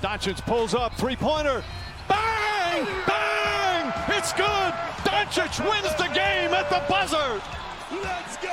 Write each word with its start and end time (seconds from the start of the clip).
Doncic 0.00 0.40
pulls 0.46 0.76
up, 0.76 0.96
three-pointer. 0.96 1.64
Bang! 2.08 2.86
Bang! 3.04 3.92
It's 4.16 4.32
good! 4.32 4.72
Doncic 5.02 5.58
wins 5.58 5.92
the 5.96 6.08
game 6.14 6.54
at 6.54 6.70
the 6.70 6.80
buzzer! 6.88 7.40
Let's 7.90 8.36
go! 8.40 8.48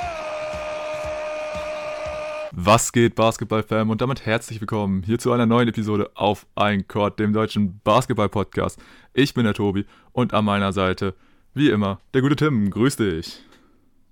Was 2.50 2.90
geht, 2.90 3.14
Basketball-Fam? 3.14 3.90
Und 3.90 4.00
damit 4.00 4.26
herzlich 4.26 4.60
willkommen 4.60 5.04
hier 5.04 5.20
zu 5.20 5.30
einer 5.30 5.46
neuen 5.46 5.68
Episode 5.68 6.10
auf 6.16 6.46
Ein 6.56 6.88
Court, 6.88 7.20
dem 7.20 7.32
deutschen 7.32 7.80
Basketball-Podcast. 7.84 8.80
Ich 9.14 9.32
bin 9.32 9.44
der 9.44 9.54
Tobi 9.54 9.86
und 10.10 10.34
an 10.34 10.44
meiner 10.44 10.72
Seite, 10.72 11.14
wie 11.54 11.70
immer, 11.70 12.00
der 12.12 12.22
gute 12.22 12.34
Tim. 12.34 12.70
Grüß 12.70 12.96
dich. 12.96 13.40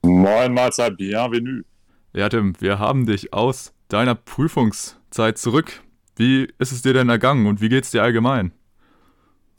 Moin, 0.02 0.54
Mahlzeit, 0.54 0.96
bienvenue. 0.96 1.64
Ja, 2.12 2.28
Tim, 2.28 2.54
wir 2.60 2.78
haben 2.78 3.06
dich 3.06 3.32
aus 3.32 3.74
deiner 3.88 4.14
Prüfungszeit 4.14 5.36
zurück. 5.36 5.80
Wie 6.16 6.48
ist 6.58 6.72
es 6.72 6.82
dir 6.82 6.92
denn 6.92 7.08
ergangen 7.08 7.46
und 7.46 7.60
wie 7.60 7.68
geht 7.68 7.84
es 7.84 7.90
dir 7.90 8.02
allgemein? 8.02 8.52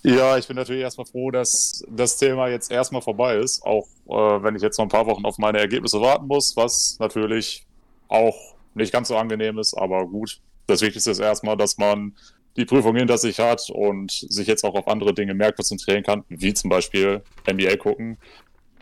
Ja, 0.04 0.38
ich 0.38 0.48
bin 0.48 0.56
natürlich 0.56 0.84
erstmal 0.84 1.08
froh, 1.08 1.32
dass 1.32 1.84
das 1.90 2.18
Thema 2.18 2.48
jetzt 2.48 2.72
erstmal 2.72 3.02
vorbei 3.02 3.38
ist, 3.38 3.64
auch 3.64 3.88
äh, 4.08 4.44
wenn 4.44 4.56
ich 4.56 4.62
jetzt 4.62 4.78
noch 4.78 4.86
ein 4.86 4.90
paar 4.90 5.08
Wochen 5.08 5.26
auf 5.26 5.40
meine 5.40 5.58
Ergebnisse 5.58 6.00
warten 6.00 6.28
muss, 6.28 6.56
was 6.56 6.98
natürlich 7.00 7.66
auch 8.08 8.36
nicht 8.76 8.94
ganz 8.94 9.08
so 9.08 9.18
angenehm 9.18 9.58
ist, 9.58 9.74
aber 9.74 10.06
gut. 10.06 10.40
Das 10.68 10.82
Wichtigste 10.82 11.12
ist 11.12 11.20
erstmal, 11.20 11.58
dass 11.58 11.78
man 11.78 12.16
die 12.56 12.66
Prüfung 12.66 12.96
hinter 12.96 13.18
sich 13.18 13.40
hat 13.40 13.70
und 13.70 14.12
sich 14.12 14.48
jetzt 14.48 14.64
auch 14.64 14.76
auf 14.76 14.88
andere 14.88 15.14
Dinge 15.14 15.34
mehr 15.34 15.52
konzentrieren 15.52 16.04
kann, 16.04 16.24
wie 16.30 16.54
zum 16.54 16.70
Beispiel 16.70 17.22
NBA 17.50 17.78
gucken. 17.78 18.18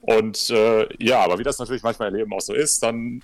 Und 0.01 0.49
äh, 0.49 0.87
ja, 1.01 1.21
aber 1.21 1.39
wie 1.39 1.43
das 1.43 1.57
natürlich 1.59 1.83
manchmal 1.83 2.09
im 2.09 2.15
Leben 2.15 2.33
auch 2.33 2.41
so 2.41 2.53
ist, 2.53 2.83
dann 2.83 3.23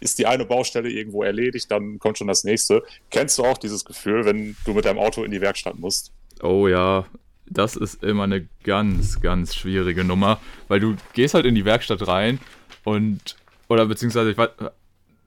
ist 0.00 0.18
die 0.18 0.26
eine 0.26 0.44
Baustelle 0.44 0.90
irgendwo 0.90 1.22
erledigt, 1.22 1.70
dann 1.70 1.98
kommt 1.98 2.18
schon 2.18 2.26
das 2.26 2.44
nächste. 2.44 2.82
Kennst 3.10 3.38
du 3.38 3.44
auch 3.44 3.58
dieses 3.58 3.84
Gefühl, 3.84 4.24
wenn 4.24 4.56
du 4.64 4.74
mit 4.74 4.84
deinem 4.84 4.98
Auto 4.98 5.22
in 5.24 5.30
die 5.30 5.40
Werkstatt 5.40 5.78
musst? 5.78 6.12
Oh 6.42 6.68
ja, 6.68 7.06
das 7.46 7.76
ist 7.76 8.02
immer 8.02 8.24
eine 8.24 8.48
ganz, 8.64 9.20
ganz 9.20 9.54
schwierige 9.54 10.04
Nummer, 10.04 10.40
weil 10.68 10.80
du 10.80 10.96
gehst 11.12 11.34
halt 11.34 11.46
in 11.46 11.54
die 11.54 11.64
Werkstatt 11.64 12.06
rein 12.06 12.38
und, 12.84 13.36
oder 13.68 13.86
beziehungsweise, 13.86 14.34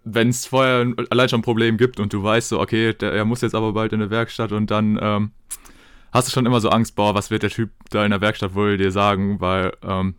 wenn 0.06 0.30
es 0.30 0.45
vorher 0.45 0.94
allein 1.09 1.30
schon 1.30 1.42
ein 1.42 1.44
Problem 1.44 1.78
gibt 1.78 2.00
und 2.00 2.14
du 2.14 2.23
weißt 2.23 2.50
so, 2.50 2.59
okay, 2.59 2.94
der, 2.94 3.12
er 3.12 3.25
muss 3.25 3.42
jetzt 3.42 3.56
aber 3.56 3.73
bald 3.73 3.94
in 3.94 4.00
der 4.00 4.09
Werkstatt 4.09 4.52
und 4.52 4.72
dann 4.72 4.97
ähm, 5.02 5.31
hast 6.12 6.28
du 6.28 6.31
schon 6.31 6.45
immer 6.45 6.62
so 6.62 6.69
Angst, 6.69 6.95
boah, 6.95 7.14
was 7.14 7.30
wird 7.30 7.44
der 7.44 7.50
Typ 7.50 7.72
da 7.90 8.06
in 8.06 8.12
der 8.12 8.22
Werkstatt 8.22 8.56
wohl 8.56 8.78
dir 8.78 8.92
sagen, 8.92 9.42
weil 9.42 9.73
ähm, 9.84 10.16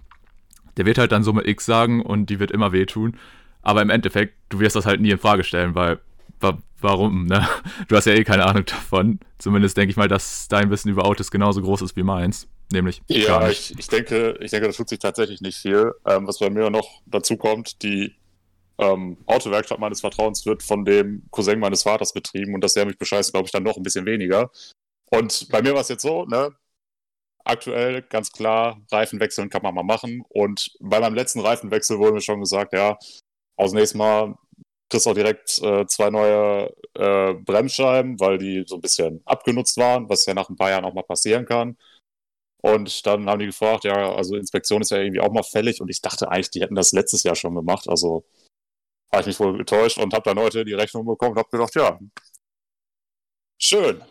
der 0.77 0.87
wird 0.87 0.99
halt 0.99 1.13
dann 1.13 1.23
Summe 1.25 1.47
X 1.47 1.65
sagen 1.65 2.03
und 2.03 2.31
die 2.31 2.41
wird 2.41 2.51
immer 2.51 2.73
wehtun. 2.73 3.17
Aber 3.65 3.83
im 3.83 3.91
Endeffekt, 3.91 4.35
du 4.51 4.61
wirst 4.61 4.77
das 4.77 4.87
halt 4.87 5.01
nie 5.01 5.11
in 5.11 5.19
Frage 5.19 5.43
stellen, 5.43 5.75
weil 5.75 5.99
wa 6.41 6.59
warum, 6.81 7.27
ne? 7.27 7.49
Du 7.89 7.97
hast 7.97 8.05
ja 8.05 8.13
eh 8.13 8.25
keine 8.25 8.45
Ahnung 8.45 8.65
davon. 8.67 9.19
Zumindest 9.39 9.77
denke 9.77 9.91
ich 9.91 9.97
mal, 9.97 10.09
dass 10.09 10.49
dein 10.49 10.71
Wissen 10.71 10.91
über 10.91 11.07
Autos 11.07 11.31
genauso 11.31 11.63
groß 11.63 11.83
ist 11.83 11.97
wie 11.97 12.03
meins. 12.03 12.47
Nämlich. 12.73 13.03
Ja, 13.09 13.49
ich, 13.49 13.79
ich, 13.79 13.89
denke, 13.89 14.39
ich 14.41 14.51
denke, 14.51 14.69
da 14.69 14.73
tut 14.73 14.89
sich 14.89 14.99
tatsächlich 14.99 15.41
nicht 15.41 15.59
viel. 15.59 15.93
Ähm, 16.07 16.27
was 16.27 16.39
bei 16.39 16.51
mir 16.51 16.71
noch 16.71 17.03
dazu 17.07 17.37
kommt, 17.37 17.83
die 17.83 18.15
ähm, 18.79 19.17
Autowerkstatt 19.27 19.79
meines 19.79 20.01
Vertrauens 20.01 20.45
wird 20.47 20.63
von 20.63 20.85
dem 20.85 21.25
Cousin 21.31 21.59
meines 21.59 21.83
Vaters 21.83 22.13
betrieben 22.13 22.55
und 22.55 22.63
dass 22.63 22.77
er 22.77 22.87
mich 22.87 22.99
bescheißt, 22.99 23.33
glaube 23.33 23.47
ich, 23.47 23.53
dann 23.53 23.63
noch 23.63 23.77
ein 23.77 23.83
bisschen 23.83 24.07
weniger. 24.07 24.51
Und 25.11 25.49
bei 25.51 25.63
mir 25.63 25.75
war 25.75 25.81
es 25.81 25.89
jetzt 25.89 26.03
so, 26.03 26.25
ne? 26.27 26.51
Aktuell 27.45 28.03
ganz 28.03 28.33
klar, 28.33 28.81
Reifenwechseln 28.91 29.51
kann 29.51 29.63
man 29.63 29.75
mal 29.75 29.83
machen. 29.83 30.25
Und 30.31 30.71
bei 30.81 30.99
meinem 30.99 31.15
letzten 31.15 31.41
Reifenwechsel 31.41 31.99
wurde 31.99 32.15
mir 32.15 32.21
schon 32.23 32.41
gesagt, 32.41 32.73
ja, 32.73 32.97
aus 33.57 33.73
nächstes 33.73 33.97
Mal 33.99 34.37
kriegst 34.91 35.07
du 35.07 35.11
auch 35.11 35.15
direkt 35.15 35.61
äh, 35.63 35.87
zwei 35.87 36.11
neue 36.11 36.73
äh, 36.95 37.35
Bremsscheiben, 37.35 38.21
weil 38.21 38.39
die 38.39 38.65
so 38.67 38.77
ein 38.77 38.81
bisschen 38.81 39.23
abgenutzt 39.25 39.77
waren, 39.77 40.09
was 40.09 40.27
ja 40.27 40.35
nach 40.35 40.49
ein 40.49 40.57
paar 40.57 40.71
Jahren 40.71 40.85
auch 40.85 40.95
mal 40.95 41.03
passieren 41.03 41.47
kann. 41.47 41.77
Und 42.63 43.05
dann 43.07 43.29
haben 43.29 43.41
die 43.41 43.47
gefragt, 43.47 43.85
ja, 43.85 44.15
also 44.15 44.37
Inspektion 44.37 44.81
ist 44.81 44.91
ja 44.91 44.99
irgendwie 44.99 45.21
auch 45.21 45.33
mal 45.33 45.43
fällig 45.43 45.81
und 45.81 45.91
ich 45.91 46.01
dachte 46.01 46.31
eigentlich, 46.31 46.51
die 46.51 46.63
hätten 46.63 46.75
das 46.75 46.93
letztes 46.93 47.23
Jahr 47.23 47.35
schon 47.35 47.55
gemacht. 47.55 47.89
Also 47.89 48.25
habe 49.13 49.21
ich 49.21 49.27
mich 49.27 49.41
wohl 49.41 49.59
getäuscht 49.59 49.99
und 49.99 50.15
habe 50.15 50.23
dann 50.25 50.39
heute 50.39 50.65
die 50.65 50.73
Rechnung 50.73 51.05
bekommen 51.05 51.33
und 51.33 51.39
habe 51.39 51.51
gedacht, 51.51 51.75
ja, 51.75 51.99
schön. 53.61 54.03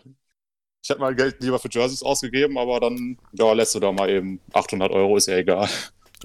Ich 0.84 0.90
hätte 0.90 1.00
mal 1.00 1.16
Geld 1.16 1.42
lieber 1.42 1.60
für 1.60 1.70
Jerseys 1.72 2.04
ausgegeben, 2.04 2.58
aber 2.58 2.80
dann 2.80 3.18
ja, 3.32 3.54
lässt 3.54 3.74
du 3.74 3.80
da 3.80 3.92
mal 3.92 4.10
eben 4.10 4.42
800 4.52 4.92
Euro, 4.92 5.18
ist 5.18 5.28
ja 5.28 5.38
egal. 5.38 5.70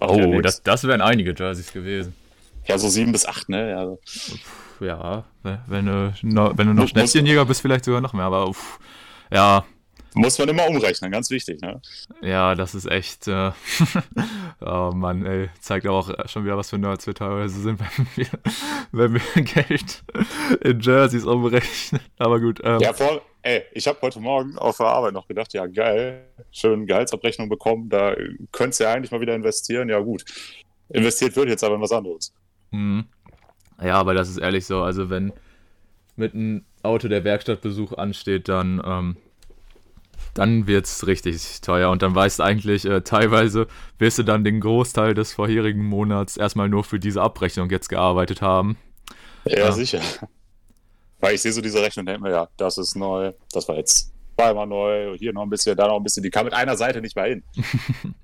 oh, 0.00 0.40
das, 0.40 0.62
das 0.62 0.84
wären 0.84 1.00
einige 1.00 1.32
Jerseys 1.32 1.72
gewesen. 1.72 2.14
Ja, 2.68 2.78
so 2.78 2.88
sieben 2.88 3.12
bis 3.12 3.24
acht, 3.26 3.48
ne? 3.48 3.98
Ja, 4.80 4.84
ja 4.86 5.24
wenn, 5.42 5.86
du, 5.86 6.12
wenn 6.22 6.66
du 6.66 6.74
noch 6.74 6.86
Schnäppchenjäger 6.86 7.46
bist, 7.46 7.62
vielleicht 7.62 7.86
sogar 7.86 8.02
noch 8.02 8.12
mehr, 8.12 8.26
aber 8.26 8.46
uff, 8.48 8.78
ja. 9.32 9.64
Muss 10.14 10.38
man 10.38 10.48
immer 10.48 10.66
umrechnen, 10.66 11.10
ganz 11.10 11.30
wichtig, 11.30 11.60
ne? 11.60 11.80
Ja, 12.22 12.54
das 12.54 12.74
ist 12.74 12.90
echt. 12.90 13.28
Äh, 13.28 13.52
oh 14.60 14.90
Mann, 14.94 15.24
ey. 15.24 15.48
Zeigt 15.60 15.86
auch 15.86 16.10
schon 16.28 16.44
wieder, 16.44 16.56
was 16.56 16.70
für 16.70 16.78
Nerds 16.78 17.06
wir 17.06 17.14
teilweise 17.14 17.60
sind, 17.60 17.80
wenn 17.96 18.06
wir, 18.16 18.28
wenn 18.92 19.14
wir 19.14 19.42
Geld 19.42 20.02
in 20.62 20.80
Jerseys 20.80 21.24
umrechnen. 21.24 22.00
Aber 22.18 22.40
gut. 22.40 22.60
Ähm. 22.64 22.80
Ja, 22.80 22.92
voll. 22.92 23.20
Ey, 23.42 23.64
ich 23.72 23.86
habe 23.86 23.98
heute 24.02 24.20
Morgen 24.20 24.58
auf 24.58 24.78
der 24.78 24.86
Arbeit 24.86 25.12
noch 25.12 25.28
gedacht, 25.28 25.54
ja 25.54 25.66
geil, 25.66 26.24
schön 26.50 26.86
Gehaltsabrechnung 26.86 27.48
bekommen, 27.48 27.88
da 27.88 28.14
könntest 28.50 28.80
du 28.80 28.84
ja 28.84 28.92
eigentlich 28.92 29.12
mal 29.12 29.20
wieder 29.20 29.34
investieren. 29.34 29.88
Ja 29.88 30.00
gut, 30.00 30.24
investiert 30.88 31.36
wird 31.36 31.48
jetzt 31.48 31.62
aber 31.62 31.76
in 31.76 31.80
was 31.80 31.92
anderes. 31.92 32.32
Mhm. 32.70 33.06
Ja, 33.82 33.94
aber 33.94 34.14
das 34.14 34.28
ist 34.28 34.38
ehrlich 34.38 34.66
so. 34.66 34.82
Also, 34.82 35.10
wenn 35.10 35.32
mit 36.16 36.34
einem 36.34 36.64
Auto 36.82 37.08
der 37.08 37.24
Werkstattbesuch 37.24 37.92
ansteht, 37.92 38.48
dann, 38.48 38.82
ähm, 38.84 39.16
dann 40.34 40.66
wird 40.66 40.86
es 40.86 41.06
richtig 41.06 41.60
teuer. 41.60 41.90
Und 41.90 42.02
dann 42.02 42.14
weißt 42.14 42.40
du 42.40 42.42
eigentlich, 42.42 42.84
äh, 42.84 43.02
teilweise 43.02 43.66
wirst 43.98 44.18
du 44.18 44.22
dann 44.24 44.44
den 44.44 44.60
Großteil 44.60 45.14
des 45.14 45.32
vorherigen 45.32 45.84
Monats 45.84 46.36
erstmal 46.36 46.68
nur 46.68 46.84
für 46.84 46.98
diese 46.98 47.22
Abrechnung 47.22 47.70
jetzt 47.70 47.88
gearbeitet 47.88 48.42
haben. 48.42 48.76
Ja, 49.44 49.58
ja. 49.58 49.72
sicher. 49.72 50.00
Weil 51.20 51.34
ich 51.34 51.42
sehe 51.42 51.52
so 51.52 51.60
diese 51.60 51.82
Rechnung 51.82 52.02
und 52.02 52.06
denke 52.06 52.22
mir, 52.22 52.30
ja, 52.30 52.48
das 52.56 52.78
ist 52.78 52.94
neu, 52.94 53.32
das 53.52 53.68
war 53.68 53.76
jetzt 53.76 54.12
zweimal 54.36 54.66
neu, 54.66 55.16
hier 55.18 55.32
noch 55.32 55.42
ein 55.42 55.50
bisschen, 55.50 55.76
da 55.76 55.88
noch 55.88 55.96
ein 55.96 56.04
bisschen. 56.04 56.22
Die 56.22 56.30
kam 56.30 56.44
mit 56.44 56.54
einer 56.54 56.76
Seite 56.76 57.00
nicht 57.00 57.16
mehr 57.16 57.24
hin. 57.24 57.42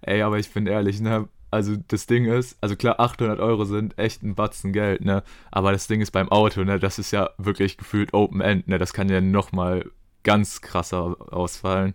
Ey, 0.00 0.22
aber 0.22 0.38
ich 0.38 0.50
bin 0.50 0.66
ehrlich, 0.66 1.00
ne? 1.00 1.28
Also 1.54 1.76
das 1.86 2.06
Ding 2.06 2.24
ist, 2.24 2.58
also 2.60 2.74
klar, 2.74 2.98
800 2.98 3.38
Euro 3.38 3.64
sind 3.64 3.96
echt 3.96 4.24
ein 4.24 4.34
Batzen 4.34 4.72
Geld, 4.72 5.04
ne? 5.04 5.22
Aber 5.52 5.70
das 5.70 5.86
Ding 5.86 6.00
ist 6.00 6.10
beim 6.10 6.28
Auto, 6.28 6.64
ne? 6.64 6.80
Das 6.80 6.98
ist 6.98 7.12
ja 7.12 7.30
wirklich 7.38 7.78
gefühlt 7.78 8.12
Open 8.12 8.40
End, 8.40 8.66
ne? 8.66 8.76
Das 8.78 8.92
kann 8.92 9.08
ja 9.08 9.20
nochmal 9.20 9.88
ganz 10.24 10.62
krasser 10.62 11.16
ausfallen. 11.32 11.94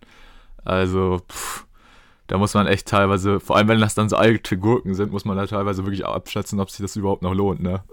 Also, 0.63 1.19
pff, 1.29 1.65
da 2.27 2.37
muss 2.37 2.53
man 2.53 2.67
echt 2.67 2.87
teilweise, 2.87 3.41
vor 3.41 3.57
allem 3.57 3.67
wenn 3.67 3.81
das 3.81 3.95
dann 3.95 4.07
so 4.07 4.15
alte 4.15 4.57
Gurken 4.57 4.93
sind, 4.93 5.11
muss 5.11 5.25
man 5.25 5.35
da 5.35 5.45
teilweise 5.45 5.83
wirklich 5.83 6.05
abschätzen, 6.05 6.61
ob 6.61 6.69
sich 6.69 6.79
das 6.79 6.95
überhaupt 6.95 7.21
noch 7.21 7.33
lohnt, 7.33 7.61
ne? 7.61 7.83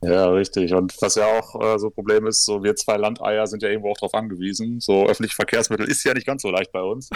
Ja, 0.00 0.28
richtig. 0.28 0.72
Und 0.72 0.94
was 1.00 1.16
ja 1.16 1.26
auch 1.26 1.60
äh, 1.60 1.80
so 1.80 1.88
ein 1.88 1.92
Problem 1.92 2.28
ist, 2.28 2.44
so 2.44 2.62
wir 2.62 2.76
zwei 2.76 2.96
Landeier 2.96 3.48
sind 3.48 3.64
ja 3.64 3.70
irgendwo 3.70 3.90
auch 3.90 3.98
darauf 3.98 4.14
angewiesen. 4.14 4.78
So 4.78 5.08
öffentliche 5.08 5.34
Verkehrsmittel 5.34 5.88
ist 5.88 6.04
ja 6.04 6.14
nicht 6.14 6.28
ganz 6.28 6.42
so 6.42 6.50
leicht 6.50 6.70
bei 6.70 6.82
uns. 6.82 7.10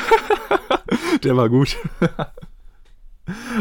Der 1.23 1.37
war 1.37 1.49
gut. 1.49 1.77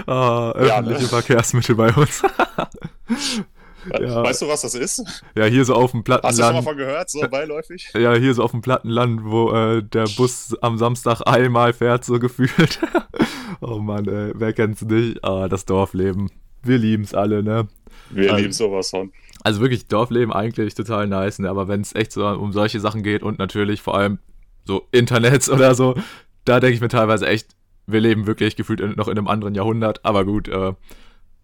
Ah, 0.08 0.52
öffentliche 0.52 1.00
ja, 1.00 1.02
ne? 1.02 1.08
Verkehrsmittel 1.08 1.76
bei 1.76 1.94
uns. 1.94 2.24
ja. 4.00 4.24
Weißt 4.24 4.42
du, 4.42 4.48
was 4.48 4.62
das 4.62 4.74
ist? 4.74 5.04
Ja, 5.36 5.46
hier 5.46 5.66
so 5.66 5.76
auf 5.76 5.92
dem 5.92 6.04
Plattenland. 6.04 6.32
Hast 6.32 6.40
du 6.40 6.44
schon 6.44 6.56
mal 6.56 6.62
von 6.62 6.78
gehört, 6.78 7.10
so 7.10 7.22
beiläufig? 7.30 7.92
Ja, 7.94 8.14
hier 8.16 8.34
so 8.34 8.44
auf 8.44 8.52
dem 8.52 8.62
Plattenland, 8.62 9.22
wo 9.24 9.52
äh, 9.52 9.84
der 9.84 10.06
Bus 10.18 10.56
am 10.62 10.78
Samstag 10.78 11.22
einmal 11.26 11.74
fährt, 11.74 12.06
so 12.06 12.20
gefühlt. 12.20 12.80
oh 13.62 13.78
Mann, 13.78 14.08
ey, 14.08 14.32
wer 14.36 14.54
kennt's 14.54 14.82
nicht? 14.82 15.24
Ah, 15.24 15.48
das 15.48 15.66
Dorfleben. 15.66 16.30
Wir 16.64 16.78
lieben's 16.78 17.14
alle, 17.14 17.44
ne? 17.44 17.68
Wir 18.10 18.32
also, 18.32 18.42
lieben 18.42 18.54
sowas 18.54 18.90
von. 18.90 19.12
Also 19.44 19.62
wirklich, 19.62 19.88
Dorfleben 19.88 20.34
eigentlich 20.34 20.76
total 20.76 21.08
nice, 21.08 21.40
ne? 21.40 21.50
Aber 21.50 21.68
wenn 21.68 21.82
es 21.82 21.96
echt 21.96 22.12
so 22.12 22.28
um 22.28 22.52
solche 22.52 22.80
Sachen 22.80 23.04
geht 23.04 23.24
und 23.24 23.40
natürlich 23.40 23.82
vor 23.82 23.96
allem 23.96 24.20
so 24.66 24.88
Internets 24.92 25.50
oder 25.50 25.74
so, 25.74 25.96
da 26.46 26.60
denke 26.60 26.76
ich 26.76 26.82
mir 26.82 26.88
teilweise 26.88 27.28
echt, 27.28 27.56
wir 27.92 28.02
leben 28.02 28.28
wirklich 28.28 28.56
gefühlt 28.56 28.82
in, 28.82 28.92
noch 28.92 29.08
in 29.08 29.18
einem 29.18 29.28
anderen 29.28 29.56
Jahrhundert, 29.56 30.04
aber 30.04 30.26
gut, 30.26 30.48
äh, 30.48 30.74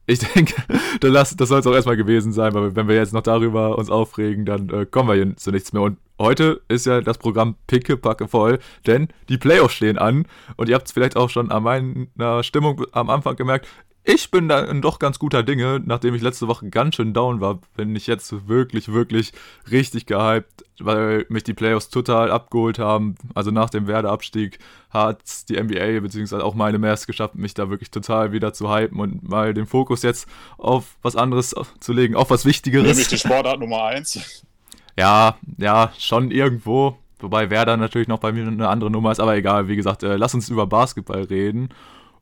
ich 0.08 0.20
denke, 0.34 0.56
das, 1.02 1.36
das 1.36 1.50
soll 1.50 1.60
es 1.60 1.68
auch 1.68 1.74
erstmal 1.74 1.98
gewesen 1.98 2.32
sein, 2.32 2.54
weil 2.54 2.76
wenn 2.76 2.88
wir 2.88 2.96
jetzt 2.96 3.14
noch 3.14 3.22
darüber 3.22 3.78
uns 3.78 3.90
aufregen, 3.90 4.46
dann 4.46 4.70
äh, 4.70 4.86
kommen 4.86 5.10
wir 5.10 5.16
hier 5.16 5.36
zu 5.36 5.52
nichts 5.52 5.74
mehr. 5.74 5.82
Und 5.82 5.98
heute 6.18 6.62
ist 6.70 6.86
ja 6.86 7.02
das 7.02 7.18
Programm 7.18 7.56
pickepacke 7.68 8.28
voll, 8.28 8.60
denn 8.88 9.10
die 9.30 9.38
Playoffs 9.38 9.76
stehen 9.76 9.98
an 9.98 10.26
und 10.56 10.70
ihr 10.70 10.76
habt 10.76 10.88
es 10.88 10.94
vielleicht 10.94 11.18
auch 11.18 11.30
schon 11.30 11.52
an 11.52 11.64
meiner 11.64 12.44
Stimmung 12.44 12.86
am 12.94 13.10
Anfang 13.10 13.36
gemerkt 13.36 13.68
ich 14.08 14.32
bin 14.32 14.48
da 14.48 14.74
doch 14.74 15.00
ganz 15.00 15.20
guter 15.20 15.44
Dinge, 15.44 15.82
nachdem 15.84 16.16
ich 16.16 16.22
letzte 16.22 16.48
Woche 16.48 16.70
ganz 16.70 16.96
schön 16.96 17.14
down 17.14 17.42
war, 17.42 17.60
bin 17.76 17.94
ich 17.94 18.08
jetzt 18.08 18.48
wirklich, 18.48 18.94
wirklich 18.94 19.34
richtig 19.70 20.06
gehypt, 20.06 20.64
weil 20.80 21.26
mich 21.28 21.44
die 21.44 21.54
Playoffs 21.54 21.90
total 21.90 22.32
abgeholt 22.32 22.80
haben. 22.80 23.16
Also 23.36 23.52
nach 23.52 23.70
dem 23.70 23.86
Werdeabstieg 23.86 24.60
hat 24.92 25.20
die 25.50 25.62
NBA 25.62 26.00
bzw. 26.00 26.38
auch 26.38 26.56
meine 26.56 26.80
Mavs 26.80 27.06
geschafft, 27.06 27.36
mich 27.36 27.54
da 27.54 27.70
wirklich 27.70 27.92
total 27.92 28.32
wieder 28.32 28.54
zu 28.54 28.74
hypen 28.74 28.98
und 28.98 29.28
mal 29.28 29.54
den 29.54 29.66
Fokus 29.66 30.04
jetzt 30.04 30.30
auf 30.58 30.96
was 31.02 31.18
anderes 31.18 31.54
zu 31.82 31.92
legen, 31.92 32.16
auf 32.16 32.30
was 32.30 32.46
Wichtigeres. 32.46 32.88
Nämlich 32.88 33.10
die 33.10 33.18
Sportart 33.18 33.60
Nummer 33.60 33.84
1. 33.86 34.44
Ja, 35.00 35.38
ja, 35.60 35.94
schon 36.00 36.32
irgendwo. 36.32 36.98
Wobei 37.20 37.52
Werder 37.52 37.78
natürlich 37.78 38.08
noch 38.08 38.18
bei 38.18 38.32
mir 38.32 38.48
eine 38.48 38.68
andere 38.68 38.90
Nummer 38.90 39.12
ist, 39.12 39.20
aber 39.20 39.36
egal, 39.36 39.68
wie 39.68 39.76
gesagt, 39.76 40.02
äh, 40.02 40.16
lass 40.16 40.34
uns 40.34 40.50
über 40.50 40.66
Basketball 40.66 41.22
reden. 41.22 41.70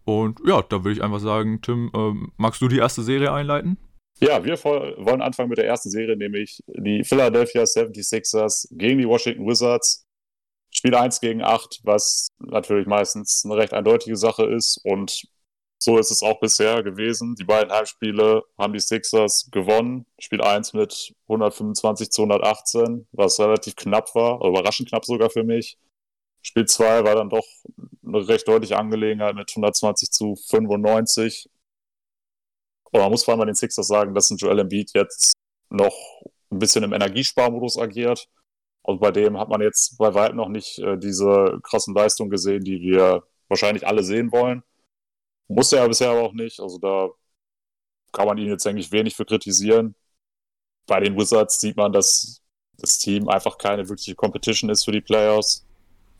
Und 0.05 0.39
ja, 0.45 0.61
da 0.61 0.83
würde 0.83 0.93
ich 0.93 1.03
einfach 1.03 1.19
sagen, 1.19 1.61
Tim, 1.61 1.91
äh, 1.93 2.29
magst 2.37 2.61
du 2.61 2.67
die 2.67 2.77
erste 2.77 3.01
Serie 3.01 3.31
einleiten? 3.31 3.77
Ja, 4.19 4.43
wir 4.45 4.55
wollen 4.63 5.21
anfangen 5.21 5.49
mit 5.49 5.57
der 5.57 5.67
ersten 5.67 5.89
Serie, 5.89 6.15
nämlich 6.15 6.63
die 6.67 7.03
Philadelphia 7.03 7.63
76ers 7.63 8.67
gegen 8.71 8.99
die 8.99 9.07
Washington 9.07 9.45
Wizards. 9.45 10.05
Spiel 10.71 10.95
1 10.95 11.19
gegen 11.21 11.41
8, 11.41 11.81
was 11.83 12.27
natürlich 12.39 12.85
meistens 12.85 13.43
eine 13.45 13.57
recht 13.57 13.73
eindeutige 13.73 14.15
Sache 14.15 14.45
ist. 14.45 14.79
Und 14.83 15.23
so 15.79 15.97
ist 15.97 16.11
es 16.11 16.23
auch 16.23 16.39
bisher 16.39 16.83
gewesen. 16.83 17.35
Die 17.35 17.43
beiden 17.43 17.71
Heimspiele 17.71 18.43
haben 18.57 18.73
die 18.73 18.79
Sixers 18.79 19.49
gewonnen. 19.51 20.05
Spiel 20.19 20.41
1 20.41 20.73
mit 20.73 21.13
125 21.27 22.09
zu 22.09 22.23
118, 22.23 23.07
was 23.11 23.39
relativ 23.39 23.75
knapp 23.75 24.13
war, 24.15 24.43
überraschend 24.45 24.89
knapp 24.89 25.05
sogar 25.05 25.29
für 25.29 25.43
mich. 25.43 25.77
Spiel 26.45 26.65
2 26.65 27.03
war 27.03 27.15
dann 27.15 27.31
doch 27.31 27.47
eine 28.05 28.27
recht 28.27 28.47
deutliche 28.47 28.77
Angelegenheit 28.77 29.35
mit 29.35 29.49
120 29.49 30.11
zu 30.11 30.35
95. 30.35 31.49
Und 32.91 33.01
man 33.01 33.09
muss 33.09 33.23
vor 33.23 33.31
allem 33.33 33.39
bei 33.39 33.45
den 33.45 33.55
Sixers 33.55 33.87
sagen, 33.87 34.13
dass 34.13 34.29
ein 34.29 34.37
Joel 34.37 34.59
Embiid 34.59 34.91
jetzt 34.93 35.33
noch 35.71 35.95
ein 36.51 36.59
bisschen 36.59 36.83
im 36.83 36.93
Energiesparmodus 36.93 37.79
agiert. 37.79 38.29
Also 38.83 38.99
bei 38.99 39.09
dem 39.11 39.39
hat 39.39 39.49
man 39.49 39.61
jetzt 39.61 39.97
bei 39.97 40.13
weitem 40.13 40.37
noch 40.37 40.49
nicht 40.49 40.77
äh, 40.79 40.99
diese 40.99 41.59
krassen 41.63 41.95
Leistungen 41.95 42.29
gesehen, 42.29 42.63
die 42.63 42.79
wir 42.79 43.23
wahrscheinlich 43.47 43.87
alle 43.87 44.03
sehen 44.03 44.31
wollen. 44.31 44.61
Musste 45.47 45.77
er 45.77 45.87
bisher 45.87 46.11
aber 46.11 46.21
auch 46.21 46.33
nicht. 46.33 46.59
Also 46.59 46.77
da 46.77 47.09
kann 48.11 48.27
man 48.27 48.37
ihn 48.37 48.49
jetzt 48.49 48.67
eigentlich 48.67 48.91
wenig 48.91 49.15
für 49.15 49.25
kritisieren. 49.25 49.95
Bei 50.85 50.99
den 50.99 51.17
Wizards 51.17 51.59
sieht 51.59 51.75
man, 51.75 51.91
dass 51.91 52.43
das 52.77 52.99
Team 52.99 53.29
einfach 53.29 53.57
keine 53.57 53.89
wirkliche 53.89 54.13
Competition 54.13 54.69
ist 54.69 54.85
für 54.85 54.91
die 54.91 55.01
Playoffs. 55.01 55.65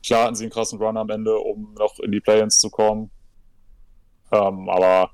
Klar 0.06 0.26
hatten 0.26 0.36
sie 0.36 0.44
einen 0.44 0.52
krassen 0.52 0.80
Run 0.80 0.98
am 0.98 1.10
Ende, 1.10 1.38
um 1.38 1.74
noch 1.80 2.00
in 2.00 2.12
die 2.12 2.20
Play-ins 2.20 2.58
zu 2.58 2.70
kommen. 2.70 3.10
Ähm, 4.32 4.70
aber 4.70 5.10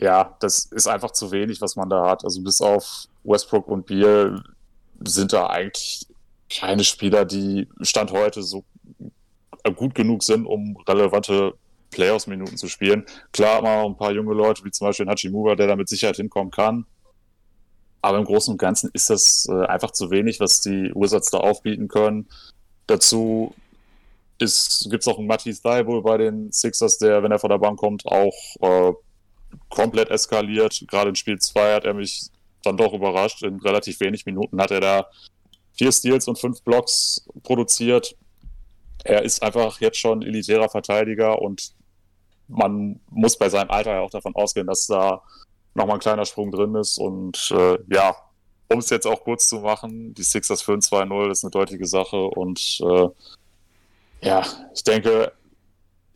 ja, 0.00 0.36
das 0.40 0.64
ist 0.66 0.88
einfach 0.88 1.12
zu 1.12 1.30
wenig, 1.30 1.60
was 1.60 1.76
man 1.76 1.88
da 1.88 2.08
hat. 2.08 2.24
Also 2.24 2.42
bis 2.42 2.60
auf 2.60 3.04
Westbrook 3.22 3.68
und 3.68 3.86
Beal 3.86 4.42
sind 5.04 5.32
da 5.32 5.46
eigentlich 5.46 6.06
keine 6.50 6.82
Spieler, 6.82 7.24
die 7.24 7.68
Stand 7.80 8.10
heute 8.10 8.42
so 8.42 8.64
gut 9.76 9.94
genug 9.94 10.24
sind, 10.24 10.46
um 10.46 10.76
relevante 10.88 11.54
Playoffs-Minuten 11.90 12.56
zu 12.56 12.68
spielen. 12.68 13.04
Klar 13.32 13.56
haben 13.56 13.66
wir 13.66 13.70
auch 13.70 13.88
ein 13.88 13.96
paar 13.96 14.12
junge 14.12 14.34
Leute, 14.34 14.64
wie 14.64 14.70
zum 14.70 14.88
Beispiel 14.88 15.06
Hachimura, 15.06 15.54
der 15.54 15.68
da 15.68 15.76
mit 15.76 15.88
Sicherheit 15.88 16.16
hinkommen 16.16 16.50
kann. 16.50 16.86
Aber 18.00 18.18
im 18.18 18.24
Großen 18.24 18.50
und 18.50 18.58
Ganzen 18.58 18.90
ist 18.94 19.10
das 19.10 19.46
äh, 19.48 19.66
einfach 19.66 19.92
zu 19.92 20.10
wenig, 20.10 20.40
was 20.40 20.60
die 20.60 20.90
Wizards 20.94 21.30
da 21.30 21.38
aufbieten 21.38 21.86
können. 21.86 22.28
Dazu 22.88 23.54
gibt 24.88 25.02
es 25.02 25.08
auch 25.08 25.18
einen 25.18 25.26
Matisse 25.26 25.62
Thibault 25.62 26.04
bei 26.04 26.18
den 26.18 26.50
Sixers, 26.52 26.98
der, 26.98 27.22
wenn 27.22 27.32
er 27.32 27.38
von 27.38 27.50
der 27.50 27.58
Bank 27.58 27.78
kommt, 27.78 28.06
auch 28.06 28.34
äh, 28.60 28.92
komplett 29.68 30.10
eskaliert. 30.10 30.84
Gerade 30.88 31.10
in 31.10 31.16
Spiel 31.16 31.38
2 31.38 31.74
hat 31.74 31.84
er 31.84 31.94
mich 31.94 32.28
dann 32.62 32.76
doch 32.76 32.92
überrascht. 32.92 33.42
In 33.42 33.60
relativ 33.60 34.00
wenig 34.00 34.26
Minuten 34.26 34.60
hat 34.60 34.70
er 34.70 34.80
da 34.80 35.06
vier 35.76 35.92
Steals 35.92 36.28
und 36.28 36.38
fünf 36.38 36.62
Blocks 36.62 37.26
produziert. 37.42 38.16
Er 39.04 39.22
ist 39.22 39.42
einfach 39.42 39.80
jetzt 39.80 39.98
schon 39.98 40.22
elitärer 40.22 40.68
Verteidiger 40.68 41.40
und 41.40 41.72
man 42.48 43.00
muss 43.10 43.36
bei 43.38 43.48
seinem 43.48 43.70
Alter 43.70 43.94
ja 43.94 44.00
auch 44.00 44.10
davon 44.10 44.34
ausgehen, 44.34 44.66
dass 44.66 44.86
da 44.86 45.22
nochmal 45.74 45.96
ein 45.96 46.00
kleiner 46.00 46.26
Sprung 46.26 46.50
drin 46.50 46.74
ist. 46.74 46.98
Und 46.98 47.52
äh, 47.56 47.78
ja, 47.92 48.14
um 48.70 48.78
es 48.78 48.90
jetzt 48.90 49.06
auch 49.06 49.24
kurz 49.24 49.48
zu 49.48 49.60
machen, 49.60 50.14
die 50.14 50.22
Sixers 50.22 50.62
führen 50.62 50.80
2-0, 50.80 51.30
ist 51.30 51.44
eine 51.44 51.50
deutliche 51.50 51.86
Sache. 51.86 52.16
Und 52.16 52.80
äh, 52.82 53.08
ja, 54.22 54.42
ich 54.74 54.84
denke, 54.84 55.32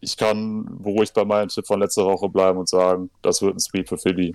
ich 0.01 0.17
kann 0.17 0.83
beruhigt 0.83 1.15
bei 1.15 1.25
meinem 1.25 1.49
Tipp 1.49 1.67
von 1.67 1.81
letzter 1.81 2.05
Woche 2.05 2.29
bleiben 2.29 2.59
und 2.59 2.69
sagen, 2.69 3.11
das 3.23 3.43
wird 3.43 3.57
ein 3.57 3.61
Speed 3.61 3.89
für 3.89 3.99
Philly. 3.99 4.35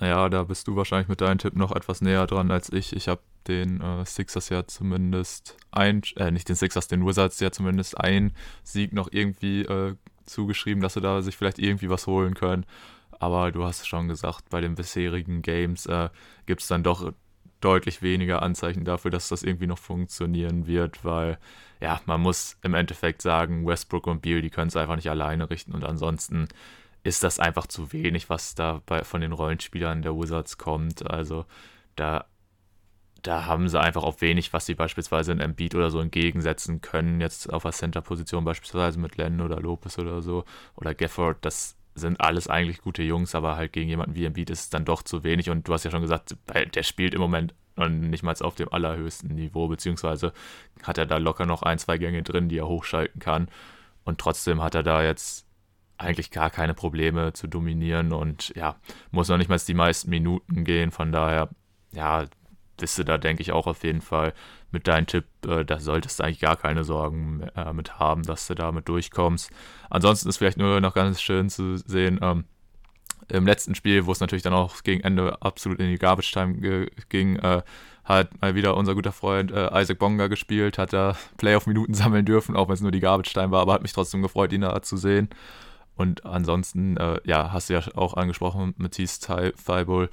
Ja, 0.00 0.28
da 0.28 0.42
bist 0.42 0.66
du 0.66 0.74
wahrscheinlich 0.74 1.08
mit 1.08 1.20
deinem 1.20 1.38
Tipp 1.38 1.54
noch 1.54 1.70
etwas 1.70 2.00
näher 2.00 2.26
dran 2.26 2.50
als 2.50 2.72
ich. 2.72 2.94
Ich 2.96 3.06
habe 3.06 3.20
den 3.46 3.80
äh, 3.80 4.04
Sixers 4.04 4.48
ja 4.48 4.66
zumindest 4.66 5.56
ein, 5.70 6.02
äh, 6.16 6.30
nicht 6.30 6.48
den 6.48 6.56
Sixers, 6.56 6.88
den 6.88 7.06
Wizards 7.06 7.38
ja 7.38 7.52
zumindest 7.52 7.98
ein 8.00 8.32
Sieg 8.64 8.92
noch 8.92 9.08
irgendwie 9.12 9.62
äh, 9.62 9.94
zugeschrieben, 10.26 10.82
dass 10.82 10.94
sie 10.94 11.00
da 11.00 11.22
sich 11.22 11.36
vielleicht 11.36 11.60
irgendwie 11.60 11.90
was 11.90 12.06
holen 12.08 12.34
können. 12.34 12.66
Aber 13.20 13.52
du 13.52 13.62
hast 13.62 13.86
schon 13.86 14.08
gesagt, 14.08 14.50
bei 14.50 14.60
den 14.60 14.74
bisherigen 14.74 15.42
Games 15.42 15.86
äh, 15.86 16.08
gibt 16.46 16.62
es 16.62 16.68
dann 16.68 16.82
doch 16.82 17.12
deutlich 17.64 18.02
weniger 18.02 18.42
Anzeichen 18.42 18.84
dafür, 18.84 19.10
dass 19.10 19.28
das 19.28 19.42
irgendwie 19.42 19.66
noch 19.66 19.78
funktionieren 19.78 20.66
wird, 20.66 21.04
weil 21.04 21.38
ja, 21.80 22.00
man 22.06 22.20
muss 22.20 22.56
im 22.62 22.74
Endeffekt 22.74 23.22
sagen, 23.22 23.66
Westbrook 23.66 24.06
und 24.06 24.22
Beal, 24.22 24.42
die 24.42 24.50
können 24.50 24.68
es 24.68 24.76
einfach 24.76 24.96
nicht 24.96 25.10
alleine 25.10 25.50
richten 25.50 25.72
und 25.72 25.84
ansonsten 25.84 26.48
ist 27.02 27.22
das 27.22 27.38
einfach 27.38 27.66
zu 27.66 27.92
wenig, 27.92 28.30
was 28.30 28.54
da 28.54 28.80
bei, 28.86 29.04
von 29.04 29.20
den 29.20 29.32
Rollenspielern 29.32 30.02
der 30.02 30.16
Wizards 30.16 30.58
kommt. 30.58 31.08
Also 31.10 31.44
da 31.96 32.26
da 33.26 33.46
haben 33.46 33.68
sie 33.68 33.80
einfach 33.80 34.02
auch 34.02 34.20
wenig, 34.20 34.52
was 34.52 34.66
sie 34.66 34.74
beispielsweise 34.74 35.32
in 35.32 35.40
Embiid 35.40 35.74
oder 35.74 35.90
so 35.90 35.98
entgegensetzen 36.00 36.80
können. 36.82 37.20
Jetzt 37.20 37.50
auf 37.52 37.62
der 37.62 37.72
Center-Position 37.72 38.44
beispielsweise 38.44 39.00
mit 39.00 39.16
Len 39.16 39.40
oder 39.40 39.60
Lopez 39.60 39.98
oder 39.98 40.20
so 40.20 40.44
oder 40.76 40.94
Gafford. 40.94 41.38
Das 41.40 41.76
sind 41.94 42.20
alles 42.20 42.48
eigentlich 42.48 42.82
gute 42.82 43.02
Jungs, 43.02 43.34
aber 43.34 43.56
halt 43.56 43.72
gegen 43.72 43.88
jemanden 43.88 44.14
wie 44.14 44.24
Embiid 44.24 44.50
ist 44.50 44.60
es 44.60 44.70
dann 44.70 44.84
doch 44.84 45.02
zu 45.02 45.22
wenig. 45.24 45.50
Und 45.50 45.68
du 45.68 45.72
hast 45.72 45.84
ja 45.84 45.90
schon 45.90 46.02
gesagt, 46.02 46.36
der 46.74 46.82
spielt 46.82 47.14
im 47.14 47.20
Moment 47.20 47.54
nicht 47.88 48.22
mal 48.22 48.34
auf 48.40 48.54
dem 48.54 48.72
allerhöchsten 48.72 49.34
Niveau, 49.34 49.68
beziehungsweise 49.68 50.32
hat 50.82 50.98
er 50.98 51.06
da 51.06 51.18
locker 51.18 51.46
noch 51.46 51.62
ein, 51.62 51.78
zwei 51.78 51.98
Gänge 51.98 52.22
drin, 52.22 52.48
die 52.48 52.58
er 52.58 52.68
hochschalten 52.68 53.20
kann. 53.20 53.48
Und 54.04 54.18
trotzdem 54.18 54.62
hat 54.62 54.74
er 54.74 54.82
da 54.82 55.02
jetzt 55.02 55.46
eigentlich 55.96 56.30
gar 56.30 56.50
keine 56.50 56.74
Probleme 56.74 57.32
zu 57.32 57.46
dominieren 57.46 58.12
und 58.12 58.52
ja, 58.56 58.76
muss 59.10 59.28
noch 59.28 59.38
nicht 59.38 59.48
mal 59.48 59.58
die 59.58 59.74
meisten 59.74 60.10
Minuten 60.10 60.64
gehen. 60.64 60.90
Von 60.90 61.12
daher, 61.12 61.48
ja, 61.92 62.26
bist 62.76 62.98
du 62.98 63.04
da, 63.04 63.18
denke 63.18 63.42
ich, 63.42 63.52
auch 63.52 63.66
auf 63.66 63.84
jeden 63.84 64.00
Fall 64.00 64.32
mit 64.70 64.88
deinem 64.88 65.06
Tipp, 65.06 65.24
äh, 65.46 65.64
da 65.64 65.78
solltest 65.78 66.18
du 66.18 66.24
eigentlich 66.24 66.40
gar 66.40 66.56
keine 66.56 66.84
Sorgen 66.84 67.42
äh, 67.56 67.72
mit 67.72 67.98
haben, 67.98 68.22
dass 68.22 68.46
du 68.46 68.54
damit 68.54 68.88
durchkommst. 68.88 69.50
Ansonsten 69.90 70.28
ist 70.28 70.38
vielleicht 70.38 70.58
nur 70.58 70.80
noch 70.80 70.94
ganz 70.94 71.22
schön 71.22 71.48
zu 71.48 71.76
sehen, 71.76 72.18
ähm, 72.22 72.44
im 73.28 73.46
letzten 73.46 73.74
Spiel, 73.74 74.06
wo 74.06 74.12
es 74.12 74.20
natürlich 74.20 74.42
dann 74.42 74.52
auch 74.52 74.82
gegen 74.82 75.02
Ende 75.02 75.40
absolut 75.40 75.78
in 75.80 75.88
die 75.88 75.98
Garbage 75.98 76.30
Time 76.32 76.88
ging, 77.08 77.36
äh, 77.36 77.62
hat 78.04 78.40
mal 78.40 78.54
wieder 78.54 78.76
unser 78.76 78.94
guter 78.94 79.12
Freund 79.12 79.50
äh, 79.50 79.80
Isaac 79.80 79.98
Bonga 79.98 80.26
gespielt, 80.26 80.76
hat 80.76 80.92
da 80.92 81.16
Playoff-Minuten 81.38 81.94
sammeln 81.94 82.26
dürfen, 82.26 82.54
auch 82.56 82.68
wenn 82.68 82.74
es 82.74 82.82
nur 82.82 82.90
die 82.90 83.00
Garbage 83.00 83.32
Time 83.32 83.50
war, 83.50 83.62
aber 83.62 83.72
hat 83.72 83.82
mich 83.82 83.92
trotzdem 83.92 84.22
gefreut, 84.22 84.52
ihn 84.52 84.60
da 84.60 84.82
zu 84.82 84.96
sehen. 84.96 85.30
Und 85.96 86.26
ansonsten, 86.26 86.96
äh, 86.96 87.20
ja, 87.24 87.52
hast 87.52 87.70
du 87.70 87.74
ja 87.74 87.80
auch 87.94 88.14
angesprochen, 88.14 88.74
Matisse 88.76 89.20
Thibault, 89.20 90.10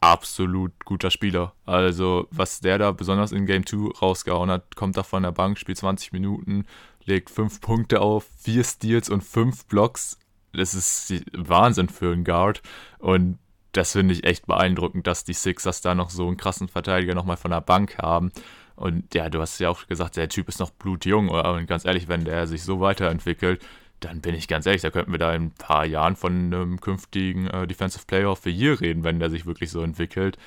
absolut 0.00 0.72
guter 0.84 1.10
Spieler. 1.10 1.54
Also, 1.64 2.28
was 2.30 2.60
der 2.60 2.78
da 2.78 2.92
besonders 2.92 3.32
in 3.32 3.46
Game 3.46 3.66
2 3.66 3.98
rausgehauen 4.00 4.50
hat, 4.50 4.76
kommt 4.76 4.96
da 4.96 5.02
von 5.02 5.22
der 5.22 5.32
Bank, 5.32 5.58
spielt 5.58 5.78
20 5.78 6.12
Minuten, 6.12 6.66
legt 7.04 7.30
5 7.30 7.60
Punkte 7.60 8.00
auf, 8.00 8.26
4 8.38 8.64
Steals 8.64 9.08
und 9.10 9.22
5 9.22 9.66
Blocks. 9.66 10.18
Das 10.52 10.74
ist 10.74 11.12
Wahnsinn 11.32 11.88
für 11.88 12.12
einen 12.12 12.24
Guard. 12.24 12.62
Und 12.98 13.38
das 13.72 13.92
finde 13.92 14.14
ich 14.14 14.24
echt 14.24 14.46
beeindruckend, 14.46 15.06
dass 15.06 15.24
die 15.24 15.34
Sixers 15.34 15.82
da 15.82 15.94
noch 15.94 16.10
so 16.10 16.26
einen 16.26 16.36
krassen 16.36 16.68
Verteidiger 16.68 17.14
nochmal 17.14 17.36
von 17.36 17.50
der 17.50 17.60
Bank 17.60 17.98
haben. 17.98 18.32
Und 18.74 19.14
ja, 19.14 19.28
du 19.28 19.40
hast 19.40 19.58
ja 19.58 19.70
auch 19.70 19.86
gesagt, 19.86 20.16
der 20.16 20.28
Typ 20.28 20.48
ist 20.48 20.60
noch 20.60 20.70
blutjung. 20.70 21.28
Und 21.28 21.66
ganz 21.66 21.84
ehrlich, 21.84 22.08
wenn 22.08 22.24
der 22.24 22.46
sich 22.46 22.62
so 22.62 22.80
weiterentwickelt, 22.80 23.62
dann 24.00 24.20
bin 24.20 24.34
ich 24.34 24.48
ganz 24.48 24.66
ehrlich, 24.66 24.82
da 24.82 24.90
könnten 24.90 25.12
wir 25.12 25.18
da 25.18 25.34
in 25.34 25.44
ein 25.44 25.50
paar 25.52 25.86
Jahren 25.86 26.16
von 26.16 26.32
einem 26.32 26.80
künftigen 26.80 27.46
äh, 27.46 27.66
Defensive 27.66 28.04
Player 28.06 28.30
of 28.30 28.40
the 28.40 28.50
Year 28.50 28.80
reden, 28.80 29.04
wenn 29.04 29.18
der 29.18 29.30
sich 29.30 29.46
wirklich 29.46 29.70
so 29.70 29.82
entwickelt. 29.82 30.38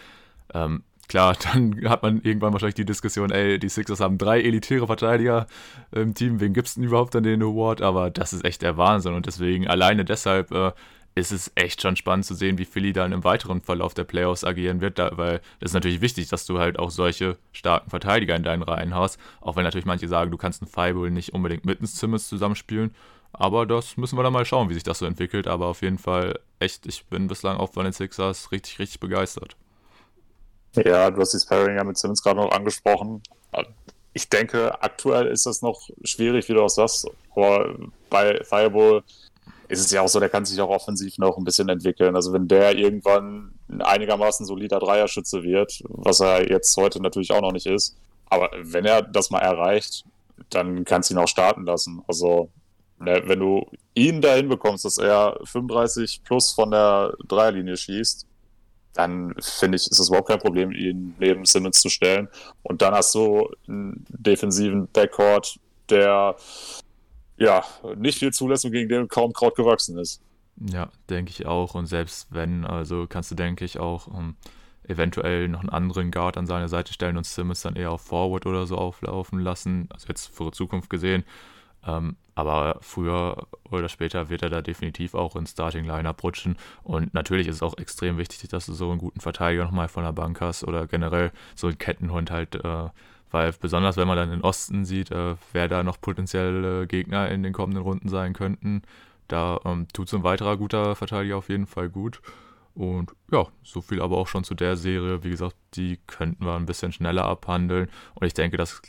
Ähm, 0.53 0.83
klar, 1.07 1.35
dann 1.53 1.89
hat 1.89 2.03
man 2.03 2.21
irgendwann 2.21 2.53
wahrscheinlich 2.53 2.75
die 2.75 2.85
Diskussion, 2.85 3.31
ey, 3.31 3.59
die 3.59 3.69
Sixers 3.69 3.99
haben 3.99 4.17
drei 4.17 4.41
elitäre 4.41 4.87
Verteidiger 4.87 5.47
im 5.91 6.13
Team, 6.13 6.39
wen 6.39 6.53
gibt 6.53 6.67
es 6.67 6.75
denn 6.75 6.83
überhaupt 6.83 7.15
an 7.15 7.23
den 7.23 7.41
Award? 7.41 7.81
Aber 7.81 8.09
das 8.09 8.33
ist 8.33 8.45
echt 8.45 8.61
der 8.61 8.77
Wahnsinn 8.77 9.13
und 9.13 9.25
deswegen, 9.25 9.67
alleine 9.67 10.05
deshalb 10.05 10.51
äh, 10.51 10.71
ist 11.15 11.31
es 11.31 11.51
echt 11.55 11.81
schon 11.81 11.95
spannend 11.95 12.25
zu 12.25 12.33
sehen, 12.33 12.57
wie 12.57 12.65
Philly 12.65 12.93
dann 12.93 13.11
im 13.11 13.23
weiteren 13.23 13.61
Verlauf 13.61 13.93
der 13.93 14.03
Playoffs 14.03 14.43
agieren 14.43 14.81
wird, 14.81 14.99
da, 14.99 15.11
weil 15.17 15.41
das 15.59 15.71
ist 15.71 15.73
natürlich 15.73 16.01
wichtig, 16.01 16.29
dass 16.29 16.45
du 16.45 16.59
halt 16.59 16.79
auch 16.79 16.91
solche 16.91 17.37
starken 17.51 17.89
Verteidiger 17.89 18.35
in 18.35 18.43
deinen 18.43 18.63
Reihen 18.63 18.95
hast, 18.95 19.19
auch 19.41 19.55
wenn 19.55 19.63
natürlich 19.63 19.85
manche 19.85 20.07
sagen, 20.07 20.31
du 20.31 20.37
kannst 20.37 20.61
einen 20.61 20.71
Fireball 20.71 21.11
nicht 21.11 21.33
unbedingt 21.33 21.65
mit 21.65 21.79
ins 21.81 21.99
Simmons 21.99 22.29
zusammenspielen, 22.29 22.91
aber 23.33 23.65
das 23.65 23.97
müssen 23.97 24.17
wir 24.17 24.23
dann 24.23 24.33
mal 24.33 24.45
schauen, 24.45 24.69
wie 24.69 24.73
sich 24.73 24.83
das 24.83 24.99
so 24.99 25.05
entwickelt. 25.05 25.47
Aber 25.47 25.67
auf 25.67 25.81
jeden 25.81 25.97
Fall 25.97 26.39
echt, 26.59 26.85
ich 26.85 27.05
bin 27.05 27.27
bislang 27.27 27.57
auch 27.57 27.71
von 27.71 27.83
den 27.83 27.93
Sixers 27.93 28.51
richtig, 28.51 28.79
richtig 28.79 28.99
begeistert. 28.99 29.55
Ja, 30.75 31.09
du 31.09 31.21
hast 31.21 31.33
die 31.33 31.39
Sparring 31.39 31.75
ja 31.75 31.83
mit 31.83 31.97
Simmons 31.97 32.21
gerade 32.21 32.39
noch 32.39 32.51
angesprochen. 32.51 33.21
Ich 34.13 34.29
denke, 34.29 34.81
aktuell 34.81 35.27
ist 35.27 35.45
das 35.45 35.61
noch 35.61 35.89
schwierig, 36.03 36.49
wie 36.49 36.53
du 36.53 36.63
auch 36.63 36.69
sagst. 36.69 37.07
Aber 37.35 37.75
bei 38.09 38.43
Fireball 38.43 39.03
ist 39.67 39.79
es 39.79 39.91
ja 39.91 40.01
auch 40.01 40.07
so, 40.07 40.19
der 40.19 40.29
kann 40.29 40.45
sich 40.45 40.59
auch 40.61 40.69
offensiv 40.69 41.17
noch 41.17 41.37
ein 41.37 41.43
bisschen 41.43 41.69
entwickeln. 41.69 42.15
Also 42.15 42.33
wenn 42.33 42.47
der 42.47 42.75
irgendwann 42.75 43.53
ein 43.69 43.81
einigermaßen 43.81 44.45
solider 44.45 44.79
Dreierschütze 44.79 45.43
wird, 45.43 45.83
was 45.89 46.19
er 46.19 46.49
jetzt 46.49 46.75
heute 46.77 47.01
natürlich 47.01 47.31
auch 47.31 47.41
noch 47.41 47.51
nicht 47.51 47.67
ist, 47.67 47.95
Aber 48.29 48.51
wenn 48.61 48.85
er 48.85 49.01
das 49.01 49.29
mal 49.31 49.39
erreicht, 49.39 50.05
dann 50.49 50.85
kannst 50.85 51.09
du 51.09 51.15
ihn 51.15 51.17
auch 51.17 51.27
starten 51.27 51.65
lassen. 51.65 52.01
Also, 52.07 52.49
ne, 52.99 53.21
wenn 53.25 53.39
du 53.39 53.65
ihn 53.93 54.21
dahin 54.21 54.49
bekommst, 54.49 54.85
dass 54.85 54.97
er 54.97 55.39
35 55.43 56.21
plus 56.23 56.51
von 56.51 56.71
der 56.71 57.15
Dreierlinie 57.27 57.77
schießt, 57.77 58.25
dann 58.93 59.33
finde 59.39 59.77
ich, 59.77 59.87
ist 59.87 59.99
es 59.99 60.09
überhaupt 60.09 60.27
kein 60.27 60.39
Problem, 60.39 60.71
ihn 60.71 61.15
neben 61.19 61.45
Simmons 61.45 61.79
zu 61.79 61.89
stellen. 61.89 62.27
Und 62.63 62.81
dann 62.81 62.93
hast 62.93 63.15
du 63.15 63.49
einen 63.67 64.05
defensiven 64.09 64.87
Backcourt, 64.87 65.59
der 65.89 66.35
ja 67.37 67.63
nicht 67.95 68.19
viel 68.19 68.33
zulässt 68.33 68.65
und 68.65 68.71
gegen 68.71 68.89
den 68.89 69.07
kaum 69.07 69.31
Kraut 69.31 69.55
gewachsen 69.55 69.97
ist. 69.97 70.21
Ja, 70.57 70.91
denke 71.09 71.31
ich 71.31 71.45
auch. 71.45 71.75
Und 71.75 71.85
selbst 71.85 72.27
wenn, 72.31 72.65
also 72.65 73.07
kannst 73.07 73.31
du, 73.31 73.35
denke 73.35 73.63
ich, 73.63 73.79
auch 73.79 74.07
um, 74.07 74.15
ähm, 74.15 74.35
eventuell 74.89 75.47
noch 75.47 75.59
einen 75.59 75.69
anderen 75.69 76.11
Guard 76.11 76.35
an 76.35 76.47
seine 76.47 76.67
Seite 76.67 76.93
stellen 76.93 77.15
und 77.15 77.25
Simmons 77.25 77.61
dann 77.61 77.75
eher 77.75 77.91
auf 77.91 78.01
Forward 78.01 78.45
oder 78.45 78.65
so 78.65 78.75
auflaufen 78.75 79.39
lassen. 79.39 79.87
Also 79.91 80.07
jetzt 80.07 80.35
für 80.35 80.45
die 80.45 80.51
Zukunft 80.51 80.89
gesehen. 80.89 81.23
Ähm, 81.97 82.15
aber 82.35 82.77
früher 82.81 83.47
oder 83.69 83.89
später 83.89 84.29
wird 84.29 84.43
er 84.43 84.49
da 84.49 84.61
definitiv 84.61 85.13
auch 85.13 85.35
ins 85.35 85.51
Starting 85.51 85.83
Lineup 85.83 86.23
rutschen. 86.23 86.55
Und 86.83 87.13
natürlich 87.13 87.47
ist 87.47 87.57
es 87.57 87.63
auch 87.63 87.77
extrem 87.77 88.17
wichtig, 88.17 88.47
dass 88.49 88.65
du 88.65 88.73
so 88.73 88.89
einen 88.89 88.99
guten 88.99 89.19
Verteidiger 89.19 89.65
nochmal 89.65 89.89
von 89.89 90.05
der 90.05 90.13
Bank 90.13 90.39
hast 90.39 90.63
oder 90.63 90.87
generell 90.87 91.31
so 91.55 91.67
einen 91.67 91.77
Kettenhund 91.77 92.31
halt, 92.31 92.55
äh, 92.55 92.89
weil 93.31 93.53
besonders 93.59 93.97
wenn 93.97 94.07
man 94.07 94.17
dann 94.17 94.31
den 94.31 94.41
Osten 94.41 94.85
sieht, 94.85 95.11
äh, 95.11 95.35
wer 95.51 95.67
da 95.67 95.83
noch 95.83 95.99
potenzielle 95.99 96.87
Gegner 96.87 97.29
in 97.29 97.43
den 97.43 97.51
kommenden 97.51 97.83
Runden 97.83 98.07
sein 98.07 98.33
könnten, 98.33 98.83
da 99.27 99.59
ähm, 99.65 99.87
tut 99.91 100.07
so 100.07 100.17
ein 100.17 100.23
weiterer 100.23 100.57
guter 100.57 100.95
Verteidiger 100.95 101.37
auf 101.37 101.49
jeden 101.49 101.67
Fall 101.67 101.89
gut. 101.89 102.21
Und 102.79 103.11
ja, 103.29 103.45
so 103.61 103.81
viel 103.81 104.01
aber 104.01 104.15
auch 104.15 104.29
schon 104.29 104.45
zu 104.45 104.55
der 104.55 104.77
Serie. 104.77 105.21
Wie 105.21 105.31
gesagt, 105.31 105.57
die 105.73 105.99
könnten 106.07 106.45
wir 106.45 106.55
ein 106.55 106.65
bisschen 106.65 106.93
schneller 106.93 107.25
abhandeln. 107.25 107.89
Und 108.15 108.25
ich 108.25 108.33
denke, 108.33 108.55
das 108.55 108.81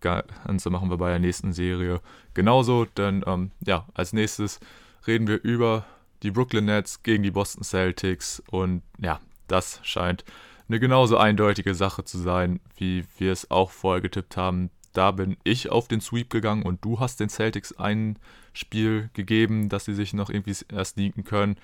Ganze 0.00 0.68
machen 0.68 0.90
wir 0.90 0.96
bei 0.96 1.10
der 1.10 1.20
nächsten 1.20 1.52
Serie 1.52 2.00
genauso. 2.34 2.86
Denn 2.86 3.22
ähm, 3.24 3.52
ja, 3.64 3.86
als 3.94 4.12
nächstes 4.12 4.58
reden 5.06 5.28
wir 5.28 5.40
über 5.44 5.84
die 6.24 6.32
Brooklyn 6.32 6.64
Nets 6.64 7.04
gegen 7.04 7.22
die 7.22 7.30
Boston 7.30 7.62
Celtics. 7.62 8.42
Und 8.50 8.82
ja, 8.98 9.20
das 9.46 9.78
scheint 9.84 10.24
eine 10.68 10.80
genauso 10.80 11.16
eindeutige 11.16 11.76
Sache 11.76 12.02
zu 12.02 12.18
sein, 12.18 12.58
wie 12.76 13.04
wir 13.16 13.30
es 13.30 13.48
auch 13.52 13.70
vorher 13.70 14.02
getippt 14.02 14.36
haben. 14.36 14.70
Da 14.92 15.12
bin 15.12 15.36
ich 15.44 15.70
auf 15.70 15.86
den 15.86 16.00
Sweep 16.00 16.30
gegangen 16.30 16.64
und 16.64 16.84
du 16.84 16.98
hast 16.98 17.20
den 17.20 17.28
Celtics 17.28 17.78
ein 17.78 18.18
Spiel 18.54 19.08
gegeben, 19.12 19.68
dass 19.68 19.84
sie 19.84 19.94
sich 19.94 20.14
noch 20.14 20.30
irgendwie 20.30 20.56
erst 20.68 20.94
sneaken 20.94 21.22
können. 21.22 21.56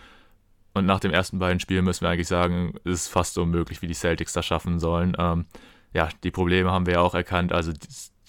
Und 0.75 0.87
nach 0.87 1.01
dem 1.01 1.13
ersten 1.13 1.39
beiden 1.39 1.61
Spielen 1.61 1.85
müssen 1.85 2.03
wir 2.03 2.11
eigentlich 2.11 2.29
sagen, 2.29 2.75
es 2.85 3.03
ist 3.03 3.09
fast 3.09 3.37
unmöglich, 3.39 3.83
wie 3.83 3.87
die 3.87 3.95
Celtics 3.95 4.33
das 4.33 4.47
schaffen 4.47 4.79
sollen. 4.79 5.15
Ähm, 5.19 5.47
ja, 5.93 6.09
die 6.25 6.31
Probleme 6.31 6.71
haben 6.71 6.87
wir 6.87 6.95
ja 6.95 7.01
auch 7.01 7.15
erkannt. 7.15 7.53
Also 7.53 7.73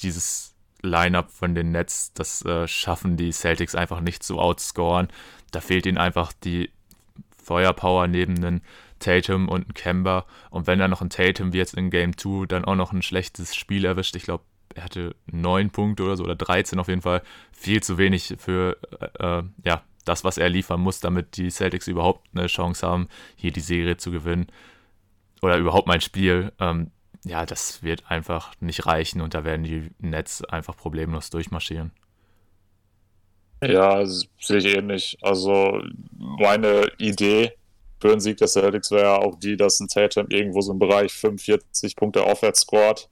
dieses 0.02 0.56
Lineup 0.82 1.32
von 1.32 1.56
den 1.56 1.72
Nets, 1.72 2.14
das 2.14 2.44
äh, 2.44 2.68
schaffen 2.68 3.16
die 3.16 3.32
Celtics 3.32 3.76
einfach 3.76 4.02
nicht 4.02 4.24
zu 4.24 4.40
outscoren. 4.40 5.08
Da 5.52 5.62
fehlt 5.62 5.86
ihnen 5.86 5.98
einfach 5.98 6.34
die 6.34 6.72
Feuerpower 7.42 8.08
neben 8.08 8.36
einen 8.38 8.62
Tatum 9.00 9.48
und 9.48 9.64
einen 9.64 9.74
Kemba. 9.74 10.26
Und 10.50 10.68
wenn 10.68 10.80
dann 10.80 10.92
noch 10.92 11.02
ein 11.02 11.10
Tatum 11.10 11.54
wie 11.54 11.58
jetzt 11.58 11.76
in 11.76 11.90
Game 11.90 12.18
2 12.18 12.48
dann 12.48 12.66
auch 12.66 12.76
noch 12.76 12.92
ein 12.92 13.02
schlechtes 13.02 13.56
Spiel 13.56 13.86
erwischt, 13.86 14.16
ich 14.16 14.24
glaube, 14.24 14.44
er 14.76 14.84
hatte 14.84 15.16
neun 15.28 15.70
Punkte 15.70 16.04
oder 16.04 16.18
so 16.18 16.24
oder 16.24 16.36
13 16.36 16.80
auf 16.80 16.88
jeden 16.88 17.02
Fall, 17.02 17.22
viel 17.52 17.82
zu 17.84 17.98
wenig 17.98 18.36
für 18.40 18.78
äh, 19.00 19.40
äh, 19.40 19.44
ja, 19.64 19.84
das, 20.06 20.24
was 20.24 20.38
er 20.38 20.50
liefern 20.50 20.82
muss, 20.82 21.00
damit 21.00 21.38
die 21.38 21.50
Celtics 21.50 21.88
überhaupt 21.88 22.28
eine 22.36 22.48
Chance 22.48 22.86
haben, 22.86 23.08
hier 23.36 23.52
die 23.52 23.60
Serie 23.60 23.98
zu 23.98 24.12
gewinnen 24.12 24.48
oder 25.42 25.58
überhaupt 25.58 25.88
mein 25.88 26.02
Spiel. 26.02 26.52
Ähm, 26.60 26.92
ja, 27.26 27.46
das 27.46 27.84
wird 27.84 28.10
einfach 28.10 28.54
nicht 28.60 28.86
reichen 28.86 29.22
und 29.22 29.34
da 29.34 29.44
werden 29.44 29.64
die 29.64 29.90
Nets 30.00 30.44
einfach 30.44 30.76
problemlos 30.76 31.30
durchmarschieren. 31.30 31.92
Ja, 33.64 34.06
sehe 34.06 34.58
ich 34.58 34.66
ähnlich. 34.66 35.18
Also 35.22 35.82
meine 36.18 36.88
Idee 36.98 37.54
für 38.02 38.12
einen 38.12 38.20
Sieg 38.20 38.38
der 38.38 38.50
Celtics 38.50 38.92
wäre 38.92 39.20
auch 39.20 39.40
die, 39.40 39.56
dass 39.56 39.80
ein 39.80 39.88
Tatum 39.88 40.28
irgendwo 40.30 40.60
so 40.60 40.74
im 40.74 40.80
Bereich 40.80 41.14
45 41.14 41.96
Punkte 41.96 42.24
aufwärts 42.24 42.62
scored 42.62 43.08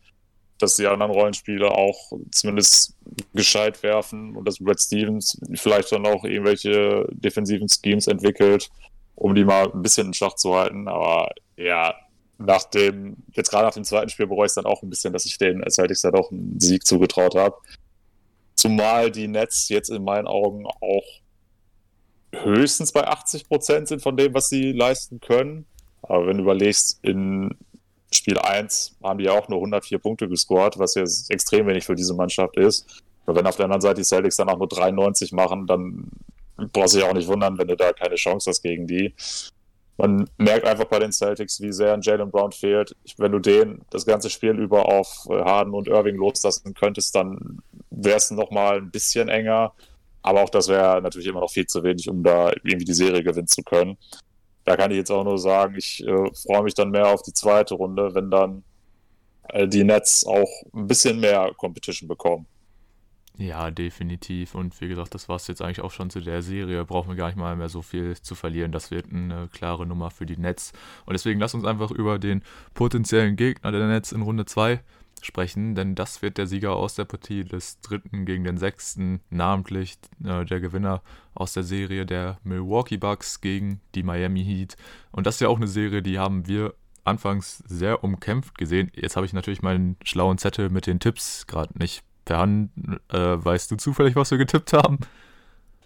dass 0.62 0.76
die 0.76 0.88
anderen 0.88 1.12
Rollenspieler 1.12 1.72
auch 1.72 2.12
zumindest 2.32 2.96
gescheit 3.34 3.82
werfen 3.84 4.36
und 4.36 4.46
dass 4.48 4.60
Brad 4.60 4.80
Stevens 4.80 5.40
vielleicht 5.56 5.92
dann 5.92 6.06
auch 6.06 6.24
irgendwelche 6.24 7.08
defensiven 7.12 7.68
Schemes 7.68 8.08
entwickelt, 8.08 8.70
um 9.16 9.36
die 9.36 9.46
mal 9.46 9.72
ein 9.72 9.82
bisschen 9.82 10.08
in 10.08 10.14
Schach 10.14 10.36
zu 10.36 10.56
halten. 10.56 10.88
Aber 10.88 11.30
ja, 11.58 11.96
nach 12.38 12.64
dem, 12.64 13.18
jetzt 13.34 13.50
gerade 13.50 13.66
nach 13.66 13.74
dem 13.74 13.84
zweiten 13.84 14.10
Spiel 14.10 14.28
bereue 14.28 14.46
ich 14.46 14.52
es 14.52 14.56
dann 14.56 14.66
auch 14.66 14.82
ein 14.82 14.90
bisschen, 14.90 15.14
dass 15.14 15.26
ich 15.26 15.38
den 15.38 15.64
Celtics 15.70 16.02
da 16.02 16.12
doch 16.12 16.32
einen 16.32 16.60
Sieg 16.60 16.86
zugetraut 16.86 17.36
habe. 17.36 17.56
Zumal 18.56 19.12
die 19.12 19.28
Nets 19.28 19.70
jetzt 19.70 19.90
in 19.90 20.04
meinen 20.04 20.28
Augen 20.28 20.66
auch 20.66 21.22
höchstens 22.34 22.92
bei 22.92 23.08
80 23.08 23.48
Prozent 23.48 23.88
sind 23.88 24.02
von 24.02 24.16
dem, 24.18 24.34
was 24.34 24.50
sie 24.50 24.72
leisten 24.72 25.20
können. 25.20 25.66
Aber 26.02 26.28
wenn 26.28 26.38
du 26.38 26.44
überlegst, 26.44 27.00
in 27.04 27.56
Spiel 28.14 28.38
1 28.38 28.98
haben 29.04 29.20
die 29.20 29.26
ja 29.26 29.32
auch 29.32 29.48
nur 29.48 29.60
104 29.60 30.00
Punkte 30.00 30.28
gescored, 30.28 30.78
was 30.78 30.96
ja 30.96 31.04
extrem 31.30 31.68
wenig 31.68 31.86
für 31.86 31.96
diese 31.96 32.14
Mannschaft 32.14 32.58
ist. 32.58 33.02
Aber 33.26 33.38
wenn 33.38 33.48
auf 33.48 33.56
der 33.56 33.66
anderen 33.66 33.82
Seite 33.82 34.02
die 34.02 34.06
Celtics 34.06 34.36
dann 34.36 34.50
auch 34.50 34.58
nur 34.58 34.68
93 34.68 35.32
machen, 35.32 35.68
dann 35.68 36.10
brauchst 36.74 36.94
du 36.94 37.00
dich 37.00 37.08
auch 37.08 37.14
nicht 37.14 37.28
wundern, 37.28 37.58
wenn 37.58 37.68
du 37.68 37.76
da 37.76 37.94
keine 37.94 38.16
Chance 38.16 38.50
hast 38.50 38.62
gegen 38.62 38.88
die. 38.88 39.14
Man 39.98 40.28
merkt 40.38 40.66
einfach 40.66 40.86
bei 40.86 41.00
den 41.00 41.12
Celtics, 41.12 41.62
wie 41.62 41.72
sehr 41.72 41.94
ein 41.94 42.02
Jalen 42.02 42.32
Brown 42.32 42.52
fehlt. 42.52 42.96
Wenn 43.18 43.32
du 43.32 43.40
den 43.40 43.82
das 43.92 44.06
ganze 44.06 44.30
Spiel 44.30 44.58
über 44.60 44.88
auf 44.88 45.28
äh, 45.30 45.44
Harden 45.44 45.74
und 45.74 45.88
Irving 45.88 46.16
loslassen 46.16 46.74
könntest, 46.74 47.16
dann 47.16 47.60
wäre 47.92 48.18
es 48.18 48.32
nochmal 48.32 48.78
ein 48.78 48.92
bisschen 48.92 49.30
enger. 49.30 49.74
Aber 50.24 50.42
auch 50.42 50.50
das 50.50 50.68
wäre 50.68 51.02
natürlich 51.02 51.28
immer 51.28 51.42
noch 51.42 51.52
viel 51.52 51.68
zu 51.68 51.84
wenig, 51.84 52.10
um 52.10 52.24
da 52.24 52.52
irgendwie 52.64 52.86
die 52.86 52.94
Serie 52.94 53.24
gewinnen 53.24 53.48
zu 53.48 53.64
können 53.64 53.98
da 54.66 54.78
kann 54.78 54.92
ich 54.92 54.98
jetzt 54.98 55.12
auch 55.12 55.24
nur 55.24 55.38
sagen, 55.38 55.76
ich 55.78 56.06
äh, 56.06 56.32
freue 56.34 56.64
mich 56.64 56.74
dann 56.74 56.92
mehr 56.92 57.08
auf 57.08 57.22
die 57.22 57.34
zweite 57.34 57.76
Runde, 57.76 58.14
wenn 58.14 58.30
dann 58.30 58.64
äh, 59.50 59.68
die 59.68 59.84
Nets 59.84 60.26
auch 60.26 60.50
ein 60.74 60.88
bisschen 60.88 61.20
mehr 61.20 61.52
Competition 61.58 62.08
bekommen. 62.08 62.46
Ja, 63.38 63.72
definitiv. 63.72 64.54
Und 64.54 64.80
wie 64.82 64.88
gesagt, 64.88 65.16
das 65.16 65.28
war 65.28 65.38
es 65.38 65.48
jetzt 65.48 65.62
eigentlich 65.62 65.82
auch 65.82 65.92
schon 65.92 66.10
zu 66.10 66.20
der 66.20 66.44
Serie. 66.44 66.86
Brauchen 66.86 67.10
wir 67.10 67.16
gar 67.16 67.28
nicht 67.28 67.38
mal 67.38 67.56
mehr 67.56 67.70
so 67.70 67.82
viel 67.82 68.16
zu 68.18 68.36
verlieren. 68.36 68.72
Das 68.72 68.92
wird 68.92 69.12
eine 69.12 69.48
klare 69.52 69.88
Nummer 69.88 70.12
für 70.12 70.26
die 70.26 70.38
Nets. 70.38 70.74
Und 71.06 71.14
deswegen 71.14 71.40
lass 71.40 71.56
uns 71.56 71.66
einfach 71.66 71.90
über 71.90 72.20
den 72.20 72.44
potenziellen 72.74 73.36
Gegner 73.38 73.72
der 73.72 73.88
Nets 73.88 74.12
in 74.12 74.22
Runde 74.22 74.46
2 74.46 74.82
sprechen, 75.26 75.76
denn 75.76 75.96
das 75.96 76.22
wird 76.22 76.38
der 76.38 76.48
Sieger 76.48 76.76
aus 76.76 76.96
der 76.96 77.06
Partie 77.06 77.44
des 77.44 77.80
dritten 77.82 78.26
gegen 78.26 78.44
den 78.44 78.58
sechsten, 78.58 79.22
namentlich 79.30 79.98
äh, 80.24 80.46
der 80.46 80.60
Gewinner 80.60 81.02
aus 81.34 81.54
der 81.54 81.64
Serie 81.64 82.06
der 82.06 82.40
Milwaukee 82.44 82.98
Bucks 82.98 83.42
gegen 83.42 83.82
die 83.96 84.04
Miami 84.04 84.44
Heat. 84.44 84.76
Und 85.12 85.28
das 85.28 85.36
ist 85.36 85.42
ja 85.42 85.48
auch 85.48 85.58
eine 85.58 85.68
Serie, 85.68 86.02
die 86.02 86.20
haben 86.20 86.48
wir 86.48 86.74
anfangs 87.04 87.64
sehr 87.68 88.04
umkämpft 88.04 88.58
gesehen. 88.58 88.92
Jetzt 88.96 89.16
habe 89.16 89.26
ich 89.26 89.34
natürlich 89.34 89.62
meinen 89.62 89.98
schlauen 90.04 90.38
Zettel 90.38 90.70
mit 90.70 90.88
den 90.88 91.00
Tipps 91.00 91.48
gerade 91.48 91.78
nicht 91.78 92.04
per 92.26 92.40
Hand. 92.40 92.72
Äh, 93.10 93.18
weißt 93.18 93.72
du 93.72 93.76
zufällig, 93.76 94.16
was 94.16 94.32
wir 94.32 94.38
getippt 94.38 94.74
haben? 94.74 95.00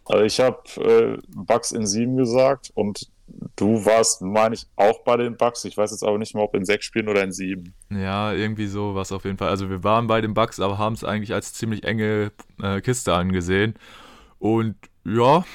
Also 0.05 0.23
ich 0.23 0.39
habe 0.39 0.59
äh, 0.81 1.17
Bucks 1.35 1.71
in 1.71 1.85
sieben 1.85 2.17
gesagt 2.17 2.71
und 2.75 3.09
Du 3.55 3.86
warst, 3.86 4.22
meine 4.22 4.55
ich, 4.55 4.67
auch 4.75 5.03
bei 5.03 5.17
den 5.17 5.38
Bucks. 5.38 5.65
Ich 5.65 5.77
weiß 5.77 5.91
jetzt 5.91 6.03
aber 6.03 6.17
nicht 6.17 6.36
mehr, 6.36 6.44
ob 6.44 6.55
in 6.55 6.65
sechs 6.65 6.86
Spielen 6.86 7.08
oder 7.08 7.24
in 7.24 7.32
sieben. 7.32 7.74
Ja, 7.89 8.34
irgendwie 8.34 8.67
so 8.67 8.96
was 8.96 9.12
auf 9.12 9.25
jeden 9.25 9.38
Fall. 9.38 9.50
Also 9.50 9.70
wir 9.70 9.84
waren 9.84 10.08
bei 10.08 10.22
den 10.22 10.34
Bucks, 10.34 10.60
aber 10.60 10.77
haben 10.77 10.94
es 10.94 11.03
eigentlich 11.03 11.34
als 11.34 11.53
ziemlich 11.53 11.84
enge 11.84 12.32
äh, 12.62 12.82
Kiste 12.82 13.13
angesehen. 13.13 13.75
Und 14.39 14.75
ja, 15.05 15.46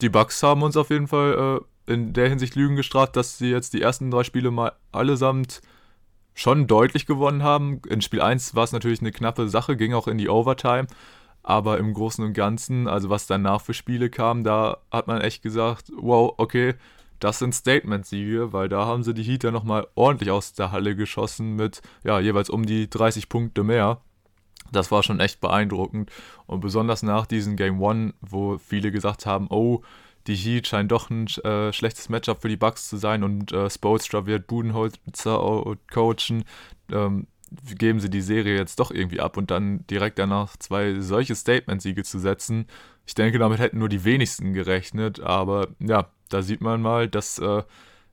die 0.00 0.08
Bucks 0.08 0.42
haben 0.42 0.62
uns 0.62 0.76
auf 0.76 0.90
jeden 0.90 1.06
Fall 1.06 1.60
äh, 1.88 1.92
in 1.92 2.12
der 2.12 2.28
Hinsicht 2.28 2.54
Lügen 2.54 2.76
gestraft, 2.76 3.16
dass 3.16 3.38
sie 3.38 3.50
jetzt 3.50 3.72
die 3.72 3.82
ersten 3.82 4.10
drei 4.10 4.24
Spiele 4.24 4.50
mal 4.50 4.72
allesamt 4.92 5.62
schon 6.34 6.66
deutlich 6.66 7.06
gewonnen 7.06 7.42
haben. 7.42 7.80
In 7.88 8.00
Spiel 8.00 8.20
1 8.20 8.54
war 8.54 8.64
es 8.64 8.72
natürlich 8.72 9.00
eine 9.00 9.12
knappe 9.12 9.48
Sache, 9.48 9.76
ging 9.76 9.94
auch 9.94 10.08
in 10.08 10.18
die 10.18 10.28
Overtime. 10.28 10.86
Aber 11.42 11.78
im 11.78 11.94
Großen 11.94 12.24
und 12.24 12.34
Ganzen, 12.34 12.86
also 12.86 13.08
was 13.10 13.26
danach 13.26 13.60
für 13.60 13.74
Spiele 13.74 14.10
kam, 14.10 14.44
da 14.44 14.78
hat 14.90 15.06
man 15.06 15.20
echt 15.20 15.42
gesagt, 15.42 15.90
wow, 15.96 16.34
okay, 16.36 16.74
das 17.18 17.38
sind 17.38 17.54
Statement-Siege, 17.54 18.52
weil 18.52 18.68
da 18.68 18.86
haben 18.86 19.02
sie 19.02 19.14
die 19.14 19.22
Heater 19.22 19.50
nochmal 19.50 19.86
ordentlich 19.94 20.30
aus 20.30 20.54
der 20.54 20.72
Halle 20.72 20.96
geschossen 20.96 21.54
mit, 21.54 21.82
ja, 22.02 22.18
jeweils 22.18 22.50
um 22.50 22.64
die 22.66 22.88
30 22.88 23.28
Punkte 23.28 23.62
mehr. 23.62 24.00
Das 24.72 24.90
war 24.90 25.02
schon 25.02 25.20
echt 25.20 25.40
beeindruckend. 25.40 26.10
Und 26.46 26.60
besonders 26.60 27.02
nach 27.02 27.26
diesem 27.26 27.56
Game 27.56 27.80
One, 27.80 28.14
wo 28.20 28.58
viele 28.58 28.90
gesagt 28.90 29.26
haben, 29.26 29.48
oh, 29.50 29.82
die 30.26 30.34
Heat 30.34 30.66
scheinen 30.66 30.88
doch 30.88 31.10
ein 31.10 31.26
äh, 31.44 31.72
schlechtes 31.72 32.08
Matchup 32.08 32.42
für 32.42 32.48
die 32.48 32.56
Bucks 32.56 32.88
zu 32.88 32.96
sein 32.96 33.24
und 33.24 33.52
äh, 33.52 33.68
Spolstra 33.68 34.26
wird 34.26 34.46
Budenholzer 34.46 35.76
coachen. 35.92 36.44
Ähm, 36.92 37.26
geben 37.78 38.00
sie 38.00 38.10
die 38.10 38.20
Serie 38.20 38.56
jetzt 38.56 38.78
doch 38.80 38.90
irgendwie 38.90 39.20
ab 39.20 39.36
und 39.36 39.50
dann 39.50 39.86
direkt 39.88 40.18
danach 40.18 40.56
zwei 40.56 41.00
solche 41.00 41.34
Statement-Siege 41.34 42.04
zu 42.04 42.18
setzen. 42.18 42.66
Ich 43.06 43.14
denke, 43.14 43.38
damit 43.38 43.58
hätten 43.58 43.78
nur 43.78 43.88
die 43.88 44.04
wenigsten 44.04 44.52
gerechnet, 44.52 45.20
aber 45.20 45.68
ja, 45.80 46.10
da 46.28 46.42
sieht 46.42 46.60
man 46.60 46.80
mal, 46.80 47.08
dass 47.08 47.38
äh, 47.38 47.62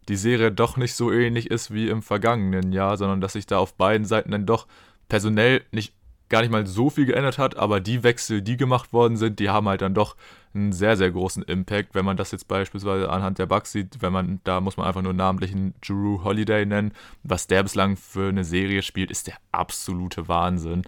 die 0.10 0.16
Serie 0.16 0.52
doch 0.52 0.78
nicht 0.78 0.96
so 0.96 1.12
ähnlich 1.12 1.52
ist 1.52 1.72
wie 1.72 1.90
im 1.90 2.02
vergangenen 2.02 2.72
Jahr, 2.72 2.98
sondern 2.98 3.22
dass 3.22 3.34
sich 3.34 3.46
da 3.46 3.60
auf 3.60 3.76
beiden 3.76 4.06
Seiten 4.06 4.32
dann 4.32 4.46
doch 4.46 4.68
personell 5.10 5.64
nicht 5.72 5.94
gar 6.30 6.42
nicht 6.42 6.52
mal 6.52 6.68
so 6.68 6.90
viel 6.90 7.06
geändert 7.06 7.38
hat, 7.38 7.58
aber 7.58 7.80
die 7.80 8.04
Wechsel, 8.04 8.42
die 8.42 8.58
gemacht 8.58 8.94
worden 8.94 9.18
sind, 9.18 9.40
die 9.40 9.50
haben 9.50 9.68
halt 9.68 9.82
dann 9.82 9.94
doch 9.94 10.16
einen 10.54 10.74
sehr, 10.74 10.98
sehr 10.98 11.12
großen 11.12 11.44
Impact. 11.44 11.96
Wenn 11.96 12.06
man 12.06 12.18
das 12.18 12.32
jetzt 12.32 12.48
beispielsweise 12.48 13.10
anhand 13.10 13.40
der 13.40 13.46
Bugs 13.46 13.72
sieht, 13.72 14.02
wenn 14.02 14.14
man, 14.14 14.42
da 14.44 14.60
muss 14.60 14.78
man 14.78 14.88
einfach 14.88 15.02
nur 15.02 15.14
namentlich 15.14 15.54
einen 15.54 15.74
Drew 15.86 16.24
Holiday 16.24 16.66
nennen. 16.66 16.94
Was 17.24 17.48
der 17.48 17.64
bislang 17.64 17.96
für 17.96 18.30
eine 18.30 18.44
Serie 18.44 18.82
spielt, 18.82 19.12
ist 19.12 19.28
der 19.28 19.38
absolute 19.52 20.28
Wahnsinn. 20.28 20.84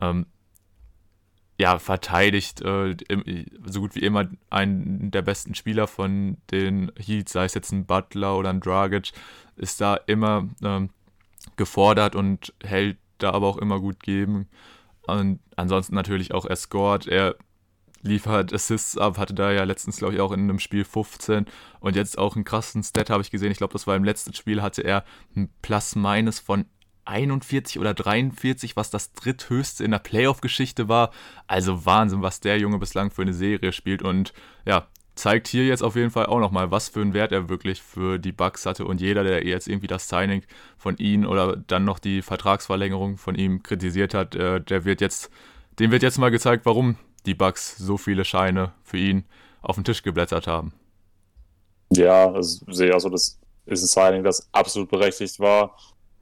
Ähm, 0.00 0.26
ja, 1.60 1.80
verteidigt 1.80 2.60
äh, 2.60 2.96
so 3.64 3.80
gut 3.80 3.96
wie 3.96 4.00
immer 4.00 4.28
einen 4.48 5.10
der 5.10 5.22
besten 5.22 5.56
Spieler 5.56 5.88
von 5.88 6.36
den 6.52 6.92
Heats, 6.96 7.32
sei 7.32 7.44
es 7.44 7.54
jetzt 7.54 7.72
ein 7.72 7.84
Butler 7.84 8.36
oder 8.36 8.50
ein 8.50 8.60
Dragic, 8.60 9.10
ist 9.56 9.80
da 9.80 9.96
immer 10.06 10.48
ähm, 10.62 10.90
gefordert 11.56 12.14
und 12.14 12.54
hält 12.62 12.96
da 13.18 13.32
aber 13.32 13.48
auch 13.48 13.58
immer 13.58 13.80
gut 13.80 14.00
geben. 14.00 14.48
Und 15.08 15.40
ansonsten 15.56 15.94
natürlich 15.94 16.32
auch 16.32 16.46
scored, 16.54 17.06
er 17.06 17.36
liefert 18.02 18.52
Assists 18.52 18.96
ab, 18.96 19.18
hatte 19.18 19.34
da 19.34 19.50
ja 19.50 19.64
letztens, 19.64 19.98
glaube 19.98 20.14
ich, 20.14 20.20
auch 20.20 20.32
in 20.32 20.40
einem 20.40 20.58
Spiel 20.58 20.84
15 20.84 21.46
und 21.80 21.96
jetzt 21.96 22.18
auch 22.18 22.36
einen 22.36 22.44
krassen 22.44 22.82
Stat 22.82 23.10
habe 23.10 23.22
ich 23.22 23.30
gesehen. 23.30 23.50
Ich 23.50 23.58
glaube, 23.58 23.72
das 23.72 23.86
war 23.86 23.96
im 23.96 24.04
letzten 24.04 24.34
Spiel, 24.34 24.62
hatte 24.62 24.82
er 24.82 25.04
ein 25.34 25.50
Plus-Minus 25.62 26.38
von 26.38 26.66
41 27.04 27.78
oder 27.78 27.94
43, 27.94 28.76
was 28.76 28.90
das 28.90 29.12
dritthöchste 29.14 29.82
in 29.82 29.90
der 29.90 29.98
Playoff-Geschichte 29.98 30.88
war. 30.88 31.10
Also 31.46 31.86
Wahnsinn, 31.86 32.22
was 32.22 32.40
der 32.40 32.58
Junge 32.58 32.78
bislang 32.78 33.10
für 33.10 33.22
eine 33.22 33.32
Serie 33.32 33.72
spielt. 33.72 34.02
Und 34.02 34.34
ja, 34.66 34.88
zeigt 35.18 35.48
hier 35.48 35.66
jetzt 35.66 35.82
auf 35.82 35.96
jeden 35.96 36.10
Fall 36.10 36.26
auch 36.26 36.38
nochmal, 36.38 36.70
was 36.70 36.88
für 36.88 37.00
einen 37.00 37.12
Wert 37.12 37.32
er 37.32 37.48
wirklich 37.48 37.82
für 37.82 38.18
die 38.18 38.32
Bucks 38.32 38.66
hatte. 38.66 38.84
Und 38.84 39.00
jeder, 39.00 39.24
der 39.24 39.44
jetzt 39.44 39.68
irgendwie 39.68 39.88
das 39.88 40.08
Signing 40.08 40.42
von 40.76 40.96
ihm 40.96 41.26
oder 41.26 41.56
dann 41.56 41.84
noch 41.84 41.98
die 41.98 42.22
Vertragsverlängerung 42.22 43.18
von 43.18 43.34
ihm 43.34 43.62
kritisiert 43.62 44.14
hat, 44.14 44.34
äh, 44.34 44.60
der 44.60 44.84
wird 44.84 45.00
jetzt, 45.00 45.30
dem 45.78 45.90
wird 45.90 46.02
jetzt 46.02 46.18
mal 46.18 46.30
gezeigt, 46.30 46.64
warum 46.64 46.96
die 47.26 47.34
Bucks 47.34 47.76
so 47.76 47.96
viele 47.96 48.24
Scheine 48.24 48.72
für 48.84 48.96
ihn 48.96 49.24
auf 49.60 49.74
den 49.74 49.84
Tisch 49.84 50.02
geblättert 50.02 50.46
haben. 50.46 50.72
Ja, 51.90 52.30
also 52.30 52.64
sehe 52.70 52.94
also, 52.94 53.08
das 53.08 53.38
ist 53.66 53.82
ein 53.82 53.86
Signing, 53.86 54.24
das 54.24 54.48
absolut 54.52 54.88
berechtigt 54.88 55.40
war. 55.40 55.76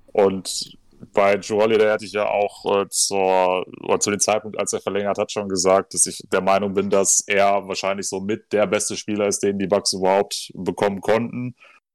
Und 0.06 0.78
bei 1.12 1.36
Joe 1.36 1.62
Holiday 1.62 1.88
hatte 1.88 2.04
ich 2.04 2.12
ja 2.12 2.28
auch 2.28 2.82
äh, 2.82 2.88
zur, 2.88 3.66
oder 3.82 4.00
zu 4.00 4.10
dem 4.10 4.20
Zeitpunkt, 4.20 4.58
als 4.58 4.72
er 4.72 4.80
verlängert 4.80 5.18
hat, 5.18 5.32
schon 5.32 5.48
gesagt, 5.48 5.94
dass 5.94 6.06
ich 6.06 6.22
der 6.32 6.40
Meinung 6.40 6.74
bin, 6.74 6.90
dass 6.90 7.22
er 7.26 7.66
wahrscheinlich 7.68 8.08
so 8.08 8.20
mit 8.20 8.52
der 8.52 8.66
beste 8.66 8.96
Spieler 8.96 9.26
ist, 9.26 9.42
den 9.42 9.58
die 9.58 9.66
Bucks 9.66 9.92
überhaupt 9.92 10.50
bekommen 10.54 11.00
konnten. 11.00 11.54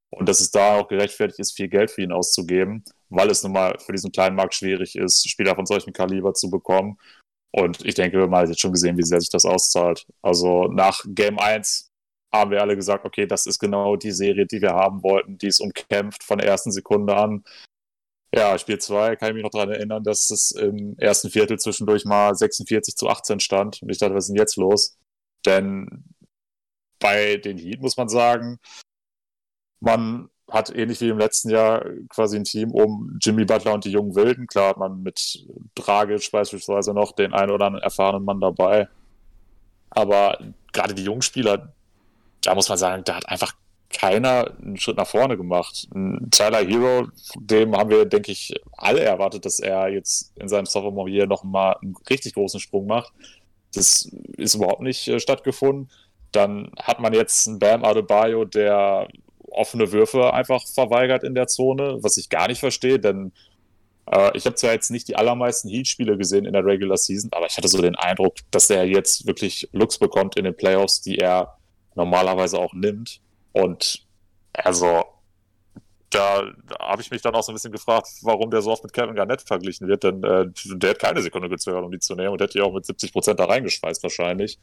Und 0.10 0.28
dass 0.28 0.42
es 0.42 0.52
da 0.52 0.78
auch 0.78 0.88
gerechtfertigt 0.88 1.40
ist, 1.40 1.56
viel 1.56 1.70
Geld 1.70 1.90
für 1.90 2.02
ihn 2.02 2.12
auszugeben, 2.12 2.84
weil 3.10 3.30
es 3.30 3.44
nun 3.44 3.54
mal 3.54 3.78
für 3.80 3.94
diesen 3.94 4.12
kleinen 4.12 4.36
Markt 4.36 4.56
schwierig 4.56 4.96
ist, 4.98 5.28
Spieler 5.30 5.56
von 5.56 5.66
solchem 5.66 5.94
Kaliber 5.94 6.34
zu 6.34 6.50
bekommen. 6.50 6.98
Und 7.52 7.86
ich 7.86 7.96
denke, 7.96 8.28
man 8.28 8.42
hat 8.42 8.50
jetzt 8.50 8.62
schon 8.62 8.74
gesehen, 8.74 8.98
wie 8.98 9.04
sehr 9.04 9.20
sich 9.22 9.30
das 9.30 9.46
auszahlt. 9.46 10.06
Also 10.22 10.68
nach 10.68 11.04
Game 11.08 11.40
1 11.40 11.90
haben 12.34 12.52
wir 12.52 12.62
alle 12.62 12.76
gesagt, 12.76 13.06
okay, 13.06 13.26
das 13.26 13.46
ist 13.46 13.60
genau 13.60 13.96
die 13.96 14.12
Serie, 14.12 14.46
die 14.46 14.62
wir 14.62 14.72
haben 14.72 15.04
wollten. 15.04 15.38
Die 15.38 15.48
ist 15.48 15.60
umkämpft 15.60 16.24
von 16.24 16.38
der 16.38 16.48
ersten 16.48 16.72
Sekunde 16.72 17.16
an. 17.16 17.44
Ja, 18.34 18.58
Spiel 18.58 18.80
2 18.80 19.18
kann 19.18 19.30
ich 19.30 19.36
mich 19.36 19.44
noch 19.44 19.52
daran 19.52 19.72
erinnern, 19.72 20.04
dass 20.04 20.30
es 20.30 20.52
im 20.52 20.98
ersten 20.98 21.30
Viertel 21.30 21.60
zwischendurch 21.60 22.06
mal 22.06 22.34
46 22.34 22.96
zu 22.96 23.10
18 23.10 23.42
stand. 23.42 23.82
Und 23.82 23.90
ich 23.90 23.98
dachte, 23.98 24.16
was 24.16 24.26
ist 24.26 24.30
denn 24.30 24.38
jetzt 24.38 24.56
los? 24.56 24.98
Denn 25.46 26.06
bei 27.00 27.38
den 27.38 27.58
Heat 27.58 27.82
muss 27.82 27.98
man 27.98 28.08
sagen, 28.08 28.60
man 29.82 30.30
hat 30.50 30.70
ähnlich 30.74 31.02
wie 31.02 31.10
im 31.10 31.18
letzten 31.18 31.50
Jahr 31.50 31.86
quasi 32.10 32.38
ein 32.38 32.44
Team 32.44 32.72
um 32.72 33.18
Jimmy 33.22 33.46
Butler 33.46 33.74
und 33.74 33.86
die 33.86 33.92
jungen 33.92 34.16
Wilden. 34.16 34.48
Klar 34.48 34.70
hat 34.70 34.78
man 34.78 35.02
mit 35.02 35.46
Dragic 35.76 36.30
beispielsweise 36.32 36.94
noch 36.94 37.14
den 37.14 37.34
einen 37.34 37.52
oder 37.52 37.66
anderen 37.66 37.84
erfahrenen 37.84 38.26
Mann 38.26 38.40
dabei. 38.40 38.88
Aber 39.90 40.38
gerade 40.72 40.94
die 40.94 41.04
jungen 41.04 41.22
Spieler, 41.22 41.74
da 42.42 42.56
muss 42.56 42.70
man 42.70 42.78
sagen, 42.78 43.04
da 43.04 43.16
hat 43.16 43.28
einfach 43.28 43.54
keiner 43.92 44.54
einen 44.62 44.78
Schritt 44.78 44.98
nach 44.98 45.08
vorne 45.08 45.38
gemacht. 45.38 45.88
Tyler 46.32 46.66
Hero, 46.66 47.08
dem 47.40 47.76
haben 47.76 47.90
wir, 47.90 48.06
denke 48.06 48.32
ich, 48.32 48.54
alle 48.74 49.02
erwartet, 49.02 49.46
dass 49.46 49.60
er 49.60 49.90
jetzt 49.90 50.34
in 50.38 50.50
seinem 50.50 50.66
Sophomore 50.66 51.10
Year 51.10 51.28
noch 51.28 51.44
mal 51.44 51.78
einen 51.82 51.96
richtig 52.10 52.34
großen 52.34 52.60
Sprung 52.60 52.88
macht. 52.88 53.14
Das 53.74 54.10
ist 54.38 54.56
überhaupt 54.56 54.82
nicht 54.82 55.08
äh, 55.08 55.20
stattgefunden. 55.20 55.90
Dann 56.32 56.72
hat 56.82 57.00
man 57.00 57.14
jetzt 57.14 57.48
einen 57.48 57.60
Bam 57.60 57.84
Adebayo, 57.84 58.46
der 58.46 59.08
offene 59.50 59.92
Würfe 59.92 60.34
einfach 60.34 60.66
verweigert 60.68 61.24
in 61.24 61.36
der 61.36 61.48
Zone, 61.48 61.98
was 62.02 62.18
ich 62.18 62.30
gar 62.30 62.48
nicht 62.48 62.60
verstehe, 62.60 63.00
denn 63.00 63.34
äh, 64.10 64.36
ich 64.36 64.46
habe 64.46 64.56
zwar 64.56 64.72
jetzt 64.74 64.92
nicht 64.92 65.08
die 65.08 65.16
allermeisten 65.16 65.70
Heat-Spiele 65.70 66.18
gesehen 66.18 66.46
in 66.46 66.54
der 66.54 66.66
Regular 66.66 66.98
Season, 66.98 67.30
aber 67.34 67.48
ich 67.48 67.58
hatte 67.58 67.68
so 67.68 67.82
den 67.82 67.96
Eindruck, 67.96 68.36
dass 68.52 68.70
er 68.70 68.86
jetzt 68.86 69.28
wirklich 69.28 69.70
Looks 69.74 69.98
bekommt 69.98 70.38
in 70.38 70.46
den 70.46 70.56
Playoffs, 70.56 71.02
die 71.02 71.18
er 71.18 71.58
normalerweise 71.96 72.58
auch 72.58 72.74
nimmt. 72.74 73.20
Und 73.54 74.06
also, 74.54 75.04
da, 76.10 76.44
da 76.68 76.80
habe 76.80 77.02
ich 77.02 77.10
mich 77.10 77.22
dann 77.22 77.34
auch 77.36 77.44
so 77.44 77.52
ein 77.52 77.56
bisschen 77.56 77.72
gefragt, 77.72 78.08
warum 78.22 78.52
der 78.52 78.62
so 78.62 78.72
oft 78.72 78.84
mit 78.84 78.94
Kevin 78.94 79.16
Garnett 79.16 79.42
verglichen 79.42 79.88
wird, 79.88 80.04
denn 80.04 80.24
äh, 80.24 80.48
der 80.66 80.92
hat 80.92 81.00
keine 81.00 81.22
Sekunde 81.22 81.50
gezögert, 81.50 81.84
um 81.84 81.92
die 81.92 82.00
zu 82.00 82.16
nehmen 82.16 82.30
und 82.30 82.42
hätte 82.42 82.60
ja 82.60 82.66
auch 82.66 82.74
mit 82.74 82.86
70 82.86 83.14
Prozent 83.14 83.40
da 83.40 83.46
reingeschweißt 83.46 84.04
wahrscheinlich. 84.04 84.60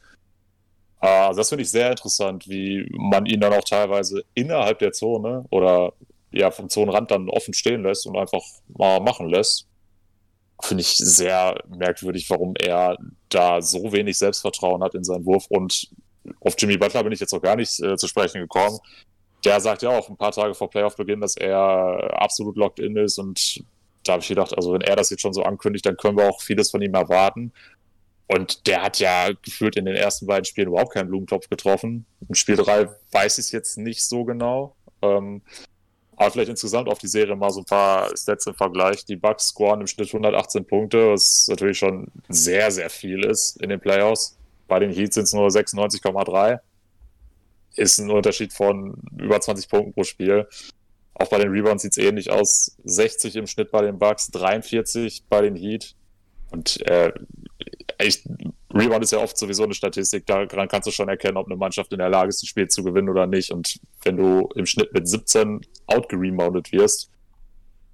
Äh, 1.01 1.07
also 1.07 1.39
das 1.39 1.49
finde 1.49 1.63
ich 1.63 1.71
sehr 1.71 1.89
interessant, 1.91 2.47
wie 2.47 2.87
man 2.91 3.25
ihn 3.25 3.41
dann 3.41 3.53
auch 3.53 3.63
teilweise 3.63 4.23
innerhalb 4.35 4.79
der 4.79 4.91
Zone 4.91 5.45
oder 5.49 5.93
ja 6.31 6.51
vom 6.51 6.69
Zonenrand 6.69 7.11
dann 7.11 7.29
offen 7.29 7.53
stehen 7.53 7.83
lässt 7.83 8.05
und 8.05 8.17
einfach 8.17 8.43
mal 8.67 8.99
machen 8.99 9.29
lässt. 9.29 9.67
Finde 10.61 10.81
ich 10.81 10.97
sehr 10.97 11.55
merkwürdig, 11.69 12.29
warum 12.29 12.53
er 12.59 12.97
da 13.29 13.61
so 13.61 13.91
wenig 13.91 14.17
Selbstvertrauen 14.17 14.83
hat 14.83 14.93
in 14.93 15.03
seinen 15.03 15.25
Wurf 15.25 15.45
und 15.49 15.89
auf 16.39 16.55
Jimmy 16.57 16.77
Butler 16.77 17.03
bin 17.03 17.13
ich 17.13 17.19
jetzt 17.19 17.33
noch 17.33 17.41
gar 17.41 17.55
nicht 17.55 17.79
äh, 17.81 17.95
zu 17.97 18.07
sprechen 18.07 18.41
gekommen. 18.41 18.79
Der 19.45 19.59
sagt 19.61 19.81
ja 19.81 19.89
auch 19.89 20.09
ein 20.09 20.17
paar 20.17 20.31
Tage 20.31 20.53
vor 20.53 20.69
Playoff-Beginn, 20.69 21.21
dass 21.21 21.37
er 21.37 22.21
absolut 22.21 22.57
locked 22.57 22.79
in 22.79 22.97
ist 22.97 23.17
und 23.17 23.63
da 24.03 24.13
habe 24.13 24.21
ich 24.21 24.29
gedacht, 24.29 24.55
also 24.55 24.73
wenn 24.73 24.81
er 24.81 24.95
das 24.95 25.09
jetzt 25.09 25.21
schon 25.21 25.33
so 25.33 25.43
ankündigt, 25.43 25.85
dann 25.85 25.97
können 25.97 26.17
wir 26.17 26.29
auch 26.29 26.41
vieles 26.41 26.71
von 26.71 26.81
ihm 26.81 26.93
erwarten. 26.93 27.53
Und 28.27 28.67
der 28.67 28.83
hat 28.83 28.99
ja 28.99 29.31
gefühlt 29.41 29.75
in 29.75 29.85
den 29.85 29.95
ersten 29.95 30.27
beiden 30.27 30.45
Spielen 30.45 30.67
überhaupt 30.67 30.93
keinen 30.93 31.09
Blumentopf 31.09 31.49
getroffen. 31.49 32.05
In 32.27 32.35
Spiel 32.35 32.57
3 32.57 32.87
weiß 33.11 33.37
ich 33.39 33.45
es 33.45 33.51
jetzt 33.51 33.77
nicht 33.77 34.03
so 34.03 34.23
genau. 34.23 34.75
Ähm, 35.01 35.41
aber 36.15 36.31
vielleicht 36.31 36.49
insgesamt 36.49 36.89
auf 36.89 36.99
die 36.99 37.07
Serie 37.07 37.35
mal 37.35 37.49
so 37.49 37.61
ein 37.61 37.65
paar 37.65 38.15
Stats 38.15 38.45
im 38.45 38.53
Vergleich. 38.53 39.05
Die 39.05 39.15
Bucks 39.15 39.47
scoren 39.47 39.81
im 39.81 39.87
Schnitt 39.87 40.09
118 40.09 40.65
Punkte, 40.65 41.11
was 41.11 41.47
natürlich 41.47 41.77
schon 41.77 42.07
sehr, 42.27 42.71
sehr 42.71 42.89
viel 42.89 43.23
ist 43.25 43.61
in 43.61 43.69
den 43.69 43.79
Playoffs. 43.79 44.37
Bei 44.69 44.79
den 44.79 44.91
Heats 44.91 45.15
sind 45.15 45.23
es 45.23 45.33
nur 45.33 45.47
96,3. 45.47 46.59
Ist 47.75 47.99
ein 47.99 48.09
Unterschied 48.09 48.53
von 48.53 49.01
über 49.19 49.41
20 49.41 49.67
Punkten 49.67 49.93
pro 49.93 50.03
Spiel. 50.03 50.47
Auch 51.15 51.27
bei 51.27 51.39
den 51.39 51.51
Rebounds 51.51 51.83
sieht 51.83 51.91
es 51.91 51.97
ähnlich 51.97 52.31
aus. 52.31 52.77
60 52.85 53.35
im 53.35 53.47
Schnitt 53.47 53.71
bei 53.71 53.81
den 53.81 53.99
Bucks, 53.99 54.31
43 54.31 55.25
bei 55.27 55.41
den 55.41 55.55
Heat. 55.55 55.95
Und 56.51 56.81
äh, 56.87 57.11
echt, 57.97 58.25
Rebound 58.73 59.03
ist 59.03 59.11
ja 59.11 59.19
oft 59.19 59.37
sowieso 59.37 59.63
eine 59.63 59.73
Statistik. 59.73 60.25
Daran 60.25 60.67
kannst 60.67 60.87
du 60.87 60.91
schon 60.91 61.09
erkennen, 61.09 61.37
ob 61.37 61.47
eine 61.47 61.57
Mannschaft 61.57 61.91
in 61.91 61.99
der 61.99 62.09
Lage 62.09 62.29
ist, 62.29 62.43
ein 62.43 62.47
Spiel 62.47 62.67
zu 62.67 62.83
gewinnen 62.83 63.09
oder 63.09 63.27
nicht. 63.27 63.51
Und 63.51 63.79
wenn 64.03 64.17
du 64.17 64.49
im 64.55 64.65
Schnitt 64.65 64.93
mit 64.93 65.07
17 65.07 65.61
outgereboundet 65.87 66.71
wirst, 66.71 67.11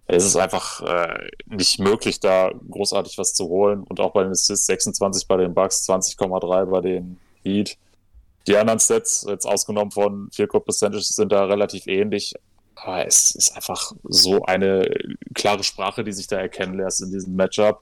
es 0.08 0.26
ist 0.26 0.36
einfach 0.36 0.82
äh, 0.82 1.30
nicht 1.48 1.80
möglich, 1.80 2.20
da 2.20 2.52
großartig 2.70 3.18
was 3.18 3.34
zu 3.34 3.48
holen. 3.48 3.84
Und 3.84 4.00
auch 4.00 4.13
bei 4.13 4.24
den 4.24 4.32
Assists 4.32 4.68
26 4.68 5.28
bei 5.28 5.38
den 5.38 5.54
Bucks, 5.54 5.88
20,3 5.89 6.65
bei 6.65 6.82
den 6.82 7.18
Heat. 7.44 7.78
Die 8.48 8.56
anderen 8.56 8.80
Sets, 8.80 9.26
jetzt 9.28 9.46
ausgenommen 9.46 9.91
von 9.91 10.30
Field 10.32 10.50
Goal 10.50 10.63
Percentage, 10.63 11.04
sind 11.04 11.32
da 11.32 11.46
relativ 11.46 11.88
ähnlich. 11.88 12.34
Aber 12.76 13.08
es 13.08 13.34
ist 13.34 13.56
einfach 13.56 13.94
so 14.04 14.44
eine 14.44 14.88
klare 15.34 15.63
Sprache, 15.63 16.04
die 16.04 16.12
sich 16.12 16.28
da 16.28 16.38
erkennen 16.38 16.76
lässt 16.76 17.02
in 17.02 17.12
diesem 17.12 17.36
Matchup. 17.36 17.82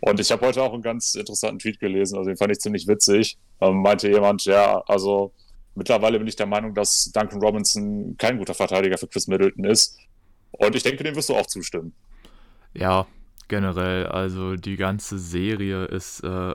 Und 0.00 0.18
ich 0.18 0.32
habe 0.32 0.46
heute 0.46 0.62
auch 0.62 0.72
einen 0.72 0.82
ganz 0.82 1.14
interessanten 1.14 1.58
Tweet 1.58 1.78
gelesen, 1.78 2.16
also 2.16 2.30
den 2.30 2.36
fand 2.36 2.50
ich 2.50 2.58
ziemlich 2.58 2.88
witzig. 2.88 3.38
Ähm, 3.60 3.82
meinte 3.82 4.08
jemand, 4.08 4.44
ja, 4.46 4.82
also 4.86 5.32
mittlerweile 5.74 6.18
bin 6.18 6.26
ich 6.26 6.36
der 6.36 6.46
Meinung, 6.46 6.74
dass 6.74 7.12
Duncan 7.12 7.40
Robinson 7.40 8.16
kein 8.16 8.38
guter 8.38 8.54
Verteidiger 8.54 8.96
für 8.96 9.08
Chris 9.08 9.26
Middleton 9.26 9.64
ist. 9.64 9.98
Und 10.60 10.76
ich 10.76 10.82
denke, 10.82 11.02
dem 11.02 11.16
wirst 11.16 11.30
du 11.30 11.34
auch 11.34 11.46
zustimmen. 11.46 11.94
Ja, 12.74 13.06
generell. 13.48 14.06
Also 14.06 14.56
die 14.56 14.76
ganze 14.76 15.18
Serie 15.18 15.86
ist 15.86 16.20
äh, 16.20 16.54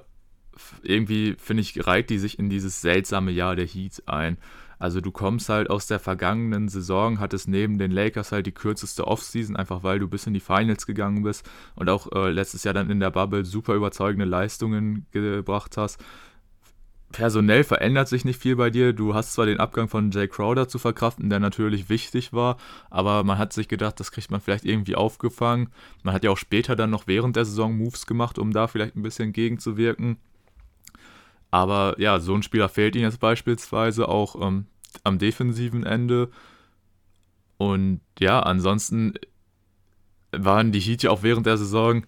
irgendwie, 0.84 1.36
finde 1.40 1.62
ich, 1.62 1.88
reiht 1.88 2.12
die 2.12 2.20
sich 2.20 2.38
in 2.38 2.50
dieses 2.50 2.82
seltsame 2.82 3.32
Jahr 3.32 3.56
der 3.56 3.66
Heat 3.66 4.04
ein. 4.06 4.38
Also 4.78 5.02
du 5.02 5.12
kommst 5.12 5.50
halt 5.50 5.72
aus 5.72 5.88
der 5.88 6.00
vergangenen 6.00 6.70
Saison, 6.70 7.20
hattest 7.20 7.48
neben 7.48 7.80
den 7.80 7.90
Lakers 7.90 8.32
halt 8.32 8.46
die 8.46 8.52
kürzeste 8.52 9.08
Offseason, 9.08 9.56
einfach 9.56 9.82
weil 9.82 9.98
du 9.98 10.08
bis 10.08 10.28
in 10.28 10.36
die 10.36 10.40
Finals 10.40 10.86
gegangen 10.86 11.24
bist 11.24 11.50
und 11.76 11.90
auch 11.90 12.12
äh, 12.12 12.30
letztes 12.30 12.64
Jahr 12.64 12.76
dann 12.76 12.92
in 12.92 13.00
der 13.00 13.10
Bubble 13.10 13.44
super 13.44 13.74
überzeugende 13.74 14.26
Leistungen 14.26 15.08
gebracht 15.12 15.78
hast 15.78 16.00
personell 17.16 17.64
verändert 17.64 18.10
sich 18.10 18.26
nicht 18.26 18.42
viel 18.42 18.58
bei 18.58 18.70
dir. 18.70 18.92
Du 18.92 19.14
hast 19.14 19.32
zwar 19.32 19.46
den 19.46 19.62
Abgang 19.62 19.88
von 19.88 20.12
Jay 20.12 20.28
Crowder 20.28 20.68
zu 20.68 20.80
verkraften, 20.80 21.30
der 21.30 21.40
natürlich 21.40 21.88
wichtig 21.88 22.34
war, 22.34 22.58
aber 22.90 23.24
man 23.24 23.38
hat 23.38 23.54
sich 23.54 23.70
gedacht, 23.70 24.02
das 24.02 24.12
kriegt 24.12 24.32
man 24.32 24.42
vielleicht 24.42 24.66
irgendwie 24.66 24.96
aufgefangen. 24.96 25.70
Man 26.04 26.14
hat 26.14 26.26
ja 26.26 26.32
auch 26.32 26.38
später 26.38 26.76
dann 26.76 26.90
noch 26.90 27.08
während 27.08 27.38
der 27.38 27.46
Saison 27.46 27.78
Moves 27.78 28.06
gemacht, 28.06 28.38
um 28.38 28.52
da 28.52 28.68
vielleicht 28.68 28.98
ein 28.98 29.02
bisschen 29.02 29.32
gegenzuwirken. 29.32 30.18
Aber 31.52 31.96
ja, 32.00 32.20
so 32.20 32.36
ein 32.36 32.44
Spieler 32.44 32.68
fehlt 32.68 32.98
ihnen 32.98 33.06
jetzt 33.06 33.22
beispielsweise 33.22 34.10
auch 34.10 34.36
ähm, 34.46 34.66
am 35.06 35.18
defensiven 35.18 35.86
Ende. 35.86 36.30
Und 37.56 38.02
ja, 38.20 38.42
ansonsten 38.42 39.14
waren 40.34 40.74
die 40.74 40.82
Heat 40.82 41.04
ja 41.04 41.12
auch 41.12 41.24
während 41.24 41.46
der 41.46 41.58
Saison 41.58 42.06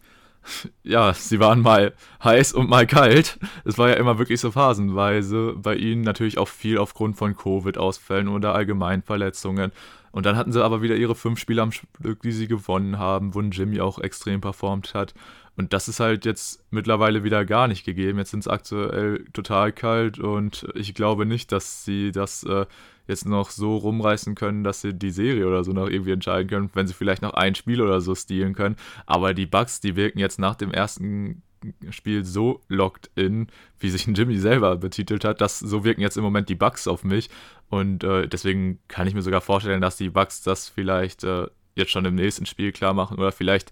ja, 0.84 1.14
sie 1.14 1.40
waren 1.40 1.62
mal 1.62 1.94
heiß 2.24 2.54
und 2.54 2.70
mal 2.70 2.88
kalt. 2.88 3.40
Es 3.66 3.78
war 3.78 3.90
ja 3.90 3.96
immer 3.96 4.18
wirklich 4.18 4.40
so 4.40 4.52
phasenweise. 4.52 5.54
Bei 5.58 5.76
ihnen 5.76 6.02
natürlich 6.02 6.38
auch 6.38 6.48
viel 6.48 6.78
aufgrund 6.78 7.18
von 7.18 7.36
Covid-Ausfällen 7.36 8.28
oder 8.28 8.56
Allgemeinverletzungen. 8.56 9.72
Und 10.12 10.26
dann 10.26 10.36
hatten 10.36 10.52
sie 10.52 10.64
aber 10.64 10.82
wieder 10.82 10.96
ihre 10.96 11.16
fünf 11.16 11.40
Spiele 11.40 11.62
am 11.62 11.72
Stück, 11.72 12.22
die 12.24 12.32
sie 12.32 12.48
gewonnen 12.48 12.98
haben, 12.98 13.36
wo 13.36 13.42
Jimmy 13.42 13.82
auch 13.82 14.00
extrem 14.00 14.42
performt 14.42 14.94
hat. 14.94 15.14
Und 15.58 15.74
das 15.74 15.88
ist 15.88 16.00
halt 16.00 16.26
jetzt 16.26 16.64
mittlerweile 16.72 17.24
wieder 17.24 17.44
gar 17.44 17.68
nicht 17.68 17.84
gegeben. 17.84 18.20
Jetzt 18.20 18.32
sind 18.32 18.42
es 18.42 18.48
aktuell 18.48 19.26
total 19.34 19.72
kalt 19.72 20.20
und 20.20 20.68
ich 20.76 20.94
glaube 20.94 21.26
nicht, 21.26 21.52
dass 21.52 21.84
sie 21.84 22.12
das 22.12 22.44
äh, 22.44 22.66
jetzt 23.08 23.26
noch 23.26 23.50
so 23.50 23.78
rumreißen 23.78 24.36
können, 24.36 24.64
dass 24.64 24.82
sie 24.82 24.94
die 24.94 25.12
Serie 25.12 25.48
oder 25.48 25.64
so 25.64 25.72
noch 25.72 25.88
irgendwie 25.88 26.12
entscheiden 26.12 26.50
können, 26.50 26.70
wenn 26.74 26.88
sie 26.88 26.94
vielleicht 26.94 27.22
noch 27.22 27.34
ein 27.34 27.56
Spiel 27.56 27.82
oder 27.82 28.02
so 28.02 28.16
stehlen 28.16 28.54
können. 28.54 28.76
Aber 29.06 29.34
die 29.34 29.46
Bugs, 29.46 29.80
die 29.80 29.96
wirken 29.96 30.20
jetzt 30.20 30.40
nach 30.40 30.56
dem 30.56 30.72
ersten 30.72 31.42
Spiel 31.90 32.24
so 32.24 32.62
locked 32.68 33.10
in, 33.16 33.48
wie 33.80 33.90
sich 33.90 34.06
Jimmy 34.08 34.38
selber 34.38 34.78
betitelt 34.78 35.26
hat, 35.26 35.42
dass 35.42 35.60
so 35.60 35.84
wirken 35.84 36.02
jetzt 36.02 36.18
im 36.18 36.24
Moment 36.24 36.50
die 36.50 36.56
Bugs 36.56 36.88
auf 36.88 37.04
mich. 37.04 37.30
Und 37.70 38.04
äh, 38.04 38.28
deswegen 38.28 38.80
kann 38.88 39.08
ich 39.08 39.14
mir 39.14 39.22
sogar 39.22 39.42
vorstellen, 39.42 39.82
dass 39.82 39.98
die 39.98 40.10
Bugs 40.10 40.42
das 40.44 40.70
vielleicht 40.70 41.24
äh, 41.24 41.48
jetzt 41.76 41.92
schon 41.92 42.06
im 42.06 42.16
nächsten 42.16 42.46
Spiel 42.46 42.72
klar 42.72 42.94
machen 42.94 43.18
oder 43.18 43.32
vielleicht 43.32 43.72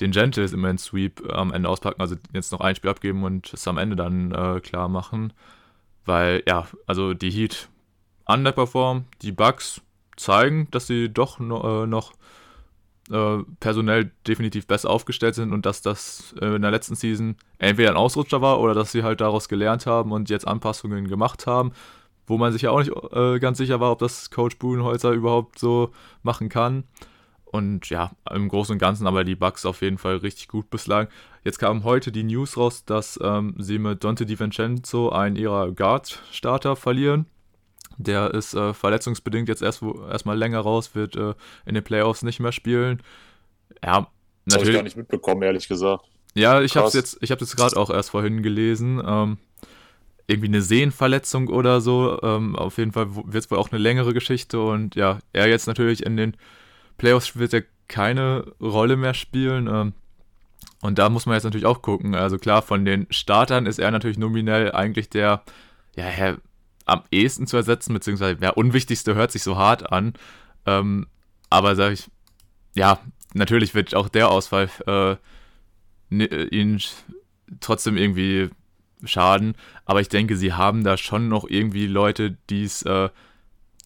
den 0.00 0.10
Gentles 0.10 0.52
im 0.52 0.78
Sweep 0.78 1.22
am 1.32 1.52
Ende 1.52 1.68
auspacken, 1.68 2.00
also 2.00 2.16
jetzt 2.32 2.50
noch 2.50 2.60
ein 2.60 2.74
Spiel 2.74 2.90
abgeben 2.90 3.22
und 3.22 3.52
es 3.52 3.68
am 3.68 3.78
Ende 3.78 3.96
dann 3.96 4.32
äh, 4.32 4.60
klar 4.60 4.88
machen. 4.88 5.32
Weil, 6.04 6.42
ja, 6.46 6.66
also 6.86 7.14
die 7.14 7.30
Heat 7.30 7.68
underperformen. 8.26 9.06
Die 9.22 9.32
Bugs 9.32 9.80
zeigen, 10.16 10.68
dass 10.70 10.86
sie 10.86 11.08
doch 11.08 11.38
no, 11.38 11.84
äh, 11.84 11.86
noch 11.86 12.12
äh, 13.10 13.38
personell 13.60 14.12
definitiv 14.26 14.66
besser 14.66 14.90
aufgestellt 14.90 15.34
sind 15.34 15.52
und 15.52 15.66
dass 15.66 15.82
das 15.82 16.34
äh, 16.40 16.56
in 16.56 16.62
der 16.62 16.70
letzten 16.70 16.94
Season 16.94 17.36
entweder 17.58 17.90
ein 17.90 17.96
Ausrutscher 17.96 18.40
war 18.40 18.60
oder 18.60 18.74
dass 18.74 18.92
sie 18.92 19.02
halt 19.02 19.20
daraus 19.20 19.48
gelernt 19.48 19.86
haben 19.86 20.12
und 20.12 20.30
jetzt 20.30 20.46
Anpassungen 20.46 21.08
gemacht 21.08 21.46
haben, 21.46 21.72
wo 22.26 22.38
man 22.38 22.52
sich 22.52 22.62
ja 22.62 22.70
auch 22.70 22.78
nicht 22.78 22.92
äh, 23.12 23.38
ganz 23.40 23.58
sicher 23.58 23.80
war, 23.80 23.92
ob 23.92 23.98
das 23.98 24.30
Coach 24.30 24.58
Buhenholzer 24.58 25.12
überhaupt 25.12 25.58
so 25.58 25.90
machen 26.22 26.48
kann. 26.48 26.84
Und 27.44 27.88
ja, 27.88 28.10
im 28.32 28.48
Großen 28.48 28.72
und 28.72 28.78
Ganzen 28.80 29.06
aber 29.06 29.22
die 29.22 29.36
Bugs 29.36 29.64
auf 29.64 29.82
jeden 29.82 29.98
Fall 29.98 30.16
richtig 30.16 30.48
gut 30.48 30.70
bislang. 30.70 31.06
Jetzt 31.44 31.58
kam 31.58 31.84
heute 31.84 32.10
die 32.10 32.24
News 32.24 32.56
raus, 32.56 32.84
dass 32.84 33.20
ähm, 33.22 33.54
sie 33.58 33.78
mit 33.78 34.02
Dante 34.02 34.26
DiVincenzo 34.26 35.10
einen 35.10 35.36
ihrer 35.36 35.70
Guard-Starter 35.70 36.74
verlieren. 36.74 37.26
Der 37.98 38.32
ist 38.32 38.54
äh, 38.54 38.74
verletzungsbedingt 38.74 39.48
jetzt 39.48 39.62
erst 39.62 39.82
erstmal 39.82 40.36
länger 40.36 40.60
raus, 40.60 40.94
wird 40.94 41.16
äh, 41.16 41.34
in 41.66 41.74
den 41.74 41.84
Playoffs 41.84 42.22
nicht 42.22 42.40
mehr 42.40 42.52
spielen. 42.52 43.02
Ja, 43.84 43.92
natürlich. 44.00 44.08
Das 44.44 44.54
habe 44.54 44.70
ich 44.70 44.74
gar 44.76 44.82
nicht 44.82 44.96
mitbekommen, 44.96 45.42
ehrlich 45.42 45.68
gesagt. 45.68 46.04
Ja, 46.34 46.60
ich 46.60 46.76
habe 46.76 46.88
es 46.88 46.94
jetzt, 46.94 47.18
ich 47.20 47.30
jetzt 47.30 47.56
gerade 47.56 47.76
auch 47.76 47.90
erst 47.90 48.10
vorhin 48.10 48.42
gelesen. 48.42 49.00
Ähm, 49.06 49.38
irgendwie 50.26 50.48
eine 50.48 50.62
Sehnenverletzung 50.62 51.48
oder 51.48 51.80
so. 51.80 52.18
Ähm, 52.22 52.56
auf 52.56 52.78
jeden 52.78 52.92
Fall 52.92 53.14
wird 53.14 53.44
es 53.44 53.50
wohl 53.50 53.58
auch 53.58 53.70
eine 53.70 53.80
längere 53.80 54.14
Geschichte 54.14 54.60
und 54.60 54.94
ja, 54.96 55.18
er 55.32 55.48
jetzt 55.48 55.66
natürlich 55.66 56.04
in 56.04 56.16
den 56.16 56.36
Playoffs 56.98 57.36
wird 57.36 57.52
er 57.52 57.62
keine 57.88 58.52
Rolle 58.60 58.96
mehr 58.96 59.14
spielen. 59.14 59.68
Ähm, 59.68 59.92
und 60.80 60.98
da 60.98 61.08
muss 61.08 61.26
man 61.26 61.34
jetzt 61.34 61.44
natürlich 61.44 61.66
auch 61.66 61.82
gucken. 61.82 62.14
Also 62.14 62.38
klar, 62.38 62.62
von 62.62 62.84
den 62.84 63.06
Startern 63.10 63.66
ist 63.66 63.78
er 63.78 63.90
natürlich 63.90 64.18
nominell 64.18 64.72
eigentlich 64.72 65.08
der, 65.08 65.42
ja, 65.96 66.06
am 66.86 67.02
ehesten 67.10 67.46
zu 67.46 67.56
ersetzen, 67.56 67.94
beziehungsweise 67.94 68.36
der 68.36 68.56
unwichtigste 68.56 69.14
hört 69.14 69.32
sich 69.32 69.42
so 69.42 69.56
hart 69.56 69.90
an. 69.92 70.14
Ähm, 70.66 71.06
aber 71.50 71.76
sag 71.76 71.92
ich, 71.92 72.10
ja, 72.74 72.98
natürlich 73.32 73.74
wird 73.74 73.94
auch 73.94 74.08
der 74.08 74.30
Ausfall 74.30 74.68
äh, 74.86 75.16
ihn 76.10 76.80
trotzdem 77.60 77.96
irgendwie 77.96 78.50
schaden. 79.04 79.54
Aber 79.84 80.00
ich 80.00 80.08
denke, 80.08 80.36
sie 80.36 80.52
haben 80.52 80.84
da 80.84 80.96
schon 80.96 81.28
noch 81.28 81.44
irgendwie 81.48 81.86
Leute, 81.86 82.36
die's, 82.50 82.82
äh, 82.82 83.08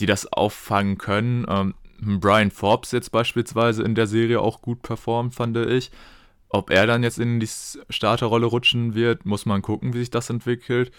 die 0.00 0.06
das 0.06 0.32
auffangen 0.32 0.98
können. 0.98 1.44
Ähm, 1.48 1.74
Brian 2.00 2.50
Forbes 2.50 2.92
jetzt 2.92 3.10
beispielsweise 3.10 3.82
in 3.82 3.94
der 3.94 4.06
Serie 4.06 4.40
auch 4.40 4.62
gut 4.62 4.82
performt, 4.82 5.34
fand 5.34 5.56
ich. 5.56 5.90
Ob 6.48 6.70
er 6.70 6.86
dann 6.86 7.02
jetzt 7.02 7.18
in 7.18 7.40
die 7.40 7.48
Starterrolle 7.90 8.46
rutschen 8.46 8.94
wird, 8.94 9.26
muss 9.26 9.44
man 9.44 9.60
gucken, 9.60 9.92
wie 9.92 9.98
sich 9.98 10.10
das 10.10 10.30
entwickelt. 10.30 10.92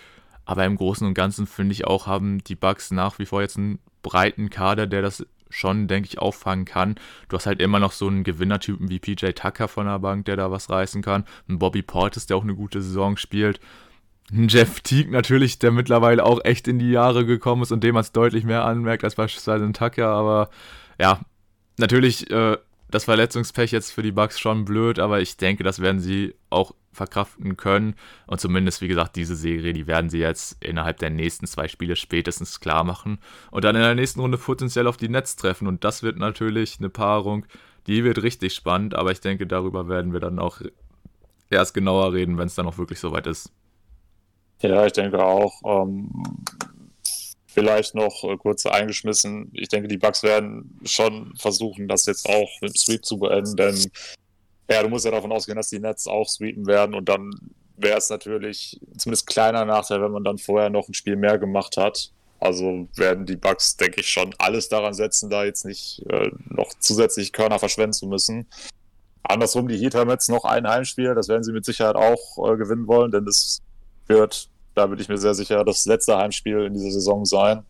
Aber 0.49 0.65
im 0.65 0.77
Großen 0.77 1.05
und 1.05 1.13
Ganzen 1.13 1.45
finde 1.45 1.73
ich 1.73 1.85
auch, 1.85 2.07
haben 2.07 2.43
die 2.43 2.55
Bugs 2.55 2.89
nach 2.89 3.19
wie 3.19 3.27
vor 3.27 3.39
jetzt 3.39 3.59
einen 3.59 3.77
breiten 4.01 4.49
Kader, 4.49 4.87
der 4.87 5.03
das 5.03 5.23
schon, 5.51 5.87
denke 5.87 6.09
ich, 6.09 6.17
auffangen 6.17 6.65
kann. 6.65 6.95
Du 7.27 7.37
hast 7.37 7.45
halt 7.45 7.61
immer 7.61 7.77
noch 7.77 7.91
so 7.91 8.07
einen 8.07 8.23
Gewinnertypen 8.23 8.89
wie 8.89 8.97
PJ 8.97 9.27
Tucker 9.33 9.67
von 9.67 9.85
der 9.85 9.99
Bank, 9.99 10.25
der 10.25 10.37
da 10.37 10.49
was 10.49 10.71
reißen 10.71 11.03
kann. 11.03 11.25
Ein 11.47 11.59
Bobby 11.59 11.83
Portis, 11.83 12.25
der 12.25 12.35
auch 12.35 12.41
eine 12.41 12.55
gute 12.55 12.81
Saison 12.81 13.15
spielt. 13.15 13.59
Ein 14.31 14.47
Jeff 14.47 14.79
Teague 14.79 15.11
natürlich, 15.11 15.59
der 15.59 15.69
mittlerweile 15.69 16.25
auch 16.25 16.43
echt 16.43 16.67
in 16.67 16.79
die 16.79 16.89
Jahre 16.89 17.27
gekommen 17.27 17.61
ist 17.61 17.71
und 17.71 17.83
dem 17.83 17.93
man 17.93 18.01
es 18.01 18.11
deutlich 18.11 18.43
mehr 18.43 18.65
anmerkt 18.65 19.03
als 19.03 19.13
beispielsweise 19.13 19.65
ein 19.65 19.73
Tucker. 19.73 20.07
Aber 20.07 20.49
ja, 20.99 21.19
natürlich 21.77 22.31
äh, 22.31 22.57
das 22.89 23.05
Verletzungspech 23.05 23.71
jetzt 23.71 23.91
für 23.91 24.01
die 24.01 24.11
Bugs 24.11 24.39
schon 24.39 24.65
blöd, 24.65 24.99
aber 24.99 25.21
ich 25.21 25.37
denke, 25.37 25.63
das 25.63 25.79
werden 25.79 25.99
sie 25.99 26.35
auch 26.49 26.73
verkraften 26.91 27.55
können. 27.55 27.95
Und 28.25 28.41
zumindest, 28.41 28.81
wie 28.81 28.87
gesagt, 28.87 29.15
diese 29.15 29.35
Serie, 29.35 29.73
die 29.73 29.87
werden 29.87 30.09
sie 30.09 30.19
jetzt 30.19 30.63
innerhalb 30.63 30.97
der 30.97 31.11
nächsten 31.11 31.45
zwei 31.45 31.67
Spiele 31.67 31.95
spätestens 31.95 32.59
klar 32.59 32.83
machen. 32.83 33.19
Und 33.51 33.63
dann 33.63 33.75
in 33.75 33.81
der 33.81 33.95
nächsten 33.95 34.19
Runde 34.19 34.37
potenziell 34.37 34.87
auf 34.87 34.97
die 34.97 35.09
Netz 35.09 35.35
treffen. 35.35 35.67
Und 35.67 35.83
das 35.83 36.03
wird 36.03 36.17
natürlich 36.17 36.77
eine 36.79 36.89
Paarung, 36.89 37.45
die 37.87 38.03
wird 38.03 38.23
richtig 38.23 38.53
spannend. 38.53 38.95
Aber 38.95 39.11
ich 39.11 39.21
denke, 39.21 39.45
darüber 39.45 39.87
werden 39.87 40.11
wir 40.11 40.19
dann 40.19 40.39
auch 40.39 40.61
erst 41.49 41.73
genauer 41.73 42.13
reden, 42.13 42.37
wenn 42.37 42.47
es 42.47 42.55
dann 42.55 42.67
auch 42.67 42.77
wirklich 42.77 42.99
soweit 42.99 43.27
ist. 43.27 43.51
Ja, 44.61 44.85
ich 44.85 44.93
denke 44.93 45.23
auch. 45.23 45.53
Ähm, 45.63 46.09
vielleicht 47.53 47.95
noch 47.95 48.23
äh, 48.23 48.37
kurz 48.37 48.65
eingeschmissen. 48.65 49.51
Ich 49.53 49.67
denke, 49.69 49.87
die 49.87 49.97
Bugs 49.97 50.23
werden 50.23 50.79
schon 50.85 51.33
versuchen, 51.35 51.87
das 51.87 52.05
jetzt 52.05 52.27
auch 52.27 52.49
mit 52.61 52.71
dem 52.71 52.77
Sweep 52.77 53.05
zu 53.05 53.17
beenden, 53.17 53.55
denn 53.55 53.91
ja, 54.69 54.83
du 54.83 54.89
musst 54.89 55.05
ja 55.05 55.11
davon 55.11 55.31
ausgehen, 55.31 55.57
dass 55.57 55.69
die 55.69 55.79
Nets 55.79 56.07
auch 56.07 56.29
sweepen 56.29 56.67
werden 56.67 56.93
und 56.93 57.09
dann 57.09 57.31
wäre 57.75 57.97
es 57.97 58.09
natürlich 58.09 58.79
zumindest 58.97 59.25
kleiner 59.25 59.65
Nachteil, 59.65 60.01
wenn 60.01 60.11
man 60.11 60.23
dann 60.23 60.37
vorher 60.37 60.69
noch 60.69 60.87
ein 60.87 60.93
Spiel 60.93 61.15
mehr 61.15 61.37
gemacht 61.37 61.77
hat. 61.77 62.11
Also 62.39 62.87
werden 62.95 63.25
die 63.25 63.35
Bugs, 63.35 63.75
denke 63.75 64.01
ich, 64.01 64.09
schon 64.09 64.33
alles 64.37 64.69
daran 64.69 64.93
setzen, 64.93 65.29
da 65.29 65.43
jetzt 65.43 65.65
nicht 65.65 66.05
äh, 66.09 66.29
noch 66.49 66.73
zusätzlich 66.79 67.33
Körner 67.33 67.59
verschwenden 67.59 67.93
zu 67.93 68.07
müssen. 68.07 68.47
Andersrum, 69.23 69.67
die 69.67 69.77
Heat 69.77 69.95
haben 69.95 70.09
jetzt 70.09 70.29
noch 70.29 70.45
ein 70.45 70.67
Heimspiel, 70.67 71.13
das 71.15 71.27
werden 71.27 71.43
sie 71.43 71.51
mit 71.51 71.65
Sicherheit 71.65 71.95
auch 71.95 72.53
äh, 72.53 72.57
gewinnen 72.57 72.87
wollen, 72.87 73.11
denn 73.11 73.27
es 73.27 73.61
wird, 74.07 74.49
da 74.75 74.87
bin 74.87 74.99
ich 74.99 75.09
mir 75.09 75.17
sehr 75.17 75.33
sicher, 75.33 75.63
das 75.63 75.85
letzte 75.85 76.17
Heimspiel 76.17 76.65
in 76.65 76.73
dieser 76.73 76.91
Saison 76.91 77.25
sein. 77.25 77.63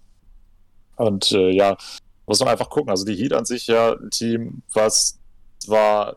Und 0.95 1.31
äh, 1.31 1.49
ja, 1.51 1.77
muss 2.25 2.39
man 2.39 2.49
einfach 2.49 2.69
gucken. 2.69 2.89
Also 2.89 3.05
die 3.05 3.15
Heat 3.15 3.33
an 3.33 3.45
sich 3.45 3.67
ja 3.67 3.93
ein 3.93 4.12
Team, 4.12 4.62
was 4.73 5.17
zwar 5.59 6.15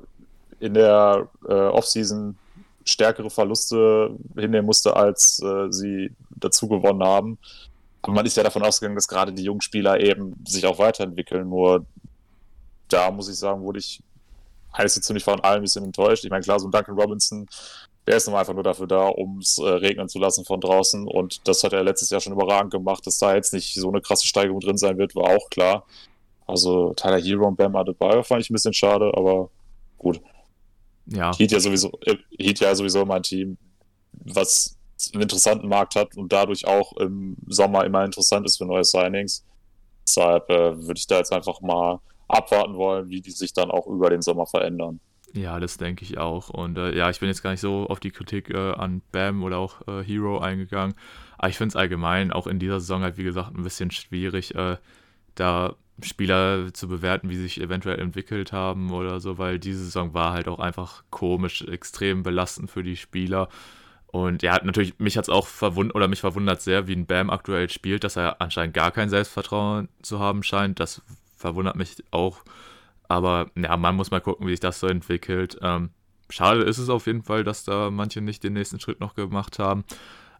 in 0.60 0.74
der 0.74 1.28
äh, 1.48 1.52
Offseason 1.52 2.36
stärkere 2.84 3.30
Verluste 3.30 4.16
hinnehmen 4.34 4.66
musste, 4.66 4.94
als 4.96 5.40
äh, 5.42 5.70
sie 5.70 6.12
dazu 6.30 6.68
gewonnen 6.68 7.02
haben. 7.02 7.38
Aber 8.02 8.12
man 8.12 8.26
ist 8.26 8.36
ja 8.36 8.42
davon 8.42 8.62
ausgegangen, 8.62 8.96
dass 8.96 9.08
gerade 9.08 9.32
die 9.32 9.44
jungen 9.44 9.60
Spieler 9.60 10.00
eben 10.00 10.34
sich 10.46 10.66
auch 10.66 10.78
weiterentwickeln. 10.78 11.48
Nur 11.48 11.86
da 12.88 13.10
muss 13.10 13.28
ich 13.28 13.36
sagen, 13.36 13.62
wurde 13.62 13.78
ich 13.78 14.02
so 14.86 15.00
ziemlich 15.00 15.24
von 15.24 15.40
allem 15.40 15.60
ein 15.60 15.62
bisschen 15.62 15.84
enttäuscht. 15.84 16.24
Ich 16.24 16.30
meine, 16.30 16.42
klar, 16.42 16.58
so 16.58 16.66
ein 16.66 16.72
Duncan 16.72 16.98
Robinson, 16.98 17.48
der 18.06 18.16
ist 18.16 18.26
nun 18.26 18.36
einfach 18.36 18.54
nur 18.54 18.64
dafür 18.64 18.86
da, 18.86 19.06
um 19.06 19.38
es 19.38 19.58
äh, 19.58 19.62
regnen 19.62 20.08
zu 20.08 20.18
lassen 20.18 20.44
von 20.44 20.60
draußen. 20.60 21.06
Und 21.06 21.46
das 21.46 21.62
hat 21.62 21.72
er 21.72 21.84
letztes 21.84 22.10
Jahr 22.10 22.20
schon 22.20 22.32
überragend 22.32 22.72
gemacht. 22.72 23.06
Dass 23.06 23.18
da 23.18 23.34
jetzt 23.34 23.52
nicht 23.52 23.74
so 23.74 23.88
eine 23.88 24.00
krasse 24.00 24.26
Steigerung 24.26 24.60
drin 24.60 24.76
sein 24.76 24.98
wird, 24.98 25.14
war 25.14 25.36
auch 25.36 25.50
klar. 25.50 25.86
Also 26.46 26.92
Tyler 26.94 27.20
Hero 27.20 27.46
und 27.46 27.56
Bam 27.56 27.76
Adebayo 27.76 28.22
fand 28.22 28.42
ich 28.42 28.50
ein 28.50 28.54
bisschen 28.54 28.72
schade, 28.72 29.12
aber 29.14 29.50
gut. 29.98 30.20
Ja. 31.06 31.32
Heat 31.36 31.52
ja 31.52 31.60
sowieso, 31.60 31.92
äh, 32.04 32.16
Heat 32.38 32.60
ja 32.60 32.74
sowieso 32.74 33.02
immer 33.02 33.14
ein 33.14 33.22
Team, 33.22 33.56
was 34.12 34.76
einen 35.12 35.22
interessanten 35.22 35.68
Markt 35.68 35.94
hat 35.94 36.16
und 36.16 36.32
dadurch 36.32 36.66
auch 36.66 36.96
im 36.96 37.36
Sommer 37.46 37.84
immer 37.84 38.04
interessant 38.04 38.46
ist 38.46 38.58
für 38.58 38.64
neue 38.64 38.84
Signings. 38.84 39.44
Deshalb 40.06 40.48
äh, 40.50 40.76
würde 40.76 40.98
ich 40.98 41.06
da 41.06 41.18
jetzt 41.18 41.32
einfach 41.32 41.60
mal 41.60 42.00
abwarten 42.28 42.74
wollen, 42.76 43.08
wie 43.08 43.20
die 43.20 43.30
sich 43.30 43.52
dann 43.52 43.70
auch 43.70 43.86
über 43.86 44.10
den 44.10 44.22
Sommer 44.22 44.46
verändern. 44.46 45.00
Ja, 45.34 45.58
das 45.60 45.78
denke 45.78 46.04
ich 46.04 46.18
auch. 46.18 46.50
Und 46.50 46.76
äh, 46.76 46.94
ja, 46.94 47.08
ich 47.08 47.20
bin 47.20 47.28
jetzt 47.28 47.42
gar 47.42 47.50
nicht 47.50 47.60
so 47.60 47.86
auf 47.88 48.00
die 48.00 48.10
Kritik 48.10 48.50
äh, 48.50 48.72
an 48.72 49.00
Bam 49.12 49.42
oder 49.42 49.58
auch 49.58 49.86
äh, 49.88 50.02
Hero 50.04 50.38
eingegangen. 50.40 50.94
Aber 51.38 51.48
ich 51.48 51.56
finde 51.56 51.70
es 51.70 51.76
allgemein 51.76 52.32
auch 52.32 52.46
in 52.46 52.58
dieser 52.58 52.80
Saison 52.80 53.02
halt, 53.02 53.16
wie 53.16 53.24
gesagt, 53.24 53.54
ein 53.54 53.62
bisschen 53.62 53.90
schwierig, 53.90 54.54
äh, 54.54 54.76
da 55.34 55.74
Spieler 56.02 56.72
zu 56.72 56.88
bewerten, 56.88 57.30
wie 57.30 57.36
sie 57.36 57.42
sich 57.42 57.60
eventuell 57.60 57.98
entwickelt 57.98 58.52
haben 58.52 58.90
oder 58.90 59.20
so, 59.20 59.38
weil 59.38 59.58
diese 59.58 59.84
Saison 59.84 60.14
war 60.14 60.32
halt 60.32 60.48
auch 60.48 60.58
einfach 60.58 61.04
komisch, 61.10 61.62
extrem 61.62 62.22
belastend 62.22 62.70
für 62.70 62.82
die 62.82 62.96
Spieler. 62.96 63.48
Und 64.06 64.42
ja, 64.42 64.60
natürlich, 64.62 64.98
mich 64.98 65.16
hat 65.16 65.24
es 65.24 65.28
auch 65.30 65.46
verwundert, 65.46 65.94
oder 65.96 66.08
mich 66.08 66.20
verwundert 66.20 66.60
sehr, 66.60 66.86
wie 66.86 66.94
ein 66.94 67.06
Bam 67.06 67.30
aktuell 67.30 67.70
spielt, 67.70 68.04
dass 68.04 68.16
er 68.16 68.40
anscheinend 68.42 68.74
gar 68.74 68.90
kein 68.90 69.08
Selbstvertrauen 69.08 69.88
zu 70.02 70.18
haben 70.18 70.42
scheint. 70.42 70.80
Das 70.80 71.00
verwundert 71.36 71.76
mich 71.76 71.96
auch. 72.10 72.44
Aber 73.12 73.50
ja, 73.56 73.76
man 73.76 73.94
muss 73.94 74.10
mal 74.10 74.22
gucken, 74.22 74.46
wie 74.46 74.52
sich 74.52 74.60
das 74.60 74.80
so 74.80 74.86
entwickelt. 74.86 75.58
Ähm, 75.60 75.90
schade 76.30 76.62
ist 76.62 76.78
es 76.78 76.88
auf 76.88 77.06
jeden 77.06 77.22
Fall, 77.22 77.44
dass 77.44 77.62
da 77.62 77.90
manche 77.90 78.22
nicht 78.22 78.42
den 78.42 78.54
nächsten 78.54 78.80
Schritt 78.80 79.00
noch 79.00 79.14
gemacht 79.14 79.58
haben. 79.58 79.84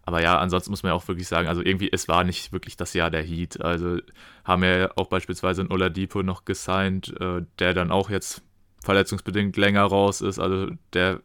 Aber 0.05 0.23
ja, 0.23 0.39
ansonsten 0.39 0.71
muss 0.71 0.83
man 0.83 0.91
ja 0.91 0.97
auch 0.97 1.07
wirklich 1.07 1.29
sagen, 1.29 1.49
also 1.49 1.61
irgendwie, 1.61 1.91
es 1.93 2.09
war 2.09 2.25
nicht 2.25 2.51
wirklich 2.51 2.79
das 2.79 2.95
Jahr 2.95 3.11
der 3.11 3.23
Heat. 3.23 3.61
Also 3.61 3.99
haben 4.47 4.65
ja 4.65 4.91
auch 4.97 5.09
beispielsweise 5.09 5.61
einen 5.61 5.71
Oladipo 5.71 6.23
noch 6.23 6.47
gesigned, 6.47 7.13
äh, 7.21 7.43
der 7.59 7.75
dann 7.75 7.91
auch 7.91 8.09
jetzt 8.09 8.41
verletzungsbedingt 8.83 9.55
länger 9.59 9.83
raus 9.83 10.23
ist. 10.23 10.39
Also 10.39 10.69
der, 10.95 11.21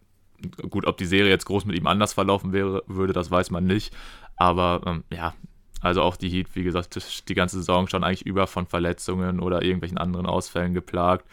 gut, 0.69 0.85
ob 0.85 0.97
die 0.97 1.05
Serie 1.05 1.29
jetzt 1.29 1.45
groß 1.45 1.63
mit 1.63 1.77
ihm 1.77 1.87
anders 1.87 2.11
verlaufen 2.11 2.51
wäre, 2.51 2.83
würde, 2.87 3.13
das 3.13 3.31
weiß 3.31 3.51
man 3.51 3.65
nicht. 3.65 3.95
Aber 4.35 4.81
ähm, 4.85 5.05
ja, 5.13 5.33
also 5.81 6.01
auch 6.01 6.15
die 6.15 6.29
Heat, 6.29 6.47
wie 6.55 6.63
gesagt, 6.63 7.27
die 7.29 7.35
ganze 7.35 7.57
Saison 7.57 7.87
schon 7.87 8.03
eigentlich 8.03 8.25
über 8.25 8.47
von 8.47 8.65
Verletzungen 8.65 9.39
oder 9.39 9.61
irgendwelchen 9.61 9.97
anderen 9.97 10.25
Ausfällen 10.25 10.73
geplagt. 10.73 11.25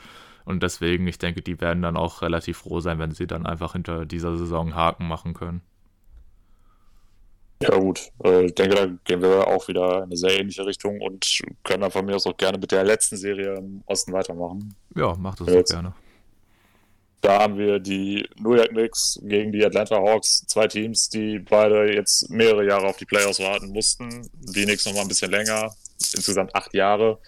Und 0.45 0.63
deswegen, 0.63 1.07
ich 1.07 1.19
denke, 1.19 1.41
die 1.41 1.61
werden 1.61 1.83
dann 1.83 1.97
auch 1.97 2.21
relativ 2.21 2.59
froh 2.59 2.81
sein, 2.81 2.99
wenn 2.99 3.13
sie 3.13 3.27
dann 3.27 3.47
einfach 3.47 3.73
hinter 3.73 4.05
dieser 4.05 4.37
Saison 4.37 4.75
Haken 4.75 5.09
machen 5.09 5.33
können. 5.33 5.63
Ja 7.63 7.79
gut, 7.79 8.11
äh, 8.23 8.45
ich 8.45 8.55
denke, 8.55 8.75
da 8.75 8.87
gehen 9.05 9.23
wir 9.23 9.47
auch 9.47 9.69
wieder 9.69 9.99
in 9.99 10.03
eine 10.05 10.17
sehr 10.17 10.39
ähnliche 10.39 10.67
Richtung 10.67 11.01
und 11.01 11.41
können 11.63 11.81
dann 11.81 11.91
von 11.91 12.05
mir 12.05 12.17
aus 12.17 12.27
auch 12.27 12.37
gerne 12.37 12.59
mit 12.59 12.73
der 12.73 12.85
letzten 12.85 13.17
Serie 13.17 13.55
im 13.55 13.83
Osten 13.87 14.13
weitermachen. 14.13 14.75
Ja, 14.95 15.15
macht 15.15 15.41
das 15.41 15.49
Jetzt. 15.49 15.71
gerne. 15.71 15.95
Da 17.25 17.39
haben 17.41 17.57
wir 17.57 17.79
die 17.79 18.29
New 18.39 18.55
York 18.55 18.69
Knicks 18.69 19.19
gegen 19.23 19.51
die 19.51 19.65
Atlanta 19.65 19.97
Hawks, 19.97 20.45
zwei 20.47 20.69
Teams, 20.69 21.09
die 21.09 21.39
beide 21.39 21.91
jetzt 21.95 22.29
mehrere 22.29 22.67
Jahre 22.67 22.87
auf 22.87 22.99
die 22.99 23.07
Playoffs 23.07 23.41
warten 23.41 23.71
mussten. 23.71 24.29
Die 24.35 24.65
Knicks 24.65 24.85
nochmal 24.85 25.05
ein 25.05 25.09
bisschen 25.09 25.31
länger, 25.31 25.75
insgesamt 26.15 26.55
acht 26.55 26.75
Jahre. 26.75 27.19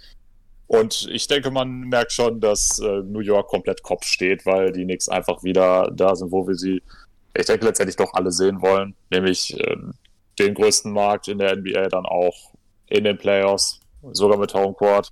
Und 0.66 1.08
ich 1.10 1.28
denke, 1.28 1.50
man 1.50 1.88
merkt 1.88 2.12
schon, 2.12 2.42
dass 2.42 2.78
äh, 2.78 3.00
New 3.04 3.20
York 3.20 3.48
komplett 3.48 3.82
Kopf 3.82 4.04
steht, 4.04 4.44
weil 4.44 4.70
die 4.70 4.84
Knicks 4.84 5.08
einfach 5.08 5.42
wieder 5.44 5.90
da 5.94 6.14
sind, 6.14 6.30
wo 6.30 6.46
wir 6.46 6.56
sie, 6.56 6.82
ich 7.34 7.46
denke, 7.46 7.64
letztendlich 7.64 7.96
doch 7.96 8.12
alle 8.12 8.32
sehen 8.32 8.60
wollen. 8.60 8.94
Nämlich 9.10 9.58
äh, 9.58 9.76
den 10.38 10.52
größten 10.52 10.92
Markt 10.92 11.28
in 11.28 11.38
der 11.38 11.56
NBA 11.56 11.88
dann 11.88 12.04
auch 12.04 12.52
in 12.88 13.04
den 13.04 13.16
Playoffs, 13.16 13.80
sogar 14.12 14.36
mit 14.36 14.52
Homecourt. 14.52 15.10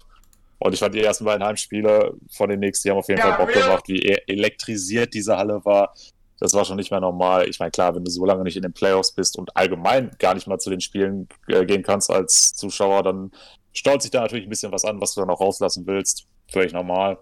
Und 0.64 0.72
ich 0.72 0.80
fand 0.80 0.94
die 0.94 1.02
ersten 1.02 1.26
beiden 1.26 1.44
Heimspiele 1.46 2.14
von 2.32 2.48
den 2.48 2.58
Knicks, 2.58 2.80
die 2.80 2.90
haben 2.90 2.96
auf 2.96 3.08
jeden 3.08 3.20
Fall 3.20 3.36
Bock 3.36 3.52
gemacht, 3.52 3.86
wie 3.86 3.98
e- 3.98 4.22
elektrisiert 4.26 5.12
diese 5.12 5.36
Halle 5.36 5.62
war. 5.66 5.92
Das 6.40 6.54
war 6.54 6.64
schon 6.64 6.76
nicht 6.76 6.90
mehr 6.90 7.00
normal. 7.00 7.46
Ich 7.50 7.58
meine, 7.58 7.70
klar, 7.70 7.94
wenn 7.94 8.02
du 8.02 8.10
so 8.10 8.24
lange 8.24 8.44
nicht 8.44 8.56
in 8.56 8.62
den 8.62 8.72
Playoffs 8.72 9.12
bist 9.12 9.36
und 9.36 9.54
allgemein 9.54 10.12
gar 10.18 10.32
nicht 10.32 10.46
mal 10.46 10.58
zu 10.58 10.70
den 10.70 10.80
Spielen 10.80 11.28
äh, 11.48 11.66
gehen 11.66 11.82
kannst 11.82 12.10
als 12.10 12.54
Zuschauer, 12.54 13.02
dann 13.02 13.30
staut 13.74 14.00
sich 14.00 14.10
da 14.10 14.22
natürlich 14.22 14.46
ein 14.46 14.48
bisschen 14.48 14.72
was 14.72 14.86
an, 14.86 15.02
was 15.02 15.12
du 15.12 15.20
dann 15.20 15.28
auch 15.28 15.40
rauslassen 15.42 15.86
willst. 15.86 16.24
Völlig 16.50 16.72
normal. 16.72 17.18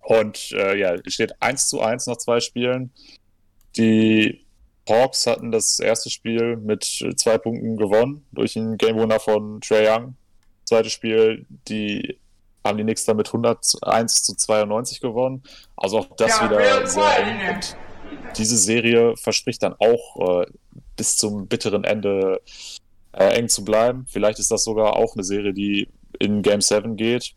Und 0.00 0.50
äh, 0.50 0.76
ja, 0.76 0.94
es 0.94 1.14
steht 1.14 1.40
1 1.40 1.68
zu 1.68 1.80
1 1.80 2.08
nach 2.08 2.16
zwei 2.16 2.40
Spielen. 2.40 2.90
Die 3.76 4.44
Hawks 4.88 5.28
hatten 5.28 5.52
das 5.52 5.78
erste 5.78 6.10
Spiel 6.10 6.56
mit 6.56 6.82
zwei 7.14 7.38
Punkten 7.38 7.76
gewonnen 7.76 8.26
durch 8.32 8.56
einen 8.56 8.76
Game 8.76 8.96
Winner 8.96 9.20
von 9.20 9.60
Trey 9.60 9.88
Young. 9.88 10.16
Zweites 10.64 10.90
Spiel, 10.90 11.46
die 11.68 12.18
haben 12.66 12.78
die 12.78 12.84
Knicks 12.84 13.04
dann 13.04 13.16
mit 13.16 13.28
101 13.28 14.22
zu 14.22 14.34
92 14.34 15.00
gewonnen. 15.00 15.42
Also 15.76 15.98
auch 15.98 16.08
das 16.16 16.38
ja, 16.38 16.44
wieder 16.44 16.86
sehr 16.86 17.18
eng. 17.18 17.54
Und 17.54 17.76
diese 18.36 18.56
Serie 18.56 19.16
verspricht 19.16 19.62
dann 19.62 19.74
auch 19.78 20.42
äh, 20.42 20.46
bis 20.96 21.16
zum 21.16 21.46
bitteren 21.46 21.84
Ende 21.84 22.40
äh, 23.12 23.38
eng 23.38 23.48
zu 23.48 23.64
bleiben. 23.64 24.06
Vielleicht 24.08 24.38
ist 24.38 24.50
das 24.50 24.64
sogar 24.64 24.96
auch 24.96 25.14
eine 25.14 25.24
Serie, 25.24 25.52
die 25.52 25.88
in 26.18 26.42
Game 26.42 26.60
7 26.60 26.96
geht. 26.96 27.34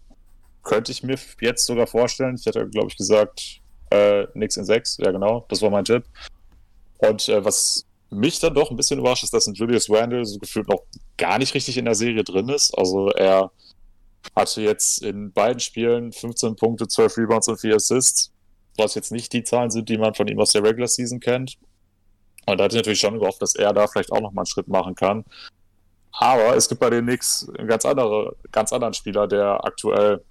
Könnte 0.64 0.92
ich 0.92 1.04
mir 1.04 1.18
jetzt 1.42 1.66
sogar 1.66 1.88
vorstellen. 1.88 2.36
Ich 2.36 2.46
hätte, 2.46 2.68
glaube 2.68 2.90
ich, 2.90 2.98
gesagt, 2.98 3.62
äh, 3.92 4.28
nix 4.34 4.58
in 4.58 4.66
6. 4.66 4.98
Ja, 4.98 5.12
genau. 5.12 5.46
Das 5.50 5.62
war 5.62 5.70
mein 5.70 5.86
Tipp. 5.86 6.04
Und 6.98 7.30
äh, 7.30 7.44
was 7.44 7.86
mich 8.10 8.40
dann 8.40 8.54
doch 8.54 8.72
ein 8.72 8.78
bisschen 8.78 9.00
überrascht, 9.00 9.24
ist, 9.24 9.34
dass 9.34 9.48
ein 9.48 9.54
Julius 9.54 9.90
Randle 9.90 10.26
so 10.26 10.40
gefühlt 10.40 10.68
noch 10.68 10.84
gar 11.18 11.38
nicht 11.38 11.54
richtig 11.54 11.78
in 11.78 11.86
der 11.86 11.96
Serie 11.96 12.24
drin 12.24 12.50
ist. 12.50 12.78
Also 12.78 13.10
er 13.10 13.52
hatte 14.36 14.62
jetzt 14.62 15.04
in 15.04 15.32
beiden 15.32 15.60
Spielen 15.60 16.12
15 16.12 16.56
Punkte, 16.56 16.88
12 16.88 17.18
Rebounds 17.18 17.48
und 17.48 17.60
4 17.60 17.76
Assists, 17.76 18.32
was 18.78 18.96
jetzt 18.96 19.12
nicht 19.12 19.34
die 19.34 19.44
Zahlen 19.44 19.72
sind, 19.72 19.90
die 19.90 19.98
man 19.98 20.14
von 20.14 20.28
ihm 20.28 20.40
aus 20.40 20.52
der 20.52 20.64
Regular 20.64 20.88
Season 20.88 21.20
kennt. 21.20 21.58
Und 22.46 22.58
da 22.58 22.64
hatte 22.64 22.76
ich 22.76 22.80
natürlich 22.80 23.00
schon 23.00 23.20
gehofft, 23.20 23.42
dass 23.42 23.56
er 23.56 23.74
da 23.74 23.88
vielleicht 23.88 24.12
auch 24.12 24.22
nochmal 24.22 24.44
einen 24.44 24.48
Schritt 24.48 24.68
machen 24.68 24.96
kann. 24.96 25.24
Aber 26.12 26.56
es 26.56 26.68
gibt 26.68 26.82
bei 26.82 26.90
den 26.90 27.06
Knicks 27.06 27.48
einen 27.58 27.68
ganz, 27.68 27.86
andere, 27.86 28.36
ganz 28.52 28.74
anderen 28.74 28.94
Spieler, 28.94 29.28
der 29.28 29.64
aktuell 29.64 30.24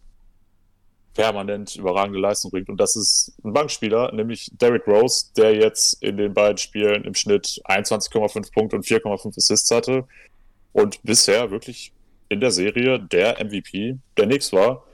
permanent 1.14 1.74
überragende 1.76 2.20
Leistung 2.20 2.50
bringt. 2.50 2.68
Und 2.68 2.78
das 2.78 2.94
ist 2.94 3.32
ein 3.44 3.52
Bankspieler, 3.52 4.12
nämlich 4.12 4.50
Derrick 4.54 4.86
Rose, 4.86 5.32
der 5.36 5.54
jetzt 5.54 6.02
in 6.02 6.16
den 6.16 6.34
beiden 6.34 6.58
Spielen 6.58 7.04
im 7.04 7.14
Schnitt 7.14 7.60
21,5 7.64 8.52
Punkte 8.52 8.76
und 8.76 8.84
4,5 8.84 9.36
Assists 9.36 9.70
hatte 9.70 10.06
und 10.72 11.02
bisher 11.02 11.50
wirklich 11.50 11.92
in 12.28 12.40
der 12.40 12.50
Serie 12.50 12.98
der 12.98 13.42
MVP 13.44 13.96
der 14.16 14.26
Knicks 14.26 14.52
war. 14.52 14.84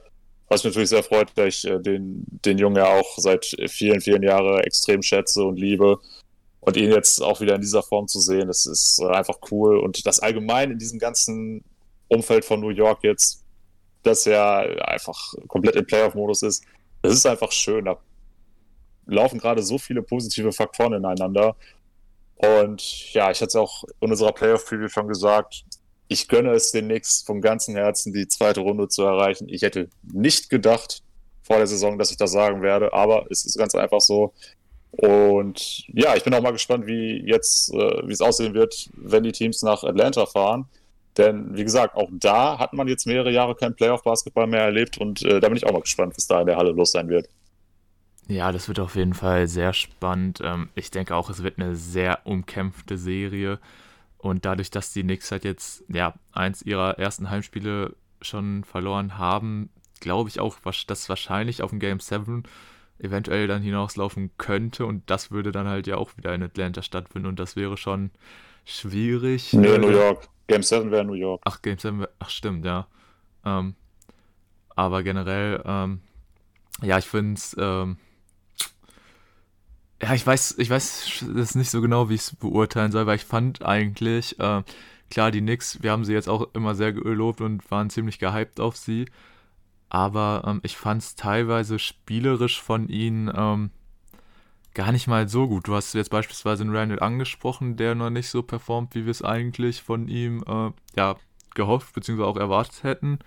Was 0.47 0.63
mich 0.63 0.71
natürlich 0.71 0.89
sehr 0.89 1.03
freut, 1.03 1.31
da 1.35 1.45
ich 1.45 1.65
äh, 1.65 1.79
den, 1.79 2.23
den 2.27 2.57
Jungen 2.57 2.77
ja 2.77 2.87
auch 2.87 3.17
seit 3.17 3.55
vielen, 3.67 4.01
vielen 4.01 4.23
Jahren 4.23 4.59
extrem 4.59 5.01
schätze 5.01 5.43
und 5.43 5.57
liebe. 5.57 5.99
Und 6.59 6.77
ihn 6.77 6.91
jetzt 6.91 7.21
auch 7.21 7.41
wieder 7.41 7.55
in 7.55 7.61
dieser 7.61 7.83
Form 7.83 8.07
zu 8.07 8.19
sehen, 8.19 8.47
das 8.47 8.65
ist 8.65 8.99
äh, 8.99 9.07
einfach 9.07 9.37
cool. 9.51 9.79
Und 9.79 10.05
das 10.05 10.19
allgemein 10.19 10.71
in 10.71 10.79
diesem 10.79 10.99
ganzen 10.99 11.63
Umfeld 12.07 12.45
von 12.45 12.59
New 12.59 12.69
York 12.69 13.03
jetzt 13.03 13.45
dass 14.05 14.25
er 14.27 14.87
einfach 14.87 15.33
komplett 15.47 15.75
im 15.75 15.85
Playoff-Modus 15.85 16.43
ist. 16.43 16.63
Das 17.01 17.13
ist 17.13 17.25
einfach 17.25 17.51
schön. 17.51 17.85
Da 17.85 17.97
laufen 19.05 19.39
gerade 19.39 19.63
so 19.63 19.77
viele 19.77 20.01
positive 20.01 20.51
Faktoren 20.51 20.93
ineinander. 20.93 21.55
Und 22.35 23.13
ja, 23.13 23.31
ich 23.31 23.37
hatte 23.41 23.47
es 23.47 23.55
auch 23.55 23.83
in 24.01 24.11
unserer 24.11 24.31
Playoff-Preview 24.31 24.89
schon 24.89 25.07
gesagt, 25.07 25.63
ich 26.07 26.27
gönne 26.27 26.51
es 26.51 26.71
Knicks 26.71 27.23
vom 27.23 27.41
ganzen 27.41 27.75
Herzen, 27.75 28.13
die 28.13 28.27
zweite 28.27 28.61
Runde 28.61 28.87
zu 28.87 29.03
erreichen. 29.03 29.49
Ich 29.49 29.61
hätte 29.61 29.89
nicht 30.03 30.49
gedacht 30.49 31.01
vor 31.43 31.57
der 31.57 31.67
Saison, 31.67 31.97
dass 31.97 32.11
ich 32.11 32.17
das 32.17 32.31
sagen 32.31 32.61
werde, 32.61 32.93
aber 32.93 33.25
es 33.29 33.45
ist 33.45 33.57
ganz 33.57 33.75
einfach 33.75 34.01
so. 34.01 34.33
Und 34.91 35.83
ja, 35.87 36.15
ich 36.15 36.23
bin 36.23 36.33
auch 36.33 36.41
mal 36.41 36.51
gespannt, 36.51 36.87
wie 36.87 37.21
jetzt, 37.25 37.73
äh, 37.73 38.07
wie 38.07 38.13
es 38.13 38.21
aussehen 38.21 38.53
wird, 38.53 38.89
wenn 38.95 39.23
die 39.23 39.31
Teams 39.31 39.61
nach 39.61 39.83
Atlanta 39.83 40.25
fahren. 40.25 40.65
Denn 41.17 41.55
wie 41.55 41.63
gesagt, 41.63 41.95
auch 41.95 42.09
da 42.11 42.59
hat 42.59 42.73
man 42.73 42.87
jetzt 42.87 43.05
mehrere 43.05 43.31
Jahre 43.31 43.55
kein 43.55 43.75
Playoff-Basketball 43.75 44.47
mehr 44.47 44.63
erlebt 44.63 44.97
und 44.97 45.23
äh, 45.23 45.39
da 45.39 45.47
bin 45.47 45.57
ich 45.57 45.65
auch 45.65 45.71
mal 45.71 45.81
gespannt, 45.81 46.13
was 46.15 46.27
da 46.27 46.41
in 46.41 46.47
der 46.47 46.57
Halle 46.57 46.71
los 46.71 46.91
sein 46.91 47.09
wird. 47.09 47.29
Ja, 48.27 48.51
das 48.51 48.67
wird 48.67 48.79
auf 48.79 48.95
jeden 48.95 49.13
Fall 49.13 49.47
sehr 49.47 49.73
spannend. 49.73 50.39
Ähm, 50.43 50.69
ich 50.75 50.91
denke 50.91 51.15
auch, 51.15 51.29
es 51.29 51.43
wird 51.43 51.59
eine 51.59 51.75
sehr 51.75 52.19
umkämpfte 52.25 52.97
Serie. 52.97 53.59
Und 54.25 54.43
dadurch, 54.43 54.71
dass 54.71 54.91
die 54.91 55.03
Knicks 55.03 55.31
halt 55.31 55.43
jetzt 55.43 55.83
ja, 55.87 56.15
eins 56.31 56.63
ihrer 56.63 56.97
ersten 56.97 57.29
Heimspiele 57.29 57.95
schon 58.21 58.63
verloren 58.63 59.19
haben, 59.19 59.69
glaube 59.99 60.29
ich 60.29 60.39
auch, 60.39 60.57
dass 60.87 61.09
wahrscheinlich 61.09 61.61
auf 61.61 61.69
dem 61.69 61.77
Game 61.77 61.99
7 61.99 62.41
eventuell 62.97 63.45
dann 63.45 63.61
hinauslaufen 63.61 64.31
könnte. 64.39 64.87
Und 64.87 65.07
das 65.11 65.29
würde 65.29 65.51
dann 65.51 65.67
halt 65.67 65.85
ja 65.85 65.97
auch 65.97 66.17
wieder 66.17 66.33
in 66.33 66.41
Atlanta 66.41 66.81
stattfinden. 66.81 67.27
Und 67.27 67.39
das 67.39 67.55
wäre 67.55 67.77
schon 67.77 68.09
schwierig. 68.63 69.53
Nee, 69.53 69.77
New 69.77 69.91
York. 69.91 70.27
Game 70.47 70.63
7 70.63 70.89
wäre 70.89 71.05
New 71.05 71.13
York. 71.13 71.43
Ach, 71.45 71.61
Game 71.61 71.77
7 71.77 71.99
wäre, 71.99 72.09
ach 72.17 72.31
stimmt, 72.31 72.65
ja. 72.65 72.87
Ähm, 73.45 73.75
aber 74.75 75.03
generell, 75.03 75.61
ähm, 75.65 76.01
ja, 76.81 76.97
ich 76.97 77.05
finde 77.05 77.35
es, 77.35 77.55
ähm, 77.59 77.97
ja, 80.01 80.13
ich 80.13 80.25
weiß, 80.25 80.55
ich 80.57 80.69
weiß 80.69 81.25
das 81.35 81.55
nicht 81.55 81.69
so 81.69 81.81
genau, 81.81 82.09
wie 82.09 82.15
ich 82.15 82.21
es 82.21 82.35
beurteilen 82.35 82.91
soll, 82.91 83.05
weil 83.05 83.15
ich 83.15 83.25
fand 83.25 83.63
eigentlich, 83.63 84.39
äh, 84.39 84.63
klar, 85.09 85.31
die 85.31 85.41
Knicks, 85.41 85.81
wir 85.81 85.91
haben 85.91 86.05
sie 86.05 86.13
jetzt 86.13 86.29
auch 86.29 86.53
immer 86.53 86.75
sehr 86.75 86.93
gelobt 86.93 87.41
und 87.41 87.69
waren 87.71 87.89
ziemlich 87.89 88.19
gehypt 88.19 88.59
auf 88.59 88.75
sie, 88.75 89.05
aber 89.89 90.43
ähm, 90.45 90.59
ich 90.63 90.77
fand 90.77 91.01
es 91.01 91.15
teilweise 91.15 91.79
spielerisch 91.79 92.61
von 92.61 92.89
ihnen, 92.89 93.31
ähm, 93.33 93.71
gar 94.73 94.91
nicht 94.91 95.07
mal 95.07 95.27
so 95.29 95.47
gut. 95.47 95.67
Du 95.67 95.75
hast 95.75 95.93
jetzt 95.93 96.09
beispielsweise 96.09 96.63
einen 96.63 96.75
Randall 96.75 96.99
angesprochen, 96.99 97.77
der 97.77 97.95
noch 97.95 98.09
nicht 98.09 98.29
so 98.29 98.43
performt, 98.43 98.93
wie 98.93 99.05
wir 99.05 99.11
es 99.11 99.23
eigentlich 99.23 99.81
von 99.81 100.07
ihm 100.07 100.43
äh, 100.47 100.71
ja, 100.97 101.15
gehofft 101.55 101.93
bzw. 101.93 102.23
auch 102.23 102.37
erwartet 102.37 102.83
hätten. 102.83 103.19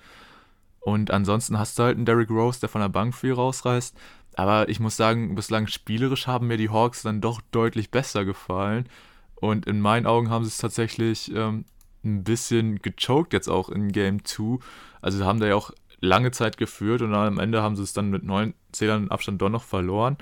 Und 0.81 1.11
ansonsten 1.11 1.59
hast 1.59 1.79
du 1.79 1.83
halt 1.83 1.97
einen 1.97 2.07
Derrick 2.07 2.31
Rose, 2.31 2.61
der 2.61 2.69
von 2.69 2.83
der 2.83 2.89
Bank 2.89 3.15
viel 3.15 3.33
rausreißt. 3.33 3.97
Aber 4.35 4.69
ich 4.69 4.81
muss 4.81 4.97
sagen, 4.97 5.35
bislang 5.35 5.67
spielerisch 5.67 6.27
haben 6.27 6.47
mir 6.47 6.57
die 6.57 6.71
Hawks 6.71 7.03
dann 7.03 7.21
doch 7.21 7.41
deutlich 7.51 7.91
besser 7.91 8.25
gefallen. 8.25 8.89
Und 9.35 9.67
in 9.67 9.81
meinen 9.81 10.07
Augen 10.07 10.31
haben 10.31 10.45
sie 10.45 10.49
es 10.49 10.59
tatsächlich 10.59 11.35
ähm, 11.35 11.65
ein 12.05 12.25
bisschen 12.25 12.81
gechoked 12.81 13.33
jetzt 13.33 13.49
auch 13.49 13.69
in 13.69 13.93
Game 13.93 14.25
2. 14.25 14.59
Also 15.01 15.25
haben 15.25 15.41
da 15.41 15.47
ja 15.47 15.55
auch 15.55 15.73
lange 16.01 16.31
Zeit 16.31 16.57
geführt 16.57 17.03
und 17.03 17.15
am 17.15 17.39
Ende 17.39 17.63
haben 17.63 17.77
sie 17.77 17.83
es 17.83 17.93
dann 17.93 18.11
mit 18.11 18.23
neun 18.23 18.55
Zählern 18.73 19.11
Abstand 19.11 19.43
doch 19.43 19.49
noch 19.49 19.65
verloren. 19.65 20.17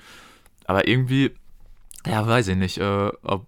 Aber 0.65 0.87
irgendwie, 0.87 1.31
ja, 2.05 2.25
weiß 2.25 2.47
ich 2.49 2.57
nicht, 2.57 2.79
äh, 2.79 3.11
ob 3.21 3.45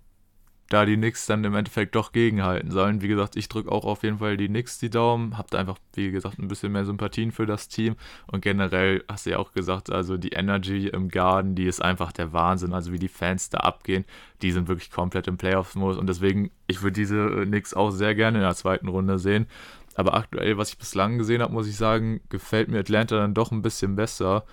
da 0.70 0.86
die 0.86 0.96
Knicks 0.96 1.26
dann 1.26 1.44
im 1.44 1.56
Endeffekt 1.56 1.96
doch 1.96 2.12
gegenhalten 2.12 2.70
sollen. 2.70 3.02
Wie 3.02 3.08
gesagt, 3.08 3.36
ich 3.36 3.50
drücke 3.50 3.72
auch 3.72 3.86
auf 3.86 4.04
jeden 4.04 4.20
Fall 4.20 4.38
die 4.38 4.48
Knicks 4.48 4.78
die 4.78 4.92
Daumen. 4.92 5.36
Habt 5.38 5.56
einfach, 5.56 5.80
wie 5.94 6.12
gesagt, 6.12 6.38
ein 6.38 6.48
bisschen 6.48 6.72
mehr 6.72 6.86
Sympathien 6.86 7.32
für 7.32 7.48
das 7.48 7.70
Team. 7.70 7.96
Und 8.28 8.42
generell 8.42 9.04
hast 9.10 9.26
du 9.26 9.32
ja 9.32 9.40
auch 9.40 9.52
gesagt, 9.52 9.92
also 9.92 10.18
die 10.18 10.30
Energy 10.30 10.88
im 10.88 11.10
Garden, 11.10 11.56
die 11.56 11.66
ist 11.66 11.82
einfach 11.82 12.12
der 12.12 12.34
Wahnsinn. 12.34 12.74
Also 12.74 12.92
wie 12.92 13.00
die 13.00 13.08
Fans 13.08 13.50
da 13.50 13.60
abgehen, 13.60 14.06
die 14.44 14.52
sind 14.52 14.68
wirklich 14.68 14.92
komplett 14.92 15.28
im 15.28 15.38
Playoffs-Modus. 15.38 15.98
Und 15.98 16.08
deswegen, 16.08 16.52
ich 16.68 16.84
würde 16.84 16.94
diese 16.94 17.18
äh, 17.18 17.46
Knicks 17.46 17.74
auch 17.74 17.90
sehr 17.90 18.14
gerne 18.14 18.38
in 18.38 18.44
der 18.44 18.56
zweiten 18.56 18.90
Runde 18.90 19.18
sehen. 19.18 19.48
Aber 19.96 20.14
aktuell, 20.14 20.58
was 20.58 20.70
ich 20.70 20.78
bislang 20.78 21.18
gesehen 21.18 21.42
habe, 21.42 21.52
muss 21.52 21.68
ich 21.68 21.78
sagen, 21.78 22.22
gefällt 22.30 22.70
mir 22.70 22.80
Atlanta 22.80 23.18
dann 23.18 23.34
doch 23.34 23.52
ein 23.52 23.64
bisschen 23.64 23.96
besser. 23.96 24.46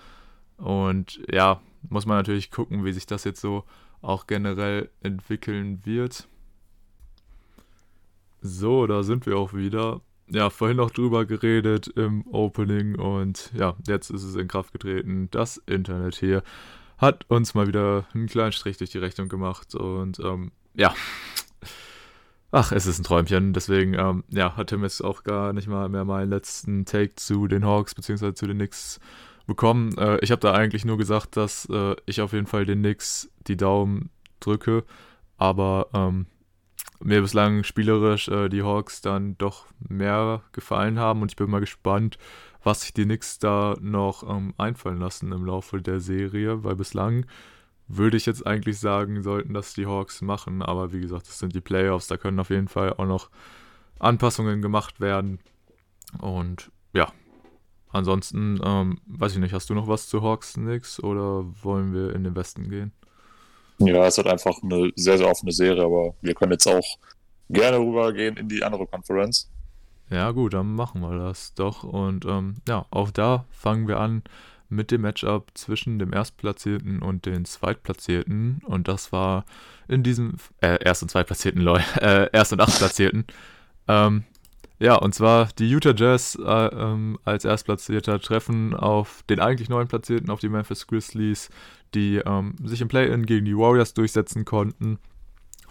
Und 0.57 1.21
ja, 1.31 1.61
muss 1.89 2.07
man 2.07 2.17
natürlich 2.17 2.49
gucken, 2.49 2.83
wie 2.83 2.91
sich 2.91 3.05
das 3.05 3.23
jetzt 3.23 3.39
so 3.39 3.63
auch 4.07 4.25
generell 4.25 4.89
entwickeln 5.03 5.81
wird. 5.83 6.27
So, 8.41 8.87
da 8.87 9.03
sind 9.03 9.25
wir 9.25 9.37
auch 9.37 9.53
wieder. 9.53 10.01
Ja, 10.29 10.49
vorhin 10.49 10.77
noch 10.77 10.91
drüber 10.91 11.25
geredet 11.25 11.87
im 11.87 12.25
Opening 12.27 12.95
und 12.95 13.51
ja, 13.53 13.75
jetzt 13.85 14.09
ist 14.09 14.23
es 14.23 14.35
in 14.35 14.47
Kraft 14.47 14.73
getreten. 14.73 15.29
Das 15.31 15.57
Internet 15.65 16.15
hier 16.15 16.43
hat 16.97 17.25
uns 17.29 17.53
mal 17.53 17.67
wieder 17.67 18.05
einen 18.13 18.27
kleinen 18.27 18.51
Strich 18.51 18.77
durch 18.77 18.89
die 18.89 18.97
Rechnung 18.97 19.29
gemacht 19.29 19.75
und 19.75 20.19
ähm, 20.19 20.51
ja. 20.73 20.93
Ach, 22.51 22.71
es 22.71 22.85
ist 22.85 22.99
ein 22.99 23.03
Träumchen. 23.03 23.51
Deswegen, 23.51 23.93
ähm, 23.93 24.23
ja, 24.29 24.55
hat 24.55 24.67
Tim 24.67 24.83
jetzt 24.83 25.01
auch 25.01 25.23
gar 25.23 25.51
nicht 25.51 25.67
mal 25.67 25.89
mehr 25.89 26.05
meinen 26.05 26.29
letzten 26.29 26.85
Take 26.85 27.15
zu 27.15 27.47
den 27.47 27.65
Hawks 27.65 27.93
bzw. 27.93 28.33
zu 28.33 28.47
den 28.47 28.57
Knicks 28.57 28.99
bekommen. 29.47 29.97
Äh, 29.97 30.19
ich 30.19 30.31
habe 30.31 30.41
da 30.41 30.53
eigentlich 30.53 30.85
nur 30.85 30.97
gesagt, 30.97 31.37
dass 31.37 31.67
äh, 31.71 31.95
ich 32.05 32.21
auf 32.21 32.33
jeden 32.33 32.45
Fall 32.45 32.65
den 32.65 32.79
Knicks 32.79 33.31
die 33.47 33.57
Daumen 33.57 34.09
drücke, 34.39 34.83
aber 35.37 35.87
ähm, 35.93 36.27
mir 36.99 37.21
bislang 37.21 37.63
spielerisch 37.63 38.27
äh, 38.27 38.49
die 38.49 38.63
Hawks 38.63 39.01
dann 39.01 39.37
doch 39.37 39.65
mehr 39.79 40.43
gefallen 40.51 40.99
haben. 40.99 41.21
Und 41.21 41.31
ich 41.31 41.35
bin 41.35 41.49
mal 41.49 41.59
gespannt, 41.59 42.17
was 42.63 42.81
sich 42.81 42.93
die 42.93 43.05
Knicks 43.05 43.39
da 43.39 43.75
noch 43.79 44.27
ähm, 44.29 44.53
einfallen 44.57 44.99
lassen 44.99 45.31
im 45.31 45.45
Laufe 45.45 45.81
der 45.81 45.99
Serie, 45.99 46.63
weil 46.63 46.75
bislang 46.75 47.25
würde 47.87 48.17
ich 48.17 48.25
jetzt 48.25 48.45
eigentlich 48.45 48.79
sagen, 48.79 49.23
sollten 49.23 49.53
das 49.53 49.73
die 49.73 49.85
Hawks 49.85 50.21
machen, 50.21 50.61
aber 50.61 50.91
wie 50.91 50.99
gesagt, 50.99 51.27
das 51.27 51.39
sind 51.39 51.55
die 51.55 51.61
Playoffs, 51.61 52.07
da 52.07 52.17
können 52.17 52.39
auf 52.39 52.49
jeden 52.49 52.67
Fall 52.67 52.93
auch 52.93 53.05
noch 53.05 53.29
Anpassungen 53.97 54.61
gemacht 54.61 54.99
werden. 54.99 55.39
Und 56.19 56.69
ja, 56.93 57.11
Ansonsten, 57.91 58.59
ähm, 58.63 58.99
weiß 59.07 59.33
ich 59.33 59.39
nicht, 59.39 59.53
hast 59.53 59.69
du 59.69 59.73
noch 59.73 59.87
was 59.87 60.07
zu 60.07 60.21
Hawks 60.21 60.57
nix 60.57 61.01
oder 61.01 61.45
wollen 61.63 61.93
wir 61.93 62.13
in 62.13 62.23
den 62.23 62.35
Westen 62.35 62.69
gehen? 62.69 62.91
Ja, 63.79 64.05
es 64.05 64.17
ist 64.17 64.25
einfach 64.27 64.61
eine 64.63 64.91
sehr, 64.95 65.17
sehr 65.17 65.29
offene 65.29 65.51
Serie, 65.51 65.83
aber 65.83 66.13
wir 66.21 66.33
können 66.33 66.51
jetzt 66.53 66.67
auch 66.67 66.97
gerne 67.49 67.77
rübergehen 67.77 68.37
in 68.37 68.49
die 68.49 68.63
andere 68.63 68.87
Konferenz. 68.87 69.49
Ja, 70.09 70.31
gut, 70.31 70.53
dann 70.53 70.73
machen 70.75 71.01
wir 71.01 71.17
das 71.17 71.53
doch. 71.53 71.83
Und 71.83 72.25
ähm, 72.25 72.55
ja, 72.67 72.85
auch 72.91 73.11
da 73.11 73.45
fangen 73.51 73.87
wir 73.87 73.99
an 73.99 74.23
mit 74.69 74.91
dem 74.91 75.01
Matchup 75.01 75.51
zwischen 75.53 75.99
dem 75.99 76.13
Erstplatzierten 76.13 77.01
und 77.01 77.25
den 77.25 77.45
Zweitplatzierten. 77.45 78.61
Und 78.65 78.87
das 78.87 79.11
war 79.11 79.45
in 79.87 80.03
diesem, 80.03 80.35
äh, 80.61 80.77
Erst- 80.83 81.03
und 81.03 81.09
Zweitplatzierten, 81.09 81.61
lol, 81.61 81.81
äh, 82.01 82.29
Erst- 82.31 82.53
und 82.53 82.61
Achtplatzierten. 82.61 83.25
ähm, 83.87 84.23
ja, 84.79 84.95
und 84.95 85.15
zwar 85.15 85.49
die 85.57 85.69
Utah 85.69 85.93
Jazz 85.95 86.37
äh, 86.39 86.67
ähm, 86.67 87.17
als 87.23 87.45
Erstplatzierter 87.45 88.19
treffen 88.19 88.75
auf 88.75 89.23
den 89.29 89.39
eigentlich 89.39 89.69
neuen 89.69 89.87
Platzierten, 89.87 90.29
auf 90.29 90.39
die 90.39 90.49
Memphis 90.49 90.85
Grizzlies, 90.85 91.49
die 91.93 92.17
ähm, 92.17 92.55
sich 92.63 92.81
im 92.81 92.87
Play-In 92.87 93.25
gegen 93.25 93.45
die 93.45 93.57
Warriors 93.57 93.93
durchsetzen 93.93 94.45
konnten. 94.45 94.99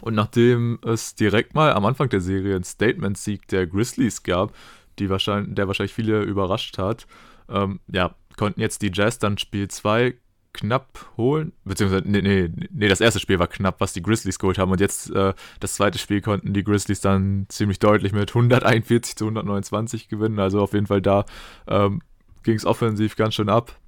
Und 0.00 0.14
nachdem 0.14 0.78
es 0.84 1.14
direkt 1.14 1.54
mal 1.54 1.72
am 1.72 1.86
Anfang 1.86 2.08
der 2.08 2.20
Serie 2.20 2.56
einen 2.56 2.64
Statement-Sieg 2.64 3.46
der 3.48 3.66
Grizzlies 3.66 4.22
gab, 4.22 4.52
die 4.98 5.08
wahrscheinlich, 5.08 5.54
der 5.54 5.68
wahrscheinlich 5.68 5.94
viele 5.94 6.22
überrascht 6.22 6.78
hat, 6.78 7.06
ähm, 7.48 7.80
ja, 7.90 8.14
konnten 8.36 8.60
jetzt 8.60 8.82
die 8.82 8.90
Jazz 8.92 9.18
dann 9.18 9.38
Spiel 9.38 9.68
2 9.68 10.14
knapp 10.56 11.12
holen. 11.16 11.52
Beziehungsweise, 11.64 12.04
nee, 12.06 12.22
nee, 12.22 12.50
nee, 12.70 12.88
das 12.88 13.00
erste 13.00 13.20
Spiel 13.20 13.38
war 13.38 13.46
knapp, 13.46 13.80
was 13.80 13.92
die 13.92 14.02
Grizzlies 14.02 14.38
geholt 14.38 14.58
haben. 14.58 14.72
Und 14.72 14.80
jetzt 14.80 15.10
äh, 15.10 15.34
das 15.60 15.74
zweite 15.74 15.98
Spiel 15.98 16.20
konnten 16.20 16.52
die 16.52 16.64
Grizzlies 16.64 17.00
dann 17.00 17.46
ziemlich 17.48 17.78
deutlich 17.78 18.12
mit 18.12 18.30
141 18.30 19.16
zu 19.16 19.24
129 19.26 20.08
gewinnen. 20.08 20.38
Also 20.40 20.60
auf 20.60 20.72
jeden 20.72 20.86
Fall 20.86 21.02
da 21.02 21.24
ähm, 21.68 22.02
ging 22.42 22.56
es 22.56 22.66
offensiv 22.66 23.16
ganz 23.16 23.34
schön 23.34 23.48
ab. 23.48 23.78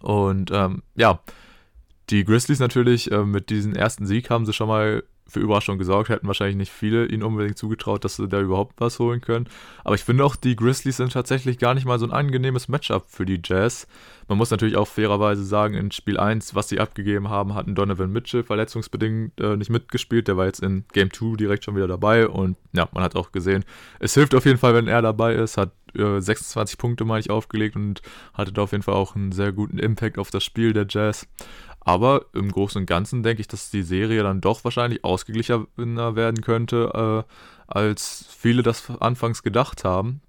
Und 0.00 0.50
ähm, 0.52 0.82
ja, 0.94 1.20
die 2.08 2.24
Grizzlies 2.24 2.58
natürlich 2.58 3.10
äh, 3.10 3.24
mit 3.24 3.50
diesem 3.50 3.74
ersten 3.74 4.06
Sieg 4.06 4.30
haben 4.30 4.46
sie 4.46 4.52
schon 4.52 4.68
mal 4.68 5.04
für 5.30 5.40
Überraschung 5.40 5.78
gesorgt. 5.78 6.08
Hätten 6.08 6.26
wahrscheinlich 6.26 6.56
nicht 6.56 6.72
viele 6.72 7.06
ihnen 7.06 7.22
unbedingt 7.22 7.58
zugetraut, 7.58 8.04
dass 8.04 8.16
sie 8.16 8.28
da 8.28 8.40
überhaupt 8.40 8.80
was 8.80 8.98
holen 8.98 9.20
können. 9.20 9.48
Aber 9.84 9.94
ich 9.94 10.04
finde 10.04 10.24
auch, 10.24 10.36
die 10.36 10.56
Grizzlies 10.56 10.98
sind 10.98 11.12
tatsächlich 11.12 11.58
gar 11.58 11.74
nicht 11.74 11.86
mal 11.86 11.98
so 11.98 12.06
ein 12.06 12.12
angenehmes 12.12 12.68
Matchup 12.68 13.04
für 13.08 13.26
die 13.26 13.40
Jazz. 13.42 13.86
Man 14.28 14.38
muss 14.38 14.50
natürlich 14.50 14.76
auch 14.76 14.86
fairerweise 14.86 15.44
sagen, 15.44 15.74
in 15.74 15.90
Spiel 15.90 16.16
1, 16.16 16.54
was 16.54 16.68
sie 16.68 16.78
abgegeben 16.78 17.30
haben, 17.30 17.54
hatten 17.54 17.74
Donovan 17.74 18.12
Mitchell 18.12 18.44
verletzungsbedingt 18.44 19.40
äh, 19.40 19.56
nicht 19.56 19.70
mitgespielt. 19.70 20.28
Der 20.28 20.36
war 20.36 20.46
jetzt 20.46 20.62
in 20.62 20.84
Game 20.92 21.12
2 21.12 21.36
direkt 21.36 21.64
schon 21.64 21.74
wieder 21.74 21.88
dabei. 21.88 22.28
Und 22.28 22.56
ja, 22.72 22.88
man 22.92 23.02
hat 23.02 23.16
auch 23.16 23.32
gesehen, 23.32 23.64
es 23.98 24.14
hilft 24.14 24.34
auf 24.36 24.44
jeden 24.46 24.58
Fall, 24.58 24.74
wenn 24.74 24.86
er 24.86 25.02
dabei 25.02 25.34
ist. 25.34 25.56
Hat 25.56 25.72
äh, 25.96 26.20
26 26.20 26.78
Punkte, 26.78 27.04
meine 27.04 27.20
ich, 27.20 27.30
aufgelegt 27.30 27.76
und 27.76 28.02
hatte 28.32 28.52
da 28.52 28.62
auf 28.62 28.72
jeden 28.72 28.84
Fall 28.84 28.94
auch 28.94 29.16
einen 29.16 29.32
sehr 29.32 29.52
guten 29.52 29.78
Impact 29.78 30.18
auf 30.18 30.30
das 30.30 30.44
Spiel 30.44 30.72
der 30.72 30.86
Jazz. 30.88 31.26
Aber 31.80 32.26
im 32.34 32.52
Großen 32.52 32.80
und 32.80 32.86
Ganzen 32.86 33.22
denke 33.22 33.40
ich, 33.40 33.48
dass 33.48 33.70
die 33.70 33.82
Serie 33.82 34.22
dann 34.22 34.40
doch 34.40 34.64
wahrscheinlich 34.64 35.04
ausgeglichener 35.04 35.66
werden 35.76 36.42
könnte, 36.42 37.24
äh, 37.26 37.32
als 37.66 38.26
viele 38.28 38.62
das 38.62 38.90
anfangs 39.00 39.42
gedacht 39.42 39.84
haben. 39.84 40.20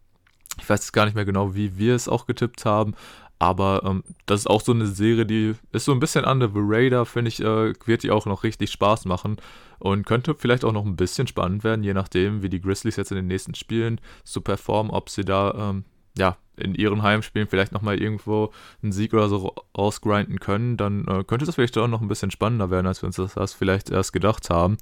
Ich 0.59 0.69
weiß 0.69 0.79
jetzt 0.81 0.93
gar 0.93 1.05
nicht 1.05 1.15
mehr 1.15 1.25
genau, 1.25 1.55
wie 1.55 1.77
wir 1.77 1.95
es 1.95 2.07
auch 2.07 2.25
getippt 2.25 2.65
haben, 2.65 2.93
aber 3.39 3.81
ähm, 3.83 4.03
das 4.27 4.41
ist 4.41 4.47
auch 4.47 4.61
so 4.61 4.71
eine 4.71 4.85
Serie, 4.85 5.25
die 5.25 5.55
ist 5.71 5.85
so 5.85 5.91
ein 5.91 5.99
bisschen 5.99 6.25
under 6.25 6.47
the 6.47 6.59
radar, 6.61 7.07
finde 7.07 7.29
ich, 7.29 7.39
äh, 7.39 7.73
wird 7.85 8.03
die 8.03 8.11
auch 8.11 8.27
noch 8.27 8.43
richtig 8.43 8.71
Spaß 8.71 9.05
machen 9.05 9.37
und 9.79 10.05
könnte 10.05 10.35
vielleicht 10.35 10.63
auch 10.63 10.73
noch 10.73 10.85
ein 10.85 10.95
bisschen 10.95 11.25
spannend 11.25 11.63
werden, 11.63 11.83
je 11.83 11.95
nachdem, 11.95 12.43
wie 12.43 12.49
die 12.49 12.61
Grizzlies 12.61 12.97
jetzt 12.97 13.11
in 13.11 13.15
den 13.15 13.27
nächsten 13.27 13.55
Spielen 13.55 13.99
so 14.23 14.41
performen, 14.41 14.91
ob 14.91 15.09
sie 15.09 15.25
da 15.25 15.71
ähm, 15.71 15.85
ja, 16.17 16.37
in 16.57 16.75
ihren 16.75 17.01
Heimspielen 17.01 17.47
vielleicht 17.47 17.71
nochmal 17.71 17.99
irgendwo 17.99 18.51
einen 18.83 18.91
Sieg 18.91 19.13
oder 19.13 19.29
so 19.29 19.55
rausgrinden 19.77 20.39
können, 20.39 20.77
dann 20.77 21.07
äh, 21.07 21.23
könnte 21.23 21.45
das 21.45 21.55
vielleicht 21.55 21.77
auch 21.77 21.87
noch 21.87 22.01
ein 22.01 22.07
bisschen 22.07 22.31
spannender 22.31 22.69
werden, 22.69 22.87
als 22.87 23.01
wir 23.01 23.07
uns 23.07 23.15
das, 23.15 23.33
das 23.33 23.53
vielleicht 23.53 23.89
erst 23.89 24.13
gedacht 24.13 24.49
haben. 24.49 24.77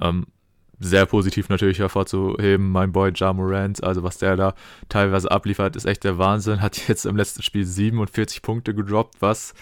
Ähm, 0.00 0.26
sehr 0.78 1.06
positiv 1.06 1.48
natürlich 1.48 1.78
hervorzuheben, 1.78 2.70
mein 2.70 2.92
Boy 2.92 3.10
Ja 3.14 3.34
also 3.80 4.02
was 4.02 4.18
der 4.18 4.36
da 4.36 4.54
teilweise 4.88 5.30
abliefert, 5.30 5.74
ist 5.74 5.86
echt 5.86 6.04
der 6.04 6.18
Wahnsinn. 6.18 6.60
Hat 6.60 6.88
jetzt 6.88 7.06
im 7.06 7.16
letzten 7.16 7.42
Spiel 7.42 7.64
47 7.64 8.42
Punkte 8.42 8.74
gedroppt, 8.74 9.16
was 9.20 9.54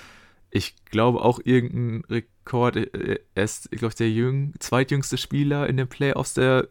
ich 0.50 0.76
glaube 0.84 1.20
auch 1.20 1.40
irgendein 1.42 2.04
Rekord, 2.08 2.76
er 2.76 3.18
ist, 3.34 3.68
ich 3.72 3.80
glaube, 3.80 3.94
der 3.94 4.10
jüng, 4.10 4.54
zweitjüngste 4.60 5.18
Spieler 5.18 5.68
in 5.68 5.76
den 5.76 5.88
Playoffs, 5.88 6.34
der 6.34 6.68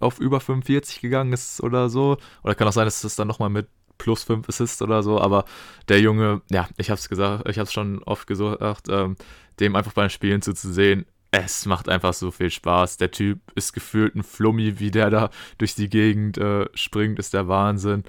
auf 0.00 0.18
über 0.18 0.40
45 0.40 1.00
gegangen 1.00 1.32
ist 1.32 1.62
oder 1.62 1.88
so. 1.88 2.16
Oder 2.42 2.54
kann 2.54 2.68
auch 2.68 2.72
sein, 2.72 2.84
dass 2.84 3.04
es 3.04 3.16
dann 3.16 3.28
nochmal 3.28 3.50
mit 3.50 3.68
plus 3.98 4.22
5 4.22 4.48
Assists 4.48 4.80
oder 4.80 5.02
so, 5.02 5.20
aber 5.20 5.44
der 5.88 6.00
Junge, 6.00 6.40
ja, 6.50 6.68
ich 6.76 6.90
hab's 6.90 7.08
gesagt, 7.08 7.48
ich 7.48 7.58
hab's 7.58 7.72
schon 7.72 8.02
oft 8.04 8.26
gesagt, 8.26 8.88
ähm, 8.88 9.16
dem 9.60 9.74
einfach 9.74 9.92
beim 9.92 10.08
Spielen 10.08 10.40
zuzusehen, 10.40 11.04
es 11.30 11.66
macht 11.66 11.88
einfach 11.88 12.14
so 12.14 12.30
viel 12.30 12.50
Spaß. 12.50 12.96
Der 12.96 13.10
Typ 13.10 13.40
ist 13.54 13.72
gefühlt 13.72 14.14
ein 14.14 14.22
Flummi, 14.22 14.78
wie 14.78 14.90
der 14.90 15.10
da 15.10 15.30
durch 15.58 15.74
die 15.74 15.90
Gegend 15.90 16.38
äh, 16.38 16.66
springt, 16.74 17.18
ist 17.18 17.34
der 17.34 17.48
Wahnsinn. 17.48 18.04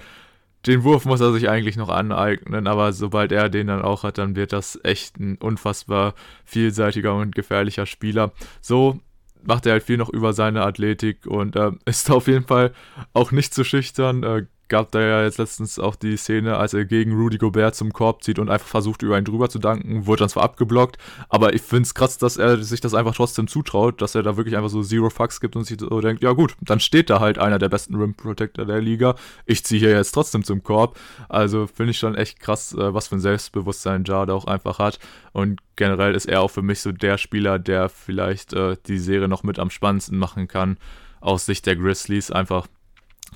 Den 0.65 0.84
Wurf 0.84 1.06
muss 1.06 1.21
er 1.21 1.32
sich 1.32 1.49
eigentlich 1.49 1.78
noch 1.78 1.89
aneignen, 1.89 2.67
aber 2.67 2.91
sobald 2.91 3.32
er 3.32 3.49
den 3.49 3.67
dann 3.67 3.82
auch 3.82 4.04
hat, 4.04 4.17
dann 4.17 4.36
wird 4.36 4.52
das 4.52 4.80
echt 4.84 5.17
ein 5.17 5.37
unfassbar 5.37 6.13
vielseitiger 6.44 7.15
und 7.15 7.33
gefährlicher 7.33 7.85
Spieler. 7.85 8.33
So 8.62 9.00
macht 9.44 9.65
er 9.65 9.73
halt 9.73 9.83
viel 9.83 9.98
noch 9.98 10.10
über 10.10 10.33
seine 10.33 10.63
Athletik 10.63 11.25
und 11.25 11.56
äh, 11.56 11.71
ist 11.85 12.12
auf 12.12 12.27
jeden 12.27 12.46
Fall 12.46 12.73
auch 13.13 13.31
nicht 13.31 13.54
zu 13.54 13.63
schüchtern. 13.63 14.23
Äh, 14.23 14.46
gab 14.69 14.91
da 14.91 15.01
ja 15.01 15.23
jetzt 15.23 15.37
letztens 15.37 15.79
auch 15.79 15.95
die 15.95 16.15
Szene, 16.15 16.57
als 16.57 16.73
er 16.73 16.85
gegen 16.85 17.13
Rudy 17.13 17.37
Gobert 17.37 17.75
zum 17.75 17.91
Korb 17.91 18.23
zieht 18.23 18.39
und 18.39 18.49
einfach 18.49 18.67
versucht, 18.67 19.01
über 19.01 19.17
ihn 19.17 19.25
drüber 19.25 19.49
zu 19.49 19.59
danken, 19.59 20.05
wurde 20.05 20.19
dann 20.19 20.29
zwar 20.29 20.43
abgeblockt, 20.43 20.97
aber 21.27 21.53
ich 21.53 21.61
finde 21.61 21.83
es 21.83 21.93
krass, 21.93 22.17
dass 22.17 22.37
er 22.37 22.63
sich 22.63 22.79
das 22.81 22.93
einfach 22.93 23.15
trotzdem 23.15 23.47
zutraut, 23.47 24.01
dass 24.01 24.15
er 24.15 24.23
da 24.23 24.37
wirklich 24.37 24.55
einfach 24.55 24.69
so 24.69 24.83
Zero 24.83 25.09
Fucks 25.09 25.41
gibt 25.41 25.55
und 25.55 25.65
sich 25.65 25.79
so 25.79 26.01
denkt, 26.01 26.23
ja 26.23 26.31
gut, 26.33 26.55
dann 26.61 26.79
steht 26.79 27.09
da 27.09 27.19
halt 27.19 27.37
einer 27.37 27.59
der 27.59 27.69
besten 27.69 27.95
Rim 27.95 28.13
Protector 28.15 28.65
der 28.65 28.81
Liga, 28.81 29.15
ich 29.45 29.65
ziehe 29.65 29.79
hier 29.79 29.91
jetzt 29.91 30.11
trotzdem 30.11 30.43
zum 30.43 30.63
Korb. 30.63 30.97
Also 31.27 31.67
finde 31.67 31.91
ich 31.91 31.97
schon 31.97 32.15
echt 32.15 32.39
krass, 32.39 32.73
äh, 32.73 32.93
was 32.93 33.07
für 33.07 33.15
ein 33.15 33.21
Selbstbewusstsein 33.21 34.03
Jada 34.03 34.33
auch 34.33 34.45
einfach 34.45 34.79
hat. 34.79 34.99
Und 35.33 35.59
generell 35.75 36.15
ist 36.15 36.27
er 36.27 36.41
auch 36.41 36.51
für 36.51 36.61
mich 36.61 36.81
so 36.81 36.91
der 36.91 37.17
Spieler, 37.17 37.59
der 37.59 37.89
vielleicht 37.89 38.53
äh, 38.53 38.77
die 38.87 38.99
Serie 38.99 39.27
noch 39.27 39.43
mit 39.43 39.59
am 39.59 39.69
spannendsten 39.69 40.17
machen 40.17 40.47
kann 40.47 40.77
aus 41.21 41.45
Sicht 41.45 41.65
der 41.65 41.75
Grizzlies, 41.75 42.31
einfach 42.31 42.67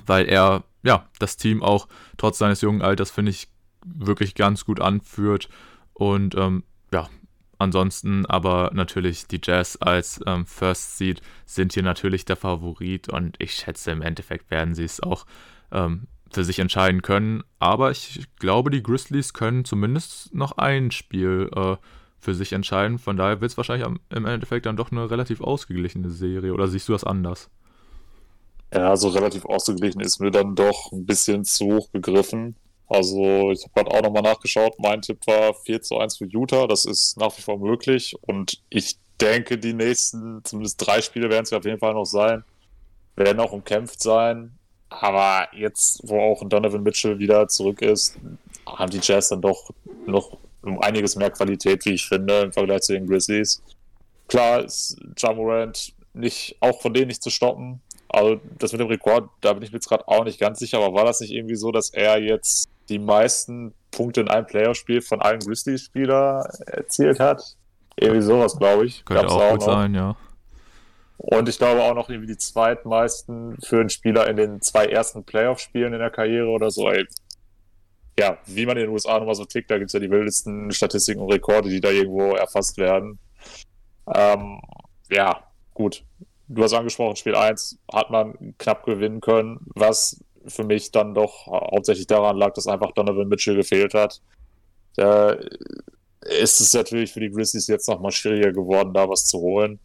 weil 0.06 0.26
er 0.26 0.64
ja, 0.84 1.08
das 1.18 1.36
Team 1.36 1.62
auch 1.62 1.88
trotz 2.16 2.38
seines 2.38 2.60
jungen 2.60 2.82
Alters, 2.82 3.10
finde 3.10 3.30
ich, 3.30 3.48
wirklich 3.84 4.34
ganz 4.34 4.64
gut 4.64 4.80
anführt. 4.80 5.48
Und 5.94 6.34
ähm, 6.36 6.64
ja, 6.92 7.08
ansonsten 7.58 8.26
aber 8.26 8.70
natürlich 8.74 9.26
die 9.26 9.40
Jazz 9.42 9.78
als 9.80 10.20
ähm, 10.26 10.46
First 10.46 10.98
Seed 10.98 11.22
sind 11.46 11.72
hier 11.72 11.82
natürlich 11.82 12.24
der 12.24 12.36
Favorit 12.36 13.08
und 13.08 13.36
ich 13.38 13.54
schätze, 13.54 13.90
im 13.90 14.02
Endeffekt 14.02 14.50
werden 14.50 14.74
sie 14.74 14.84
es 14.84 15.02
auch 15.02 15.24
ähm, 15.72 16.06
für 16.30 16.44
sich 16.44 16.58
entscheiden 16.58 17.00
können. 17.00 17.42
Aber 17.58 17.90
ich 17.90 18.26
glaube, 18.38 18.70
die 18.70 18.82
Grizzlies 18.82 19.32
können 19.32 19.64
zumindest 19.64 20.34
noch 20.34 20.58
ein 20.58 20.90
Spiel 20.90 21.50
äh, 21.54 21.76
für 22.18 22.34
sich 22.34 22.52
entscheiden. 22.52 22.98
Von 22.98 23.16
daher 23.16 23.40
wird 23.40 23.52
es 23.52 23.56
wahrscheinlich 23.56 23.86
am, 23.86 24.00
im 24.10 24.26
Endeffekt 24.26 24.66
dann 24.66 24.76
doch 24.76 24.92
eine 24.92 25.10
relativ 25.10 25.40
ausgeglichene 25.40 26.10
Serie. 26.10 26.52
Oder 26.52 26.68
siehst 26.68 26.88
du 26.88 26.92
das 26.92 27.04
anders? 27.04 27.50
Ja, 28.74 28.96
so 28.96 29.08
relativ 29.08 29.44
ausgeglichen 29.44 30.00
ist 30.00 30.18
mir 30.18 30.32
dann 30.32 30.56
doch 30.56 30.90
ein 30.90 31.06
bisschen 31.06 31.44
zu 31.44 31.66
hoch 31.66 31.92
gegriffen. 31.92 32.56
Also 32.88 33.52
ich 33.52 33.62
habe 33.62 33.72
gerade 33.74 33.90
auch 33.92 34.02
nochmal 34.02 34.22
nachgeschaut. 34.22 34.74
Mein 34.78 35.00
Tipp 35.00 35.26
war 35.26 35.54
4 35.54 35.80
zu 35.80 35.98
1 35.98 36.18
für 36.18 36.26
Utah. 36.26 36.66
Das 36.66 36.84
ist 36.84 37.16
nach 37.16 37.36
wie 37.38 37.42
vor 37.42 37.58
möglich. 37.58 38.16
Und 38.22 38.60
ich 38.70 38.98
denke, 39.20 39.58
die 39.58 39.74
nächsten, 39.74 40.44
zumindest 40.44 40.84
drei 40.84 41.00
Spiele 41.00 41.30
werden 41.30 41.44
es 41.44 41.52
auf 41.52 41.64
jeden 41.64 41.78
Fall 41.78 41.94
noch 41.94 42.04
sein. 42.04 42.42
Werden 43.14 43.38
auch 43.40 43.52
umkämpft 43.52 44.02
sein. 44.02 44.58
Aber 44.88 45.48
jetzt, 45.56 46.00
wo 46.04 46.20
auch 46.20 46.46
Donovan 46.46 46.82
Mitchell 46.82 47.18
wieder 47.18 47.46
zurück 47.48 47.80
ist, 47.80 48.16
haben 48.66 48.90
die 48.90 49.00
Jazz 49.02 49.28
dann 49.28 49.40
doch 49.40 49.70
noch 50.06 50.36
um 50.62 50.80
einiges 50.80 51.16
mehr 51.16 51.30
Qualität, 51.30 51.84
wie 51.84 51.94
ich 51.94 52.06
finde, 52.06 52.40
im 52.40 52.52
Vergleich 52.52 52.82
zu 52.82 52.92
den 52.92 53.06
Grizzlies. 53.06 53.62
Klar 54.28 54.64
ist 54.64 54.96
Jamorant 55.16 55.94
nicht, 56.12 56.56
auch 56.60 56.80
von 56.80 56.94
denen 56.94 57.08
nicht 57.08 57.22
zu 57.22 57.30
stoppen. 57.30 57.80
Also 58.08 58.40
das 58.58 58.72
mit 58.72 58.80
dem 58.80 58.88
Rekord, 58.88 59.28
da 59.40 59.52
bin 59.52 59.62
ich 59.62 59.72
mir 59.72 59.76
jetzt 59.76 59.88
gerade 59.88 60.06
auch 60.06 60.24
nicht 60.24 60.38
ganz 60.38 60.58
sicher, 60.58 60.78
aber 60.78 60.94
war 60.94 61.04
das 61.04 61.20
nicht 61.20 61.32
irgendwie 61.32 61.56
so, 61.56 61.72
dass 61.72 61.90
er 61.90 62.20
jetzt 62.20 62.68
die 62.88 62.98
meisten 62.98 63.74
Punkte 63.90 64.20
in 64.20 64.28
einem 64.28 64.46
Playoff-Spiel 64.46 65.02
von 65.02 65.20
allen 65.20 65.40
Grizzlies-Spielern 65.40 66.46
erzielt 66.66 67.18
hat? 67.18 67.56
Irgendwie 67.96 68.22
sowas, 68.22 68.56
glaube 68.56 68.86
ich. 68.86 69.04
Könnte 69.04 69.28
auch, 69.28 69.40
auch 69.40 69.50
gut 69.52 69.60
noch. 69.60 69.66
sein, 69.66 69.94
ja. 69.94 70.16
Und 71.16 71.48
ich 71.48 71.58
glaube 71.58 71.82
auch 71.82 71.94
noch 71.94 72.10
irgendwie 72.10 72.32
die 72.32 72.36
zweitmeisten 72.36 73.56
für 73.62 73.80
einen 73.80 73.88
Spieler 73.88 74.28
in 74.28 74.36
den 74.36 74.60
zwei 74.60 74.86
ersten 74.86 75.24
Playoff-Spielen 75.24 75.92
in 75.92 76.00
der 76.00 76.10
Karriere 76.10 76.48
oder 76.48 76.70
so. 76.70 76.88
Ey, 76.90 77.06
ja, 78.18 78.38
wie 78.46 78.66
man 78.66 78.76
in 78.76 78.84
den 78.84 78.92
USA 78.92 79.18
nochmal 79.18 79.34
so 79.34 79.44
tickt, 79.44 79.70
da 79.70 79.78
gibt 79.78 79.88
es 79.88 79.92
ja 79.92 80.00
die 80.00 80.10
wildesten 80.10 80.70
Statistiken 80.72 81.20
und 81.20 81.32
Rekorde, 81.32 81.68
die 81.68 81.80
da 81.80 81.90
irgendwo 81.90 82.34
erfasst 82.34 82.76
werden. 82.76 83.18
Ähm, 84.14 84.60
ja, 85.10 85.42
gut 85.72 86.04
du 86.48 86.62
hast 86.62 86.72
angesprochen, 86.72 87.16
Spiel 87.16 87.34
1 87.34 87.78
hat 87.92 88.10
man 88.10 88.54
knapp 88.58 88.84
gewinnen 88.84 89.20
können, 89.20 89.60
was 89.74 90.22
für 90.46 90.64
mich 90.64 90.90
dann 90.90 91.14
doch 91.14 91.46
hauptsächlich 91.46 92.06
daran 92.06 92.36
lag, 92.36 92.52
dass 92.52 92.66
einfach 92.66 92.92
Donovan 92.92 93.28
Mitchell 93.28 93.56
gefehlt 93.56 93.94
hat. 93.94 94.20
Da 94.96 95.36
ist 96.20 96.60
es 96.60 96.72
natürlich 96.74 97.12
für 97.12 97.20
die 97.20 97.30
Grizzlies 97.30 97.66
jetzt 97.66 97.88
nochmal 97.88 98.12
schwieriger 98.12 98.52
geworden, 98.52 98.92
da 98.92 99.08
was 99.08 99.24
zu 99.24 99.38
holen. 99.38 99.78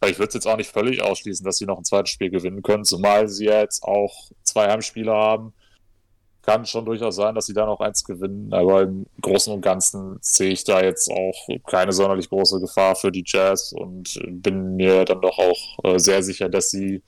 Aber 0.00 0.10
ich 0.10 0.18
würde 0.18 0.28
es 0.28 0.34
jetzt 0.34 0.46
auch 0.46 0.56
nicht 0.56 0.70
völlig 0.70 1.02
ausschließen, 1.02 1.44
dass 1.44 1.58
sie 1.58 1.66
noch 1.66 1.78
ein 1.78 1.84
zweites 1.84 2.10
Spiel 2.10 2.30
gewinnen 2.30 2.62
können, 2.62 2.84
zumal 2.84 3.28
sie 3.28 3.46
ja 3.46 3.60
jetzt 3.60 3.82
auch 3.82 4.30
zwei 4.42 4.68
Heimspiele 4.68 5.12
haben 5.12 5.52
kann 6.42 6.64
schon 6.64 6.84
durchaus 6.84 7.16
sein, 7.16 7.34
dass 7.34 7.46
sie 7.46 7.52
da 7.52 7.66
noch 7.66 7.80
eins 7.80 8.04
gewinnen, 8.04 8.52
aber 8.52 8.82
im 8.82 9.06
Großen 9.20 9.52
und 9.52 9.60
Ganzen 9.60 10.18
sehe 10.20 10.50
ich 10.50 10.64
da 10.64 10.82
jetzt 10.82 11.10
auch 11.10 11.48
keine 11.66 11.92
sonderlich 11.92 12.28
große 12.28 12.60
Gefahr 12.60 12.96
für 12.96 13.12
die 13.12 13.24
Jazz 13.26 13.72
und 13.72 14.20
bin 14.28 14.76
mir 14.76 15.04
dann 15.04 15.20
doch 15.20 15.38
auch 15.38 15.84
äh, 15.84 15.98
sehr 15.98 16.22
sicher, 16.22 16.48
dass 16.48 16.70
sie 16.70 17.02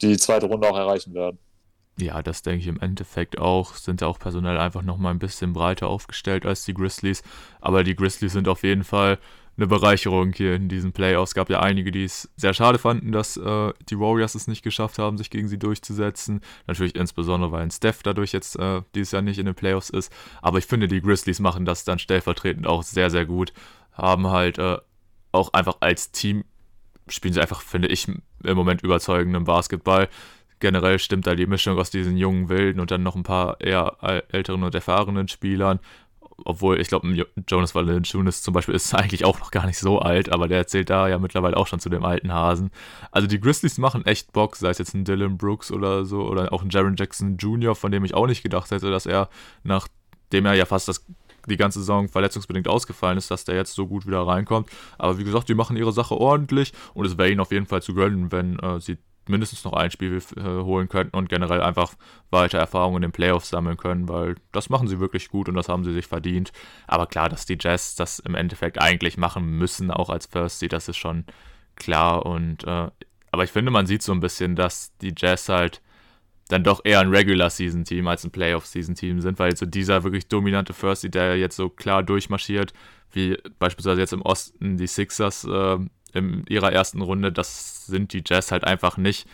die 0.00 0.16
zweite 0.16 0.46
Runde 0.46 0.68
auch 0.68 0.76
erreichen 0.76 1.14
werden. 1.14 1.38
Ja, 1.96 2.22
das 2.22 2.42
denke 2.42 2.60
ich 2.60 2.66
im 2.66 2.80
Endeffekt 2.80 3.38
auch. 3.38 3.74
Sind 3.74 4.00
ja 4.00 4.08
auch 4.08 4.18
personell 4.18 4.58
einfach 4.58 4.82
nochmal 4.82 5.14
ein 5.14 5.20
bisschen 5.20 5.52
breiter 5.52 5.86
aufgestellt 5.86 6.44
als 6.44 6.64
die 6.64 6.74
Grizzlies. 6.74 7.22
Aber 7.60 7.84
die 7.84 7.94
Grizzlies 7.94 8.32
sind 8.32 8.48
auf 8.48 8.64
jeden 8.64 8.82
Fall 8.82 9.18
eine 9.56 9.66
Bereicherung 9.66 10.32
hier 10.32 10.54
in 10.54 10.68
diesen 10.68 10.92
Playoffs. 10.92 11.30
Es 11.30 11.34
gab 11.34 11.48
ja 11.50 11.60
einige, 11.60 11.92
die 11.92 12.04
es 12.04 12.28
sehr 12.36 12.54
schade 12.54 12.78
fanden, 12.78 13.12
dass 13.12 13.36
äh, 13.36 13.72
die 13.88 13.98
Warriors 13.98 14.34
es 14.34 14.48
nicht 14.48 14.62
geschafft 14.62 14.98
haben, 14.98 15.16
sich 15.16 15.30
gegen 15.30 15.48
sie 15.48 15.58
durchzusetzen. 15.58 16.40
Natürlich 16.66 16.96
insbesondere, 16.96 17.52
weil 17.52 17.62
ein 17.62 17.70
Steph 17.70 18.02
dadurch 18.02 18.32
jetzt 18.32 18.58
äh, 18.58 18.82
dieses 18.94 19.12
Jahr 19.12 19.22
nicht 19.22 19.38
in 19.38 19.46
den 19.46 19.54
Playoffs 19.54 19.90
ist. 19.90 20.12
Aber 20.42 20.58
ich 20.58 20.66
finde, 20.66 20.88
die 20.88 21.00
Grizzlies 21.00 21.40
machen 21.40 21.64
das 21.64 21.84
dann 21.84 21.98
stellvertretend 21.98 22.66
auch 22.66 22.82
sehr, 22.82 23.10
sehr 23.10 23.26
gut. 23.26 23.52
Haben 23.92 24.28
halt 24.28 24.58
äh, 24.58 24.78
auch 25.32 25.52
einfach 25.52 25.76
als 25.80 26.10
Team 26.10 26.44
spielen 27.08 27.34
sie 27.34 27.40
einfach, 27.40 27.60
finde 27.60 27.88
ich, 27.88 28.08
im 28.08 28.56
Moment 28.56 28.82
überzeugenden 28.82 29.44
Basketball. 29.44 30.08
Generell 30.60 30.98
stimmt 30.98 31.26
da 31.26 31.34
die 31.34 31.46
Mischung 31.46 31.78
aus 31.78 31.90
diesen 31.90 32.16
jungen 32.16 32.48
Wilden 32.48 32.80
und 32.80 32.90
dann 32.90 33.02
noch 33.02 33.16
ein 33.16 33.22
paar 33.22 33.60
eher 33.60 34.24
älteren 34.30 34.62
und 34.62 34.74
erfahrenen 34.74 35.28
Spielern 35.28 35.80
obwohl 36.44 36.80
ich 36.80 36.88
glaube, 36.88 37.26
Jonas 37.48 37.74
Valanciunas 37.74 38.42
zum 38.42 38.54
Beispiel 38.54 38.74
ist 38.74 38.94
eigentlich 38.94 39.24
auch 39.24 39.38
noch 39.38 39.50
gar 39.50 39.66
nicht 39.66 39.78
so 39.78 39.98
alt, 39.98 40.32
aber 40.32 40.48
der 40.48 40.58
erzählt 40.58 40.90
da 40.90 41.08
ja 41.08 41.18
mittlerweile 41.18 41.56
auch 41.56 41.66
schon 41.66 41.80
zu 41.80 41.88
dem 41.88 42.04
alten 42.04 42.32
Hasen. 42.32 42.70
Also 43.10 43.28
die 43.28 43.40
Grizzlies 43.40 43.78
machen 43.78 44.04
echt 44.06 44.32
Bock, 44.32 44.56
sei 44.56 44.70
es 44.70 44.78
jetzt 44.78 44.94
ein 44.94 45.04
Dylan 45.04 45.36
Brooks 45.36 45.70
oder 45.70 46.04
so, 46.04 46.22
oder 46.22 46.52
auch 46.52 46.62
ein 46.62 46.70
Jaron 46.70 46.96
Jackson 46.96 47.36
Jr., 47.36 47.74
von 47.74 47.92
dem 47.92 48.04
ich 48.04 48.14
auch 48.14 48.26
nicht 48.26 48.42
gedacht 48.42 48.70
hätte, 48.70 48.90
dass 48.90 49.06
er, 49.06 49.28
nachdem 49.62 50.46
er 50.46 50.54
ja 50.54 50.66
fast 50.66 50.88
das, 50.88 51.04
die 51.46 51.56
ganze 51.56 51.80
Saison 51.80 52.08
verletzungsbedingt 52.08 52.68
ausgefallen 52.68 53.18
ist, 53.18 53.30
dass 53.30 53.44
der 53.44 53.56
jetzt 53.56 53.74
so 53.74 53.86
gut 53.86 54.06
wieder 54.06 54.26
reinkommt. 54.26 54.70
Aber 54.98 55.18
wie 55.18 55.24
gesagt, 55.24 55.48
die 55.48 55.54
machen 55.54 55.76
ihre 55.76 55.92
Sache 55.92 56.16
ordentlich 56.16 56.72
und 56.94 57.06
es 57.06 57.18
wäre 57.18 57.30
ihnen 57.30 57.40
auf 57.40 57.52
jeden 57.52 57.66
Fall 57.66 57.82
zu 57.82 57.94
gönnen, 57.94 58.32
wenn 58.32 58.58
äh, 58.58 58.80
sie 58.80 58.98
mindestens 59.28 59.64
noch 59.64 59.72
ein 59.72 59.90
Spiel 59.90 60.20
äh, 60.36 60.42
holen 60.42 60.88
könnten 60.88 61.16
und 61.16 61.28
generell 61.28 61.60
einfach 61.62 61.94
weiter 62.30 62.58
Erfahrungen 62.58 62.96
in 62.96 63.02
den 63.02 63.12
Playoffs 63.12 63.48
sammeln 63.48 63.76
können, 63.76 64.08
weil 64.08 64.36
das 64.52 64.70
machen 64.70 64.88
sie 64.88 65.00
wirklich 65.00 65.28
gut 65.28 65.48
und 65.48 65.54
das 65.54 65.68
haben 65.68 65.84
sie 65.84 65.92
sich 65.92 66.06
verdient. 66.06 66.52
Aber 66.86 67.06
klar, 67.06 67.28
dass 67.28 67.46
die 67.46 67.58
Jazz 67.58 67.94
das 67.94 68.18
im 68.18 68.34
Endeffekt 68.34 68.80
eigentlich 68.80 69.16
machen 69.16 69.58
müssen, 69.58 69.90
auch 69.90 70.10
als 70.10 70.26
First 70.26 70.58
Seed, 70.58 70.72
das 70.72 70.88
ist 70.88 70.96
schon 70.96 71.24
klar. 71.76 72.26
Und 72.26 72.64
äh, 72.64 72.88
aber 73.30 73.44
ich 73.44 73.50
finde, 73.50 73.70
man 73.70 73.86
sieht 73.86 74.02
so 74.02 74.12
ein 74.12 74.20
bisschen, 74.20 74.56
dass 74.56 74.96
die 74.98 75.14
Jazz 75.16 75.48
halt 75.48 75.80
dann 76.48 76.62
doch 76.62 76.82
eher 76.84 77.00
ein 77.00 77.08
Regular-Season-Team 77.08 78.06
als 78.06 78.24
ein 78.24 78.30
Playoff-Season-Team 78.30 79.20
sind, 79.20 79.38
weil 79.38 79.56
so 79.56 79.66
dieser 79.66 80.04
wirklich 80.04 80.28
dominante 80.28 80.74
First 80.74 81.02
Seed, 81.02 81.14
der 81.14 81.38
jetzt 81.38 81.56
so 81.56 81.70
klar 81.70 82.02
durchmarschiert, 82.02 82.72
wie 83.12 83.36
beispielsweise 83.58 84.00
jetzt 84.00 84.12
im 84.12 84.22
Osten 84.22 84.76
die 84.76 84.86
Sixers, 84.86 85.44
äh, 85.44 85.78
in 86.14 86.44
ihrer 86.48 86.72
ersten 86.72 87.02
Runde. 87.02 87.32
Das 87.32 87.86
sind 87.86 88.12
die 88.12 88.22
Jazz 88.26 88.52
halt 88.52 88.64
einfach 88.64 88.96
nicht. 88.96 89.28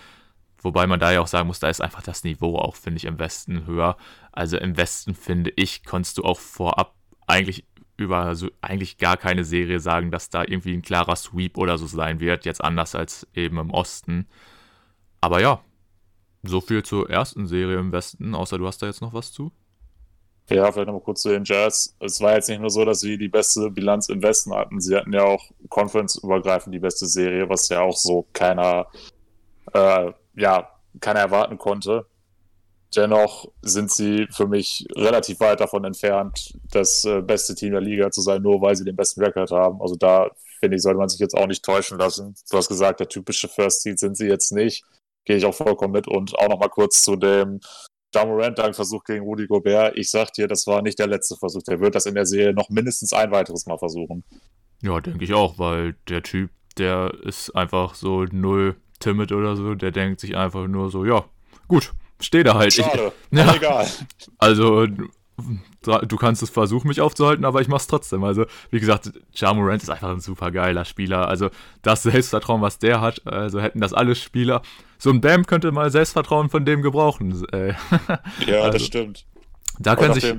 Wobei 0.63 0.87
man 0.87 1.01
da 1.01 1.13
ja 1.13 1.21
auch 1.21 1.27
sagen 1.27 1.47
muss, 1.47 1.61
da 1.61 1.69
ist 1.69 1.81
einfach 1.81 2.03
das 2.03 2.25
Niveau 2.25 2.57
auch, 2.57 2.77
finde 2.77 2.99
ich, 2.99 3.07
im 3.07 3.19
Westen 3.19 3.67
höher. 3.67 3.97
Also 4.33 4.59
im 4.59 4.77
Westen, 4.77 5.15
finde 5.15 5.53
ich, 5.57 5.85
konntest 5.85 6.19
du 6.19 6.25
auch 6.25 6.39
vorab 6.39 6.95
eigentlich 7.27 7.65
über 7.97 8.35
so 8.35 8.51
eigentlich 8.61 8.99
gar 8.99 9.17
keine 9.17 9.45
Serie 9.45 9.79
sagen, 9.81 10.11
dass 10.11 10.31
da 10.31 10.43
irgendwie 10.43 10.73
ein 10.73 10.83
klarer 10.83 11.17
Sweep 11.17 11.57
oder 11.59 11.79
so 11.79 11.87
sein 11.87 12.21
wird. 12.21 12.45
Jetzt 12.45 12.63
anders 12.63 12.95
als 12.95 13.27
eben 13.35 13.59
im 13.59 13.71
Osten. 13.71 14.27
Aber 15.21 15.41
ja, 15.41 15.63
so 16.43 16.61
viel 16.61 16.83
zur 16.83 17.09
ersten 17.11 17.47
Serie 17.47 17.79
im 17.79 17.93
Westen, 17.93 18.35
außer 18.35 18.59
du 18.59 18.67
hast 18.67 18.83
da 18.83 18.87
jetzt 18.87 19.03
noch 19.03 19.13
was 19.13 19.33
zu? 19.33 19.53
Ja, 20.51 20.73
vielleicht 20.73 20.89
nochmal 20.89 21.03
kurz 21.03 21.23
zu 21.23 21.29
den 21.29 21.45
Jazz. 21.45 21.95
Es 22.01 22.21
war 22.21 22.35
jetzt 22.35 22.49
nicht 22.49 22.61
nur 22.61 22.71
so, 22.71 22.85
dass 22.85 23.01
sie 23.01 23.17
die 23.17 23.29
beste 23.29 23.71
Bilanz 23.71 24.09
im 24.09 24.21
Westen 24.21 24.53
hatten. 24.53 24.81
Sie 24.81 24.97
hatten 24.97 25.13
ja 25.13 25.23
auch 25.23 25.45
Conference-übergreifend 25.69 26.75
die 26.75 26.81
beste 26.81 27.07
Serie, 27.07 27.49
was 27.49 27.69
ja 27.69 27.83
auch 27.83 27.97
so 27.97 28.27
keiner, 28.33 28.89
äh, 29.73 30.11
ja, 30.35 30.69
keiner 31.01 31.21
erwarten 31.21 31.57
konnte. 31.57 32.07
Dennoch 32.97 33.47
sind 33.63 33.93
sie 33.93 34.27
für 34.33 34.49
mich 34.49 34.89
relativ 34.97 35.39
weit 35.39 35.61
davon 35.61 35.85
entfernt, 35.85 36.59
das 36.73 37.05
äh, 37.05 37.23
beste 37.23 37.55
Team 37.55 37.71
der 37.71 37.81
Liga 37.81 38.11
zu 38.11 38.21
sein, 38.21 38.43
nur 38.43 38.61
weil 38.61 38.75
sie 38.75 38.85
den 38.85 38.97
besten 38.97 39.23
Rekord 39.23 39.53
haben. 39.53 39.81
Also 39.81 39.95
da 39.95 40.31
finde 40.59 40.77
ich, 40.77 40.83
sollte 40.83 40.99
man 40.99 41.09
sich 41.09 41.21
jetzt 41.21 41.37
auch 41.37 41.47
nicht 41.47 41.65
täuschen 41.65 41.99
lassen. 41.99 42.35
Du 42.51 42.57
hast 42.57 42.69
gesagt, 42.69 42.99
der 42.99 43.09
typische 43.09 43.47
First 43.47 43.83
Seed 43.83 44.01
sind 44.01 44.17
sie 44.17 44.27
jetzt 44.27 44.51
nicht. 44.51 44.85
Gehe 45.25 45.37
ich 45.37 45.45
auch 45.45 45.55
vollkommen 45.55 45.93
mit. 45.93 46.09
Und 46.09 46.37
auch 46.37 46.49
nochmal 46.49 46.71
kurz 46.71 47.03
zu 47.03 47.15
dem 47.15 47.61
Jamorant 48.15 48.59
dann 48.59 48.75
Versuch 48.75 49.05
gegen 49.05 49.25
Rudi 49.25 49.47
Gobert. 49.47 49.97
Ich 49.97 50.11
sag 50.11 50.33
dir, 50.33 50.49
das 50.49 50.67
war 50.67 50.83
nicht 50.83 50.99
der 50.99 51.07
letzte 51.07 51.37
Versuch. 51.37 51.63
Der 51.63 51.81
wird 51.81 51.95
das 51.95 52.07
in 52.07 52.15
der 52.15 52.27
Serie 52.27 52.53
noch 52.53 52.69
mindestens 52.71 53.13
ein 53.13 53.31
weiteres 53.31 53.67
Mal 53.67 53.79
versuchen. 53.79 54.25
Ja, 54.83 55.01
denke 55.01 55.25
ich 55.25 55.35
auch, 55.35 55.59
weil 55.59 55.95
der 56.09 56.23
Typ, 56.23 56.51
der 56.79 57.13
ist 57.25 57.51
einfach 57.51 57.95
so 57.95 58.25
null 58.25 58.77
timid 58.99 59.33
oder 59.33 59.57
so. 59.57 59.75
Der 59.75 59.91
denkt 59.91 60.21
sich 60.21 60.37
einfach 60.37 60.67
nur 60.67 60.91
so, 60.91 61.05
ja, 61.05 61.25
gut, 61.69 61.93
stehe 62.21 62.45
da 62.45 62.55
halt. 62.55 62.73
Schade, 62.73 63.13
ich, 63.31 63.39
ja, 63.39 63.55
egal. 63.55 63.87
Also, 64.39 64.87
du 64.87 66.17
kannst 66.17 66.43
es 66.43 66.51
versuchen, 66.51 66.89
mich 66.89 67.01
aufzuhalten, 67.01 67.45
aber 67.45 67.61
ich 67.61 67.69
mach's 67.69 67.87
trotzdem. 67.87 68.25
Also, 68.25 68.47
wie 68.71 68.81
gesagt, 68.81 69.13
Jamorant 69.33 69.83
ist 69.83 69.91
einfach 69.91 70.11
ein 70.11 70.21
super 70.21 70.51
geiler 70.51 70.85
Spieler. 70.85 71.29
Also, 71.29 71.51
das 71.83 72.03
Selbstvertrauen, 72.03 72.63
was 72.63 72.79
der 72.79 73.01
hat, 73.01 73.27
also 73.27 73.61
hätten 73.61 73.81
das 73.81 73.93
alle 73.93 74.15
Spieler. 74.15 74.63
So 75.01 75.11
ein 75.11 75.21
Bam 75.21 75.47
könnte 75.47 75.73
mal 75.73 75.91
Selbstvertrauen 75.91 76.51
von 76.51 76.65
dem 76.65 76.83
gebrauchen. 76.83 77.45
Äh. 77.53 77.69
ja, 78.47 78.61
also, 78.61 78.73
das 78.73 78.85
stimmt. 78.85 79.27
Da 79.79 79.97
können 79.97 80.13
sich. 80.13 80.25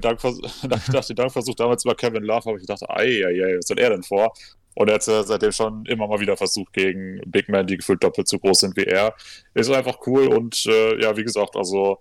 Nach 0.63 1.05
dem 1.05 1.15
Dankversuch 1.15 1.55
damals 1.55 1.83
über 1.83 1.95
Kevin 1.95 2.23
Love 2.23 2.45
habe 2.45 2.57
ich 2.57 2.67
gedacht, 2.67 2.83
ei, 2.87 3.25
ei, 3.25 3.43
ei, 3.43 3.57
was 3.57 3.69
hat 3.69 3.79
er 3.79 3.89
denn 3.89 4.03
vor? 4.03 4.31
Und 4.75 4.87
er 4.87 4.95
hat 4.95 5.03
seitdem 5.03 5.51
schon 5.51 5.85
immer 5.87 6.07
mal 6.07 6.19
wieder 6.19 6.37
versucht 6.37 6.71
gegen 6.73 7.19
Big 7.25 7.49
Men, 7.49 7.65
die 7.67 7.77
gefühlt 7.77 8.03
doppelt 8.03 8.27
so 8.27 8.37
groß 8.37 8.59
sind 8.59 8.77
wie 8.77 8.83
er. 8.83 9.15
Ist 9.55 9.69
einfach 9.71 9.97
cool 10.05 10.27
und 10.27 10.65
äh, 10.67 11.01
ja, 11.01 11.17
wie 11.17 11.23
gesagt, 11.23 11.55
also 11.55 11.97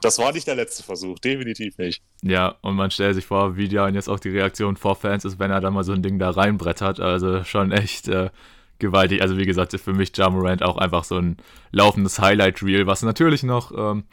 das 0.00 0.18
war 0.18 0.32
nicht 0.32 0.46
der 0.46 0.54
letzte 0.54 0.82
Versuch, 0.82 1.18
definitiv 1.18 1.76
nicht. 1.78 2.02
Ja, 2.22 2.56
und 2.62 2.74
man 2.74 2.90
stellt 2.90 3.14
sich 3.14 3.26
vor, 3.26 3.56
wie 3.56 3.66
ja 3.66 3.88
jetzt 3.88 4.08
auch 4.08 4.20
die 4.20 4.30
Reaktion 4.30 4.76
vor 4.76 4.96
Fans 4.96 5.24
ist, 5.24 5.38
wenn 5.38 5.50
er 5.50 5.60
dann 5.60 5.74
mal 5.74 5.84
so 5.84 5.92
ein 5.92 6.02
Ding 6.02 6.18
da 6.18 6.30
reinbrettert. 6.30 7.00
Also 7.00 7.44
schon 7.44 7.70
echt 7.70 8.08
äh, 8.08 8.30
gewaltig. 8.78 9.22
Also 9.22 9.36
wie 9.36 9.46
gesagt, 9.46 9.72
für 9.78 9.92
mich 9.92 10.16
Jamorant 10.16 10.62
auch 10.62 10.76
einfach 10.76 11.04
so 11.04 11.18
ein 11.18 11.36
laufendes 11.70 12.18
Highlight-Reel, 12.18 12.86
was 12.86 13.02
natürlich 13.02 13.42
noch 13.42 13.72
ähm, 13.76 14.04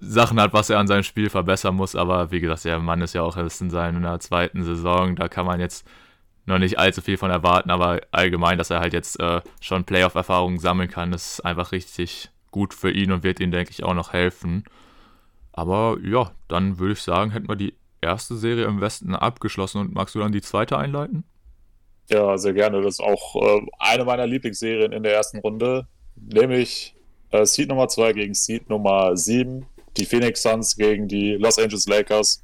Sachen 0.00 0.40
hat, 0.40 0.52
was 0.52 0.70
er 0.70 0.78
an 0.78 0.86
seinem 0.86 1.02
Spiel 1.02 1.30
verbessern 1.30 1.74
muss. 1.74 1.96
Aber 1.96 2.30
wie 2.30 2.40
gesagt, 2.40 2.64
der 2.64 2.78
Mann 2.78 3.00
ist 3.00 3.14
ja 3.14 3.22
auch 3.22 3.36
erst 3.36 3.60
in 3.60 3.70
seiner 3.70 4.20
zweiten 4.20 4.62
Saison. 4.62 5.16
Da 5.16 5.28
kann 5.28 5.46
man 5.46 5.60
jetzt 5.60 5.86
noch 6.46 6.58
nicht 6.58 6.78
allzu 6.78 7.02
viel 7.02 7.16
von 7.16 7.30
erwarten, 7.30 7.70
aber 7.70 8.00
allgemein, 8.10 8.58
dass 8.58 8.70
er 8.70 8.80
halt 8.80 8.94
jetzt 8.94 9.20
äh, 9.20 9.42
schon 9.60 9.84
Playoff-Erfahrungen 9.84 10.58
sammeln 10.58 10.88
kann, 10.88 11.12
ist 11.12 11.40
einfach 11.44 11.72
richtig 11.72 12.30
gut 12.50 12.72
für 12.72 12.90
ihn 12.90 13.12
und 13.12 13.22
wird 13.22 13.40
ihm, 13.40 13.50
denke 13.50 13.70
ich, 13.70 13.84
auch 13.84 13.94
noch 13.94 14.12
helfen. 14.12 14.64
Aber 15.52 15.98
ja, 16.02 16.30
dann 16.48 16.78
würde 16.78 16.94
ich 16.94 17.02
sagen, 17.02 17.32
hätten 17.32 17.48
wir 17.48 17.56
die 17.56 17.74
erste 18.00 18.36
Serie 18.36 18.64
im 18.64 18.80
Westen 18.80 19.14
abgeschlossen 19.14 19.80
und 19.80 19.92
magst 19.92 20.14
du 20.14 20.20
dann 20.20 20.32
die 20.32 20.40
zweite 20.40 20.78
einleiten? 20.78 21.24
Ja, 22.10 22.38
sehr 22.38 22.54
gerne. 22.54 22.80
Das 22.82 22.94
ist 22.94 23.00
auch 23.00 23.36
äh, 23.36 23.66
eine 23.78 24.04
meiner 24.04 24.26
Lieblingsserien 24.26 24.92
in 24.92 25.02
der 25.02 25.12
ersten 25.12 25.38
Runde, 25.38 25.86
nämlich 26.16 26.94
äh, 27.30 27.44
Seed 27.44 27.68
Nummer 27.68 27.88
2 27.88 28.14
gegen 28.14 28.34
Seed 28.34 28.70
Nummer 28.70 29.16
7, 29.16 29.66
die 29.96 30.06
Phoenix 30.06 30.42
Suns 30.42 30.76
gegen 30.76 31.06
die 31.06 31.34
Los 31.34 31.58
Angeles 31.58 31.86
Lakers. 31.86 32.42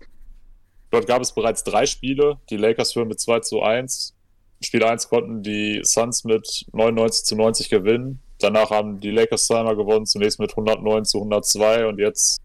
Dort 0.90 1.06
gab 1.06 1.22
es 1.22 1.32
bereits 1.32 1.64
drei 1.64 1.86
Spiele. 1.86 2.38
Die 2.50 2.56
Lakers 2.56 2.92
führen 2.92 3.08
mit 3.08 3.20
2 3.20 3.40
zu 3.40 3.62
1. 3.62 4.14
Spiel 4.62 4.84
1 4.84 5.08
konnten 5.08 5.42
die 5.42 5.80
Suns 5.82 6.24
mit 6.24 6.66
99 6.72 7.24
zu 7.24 7.36
90 7.36 7.70
gewinnen. 7.70 8.20
Danach 8.38 8.70
haben 8.70 9.00
die 9.00 9.10
Lakers 9.10 9.46
zweimal 9.46 9.76
gewonnen, 9.76 10.06
zunächst 10.06 10.38
mit 10.38 10.50
109 10.50 11.04
zu 11.04 11.18
102 11.18 11.86
und 11.86 11.98
jetzt 11.98 12.40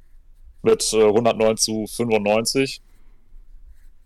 mit 0.64 0.94
äh, 0.94 1.04
109 1.04 1.58
zu 1.58 1.86
95. 1.88 2.82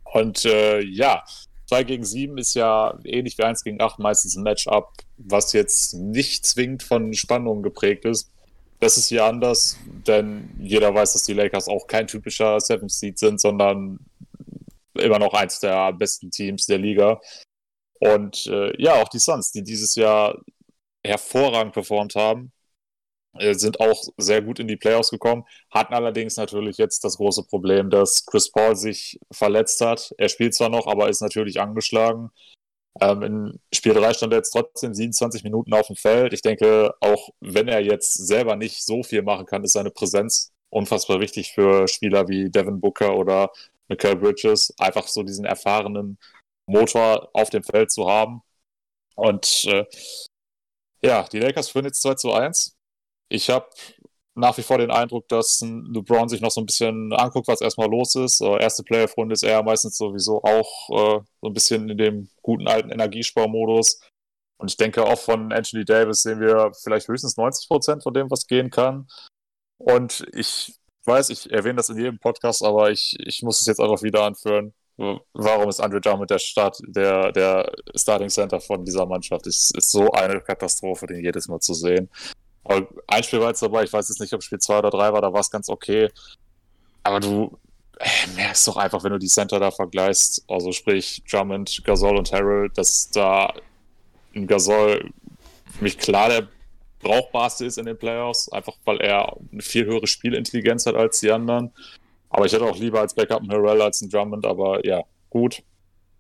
Und 0.04 0.46
äh, 0.46 0.82
ja, 0.82 1.24
2 1.68 1.84
gegen 1.84 2.06
7 2.06 2.38
ist 2.38 2.54
ja 2.56 2.98
ähnlich 3.04 3.38
wie 3.38 3.44
1 3.44 3.64
gegen 3.64 3.82
8 3.82 4.00
meistens 4.00 4.36
ein 4.36 4.44
Matchup, 4.44 4.92
was 5.18 5.54
jetzt 5.54 5.94
nicht 5.96 6.46
zwingend 6.46 6.84
von 6.84 7.14
Spannungen 7.14 7.64
geprägt 7.64 8.06
ist. 8.06 8.32
Das 8.80 8.98
ist 8.98 9.08
hier 9.08 9.26
anders, 9.26 9.78
denn 10.08 10.50
jeder 10.60 10.94
weiß, 10.94 11.14
dass 11.14 11.24
die 11.24 11.34
Lakers 11.34 11.68
auch 11.68 11.88
kein 11.88 12.08
typischer 12.08 12.60
Seventh 12.60 12.92
Seed 12.92 13.18
sind, 13.18 13.40
sondern 13.40 14.00
immer 14.96 15.20
noch 15.20 15.34
eins 15.34 15.60
der 15.60 15.94
besten 15.94 16.32
Teams 16.32 16.66
der 16.66 16.78
Liga. 16.78 17.22
Und 18.00 18.48
äh, 18.48 18.74
ja, 18.82 19.02
auch 19.02 19.08
die 19.08 19.20
Suns, 19.20 19.52
die 19.52 19.64
dieses 19.64 19.96
Jahr 19.96 20.38
hervorragend 21.06 21.74
performt 21.74 22.16
haben, 22.16 22.53
sind 23.40 23.80
auch 23.80 24.04
sehr 24.18 24.42
gut 24.42 24.60
in 24.60 24.68
die 24.68 24.78
Playoffs 24.78 25.10
gekommen, 25.10 25.46
hatten 25.72 25.94
allerdings 25.94 26.38
natürlich 26.38 26.78
jetzt 26.78 27.04
das 27.04 27.18
große 27.18 27.44
Problem, 27.44 27.90
dass 27.90 28.26
Chris 28.26 28.52
Paul 28.52 28.76
sich 28.76 29.20
verletzt 29.32 29.82
hat. 29.82 30.14
Er 30.18 30.30
spielt 30.30 30.54
zwar 30.54 30.70
noch, 30.70 30.88
aber 30.88 31.10
ist 31.10 31.22
natürlich 31.22 31.60
angeschlagen. 31.60 32.30
Ähm, 33.02 33.24
in 33.24 33.60
Spiel 33.74 33.94
3 33.94 34.14
stand 34.14 34.34
er 34.34 34.38
jetzt 34.38 34.52
trotzdem 34.52 34.94
27 34.94 35.44
Minuten 35.44 35.74
auf 35.74 35.88
dem 35.88 35.96
Feld. 35.96 36.34
Ich 36.34 36.42
denke, 36.42 36.94
auch 37.00 37.30
wenn 37.40 37.68
er 37.68 37.82
jetzt 37.82 38.14
selber 38.14 38.56
nicht 38.56 38.86
so 38.86 39.04
viel 39.04 39.24
machen 39.24 39.46
kann, 39.46 39.64
ist 39.64 39.74
seine 39.74 39.92
Präsenz 39.92 40.52
unfassbar 40.70 41.20
wichtig 41.20 41.54
für 41.54 41.88
Spieler 41.88 42.28
wie 42.28 42.50
Devin 42.50 42.80
Booker 42.80 43.16
oder 43.16 43.52
Michael 43.88 44.16
Bridges, 44.18 44.74
einfach 44.78 45.08
so 45.08 45.24
diesen 45.24 45.46
erfahrenen 45.46 46.18
Motor 46.68 47.30
auf 47.34 47.50
dem 47.50 47.64
Feld 47.64 47.92
zu 47.92 48.10
haben. 48.10 48.42
Und 49.16 49.66
äh, 49.66 49.86
ja, 51.04 51.24
die 51.32 51.40
Lakers 51.40 51.70
führen 51.70 51.86
jetzt 51.86 52.02
2 52.02 52.16
zu 52.16 52.32
1. 52.34 52.73
Ich 53.34 53.50
habe 53.50 53.68
nach 54.36 54.56
wie 54.60 54.62
vor 54.62 54.78
den 54.78 54.92
Eindruck, 54.92 55.28
dass 55.28 55.62
LeBron 55.62 56.30
sich 56.30 56.40
noch 56.40 56.52
so 56.52 56.62
ein 56.62 56.68
bisschen 56.68 57.12
anguckt, 57.14 57.48
was 57.48 57.62
erstmal 57.62 57.90
los 57.90 58.14
ist. 58.14 58.42
Erste 58.42 58.84
Playoff-Runde 58.84 59.34
ist 59.34 59.44
er 59.44 59.64
meistens 59.64 59.98
sowieso 59.98 60.44
auch 60.44 60.90
äh, 60.90 61.24
so 61.42 61.48
ein 61.48 61.54
bisschen 61.54 61.90
in 61.90 61.98
dem 61.98 62.30
guten 62.44 62.68
alten 62.68 62.92
Energiesparmodus. 62.92 64.02
Und 64.58 64.70
ich 64.70 64.78
denke, 64.78 65.04
auch 65.04 65.18
von 65.18 65.52
Anthony 65.52 65.84
Davis 65.84 66.22
sehen 66.22 66.40
wir 66.40 66.72
vielleicht 66.84 67.08
höchstens 67.08 67.36
90 67.36 67.68
Prozent 67.68 68.04
von 68.04 68.14
dem, 68.14 68.30
was 68.30 68.46
gehen 68.46 68.70
kann. 68.70 69.08
Und 69.78 70.26
ich 70.32 70.76
weiß, 71.06 71.32
ich 71.32 71.52
erwähne 71.52 71.78
das 71.78 71.90
in 71.90 71.98
jedem 71.98 72.20
Podcast, 72.20 72.64
aber 72.64 72.92
ich, 72.92 73.16
ich 73.20 73.42
muss 73.42 73.62
es 73.62 73.66
jetzt 73.66 73.80
einfach 73.80 74.04
wieder 74.04 74.24
anführen. 74.24 74.76
Warum 75.34 75.70
ist 75.70 75.80
Andre 75.80 76.02
Drummond 76.02 76.30
der 76.30 76.38
Start, 76.38 76.78
der, 76.86 77.32
der 77.32 77.72
Starting 77.96 78.30
Center 78.30 78.62
von 78.62 78.86
dieser 78.86 79.08
Mannschaft? 79.08 79.48
Es 79.48 79.72
ist 79.72 79.92
so 79.92 80.12
eine 80.12 80.40
Katastrophe, 80.40 81.08
den 81.08 81.24
jedes 81.24 81.48
Mal 81.48 81.60
zu 81.60 81.74
sehen. 81.74 82.12
Ein 82.66 83.24
Spiel 83.24 83.40
war 83.40 83.50
jetzt 83.50 83.62
dabei, 83.62 83.84
ich 83.84 83.92
weiß 83.92 84.10
jetzt 84.10 84.20
nicht, 84.20 84.34
ob 84.34 84.42
Spiel 84.42 84.60
2 84.60 84.80
oder 84.80 84.90
3 84.90 85.14
war, 85.14 85.22
da 85.22 85.34
war 85.34 85.42
es 85.42 85.52
ganz 85.52 85.70
okay. 85.70 86.10
Aber 87.04 87.20
du 87.20 87.58
äh, 88.00 88.08
merkst 88.36 88.68
doch 88.68 88.78
einfach, 88.78 89.04
wenn 89.04 89.12
du 89.12 89.20
die 89.20 89.28
Center 89.28 89.60
da 89.60 89.72
vergleichst, 89.72 90.44
also 90.48 90.72
sprich 90.72 91.24
Drummond, 91.30 91.84
Gasol 91.84 92.18
und 92.18 92.32
Harold, 92.32 92.78
dass 92.78 93.10
da 93.12 93.54
ein 94.36 94.48
Gasol 94.48 95.12
für 95.78 95.84
mich 95.84 95.98
klar 95.98 96.30
der 96.30 96.48
brauchbarste 97.02 97.66
ist 97.66 97.78
in 97.78 97.86
den 97.86 97.98
Playoffs, 97.98 98.50
einfach 98.50 98.76
weil 98.86 99.02
er 99.02 99.36
eine 99.52 99.62
viel 99.62 99.86
höhere 99.86 100.08
Spielintelligenz 100.08 100.86
hat 100.86 100.96
als 100.96 101.20
die 101.20 101.32
anderen. 101.32 101.72
Aber 102.30 102.46
ich 102.46 102.54
hätte 102.54 102.66
auch 102.66 102.78
lieber 102.78 103.02
als 103.02 103.14
Backup 103.14 103.42
einen 103.42 103.52
Harrell 103.52 103.82
als 103.82 104.02
einen 104.02 104.10
Drummond, 104.10 104.46
aber 104.46 104.86
ja, 104.86 105.04
gut. 105.30 105.62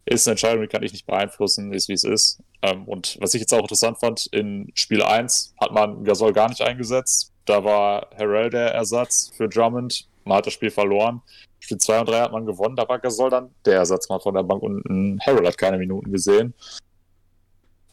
Ist 0.05 0.27
eine 0.27 0.33
Entscheidung, 0.33 0.61
die 0.61 0.67
kann 0.67 0.83
ich 0.83 0.91
nicht 0.91 1.05
beeinflussen, 1.05 1.71
ist 1.73 1.87
wie 1.87 1.93
es 1.93 2.03
ist. 2.03 2.39
Ähm, 2.61 2.85
und 2.85 3.17
was 3.21 3.33
ich 3.33 3.41
jetzt 3.41 3.53
auch 3.53 3.61
interessant 3.61 3.99
fand, 3.99 4.27
in 4.27 4.71
Spiel 4.75 5.01
1 5.01 5.53
hat 5.61 5.71
man 5.71 6.03
Gasol 6.03 6.33
gar 6.33 6.49
nicht 6.49 6.61
eingesetzt. 6.61 7.31
Da 7.45 7.63
war 7.63 8.09
Harrell 8.17 8.49
der 8.49 8.73
Ersatz 8.73 9.31
für 9.35 9.47
Drummond. 9.47 10.07
Man 10.25 10.37
hat 10.37 10.45
das 10.45 10.53
Spiel 10.53 10.71
verloren. 10.71 11.21
Spiel 11.59 11.77
2 11.77 12.01
und 12.01 12.09
3 12.09 12.19
hat 12.19 12.31
man 12.33 12.45
gewonnen, 12.45 12.75
da 12.75 12.87
war 12.87 12.99
Gasol 12.99 13.29
dann 13.29 13.49
der 13.65 13.75
Ersatz 13.75 14.09
mal 14.09 14.19
von 14.19 14.33
der 14.33 14.43
Bank 14.43 14.61
und 14.61 15.19
Harrell 15.25 15.47
hat 15.47 15.57
keine 15.57 15.77
Minuten 15.77 16.11
gesehen. 16.11 16.53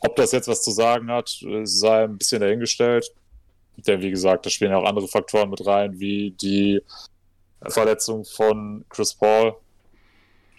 Ob 0.01 0.17
das 0.17 0.33
jetzt 0.33 0.49
was 0.49 0.63
zu 0.63 0.73
sagen 0.73 1.11
hat, 1.11 1.41
sei 1.63 2.05
ein 2.05 2.19
bisschen 2.19 2.41
dahingestellt. 2.41 3.13
Denn 3.77 4.03
wie 4.03 4.11
gesagt, 4.11 4.45
da 4.45 4.51
spielen 4.51 4.73
ja 4.73 4.79
auch 4.79 4.85
andere 4.85 5.07
Faktoren 5.09 5.51
mit 5.51 5.65
rein, 5.65 6.01
wie 6.01 6.33
die 6.33 6.83
Verletzung 7.69 8.25
von 8.25 8.85
Chris 8.89 9.15
Paul. 9.15 9.55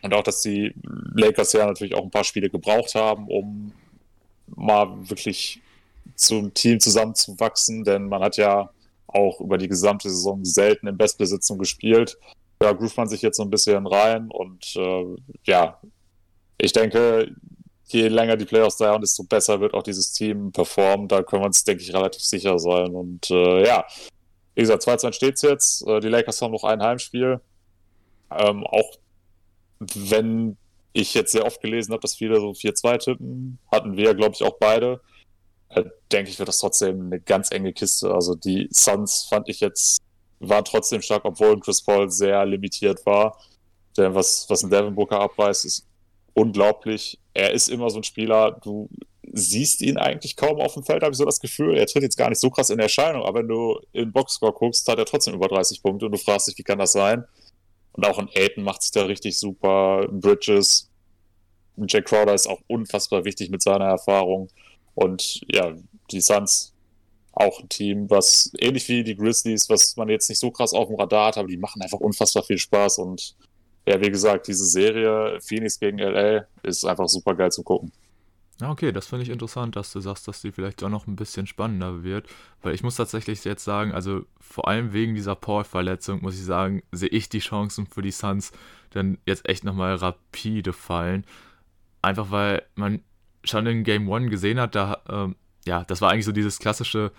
Und 0.02 0.14
auch, 0.14 0.24
dass 0.24 0.42
die 0.42 0.74
Lakers 1.16 1.54
ja 1.54 1.66
natürlich 1.66 1.96
auch 1.96 2.04
ein 2.04 2.12
paar 2.12 2.24
Spiele 2.24 2.50
gebraucht 2.50 2.96
haben, 2.96 3.28
um 3.28 3.72
mal 4.48 4.88
wirklich 5.10 5.62
zum 6.16 6.54
Team 6.54 6.80
zusammenzuwachsen. 6.80 7.84
Denn 7.84 8.08
man 8.08 8.22
hat 8.22 8.38
ja 8.38 8.70
auch 9.08 9.40
über 9.42 9.58
die 9.58 9.68
gesamte 9.68 10.10
Saison 10.10 10.44
selten 10.44 10.88
in 10.88 10.98
Bestbesitzung 10.98 11.58
gespielt. 11.58 12.18
Da 12.60 12.74
groovt 12.74 12.98
man 12.98 13.08
sich 13.08 13.22
jetzt 13.22 13.38
so 13.38 13.44
ein 13.44 13.50
bisschen 13.50 13.88
rein 13.88 14.30
und 14.30 14.76
äh, 14.76 15.16
ja, 15.46 15.80
ich 16.60 16.72
denke, 16.74 17.36
je 17.88 18.08
länger 18.08 18.38
die 18.38 18.46
Playoffs 18.46 18.78
dauern, 18.78 19.02
desto 19.02 19.24
besser 19.24 19.60
wird 19.60 19.74
auch 19.74 19.84
dieses 19.84 20.14
Team 20.14 20.52
performen. 20.52 21.08
Da 21.08 21.24
können 21.24 21.42
wir 21.42 21.48
uns, 21.48 21.64
denke 21.64 21.84
ich, 21.84 21.94
relativ 21.94 22.22
sicher 22.22 22.58
sein. 22.60 22.94
Und 22.94 23.30
äh, 23.32 23.66
ja, 23.66 23.86
wie 24.54 24.62
gesagt, 24.62 24.84
2-2 24.84 25.14
steht 25.14 25.36
es 25.36 25.42
jetzt. 25.42 25.88
Äh, 25.88 26.00
die 26.00 26.08
Lakers 26.08 26.42
haben 26.42 26.52
noch 26.52 26.64
ein 26.64 26.82
Heimspiel. 26.82 27.42
Ähm, 28.30 28.64
auch 28.66 28.92
wenn 29.96 30.58
ich 30.94 31.14
jetzt 31.14 31.32
sehr 31.32 31.46
oft 31.46 31.62
gelesen 31.62 31.92
habe, 31.92 32.02
dass 32.02 32.16
viele 32.16 32.40
so 32.40 32.52
4-2 32.52 32.98
tippen, 32.98 33.60
hatten 33.72 33.98
wir, 33.98 34.14
glaube 34.14 34.36
ich, 34.36 34.44
auch 34.44 34.58
beide. 34.60 35.02
Äh, 35.70 35.86
denke 36.12 36.30
ich, 36.30 36.38
wird 36.38 36.50
das 36.50 36.60
trotzdem 36.60 37.06
eine 37.06 37.20
ganz 37.20 37.52
enge 37.52 37.74
Kiste. 37.74 38.14
Also 38.14 38.36
die 38.36 38.68
Suns 38.72 39.28
fand 39.30 39.48
ich 39.50 39.62
jetzt, 39.62 40.00
waren 40.40 40.66
trotzdem 40.66 41.02
stark, 41.02 41.24
obwohl 41.26 41.60
Chris 41.60 41.82
Paul 41.82 42.10
sehr 42.10 42.46
limitiert 42.46 43.06
war. 43.06 43.38
Denn 43.98 44.14
was, 44.14 44.50
was 44.50 44.64
ein 44.64 44.70
Devin 44.70 44.96
Booker 44.96 45.20
abreißt, 45.20 45.66
ist 45.66 45.88
unglaublich. 46.34 47.20
Er 47.34 47.52
ist 47.52 47.70
immer 47.70 47.90
so 47.90 48.00
ein 48.00 48.04
Spieler, 48.04 48.60
du 48.64 48.90
siehst 49.34 49.82
ihn 49.82 49.98
eigentlich 49.98 50.36
kaum 50.36 50.60
auf 50.60 50.74
dem 50.74 50.84
Feld, 50.84 51.04
habe 51.04 51.12
ich 51.12 51.18
so 51.18 51.26
das 51.26 51.40
Gefühl. 51.40 51.78
Er 51.78 51.88
tritt 51.88 52.04
jetzt 52.04 52.18
gar 52.18 52.30
nicht 52.30 52.42
so 52.42 52.50
krass 52.50 52.70
in 52.70 52.80
Erscheinung, 52.80 53.24
aber 53.24 53.40
wenn 53.40 53.48
du 53.48 53.80
in 53.94 54.12
Boxscore 54.12 54.54
guckst, 54.54 54.88
hat 54.88 54.98
er 54.98 55.06
trotzdem 55.06 55.36
über 55.36 55.48
30 55.48 55.82
Punkte 55.82 56.06
und 56.06 56.12
du 56.12 56.18
fragst 56.18 56.48
dich, 56.48 56.58
wie 56.58 56.64
kann 56.64 56.80
das 56.80 56.92
sein? 56.92 57.24
Und 57.94 58.06
auch 58.06 58.20
ein 58.20 58.30
Aiden 58.36 58.64
macht 58.64 58.82
sich 58.82 58.92
da 58.92 59.04
richtig 59.04 59.38
super. 59.38 60.08
Bridges, 60.10 60.90
Jack 61.88 62.06
Crowder 62.06 62.34
ist 62.34 62.48
auch 62.48 62.62
unfassbar 62.68 63.26
wichtig 63.26 63.50
mit 63.50 63.62
seiner 63.62 63.86
Erfahrung. 63.86 64.50
Und 64.94 65.42
ja, 65.48 65.74
die 66.12 66.22
Suns 66.22 66.74
auch 67.34 67.60
ein 67.60 67.70
Team, 67.70 68.10
was 68.10 68.52
ähnlich 68.60 68.88
wie 68.90 69.04
die 69.04 69.16
Grizzlies, 69.16 69.70
was 69.70 69.96
man 69.96 70.10
jetzt 70.10 70.30
nicht 70.30 70.40
so 70.40 70.52
krass 70.52 70.74
auf 70.74 70.88
dem 70.88 71.00
Radar 71.00 71.28
hat, 71.28 71.38
aber 71.38 71.48
die 71.48 71.58
machen 71.58 71.82
einfach 71.82 72.00
unfassbar 72.00 72.44
viel 72.44 72.58
Spaß 72.58 73.00
und 73.00 73.36
ja, 73.88 74.00
wie 74.00 74.12
gesagt, 74.12 74.48
diese 74.48 74.66
Serie 74.66 75.40
Phoenix 75.42 75.80
gegen 75.80 75.98
LA 75.98 76.46
ist 76.64 76.86
einfach 76.86 77.08
super 77.08 77.34
geil 77.34 77.52
zu 77.52 77.64
gucken. 77.64 77.92
Okay, 78.70 78.92
das 78.92 79.08
finde 79.08 79.24
ich 79.24 79.30
interessant, 79.30 79.76
dass 79.76 79.92
du 79.92 80.00
sagst, 80.00 80.28
dass 80.28 80.42
die 80.42 80.52
vielleicht 80.52 80.82
doch 80.82 80.90
noch 80.90 81.08
ein 81.08 81.16
bisschen 81.16 81.48
spannender 81.48 82.04
wird. 82.04 82.28
Weil 82.62 82.76
ich 82.76 82.84
muss 82.84 82.96
tatsächlich 82.96 83.44
jetzt 83.44 83.64
sagen, 83.64 83.92
also 83.92 84.26
vor 84.40 84.68
allem 84.68 84.94
wegen 84.94 85.16
dieser 85.16 85.36
Paul-Verletzung, 85.36 86.22
muss 86.22 86.36
ich 86.36 86.46
sagen, 86.46 86.84
sehe 86.92 87.10
ich 87.10 87.30
die 87.30 87.40
Chancen 87.40 87.88
für 87.88 88.02
die 88.02 88.12
Suns 88.12 88.52
dann 88.92 89.18
jetzt 89.26 89.48
echt 89.48 89.64
nochmal 89.64 89.96
rapide 89.96 90.74
fallen. 90.74 91.26
Einfach 92.02 92.32
weil 92.32 92.64
man 92.76 93.02
schon 93.44 93.66
in 93.66 93.84
Game 93.84 94.10
One 94.10 94.30
gesehen 94.30 94.60
hat, 94.60 94.76
da, 94.76 95.02
ähm, 95.10 95.36
ja, 95.66 95.84
das 95.86 96.02
war 96.02 96.12
eigentlich 96.12 96.26
so 96.26 96.32
dieses 96.32 96.60
klassische 96.60 97.12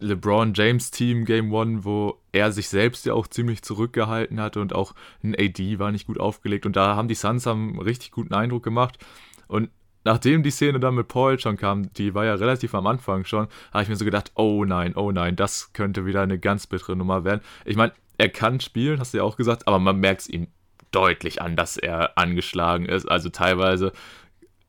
LeBron 0.00 0.54
James 0.54 0.90
Team 0.90 1.24
Game 1.24 1.52
One, 1.52 1.84
wo 1.84 2.18
er 2.32 2.52
sich 2.52 2.68
selbst 2.68 3.04
ja 3.06 3.14
auch 3.14 3.26
ziemlich 3.26 3.62
zurückgehalten 3.62 4.40
hatte 4.40 4.60
und 4.60 4.74
auch 4.74 4.94
ein 5.22 5.34
AD 5.38 5.78
war 5.78 5.92
nicht 5.92 6.06
gut 6.06 6.18
aufgelegt 6.18 6.66
und 6.66 6.74
da 6.74 6.96
haben 6.96 7.08
die 7.08 7.14
Suns 7.14 7.46
einen 7.46 7.78
richtig 7.78 8.10
guten 8.10 8.34
Eindruck 8.34 8.62
gemacht 8.62 8.98
und 9.46 9.68
nachdem 10.04 10.42
die 10.42 10.50
Szene 10.50 10.80
dann 10.80 10.94
mit 10.94 11.08
Paul 11.08 11.38
schon 11.38 11.56
kam, 11.56 11.92
die 11.94 12.14
war 12.14 12.24
ja 12.24 12.34
relativ 12.34 12.74
am 12.74 12.86
Anfang 12.86 13.24
schon, 13.24 13.48
habe 13.72 13.82
ich 13.82 13.88
mir 13.88 13.96
so 13.96 14.04
gedacht, 14.04 14.32
oh 14.34 14.64
nein, 14.64 14.94
oh 14.96 15.12
nein, 15.12 15.36
das 15.36 15.72
könnte 15.72 16.06
wieder 16.06 16.22
eine 16.22 16.38
ganz 16.38 16.66
bittere 16.66 16.96
Nummer 16.96 17.24
werden. 17.24 17.40
Ich 17.64 17.76
meine, 17.76 17.92
er 18.18 18.28
kann 18.28 18.60
spielen, 18.60 19.00
hast 19.00 19.14
du 19.14 19.18
ja 19.18 19.24
auch 19.24 19.36
gesagt, 19.36 19.66
aber 19.66 19.78
man 19.78 19.98
merkt 19.98 20.22
es 20.22 20.28
ihm 20.28 20.48
deutlich 20.90 21.40
an, 21.40 21.56
dass 21.56 21.76
er 21.76 22.18
angeschlagen 22.18 22.86
ist. 22.86 23.10
Also 23.10 23.28
teilweise 23.28 23.92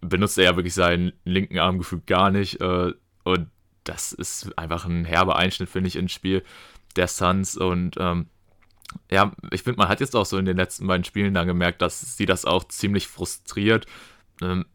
benutzt 0.02 0.38
er 0.38 0.46
ja 0.46 0.56
wirklich 0.56 0.74
seinen 0.74 1.14
linken 1.26 1.60
Arm 1.60 1.78
gefühlt 1.78 2.08
gar 2.08 2.32
nicht. 2.32 2.62
Äh, 2.62 2.94
und 3.24 3.50
das 3.84 4.14
ist 4.14 4.58
einfach 4.58 4.86
ein 4.86 5.06
herber 5.06 5.36
Einschnitt, 5.36 5.70
finde 5.70 5.88
ich, 5.88 5.96
ins 5.96 6.12
Spiel 6.12 6.44
der 6.96 7.08
Suns. 7.08 7.58
Und 7.58 7.96
ähm, 8.00 8.28
ja, 9.10 9.32
ich 9.52 9.64
finde, 9.64 9.80
man 9.80 9.90
hat 9.90 10.00
jetzt 10.00 10.16
auch 10.16 10.26
so 10.26 10.38
in 10.38 10.46
den 10.46 10.58
letzten 10.58 10.88
beiden 10.88 11.04
Spielen 11.04 11.34
dann 11.34 11.48
gemerkt, 11.48 11.82
dass 11.82 12.18
sie 12.18 12.26
das 12.26 12.46
auch 12.46 12.64
ziemlich 12.66 13.08
frustriert. 13.08 13.86
Ähm, 14.42 14.66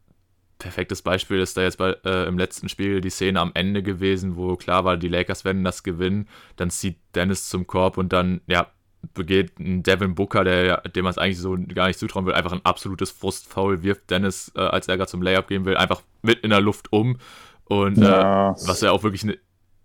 perfektes 0.57 1.01
Beispiel 1.01 1.39
ist 1.39 1.57
da 1.57 1.61
jetzt 1.61 1.77
bei, 1.77 1.95
äh, 2.03 2.27
im 2.27 2.37
letzten 2.37 2.69
Spiel 2.69 3.01
die 3.01 3.09
Szene 3.09 3.39
am 3.39 3.51
Ende 3.53 3.83
gewesen, 3.83 4.35
wo 4.35 4.55
klar 4.55 4.85
war, 4.85 4.97
die 4.97 5.07
Lakers 5.07 5.45
werden 5.45 5.63
das 5.63 5.83
gewinnen. 5.83 6.27
Dann 6.55 6.69
zieht 6.69 6.97
Dennis 7.15 7.49
zum 7.49 7.67
Korb 7.67 7.97
und 7.97 8.13
dann, 8.13 8.41
ja, 8.47 8.67
begeht 9.13 9.59
ein 9.59 9.83
Devin 9.83 10.15
Booker, 10.15 10.43
der, 10.43 10.81
dem 10.81 11.03
man 11.03 11.11
es 11.11 11.17
eigentlich 11.17 11.39
so 11.39 11.57
gar 11.73 11.87
nicht 11.87 11.99
zutrauen 11.99 12.25
will, 12.25 12.33
einfach 12.33 12.51
ein 12.51 12.65
absolutes 12.65 13.11
Frustfoul, 13.11 13.83
wirft 13.83 14.09
Dennis, 14.09 14.51
äh, 14.55 14.61
als 14.61 14.87
er 14.87 14.97
gerade 14.97 15.09
zum 15.09 15.21
Layup 15.21 15.47
gehen 15.47 15.65
will, 15.65 15.77
einfach 15.77 16.01
mit 16.21 16.39
in 16.39 16.49
der 16.49 16.61
Luft 16.61 16.91
um. 16.91 17.17
Und 17.65 17.97
ja. 17.97 18.51
äh, 18.51 18.53
was 18.65 18.81
ja 18.81 18.91
auch 18.91 19.03
wirklich 19.03 19.23
eine 19.23 19.37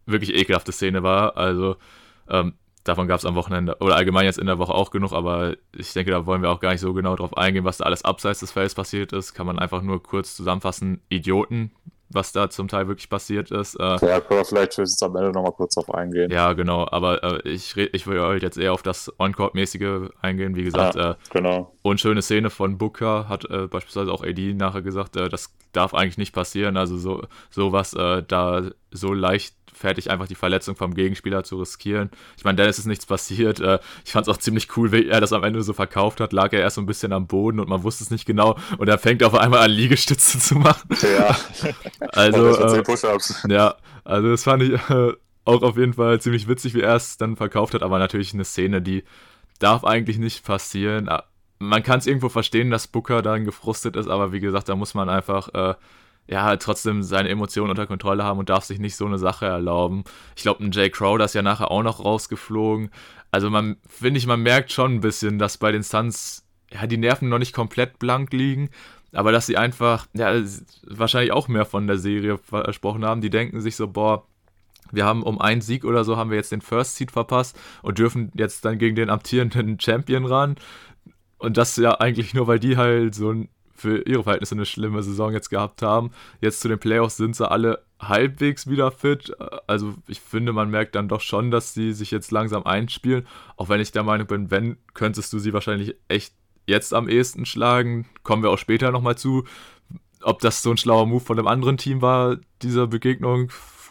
wirklich 0.07 0.35
ekelhafte 0.35 0.73
Szene 0.73 1.03
war. 1.03 1.37
Also, 1.37 1.77
ähm, 2.29 2.55
davon 2.85 3.09
gab 3.09 3.19
es 3.19 3.27
am 3.27 3.35
Wochenende 3.35 3.77
oder 3.81 3.97
allgemein 3.97 4.25
jetzt 4.25 4.39
in 4.39 4.47
der 4.47 4.59
Woche 4.59 4.75
auch 4.75 4.91
genug, 4.91 5.13
aber 5.13 5.55
ich 5.77 5.93
denke, 5.93 6.11
da 6.11 6.27
wollen 6.27 6.43
wir 6.43 6.51
auch 6.51 6.61
gar 6.61 6.73
nicht 6.73 6.81
so 6.81 6.93
genau 6.93 7.17
drauf 7.17 7.37
eingehen, 7.37 7.65
was 7.65 7.79
da 7.79 7.85
alles 7.85 8.05
abseits 8.05 8.41
des 8.41 8.53
Feldes 8.53 8.75
passiert 8.75 9.13
ist. 9.13 9.35
Kann 9.35 9.47
man 9.47 9.59
einfach 9.59 9.83
nur 9.83 10.03
kurz 10.03 10.37
zusammenfassen: 10.37 11.03
Idioten, 11.09 11.73
was 12.15 12.33
da 12.33 12.51
zum 12.51 12.69
Teil 12.69 12.89
wirklich 12.89 13.09
passiert 13.09 13.51
ist. 13.51 13.75
Äh, 13.77 13.85
ja, 13.85 14.21
können 14.21 14.41
wir 14.41 14.45
vielleicht 14.45 14.77
höchstens 14.77 15.03
am 15.03 15.17
Ende 15.17 15.31
nochmal 15.33 15.53
kurz 15.53 15.75
drauf 15.75 15.93
eingehen. 15.95 16.31
Ja, 16.31 16.53
genau, 16.53 16.87
aber 16.91 17.23
äh, 17.23 17.49
ich, 17.49 17.77
ich 17.77 18.07
will 18.07 18.21
halt 18.21 18.43
jetzt 18.43 18.59
eher 18.59 18.73
auf 18.73 18.83
das 18.83 19.13
On-Court-mäßige 19.19 20.11
eingehen. 20.21 20.57
Wie 20.57 20.65
gesagt, 20.65 20.97
ja, 20.97 21.13
äh, 21.13 21.15
genau. 21.31 21.73
unschöne 21.83 22.23
Szene 22.23 22.51
von 22.51 22.79
Booker, 22.79 23.29
hat 23.29 23.49
äh, 23.51 23.67
beispielsweise 23.67 24.13
auch 24.13 24.23
AD 24.23 24.55
nachher 24.55 24.83
gesagt, 24.83 25.17
äh, 25.17 25.29
das 25.29 25.55
darf 25.73 25.95
eigentlich 25.95 26.19
nicht 26.19 26.35
passieren. 26.35 26.77
Also 26.77 26.97
so 26.99 27.23
sowas 27.51 27.95
äh, 27.95 28.23
da 28.27 28.63
so 28.91 29.13
leicht 29.13 29.55
fertig, 29.73 30.11
einfach 30.11 30.27
die 30.27 30.35
Verletzung 30.35 30.77
vom 30.77 30.95
Gegenspieler 30.95 31.45
zu 31.45 31.59
riskieren. 31.59 32.11
Ich 32.37 32.45
meine, 32.45 32.57
Dennis 32.57 32.79
ist 32.79 32.87
nichts 32.87 33.07
passiert. 33.07 33.61
Äh, 33.61 33.79
ich 34.05 34.13
fand 34.13 34.27
es 34.27 34.35
auch 34.35 34.39
ziemlich 34.39 34.77
cool, 34.77 34.93
wie 34.93 35.09
er 35.09 35.21
das 35.21 35.33
am 35.33 35.45
Ende 35.45 35.63
so 35.63 35.73
verkauft 35.73 36.21
hat. 36.21 36.33
Lag 36.33 36.53
er 36.53 36.61
erst 36.61 36.77
so 36.77 36.83
ein 36.83 36.87
bisschen 36.87 37.13
am 37.13 37.27
Boden 37.27 37.61
und 37.61 37.69
man 37.69 37.83
wusste 37.83 38.05
es 38.05 38.11
nicht 38.11 38.27
genau. 38.27 38.57
Und 38.79 38.89
er 38.89 38.99
fängt 38.99 39.23
auf 39.23 39.35
einmal 39.35 39.61
an, 39.61 39.71
Liegestütze 39.71 40.39
zu 40.39 40.57
machen. 40.57 40.89
Ja. 41.03 41.37
also, 42.13 42.57
äh, 42.57 42.83
ja, 43.49 43.77
also 44.05 44.29
das 44.29 44.45
fand 44.45 44.63
ich 44.63 44.73
äh, 44.91 45.13
auch 45.45 45.63
auf 45.63 45.77
jeden 45.77 45.95
Fall 45.95 46.21
ziemlich 46.21 46.49
witzig, 46.49 46.75
wie 46.75 46.83
er 46.83 46.97
es 46.97 47.17
dann 47.17 47.37
verkauft 47.37 47.75
hat. 47.75 47.83
Aber 47.83 47.99
natürlich 47.99 48.35
eine 48.35 48.45
Szene, 48.45 48.83
die 48.83 49.05
darf 49.59 49.85
eigentlich 49.85 50.19
nicht 50.19 50.45
passieren. 50.45 51.09
Ah, 51.09 51.25
man 51.59 51.83
kann 51.83 51.99
es 51.99 52.07
irgendwo 52.07 52.29
verstehen, 52.29 52.71
dass 52.71 52.89
Booker 52.89 53.23
dann 53.23 53.45
gefrustet 53.45 53.97
ist, 53.97 54.09
aber 54.09 54.33
wie 54.33 54.41
gesagt, 54.41 54.69
da 54.69 54.75
muss 54.75 54.95
man 54.95 55.09
einfach 55.09 55.49
äh, 55.55 55.75
ja, 56.29 56.45
halt 56.45 56.63
trotzdem 56.63 57.03
seine 57.03 57.29
Emotionen 57.29 57.71
unter 57.71 57.87
Kontrolle 57.87 58.25
haben 58.25 58.39
und 58.39 58.49
darf 58.49 58.65
sich 58.65 58.79
nicht 58.79 58.97
so 58.97 59.07
eine 59.07 59.19
Sache 59.19 59.47
erlauben. 59.47 60.05
Ich 60.37 60.43
glaube, 60.43 60.65
ein 60.65 60.73
Jay 60.73 60.89
Crowder 60.89 61.25
ist 61.25 61.35
ja 61.35 61.43
nachher 61.43 61.71
auch 61.71 61.83
noch 61.83 62.05
rausgeflogen. 62.05 62.91
Also 63.31 63.51
man, 63.51 63.77
finde 63.87 64.19
ich, 64.19 64.27
man 64.27 64.41
merkt 64.41 64.73
schon 64.73 64.95
ein 64.95 65.01
bisschen, 65.01 65.39
dass 65.39 65.59
bei 65.59 65.73
den 65.73 65.83
Suns 65.83 66.45
ja, 66.71 66.87
die 66.87 66.97
Nerven 66.97 67.29
noch 67.29 67.39
nicht 67.39 67.55
komplett 67.55 67.99
blank 67.99 68.33
liegen, 68.33 68.71
aber 69.13 69.33
dass 69.33 69.47
sie 69.47 69.57
einfach, 69.57 70.07
ja, 70.15 70.33
wahrscheinlich 70.87 71.33
auch 71.33 71.49
mehr 71.49 71.67
von 71.67 71.87
der 71.87 71.99
Serie 71.99 72.39
versprochen 72.39 73.05
haben. 73.05 73.21
Die 73.21 73.31
denken 73.31 73.61
sich 73.61 73.77
so, 73.77 73.89
boah, 73.89 74.27
wir 74.91 75.05
haben 75.05 75.23
um 75.23 75.41
einen 75.41 75.61
Sieg 75.61 75.85
oder 75.85 76.05
so 76.05 76.17
haben 76.17 76.31
wir 76.31 76.37
jetzt 76.37 76.53
den 76.53 76.61
First 76.61 76.97
Seed 76.97 77.11
verpasst 77.11 77.59
und 77.83 77.99
dürfen 77.99 78.31
jetzt 78.35 78.65
dann 78.65 78.79
gegen 78.79 78.97
den 78.97 79.11
amtierenden 79.11 79.79
Champion 79.81 80.25
ran. 80.25 80.57
Und 81.39 81.57
das 81.57 81.77
ja 81.77 82.01
eigentlich 82.01 82.35
nur, 82.35 82.47
weil 82.47 82.59
die 82.59 82.77
halt 82.77 83.15
so 83.15 83.33
ein 83.33 83.49
für 83.83 84.07
ihre 84.07 84.23
Verhältnisse 84.23 84.55
eine 84.55 84.65
schlimme 84.65 85.03
Saison 85.03 85.33
jetzt 85.33 85.51
gehabt 85.51 85.83
haben. 85.83 86.13
Jetzt 86.41 86.61
zu 86.61 86.69
den 86.69 86.79
Playoffs 86.79 87.17
sind 87.17 87.35
sie 87.35 87.51
alle 87.51 87.85
halbwegs 88.01 88.69
wieder 88.69 88.93
fit. 88.93 89.33
Also 89.67 89.95
ich 90.07 90.21
finde, 90.21 90.53
man 90.53 90.71
merkt 90.71 90.95
dann 90.95 91.09
doch 91.09 91.21
schon, 91.21 91.51
dass 91.51 91.75
sie 91.75 91.93
sich 91.93 92.13
jetzt 92.13 92.31
langsam 92.31 92.65
einspielen. 92.65 93.27
Auch 93.57 93.69
wenn 93.69 93.81
ich 93.81 93.91
der 93.91 94.05
Meinung 94.05 94.29
bin, 94.29 94.51
wenn, 94.51 94.77
könntest 94.95 95.33
du 95.33 95.39
sie 95.41 95.53
wahrscheinlich 95.53 95.97
echt 96.09 96.33
jetzt 96.67 96.95
am 96.95 97.09
ehesten 97.09 97.45
schlagen. 97.45 98.07
Kommen 98.23 98.43
wir 98.43 98.51
auch 98.51 98.59
später 98.59 98.93
nochmal 98.93 99.19
zu. 99.19 99.45
Ob 100.23 100.41
das 100.41 100.63
so 100.63 100.71
ein 100.71 100.77
schlauer 100.77 101.07
Move 101.07 101.25
von 101.25 101.39
einem 101.39 101.49
anderen 101.49 101.77
Team 101.77 102.01
war, 102.01 102.37
dieser 102.63 102.87
Begegnung 102.87 103.51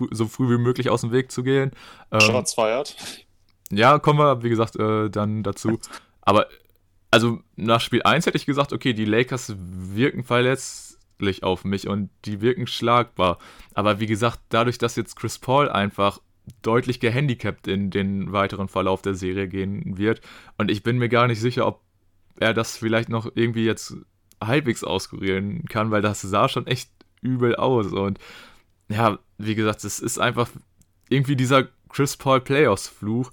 so 0.10 0.26
früh 0.28 0.50
wie 0.50 0.62
möglich 0.62 0.90
aus 0.90 1.02
dem 1.02 1.12
Weg 1.12 1.32
zu 1.32 1.44
gehen. 1.44 1.72
Ähm, 2.12 2.22
Shots 2.22 2.54
feiert. 2.54 2.96
Ja, 3.70 4.00
kommen 4.00 4.20
wir, 4.20 4.42
wie 4.42 4.50
gesagt, 4.50 4.78
äh, 4.78 5.10
dann 5.10 5.44
dazu. 5.44 5.80
Aber 6.22 6.48
also 7.12 7.42
nach 7.58 7.82
Spiel 7.82 8.02
1 8.04 8.26
hätte 8.26 8.38
ich 8.38 8.46
gesagt, 8.46 8.74
okay, 8.74 8.94
die 8.94 9.06
Lakers 9.06 9.56
wirken 9.58 10.24
verletzlich 10.24 11.44
auf 11.44 11.66
mich 11.66 11.88
und 11.88 12.10
die 12.26 12.42
wirken 12.42 12.68
schlagbar. 12.68 13.38
Aber 13.74 14.00
wie 14.00 14.08
gesagt, 14.08 14.40
dadurch, 14.50 14.78
dass 14.78 14.96
jetzt 14.96 15.16
Chris 15.16 15.38
Paul 15.38 15.70
einfach 15.70 16.20
deutlich 16.62 17.00
gehandicapt 17.00 17.68
in 17.68 17.92
den 17.92 18.32
weiteren 18.32 18.68
Verlauf 18.68 19.02
der 19.02 19.14
Serie 19.14 19.48
gehen 19.48 19.98
wird 19.98 20.22
und 20.58 20.72
ich 20.72 20.84
bin 20.84 20.98
mir 20.98 21.10
gar 21.10 21.28
nicht 21.28 21.40
sicher, 21.40 21.68
ob 21.68 21.82
er 22.40 22.54
das 22.54 22.78
vielleicht 22.78 23.10
noch 23.10 23.32
irgendwie 23.36 23.66
jetzt 23.66 23.96
halbwegs 24.44 24.84
auskurieren 24.84 25.66
kann, 25.66 25.92
weil 25.92 26.02
das 26.02 26.22
sah 26.22 26.50
schon 26.50 26.66
echt 26.66 26.90
übel 27.22 27.56
aus 27.56 27.94
und 27.94 28.18
ja, 28.90 29.20
wie 29.38 29.56
gesagt, 29.56 29.84
es 29.84 30.00
ist 30.00 30.18
einfach 30.18 30.50
irgendwie 31.10 31.36
dieser 31.36 31.68
Chris 31.90 32.18
Paul 32.18 32.42
Playoffs 32.42 32.88
Fluch 32.88 33.32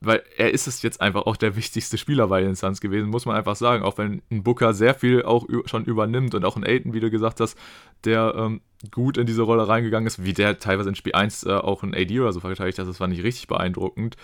weil 0.00 0.22
er 0.36 0.50
ist 0.52 0.66
es 0.66 0.82
jetzt 0.82 1.00
einfach 1.00 1.22
auch 1.22 1.36
der 1.36 1.56
wichtigste 1.56 1.98
Spieler 1.98 2.28
bei 2.28 2.42
den 2.42 2.54
Suns 2.54 2.80
gewesen, 2.80 3.10
muss 3.10 3.26
man 3.26 3.36
einfach 3.36 3.56
sagen. 3.56 3.84
Auch 3.84 3.98
wenn 3.98 4.22
ein 4.30 4.42
Booker 4.42 4.74
sehr 4.74 4.94
viel 4.94 5.22
auch 5.22 5.46
schon 5.66 5.84
übernimmt 5.84 6.34
und 6.34 6.44
auch 6.44 6.56
ein 6.56 6.64
Aiden, 6.64 6.92
wie 6.92 7.00
du 7.00 7.10
gesagt 7.10 7.40
hast, 7.40 7.56
der 8.04 8.34
ähm, 8.36 8.60
gut 8.90 9.16
in 9.16 9.26
diese 9.26 9.42
Rolle 9.42 9.68
reingegangen 9.68 10.06
ist, 10.06 10.24
wie 10.24 10.32
der 10.32 10.58
teilweise 10.58 10.88
in 10.88 10.94
Spiel 10.94 11.14
1 11.14 11.44
äh, 11.44 11.52
auch 11.52 11.82
ein 11.82 11.94
AD 11.94 12.20
oder 12.20 12.32
so 12.32 12.40
verteidigt 12.40 12.78
hat, 12.78 12.88
das 12.88 13.00
war 13.00 13.08
nicht 13.08 13.22
richtig 13.22 13.46
beeindruckend. 13.46 14.16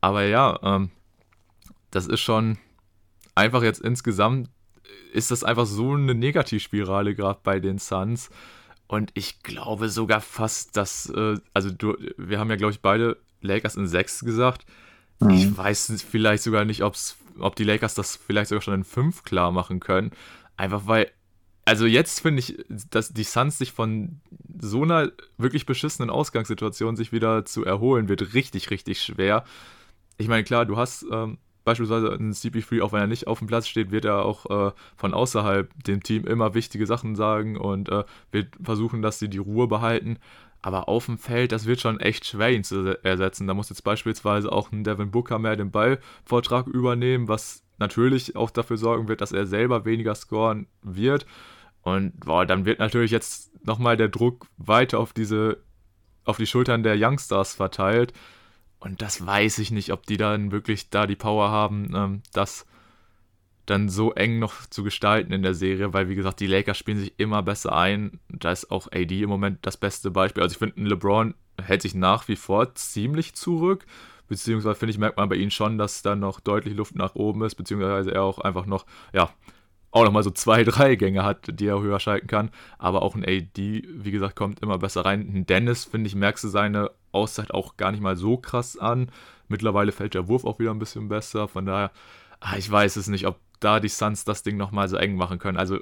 Aber 0.00 0.24
ja, 0.24 0.58
ähm, 0.62 0.90
das 1.90 2.06
ist 2.06 2.20
schon 2.20 2.58
einfach 3.34 3.62
jetzt 3.62 3.80
insgesamt, 3.80 4.50
ist 5.12 5.30
das 5.30 5.44
einfach 5.44 5.66
so 5.66 5.92
eine 5.92 6.14
Negativspirale 6.14 7.14
gerade 7.14 7.40
bei 7.42 7.60
den 7.60 7.78
Suns. 7.78 8.30
Und 8.88 9.10
ich 9.14 9.42
glaube 9.42 9.88
sogar 9.88 10.20
fast, 10.20 10.76
dass, 10.76 11.10
äh, 11.10 11.36
also 11.54 11.70
du, 11.70 11.96
wir 12.16 12.38
haben 12.38 12.50
ja, 12.50 12.56
glaube 12.56 12.72
ich, 12.72 12.80
beide 12.80 13.16
Lakers 13.40 13.76
in 13.76 13.86
6 13.86 14.24
gesagt. 14.24 14.66
Mhm. 15.20 15.30
Ich 15.30 15.56
weiß 15.56 16.02
vielleicht 16.08 16.42
sogar 16.42 16.64
nicht, 16.64 16.82
ob's, 16.82 17.16
ob 17.38 17.56
die 17.56 17.64
Lakers 17.64 17.94
das 17.94 18.16
vielleicht 18.16 18.48
sogar 18.48 18.62
schon 18.62 18.74
in 18.74 18.84
5 18.84 19.22
klar 19.22 19.52
machen 19.52 19.80
können. 19.80 20.10
Einfach 20.56 20.86
weil, 20.86 21.10
also 21.64 21.86
jetzt 21.86 22.20
finde 22.20 22.40
ich, 22.40 22.64
dass 22.68 23.12
die 23.12 23.24
Suns 23.24 23.58
sich 23.58 23.72
von 23.72 24.20
so 24.58 24.82
einer 24.82 25.10
wirklich 25.36 25.66
beschissenen 25.66 26.10
Ausgangssituation 26.10 26.96
sich 26.96 27.12
wieder 27.12 27.44
zu 27.44 27.64
erholen, 27.64 28.08
wird 28.08 28.34
richtig, 28.34 28.70
richtig 28.70 29.02
schwer. 29.02 29.44
Ich 30.18 30.28
meine, 30.28 30.44
klar, 30.44 30.64
du 30.64 30.76
hast 30.76 31.04
ähm, 31.10 31.38
beispielsweise 31.66 32.12
einen 32.12 32.32
CP3, 32.32 32.80
auch 32.80 32.92
wenn 32.92 33.00
er 33.00 33.06
nicht 33.06 33.26
auf 33.26 33.40
dem 33.40 33.48
Platz 33.48 33.66
steht, 33.66 33.90
wird 33.90 34.06
er 34.06 34.24
auch 34.24 34.68
äh, 34.68 34.72
von 34.96 35.12
außerhalb 35.12 35.68
dem 35.84 36.02
Team 36.02 36.24
immer 36.24 36.54
wichtige 36.54 36.86
Sachen 36.86 37.16
sagen 37.16 37.58
und 37.58 37.90
äh, 37.90 38.04
wird 38.30 38.54
versuchen, 38.62 39.02
dass 39.02 39.18
sie 39.18 39.28
die 39.28 39.38
Ruhe 39.38 39.66
behalten. 39.66 40.18
Aber 40.66 40.88
auf 40.88 41.06
dem 41.06 41.16
Feld, 41.16 41.52
das 41.52 41.66
wird 41.66 41.80
schon 41.80 42.00
echt 42.00 42.26
schwer, 42.26 42.50
ihn 42.50 42.64
zu 42.64 42.98
ersetzen. 43.04 43.46
Da 43.46 43.54
muss 43.54 43.68
jetzt 43.68 43.84
beispielsweise 43.84 44.50
auch 44.50 44.72
ein 44.72 44.82
Devin 44.82 45.12
Booker 45.12 45.38
mehr 45.38 45.54
den 45.54 45.70
Ballvortrag 45.70 46.66
übernehmen, 46.66 47.28
was 47.28 47.62
natürlich 47.78 48.34
auch 48.34 48.50
dafür 48.50 48.76
sorgen 48.76 49.06
wird, 49.06 49.20
dass 49.20 49.30
er 49.30 49.46
selber 49.46 49.84
weniger 49.84 50.16
scoren 50.16 50.66
wird. 50.82 51.24
Und 51.82 52.18
boah, 52.18 52.44
dann 52.44 52.64
wird 52.64 52.80
natürlich 52.80 53.12
jetzt 53.12 53.64
nochmal 53.64 53.96
der 53.96 54.08
Druck 54.08 54.48
weiter 54.56 54.98
auf 54.98 55.12
diese 55.12 55.58
auf 56.24 56.36
die 56.36 56.48
Schultern 56.48 56.82
der 56.82 56.96
Youngstars 56.98 57.54
verteilt. 57.54 58.12
Und 58.80 59.02
das 59.02 59.24
weiß 59.24 59.60
ich 59.60 59.70
nicht, 59.70 59.92
ob 59.92 60.04
die 60.04 60.16
dann 60.16 60.50
wirklich 60.50 60.90
da 60.90 61.06
die 61.06 61.14
Power 61.14 61.48
haben, 61.48 61.92
ähm, 61.94 62.22
das 62.32 62.66
dann 63.66 63.88
so 63.88 64.12
eng 64.12 64.38
noch 64.38 64.66
zu 64.66 64.84
gestalten 64.84 65.32
in 65.32 65.42
der 65.42 65.54
Serie, 65.54 65.92
weil 65.92 66.08
wie 66.08 66.14
gesagt, 66.14 66.40
die 66.40 66.46
Lakers 66.46 66.78
spielen 66.78 66.98
sich 66.98 67.14
immer 67.18 67.42
besser 67.42 67.76
ein. 67.76 68.20
Da 68.28 68.52
ist 68.52 68.70
auch 68.70 68.88
AD 68.92 69.22
im 69.22 69.28
Moment 69.28 69.58
das 69.62 69.76
beste 69.76 70.10
Beispiel. 70.10 70.42
Also 70.42 70.54
ich 70.54 70.58
finde, 70.58 70.88
LeBron 70.88 71.34
hält 71.60 71.82
sich 71.82 71.94
nach 71.94 72.28
wie 72.28 72.36
vor 72.36 72.74
ziemlich 72.74 73.34
zurück, 73.34 73.84
beziehungsweise 74.28 74.76
finde 74.76 74.92
ich, 74.92 74.98
merkt 74.98 75.16
man 75.16 75.28
bei 75.28 75.36
ihm 75.36 75.50
schon, 75.50 75.78
dass 75.78 76.02
da 76.02 76.14
noch 76.14 76.40
deutlich 76.40 76.76
Luft 76.76 76.94
nach 76.94 77.14
oben 77.14 77.42
ist, 77.44 77.56
beziehungsweise 77.56 78.12
er 78.12 78.22
auch 78.22 78.38
einfach 78.38 78.66
noch, 78.66 78.86
ja, 79.12 79.30
auch 79.90 80.04
nochmal 80.04 80.22
so 80.22 80.30
zwei, 80.30 80.62
drei 80.64 80.94
Gänge 80.94 81.24
hat, 81.24 81.58
die 81.58 81.66
er 81.66 81.80
höher 81.80 82.00
schalten 82.00 82.26
kann. 82.26 82.50
Aber 82.78 83.02
auch 83.02 83.14
ein 83.14 83.24
AD, 83.24 83.82
wie 83.86 84.10
gesagt, 84.10 84.36
kommt 84.36 84.60
immer 84.60 84.78
besser 84.78 85.04
rein. 85.04 85.20
Ein 85.20 85.46
Dennis, 85.46 85.84
finde 85.84 86.08
ich, 86.08 86.14
merkst 86.14 86.44
du 86.44 86.48
seine 86.48 86.90
Auszeit 87.12 87.52
auch 87.52 87.76
gar 87.76 87.92
nicht 87.92 88.02
mal 88.02 88.16
so 88.16 88.36
krass 88.36 88.76
an. 88.76 89.10
Mittlerweile 89.48 89.92
fällt 89.92 90.14
der 90.14 90.28
Wurf 90.28 90.44
auch 90.44 90.58
wieder 90.58 90.72
ein 90.72 90.78
bisschen 90.78 91.08
besser. 91.08 91.48
Von 91.48 91.66
daher, 91.66 91.92
ah, 92.40 92.56
ich 92.56 92.70
weiß 92.70 92.96
es 92.96 93.08
nicht, 93.08 93.26
ob 93.26 93.38
da 93.60 93.80
die 93.80 93.88
Suns 93.88 94.24
das 94.24 94.42
Ding 94.42 94.56
nochmal 94.56 94.88
so 94.88 94.96
eng 94.96 95.16
machen 95.16 95.38
können. 95.38 95.58
Also 95.58 95.78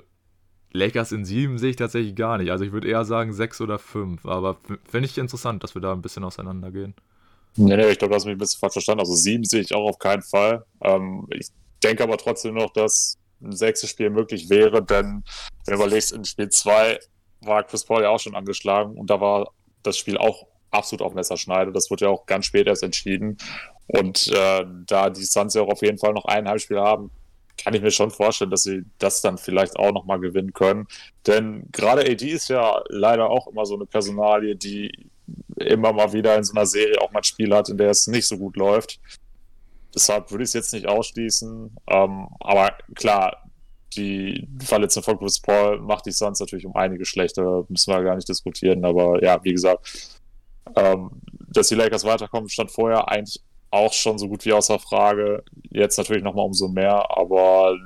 Lakers 0.72 1.12
in 1.12 1.25
sieben 1.25 1.59
sehe 1.59 1.70
ich 1.70 1.77
tatsächlich 1.77 2.16
gar 2.16 2.39
nicht. 2.39 2.51
Also 2.51 2.64
ich 2.64 2.72
würde 2.72 2.89
eher 2.89 3.05
sagen 3.05 3.33
sechs 3.33 3.61
oder 3.61 3.79
fünf. 3.79 4.27
Aber 4.27 4.59
finde 4.89 5.07
ich 5.07 5.18
interessant, 5.18 5.62
dass 5.62 5.75
wir 5.75 5.83
da 5.83 5.93
ein 5.93 6.03
bisschen 6.03 6.25
auseinandergehen. 6.25 6.95
Nee, 7.57 7.77
nee, 7.77 7.91
ich 7.91 7.99
glaube, 7.99 8.11
du 8.11 8.16
hast 8.16 8.25
mich 8.25 8.35
ein 8.35 8.39
bisschen 8.39 8.59
falsch 8.59 8.72
verstanden. 8.72 9.01
Also 9.01 9.14
sieben 9.14 9.45
sehe 9.45 9.61
ich 9.61 9.75
auch 9.75 9.89
auf 9.89 9.99
keinen 9.99 10.22
Fall. 10.22 10.64
Ähm, 10.83 11.27
ich 11.31 11.49
denke 11.83 12.03
aber 12.03 12.16
trotzdem 12.16 12.55
noch, 12.55 12.72
dass 12.72 13.18
ein 13.41 13.53
sechstes 13.53 13.91
Spiel 13.91 14.11
möglich 14.11 14.49
wäre, 14.51 14.83
denn 14.83 15.22
wenn 15.66 15.77
du 15.77 15.85
überlegst, 15.85 16.12
in 16.12 16.25
Spiel 16.25 16.49
zwei 16.49 16.99
war 17.41 17.62
Chris 17.62 17.85
Paul 17.85 18.03
ja 18.03 18.09
auch 18.09 18.20
schon 18.20 18.35
angeschlagen 18.35 18.97
und 18.97 19.11
da 19.11 19.20
war 19.20 19.51
das 19.83 19.99
Spiel 19.99 20.16
auch 20.16 20.47
absolut 20.70 21.03
auf 21.03 21.14
Messerschneide. 21.14 21.72
Das 21.72 21.91
wird 21.91 22.01
ja 22.01 22.09
auch 22.09 22.27
ganz 22.27 22.47
spät 22.47 22.66
erst 22.66 22.83
entschieden. 22.83 23.37
Und 23.87 24.29
äh, 24.29 24.64
da 24.87 25.11
die 25.11 25.25
Suns 25.25 25.55
ja 25.55 25.62
auch 25.62 25.68
auf 25.68 25.83
jeden 25.83 25.99
Fall 25.99 26.14
noch 26.14 26.25
ein 26.25 26.49
Heimspiel 26.49 26.81
haben, 26.81 27.11
kann 27.62 27.74
ich 27.74 27.82
mir 27.82 27.90
schon 27.90 28.11
vorstellen, 28.11 28.50
dass 28.50 28.64
sie 28.64 28.84
das 28.98 29.20
dann 29.20 29.38
vielleicht 29.38 29.76
auch 29.76 29.92
nochmal 29.92 30.20
gewinnen 30.20 30.52
können. 30.52 30.86
Denn 31.26 31.68
gerade 31.72 32.02
AD 32.02 32.26
ist 32.28 32.48
ja 32.48 32.82
leider 32.88 33.30
auch 33.30 33.46
immer 33.46 33.64
so 33.64 33.74
eine 33.74 33.86
Personalie, 33.86 34.57
die 34.57 34.90
immer 35.57 35.92
mal 35.92 36.12
wieder 36.12 36.36
in 36.36 36.44
so 36.44 36.52
einer 36.55 36.66
Serie 36.66 37.00
auch 37.00 37.12
mal 37.12 37.20
ein 37.20 37.24
Spiel 37.24 37.55
hat, 37.55 37.68
in 37.68 37.78
der 37.78 37.90
es 37.90 38.07
nicht 38.07 38.26
so 38.26 38.36
gut 38.36 38.57
läuft. 38.57 39.00
Deshalb 39.94 40.30
würde 40.30 40.42
ich 40.42 40.48
es 40.48 40.55
jetzt 40.55 40.72
nicht 40.72 40.88
ausschließen. 40.88 41.76
Ähm, 41.86 42.28
aber 42.40 42.76
klar, 42.94 43.44
die 43.96 44.48
Verletzung 44.62 45.02
von 45.02 45.18
Chris 45.18 45.40
Paul 45.40 45.80
macht 45.80 46.07
die 46.07 46.12
Suns 46.12 46.40
natürlich 46.40 46.66
um 46.66 46.74
einige 46.74 47.05
schlechter, 47.05 47.64
müssen 47.68 47.92
wir 47.92 48.02
gar 48.02 48.16
nicht 48.16 48.28
diskutieren. 48.28 48.84
Aber 48.84 49.22
ja, 49.22 49.42
wie 49.44 49.52
gesagt, 49.52 50.20
ähm, 50.74 51.11
dass 51.52 51.68
die 51.68 51.76
Lakers 51.76 52.05
weiterkommen, 52.05 52.48
stand 52.48 52.72
vorher 52.72 53.09
eigentlich 53.09 53.40
auch 53.75 53.93
schon 53.93 54.18
so 54.18 54.29
gut 54.29 54.45
wie 54.45 54.53
außer 54.53 54.79
Frage. 54.79 55.45
Jetzt 55.70 55.99
natürlich 55.99 56.22
nochmal 56.22 56.47
umso 56.47 56.68
mehr, 56.68 57.16
aber 57.16 57.77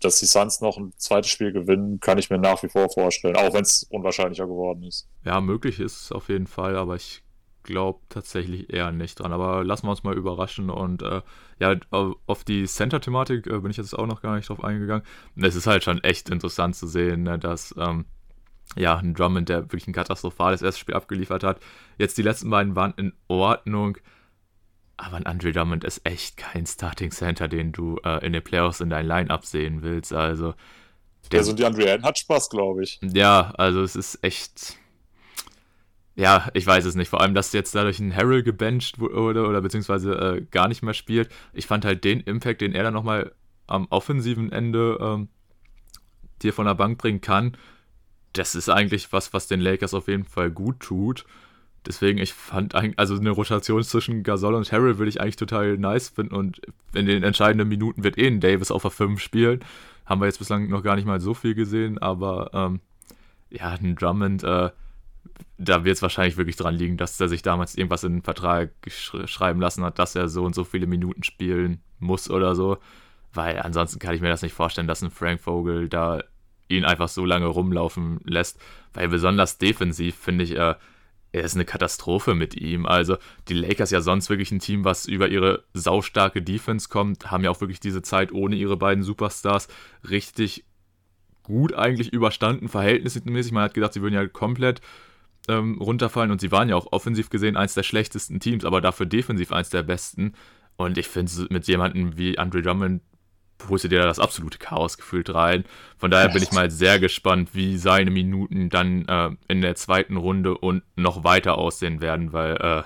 dass 0.00 0.20
die 0.20 0.26
Suns 0.26 0.60
noch 0.60 0.76
ein 0.76 0.92
zweites 0.96 1.30
Spiel 1.30 1.52
gewinnen, 1.52 2.00
kann 2.00 2.18
ich 2.18 2.30
mir 2.30 2.38
nach 2.38 2.62
wie 2.62 2.68
vor 2.68 2.88
vorstellen, 2.88 3.36
auch 3.36 3.52
wenn 3.52 3.62
es 3.62 3.84
unwahrscheinlicher 3.90 4.46
geworden 4.46 4.84
ist. 4.84 5.08
Ja, 5.24 5.40
möglich 5.40 5.80
ist 5.80 6.02
es 6.02 6.12
auf 6.12 6.28
jeden 6.28 6.46
Fall, 6.46 6.76
aber 6.76 6.94
ich 6.94 7.22
glaube 7.64 8.00
tatsächlich 8.08 8.72
eher 8.72 8.92
nicht 8.92 9.18
dran. 9.18 9.32
Aber 9.32 9.64
lassen 9.64 9.86
wir 9.86 9.90
uns 9.90 10.04
mal 10.04 10.16
überraschen 10.16 10.70
und 10.70 11.02
äh, 11.02 11.20
ja, 11.58 11.76
auf 11.90 12.44
die 12.44 12.64
Center-Thematik 12.64 13.46
äh, 13.46 13.58
bin 13.58 13.70
ich 13.70 13.76
jetzt 13.76 13.98
auch 13.98 14.06
noch 14.06 14.22
gar 14.22 14.36
nicht 14.36 14.48
drauf 14.48 14.62
eingegangen. 14.62 15.04
Es 15.36 15.54
ist 15.56 15.66
halt 15.66 15.84
schon 15.84 16.02
echt 16.02 16.30
interessant 16.30 16.76
zu 16.76 16.86
sehen, 16.86 17.24
ne, 17.24 17.38
dass 17.38 17.74
ähm, 17.78 18.06
ja, 18.76 18.96
ein 18.96 19.14
Drummond, 19.14 19.48
der 19.48 19.62
wirklich 19.62 19.86
ein 19.86 19.92
katastrophales 19.92 20.62
erstes 20.62 20.78
Spiel 20.78 20.94
abgeliefert 20.94 21.42
hat. 21.42 21.60
Jetzt 21.98 22.18
die 22.18 22.22
letzten 22.22 22.50
beiden 22.50 22.76
waren 22.76 22.94
in 22.96 23.12
Ordnung. 23.26 23.98
Aber 24.98 25.16
ein 25.16 25.24
Andre 25.26 25.52
Drummond 25.52 25.84
ist 25.84 26.04
echt 26.04 26.36
kein 26.36 26.66
Starting 26.66 27.10
Center, 27.10 27.48
den 27.48 27.72
du 27.72 27.98
äh, 28.04 28.24
in 28.26 28.32
den 28.32 28.42
Playoffs 28.42 28.80
in 28.80 28.90
dein 28.90 29.06
Line-Up 29.06 29.46
sehen 29.46 29.82
willst. 29.82 30.12
Also. 30.12 30.54
Der, 31.32 31.40
also 31.40 31.54
die 31.54 31.64
Andre 31.64 31.90
Allen 31.90 32.02
hat 32.02 32.18
Spaß, 32.18 32.50
glaube 32.50 32.82
ich. 32.82 33.00
Ja, 33.02 33.52
also 33.56 33.82
es 33.82 33.96
ist 33.96 34.22
echt. 34.22 34.76
Ja, 36.16 36.48
ich 36.52 36.66
weiß 36.66 36.84
es 36.84 36.96
nicht. 36.96 37.08
Vor 37.08 37.20
allem, 37.20 37.34
dass 37.34 37.52
jetzt 37.52 37.74
dadurch 37.74 38.00
ein 38.00 38.14
Harrell 38.14 38.42
gebencht 38.42 38.98
wurde 38.98 39.46
oder 39.46 39.60
beziehungsweise 39.62 40.12
äh, 40.12 40.40
gar 40.50 40.68
nicht 40.68 40.82
mehr 40.82 40.94
spielt. 40.94 41.30
Ich 41.52 41.66
fand 41.66 41.84
halt 41.84 42.04
den 42.04 42.20
Impact, 42.20 42.60
den 42.60 42.74
er 42.74 42.82
dann 42.82 42.94
nochmal 42.94 43.32
am 43.68 43.86
offensiven 43.90 44.50
Ende 44.50 44.98
ähm, 45.00 45.28
dir 46.42 46.52
von 46.52 46.66
der 46.66 46.74
Bank 46.74 46.98
bringen 46.98 47.20
kann, 47.20 47.56
das 48.32 48.54
ist 48.54 48.68
eigentlich 48.68 49.12
was, 49.12 49.32
was 49.32 49.46
den 49.46 49.60
Lakers 49.60 49.94
auf 49.94 50.08
jeden 50.08 50.24
Fall 50.24 50.50
gut 50.50 50.80
tut. 50.80 51.24
Deswegen, 51.86 52.18
ich 52.18 52.32
fand 52.32 52.74
eigentlich, 52.74 52.98
also 52.98 53.16
eine 53.16 53.30
Rotation 53.30 53.82
zwischen 53.82 54.22
Gasol 54.22 54.54
und 54.54 54.70
Harrell 54.70 54.98
würde 54.98 55.08
ich 55.08 55.20
eigentlich 55.20 55.36
total 55.36 55.78
nice 55.78 56.08
finden 56.08 56.34
und 56.34 56.60
in 56.92 57.06
den 57.06 57.22
entscheidenden 57.22 57.68
Minuten 57.68 58.04
wird 58.04 58.18
eh 58.18 58.26
ein 58.26 58.40
Davis 58.40 58.70
auf 58.70 58.82
der 58.82 58.90
5 58.90 59.20
spielen. 59.20 59.60
Haben 60.04 60.20
wir 60.20 60.26
jetzt 60.26 60.38
bislang 60.38 60.68
noch 60.68 60.82
gar 60.82 60.96
nicht 60.96 61.06
mal 61.06 61.20
so 61.20 61.34
viel 61.34 61.54
gesehen, 61.54 61.98
aber 61.98 62.50
ähm, 62.52 62.80
ja, 63.50 63.70
ein 63.70 63.96
Drummond, 63.96 64.42
äh, 64.44 64.70
da 65.56 65.84
wird 65.84 65.96
es 65.96 66.02
wahrscheinlich 66.02 66.36
wirklich 66.36 66.56
dran 66.56 66.74
liegen, 66.74 66.96
dass 66.96 67.20
er 67.20 67.28
sich 67.28 67.42
damals 67.42 67.76
irgendwas 67.76 68.04
in 68.04 68.14
den 68.14 68.22
Vertrag 68.22 68.70
sch 68.86 69.14
schreiben 69.26 69.60
lassen 69.60 69.84
hat, 69.84 69.98
dass 69.98 70.14
er 70.14 70.28
so 70.28 70.44
und 70.44 70.54
so 70.54 70.64
viele 70.64 70.86
Minuten 70.86 71.22
spielen 71.22 71.80
muss 71.98 72.30
oder 72.30 72.54
so. 72.54 72.78
Weil 73.32 73.60
ansonsten 73.60 73.98
kann 73.98 74.14
ich 74.14 74.20
mir 74.20 74.28
das 74.28 74.42
nicht 74.42 74.54
vorstellen, 74.54 74.88
dass 74.88 75.02
ein 75.02 75.10
Frank 75.10 75.40
Vogel 75.40 75.88
da 75.88 76.22
ihn 76.68 76.84
einfach 76.84 77.08
so 77.08 77.24
lange 77.24 77.46
rumlaufen 77.46 78.20
lässt. 78.24 78.60
Weil 78.94 79.08
besonders 79.08 79.58
defensiv 79.58 80.16
finde 80.16 80.44
ich, 80.44 80.56
äh, 80.56 80.74
er 81.32 81.42
ist 81.42 81.54
eine 81.54 81.64
Katastrophe 81.64 82.34
mit 82.34 82.56
ihm. 82.56 82.86
Also 82.86 83.16
die 83.48 83.54
Lakers 83.54 83.90
ja 83.90 84.00
sonst 84.00 84.30
wirklich 84.30 84.50
ein 84.50 84.60
Team, 84.60 84.84
was 84.84 85.06
über 85.06 85.28
ihre 85.28 85.64
saustarke 85.74 86.42
Defense 86.42 86.88
kommt, 86.88 87.30
haben 87.30 87.44
ja 87.44 87.50
auch 87.50 87.60
wirklich 87.60 87.80
diese 87.80 88.02
Zeit 88.02 88.32
ohne 88.32 88.56
ihre 88.56 88.76
beiden 88.76 89.02
Superstars 89.04 89.68
richtig 90.08 90.64
gut 91.42 91.74
eigentlich 91.74 92.12
überstanden, 92.12 92.68
verhältnismäßig. 92.68 93.52
Man 93.52 93.64
hat 93.64 93.74
gedacht, 93.74 93.92
sie 93.92 94.02
würden 94.02 94.14
ja 94.14 94.26
komplett 94.26 94.80
ähm, 95.48 95.78
runterfallen 95.80 96.30
und 96.30 96.40
sie 96.40 96.52
waren 96.52 96.68
ja 96.68 96.76
auch 96.76 96.92
offensiv 96.92 97.30
gesehen 97.30 97.56
eins 97.56 97.74
der 97.74 97.82
schlechtesten 97.82 98.40
Teams, 98.40 98.64
aber 98.64 98.80
dafür 98.80 99.06
defensiv 99.06 99.52
eins 99.52 99.70
der 99.70 99.82
besten. 99.82 100.34
Und 100.76 100.96
ich 100.96 101.08
finde, 101.08 101.46
mit 101.50 101.66
jemandem 101.66 102.16
wie 102.16 102.38
Andre 102.38 102.62
Drummond 102.62 103.02
holst 103.68 103.84
du 103.84 103.88
dir 103.88 104.00
da 104.00 104.06
das 104.06 104.18
absolute 104.18 104.58
Chaos 104.58 104.96
gefühlt 104.96 105.32
rein. 105.34 105.64
Von 105.96 106.10
daher 106.10 106.28
bin 106.28 106.42
ich 106.42 106.52
mal 106.52 106.70
sehr 106.70 106.98
gespannt, 106.98 107.50
wie 107.54 107.76
seine 107.76 108.10
Minuten 108.10 108.68
dann 108.68 109.04
äh, 109.06 109.30
in 109.48 109.62
der 109.62 109.74
zweiten 109.74 110.16
Runde 110.16 110.56
und 110.56 110.82
noch 110.96 111.24
weiter 111.24 111.58
aussehen 111.58 112.00
werden, 112.00 112.32
weil 112.32 112.56
äh, 112.56 112.82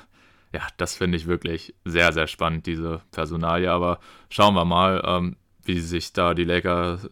ja, 0.54 0.66
das 0.76 0.96
finde 0.96 1.16
ich 1.16 1.26
wirklich 1.26 1.74
sehr, 1.84 2.12
sehr 2.12 2.26
spannend, 2.26 2.66
diese 2.66 3.02
Personalie. 3.10 3.70
Aber 3.70 4.00
schauen 4.28 4.54
wir 4.54 4.64
mal, 4.64 5.02
ähm, 5.04 5.36
wie 5.64 5.80
sich 5.80 6.12
da 6.12 6.34
die 6.34 6.44
Lakers 6.44 7.04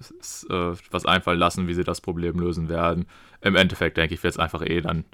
äh, 0.48 0.72
was 0.90 1.06
einfallen 1.06 1.38
lassen, 1.38 1.68
wie 1.68 1.74
sie 1.74 1.84
das 1.84 2.00
Problem 2.00 2.38
lösen 2.38 2.68
werden. 2.68 3.06
Im 3.40 3.56
Endeffekt 3.56 3.96
denke 3.96 4.14
ich, 4.14 4.22
wird 4.22 4.34
es 4.34 4.38
einfach 4.40 4.62
eh 4.62 4.80
dann 4.80 5.04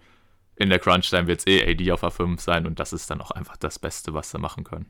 in 0.57 0.71
der 0.71 0.79
Crunch-Time 0.79 1.27
wird 1.27 1.41
es 1.41 1.47
eh 1.47 1.71
AD 1.71 1.93
auf 1.93 2.03
A5 2.03 2.41
sein 2.41 2.67
und 2.67 2.81
das 2.81 2.93
ist 2.93 3.11
dann 3.11 3.21
auch 3.21 3.31
einfach 3.31 3.57
das 3.57 3.79
Beste, 3.79 4.15
was 4.15 4.31
sie 4.31 4.39
machen 4.39 4.65
können. 4.65 4.87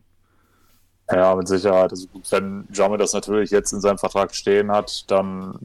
Ja, 1.10 1.34
mit 1.36 1.46
Sicherheit. 1.46 1.90
Also 1.90 2.08
wenn 2.30 2.66
Jamme 2.72 2.96
das 2.98 3.12
natürlich 3.12 3.50
jetzt 3.50 3.72
in 3.72 3.80
seinem 3.80 3.98
Vertrag 3.98 4.34
stehen 4.34 4.72
hat, 4.72 5.04
dann 5.10 5.58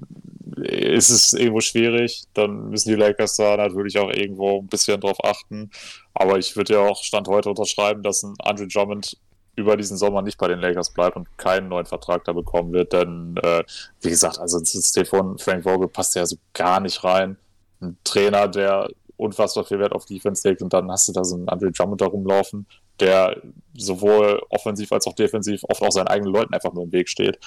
ist 0.58 1.10
es 1.10 1.34
irgendwo 1.34 1.62
schwierig. 1.62 2.24
Dann 2.34 2.70
müssen 2.70 2.89
die 2.89 2.96
Lakers 2.96 3.38
da 3.38 3.58
natürlich 3.58 3.98
auch 3.98 4.12
irgendwo 4.12 4.60
ein 4.60 4.68
bisschen 4.68 5.02
drauf 5.02 5.18
achten. 5.24 5.72
Aber 6.14 6.38
ich 6.38 6.56
würde 6.56 6.74
ja 6.74 6.80
auch 6.82 7.04
Stand 7.04 7.28
heute 7.28 7.50
unterschreiben, 7.50 8.04
dass 8.04 8.22
ein 8.24 8.36
Andrew 8.39 8.68
Drummond 8.72 9.18
über 9.56 9.76
diesen 9.78 9.98
Sommer 9.98 10.22
nicht 10.22 10.38
bei 10.38 10.48
den 10.48 10.60
Lakers 10.60 10.94
bleibt 10.94 11.16
und 11.16 11.28
keinen 11.38 11.70
neuen 11.70 11.86
Vertrag 11.86 12.24
da 12.24 12.34
bekommen 12.34 12.72
wird. 12.72 12.94
Denn, 12.94 13.36
äh, 13.42 13.64
wie 14.02 14.10
gesagt, 14.10 14.39
also 14.39 14.60
ins 14.60 14.72
System 14.72 15.06
von 15.06 15.38
Frank 15.38 15.64
Vogel 15.64 15.88
passt 15.88 16.16
ja 16.16 16.26
so 16.26 16.38
gar 16.54 16.80
nicht 16.80 17.04
rein. 17.04 17.38
Ein 17.82 17.98
Trainer, 18.04 18.48
der 18.48 18.89
unfassbar 19.18 19.66
viel 19.66 19.80
Wert 19.80 19.94
auf 19.94 20.06
Defense 20.06 20.48
legt 20.48 20.62
und 20.62 20.74
dann 20.74 20.92
hast 20.92 21.08
du 21.08 21.14
da 21.14 21.24
so 21.24 21.36
einen 21.36 21.50
Andrew 21.50 21.70
Drummond 21.70 22.02
da 22.02 22.08
rumlaufen, 22.08 22.66
der 23.02 23.41
sowohl 23.76 24.41
offensiv 24.49 24.91
als 24.91 25.08
auch 25.08 25.14
defensiv 25.14 25.64
oft 25.68 25.82
auch 25.82 25.91
seinen 25.91 26.08
eigenen 26.08 26.34
Leuten 26.34 26.54
einfach 26.54 26.74
nur 26.74 26.84
im 26.84 26.91
Weg 26.91 27.10
steht. 27.10 27.39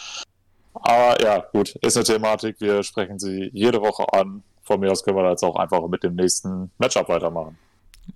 Aber 0.75 1.21
ja, 1.23 1.39
gut, 1.53 1.77
ist 1.77 1.97
eine 1.97 2.05
Thematik. 2.05 2.61
Wir 2.61 2.83
sprechen 2.83 3.19
sie 3.19 3.51
jede 3.53 3.81
Woche 3.81 4.05
an. 4.13 4.43
Von 4.63 4.81
mir 4.81 4.91
aus 4.91 5.05
können 5.05 5.17
wir 5.17 5.23
da 5.23 5.31
jetzt 5.31 5.45
auch 5.45 5.57
einfach 5.57 5.87
mit 5.89 6.03
dem 6.03 6.17
nächsten 6.17 6.71
Matchup 6.79 7.09
weitermachen. 7.09 7.57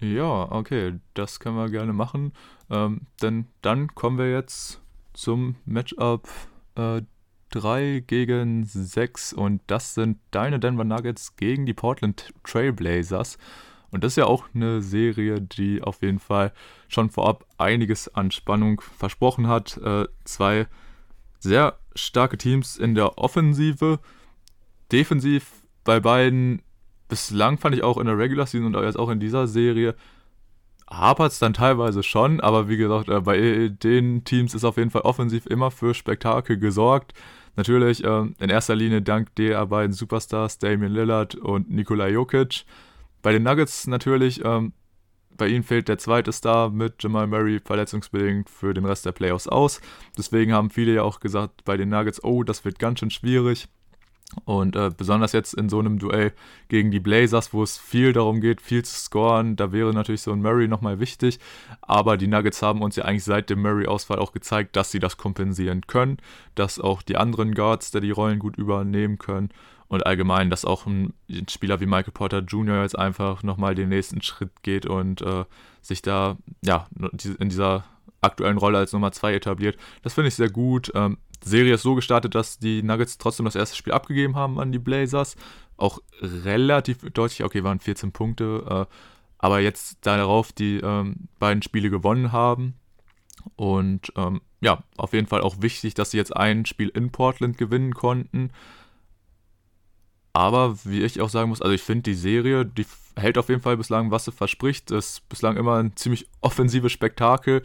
Ja, 0.01 0.51
okay, 0.51 0.95
das 1.15 1.41
können 1.41 1.57
wir 1.57 1.71
gerne 1.71 1.93
machen. 1.93 2.33
Ähm, 2.71 3.03
denn 3.23 3.47
dann 3.63 3.89
kommen 3.95 4.19
wir 4.19 4.31
jetzt 4.31 4.81
zum 5.15 5.57
Matchup 5.65 6.29
äh, 6.77 7.03
3 7.51 8.05
gegen 8.07 8.65
6 8.65 9.33
und 9.33 9.63
das 9.67 9.95
sind 9.95 10.19
deine 10.31 10.59
Denver 10.61 10.85
Nuggets 10.85 11.37
gegen 11.37 11.65
die 11.65 11.75
Portland 11.75 12.33
Trailblazers. 12.45 13.39
Und 13.91 14.05
das 14.05 14.13
ist 14.13 14.17
ja 14.17 14.27
auch 14.27 14.45
eine 14.55 14.83
Serie, 14.83 15.41
die 15.41 15.83
auf 15.83 16.03
jeden 16.03 16.19
Fall 16.19 16.53
schon 16.89 17.11
vorab 17.11 17.47
einiges 17.57 18.15
an 18.15 18.31
Spannung 18.31 18.81
versprochen 18.81 19.49
hat. 19.49 19.79
Äh, 19.79 20.07
zwei 20.25 20.67
sehr 21.39 21.79
starke 21.95 22.37
Teams 22.37 22.77
in 22.77 22.95
der 22.95 23.19
Offensive. 23.19 24.01
Defensiv 24.93 25.63
bei 25.85 26.01
beiden 26.01 26.63
bislang 27.09 27.59
fand 27.59 27.75
ich 27.75 27.83
auch 27.83 27.99
in 27.99 28.07
der 28.07 28.19
Regular 28.19 28.47
Season 28.47 28.75
und 28.75 28.83
jetzt 28.83 28.99
auch 28.99 29.09
in 29.09 29.21
dieser 29.21 29.47
Serie 29.47 29.95
hapert 30.91 31.33
es 31.33 31.39
dann 31.39 31.53
teilweise 31.53 32.03
schon, 32.03 32.41
aber 32.41 32.69
wie 32.69 32.77
gesagt, 32.77 33.09
äh, 33.09 33.21
bei 33.21 33.69
den 33.69 34.25
Teams 34.25 34.55
ist 34.55 34.65
auf 34.65 34.77
jeden 34.77 34.91
Fall 34.91 35.03
offensiv 35.03 35.47
immer 35.47 35.71
für 35.71 35.95
Spektakel 35.95 36.59
gesorgt. 36.59 37.13
Natürlich 37.57 38.05
äh, 38.05 38.27
in 38.39 38.51
erster 38.51 38.75
Linie 38.75 39.03
dank 39.03 39.35
der 39.35 39.67
beiden 39.67 39.93
Superstars 39.93 40.59
Damian 40.59 40.93
Lillard 40.93 41.35
und 41.35 41.71
Nikola 41.71 42.09
Jokic. 42.09 42.65
Bei 43.23 43.33
den 43.33 43.43
Nuggets 43.43 43.87
natürlich, 43.87 44.45
ähm, 44.45 44.73
bei 45.37 45.49
ihnen 45.49 45.63
fehlt 45.63 45.89
der 45.89 45.99
zweite 45.99 46.33
Star 46.33 46.71
mit 46.71 47.03
Jamal 47.03 47.27
Murray 47.27 47.61
verletzungsbedingt 47.61 48.51
für 48.51 48.75
den 48.75 48.85
Rest 48.85 49.07
der 49.07 49.13
Playoffs 49.13 49.47
aus. 49.47 49.81
Deswegen 50.17 50.53
haben 50.53 50.71
viele 50.71 50.95
ja 50.95 51.03
auch 51.03 51.21
gesagt 51.21 51.65
bei 51.65 51.77
den 51.77 51.89
Nuggets, 51.89 52.23
oh, 52.25 52.43
das 52.43 52.65
wird 52.65 52.79
ganz 52.79 53.01
schön 53.01 53.11
schwierig. 53.11 53.69
Und 54.45 54.77
äh, 54.77 54.91
besonders 54.95 55.33
jetzt 55.33 55.55
in 55.55 55.71
so 55.71 55.79
einem 55.79 55.99
Duell 55.99 56.35
gegen 56.69 56.91
die 56.91 57.01
Blazers, 57.01 57.55
wo 57.55 57.63
es 57.63 57.79
viel 57.79 58.13
darum 58.13 58.43
geht, 58.43 58.61
viel 58.61 58.85
zu 58.85 58.95
scoren, 58.95 59.57
da 59.57 59.73
wäre 59.73 59.95
natürlich 59.95 60.21
so 60.21 60.33
ein 60.33 60.43
Murray 60.43 60.69
nochmal 60.69 61.01
wichtig. 61.01 61.39
Aber 61.81 62.19
die 62.19 62.27
Nuggets 62.27 62.61
haben 62.61 62.83
uns 62.83 62.97
ja 62.97 63.05
eigentlich 63.05 63.25
seit 63.25 63.49
dem 63.49 63.63
Murray-Ausfall 63.63 64.19
auch 64.19 64.33
gezeigt, 64.33 64.77
dass 64.77 64.91
sie 64.91 64.99
das 64.99 65.17
kompensieren 65.17 65.87
können, 65.87 66.19
dass 66.55 66.79
auch 66.79 67.01
die 67.01 67.17
anderen 67.17 67.55
Guards, 67.55 67.91
der 67.91 68.03
die 68.03 68.11
Rollen 68.11 68.39
gut 68.39 68.59
übernehmen 68.59 69.17
können. 69.17 69.49
Und 69.89 70.05
allgemein, 70.05 70.51
dass 70.51 70.67
auch 70.67 70.87
ein 70.87 71.15
Spieler 71.49 71.81
wie 71.81 71.87
Michael 71.87 72.13
Porter 72.13 72.41
Jr. 72.41 72.83
jetzt 72.83 72.99
einfach 72.99 73.43
nochmal 73.43 73.75
den 73.75 73.89
nächsten 73.89 74.21
Schritt 74.21 74.63
geht 74.63 74.85
und 74.85 75.23
äh, 75.23 75.45
sich 75.81 76.03
da 76.03 76.37
ja 76.63 76.87
in 77.39 77.49
dieser 77.49 77.85
aktuellen 78.21 78.59
Rolle 78.59 78.79
als 78.79 78.93
Nummer 78.93 79.13
2 79.13 79.35
etabliert. 79.35 79.79
Das 80.03 80.15
finde 80.15 80.29
ich 80.29 80.35
sehr 80.35 80.51
gut. 80.51 80.93
Ähm, 80.95 81.19
Serie 81.43 81.75
ist 81.75 81.83
so 81.83 81.95
gestartet, 81.95 82.35
dass 82.35 82.59
die 82.59 82.83
Nuggets 82.83 83.19
trotzdem 83.19 83.45
das 83.45 83.55
erste 83.55 83.77
Spiel 83.77 83.93
abgegeben 83.93 84.37
haben 84.37 84.61
an 84.61 84.73
die 84.73 84.79
Blazers. 84.79 85.37
Auch 85.77 86.01
relativ 86.21 86.99
deutlich, 87.13 87.45
okay, 87.45 87.63
waren 87.63 87.79
14 87.79 88.13
Punkte, 88.13 88.87
äh, 88.91 88.95
aber 89.39 89.61
jetzt 89.61 89.99
darauf 90.03 90.53
die 90.53 90.79
ähm, 90.79 91.29
beiden 91.39 91.63
Spiele 91.63 91.91
gewonnen 91.91 92.33
haben. 92.33 92.75
Und 93.55 94.13
ähm, 94.17 94.41
ja, 94.61 94.83
auf 94.97 95.13
jeden 95.13 95.29
Fall 95.29 95.43
auch 95.43 95.63
wichtig, 95.63 95.95
dass 95.95 96.11
sie 96.11 96.17
jetzt 96.17 96.37
ein 96.37 96.67
Spiel 96.67 96.89
in 96.89 97.13
Portland 97.13 97.57
gewinnen 97.57 97.95
konnten. 97.95 98.51
Aber 100.39 100.77
wie 100.85 101.03
ich 101.03 101.21
auch 101.21 101.31
sagen 101.31 101.49
muss, 101.49 101.61
also 101.61 101.75
ich 101.75 101.83
finde 101.83 102.03
die 102.03 102.15
Serie, 102.15 102.65
die 102.65 102.87
hält 103.17 103.39
auf 103.39 103.49
jeden 103.49 103.61
Fall 103.61 103.77
bislang, 103.77 104.13
was 104.13 104.25
sie 104.25 104.31
verspricht. 104.31 104.89
Es 104.93 105.15
ist 105.15 105.29
bislang 105.29 105.57
immer 105.57 105.79
ein 105.79 105.97
ziemlich 105.97 106.29
offensives 106.43 106.93
Spektakel. 106.93 107.65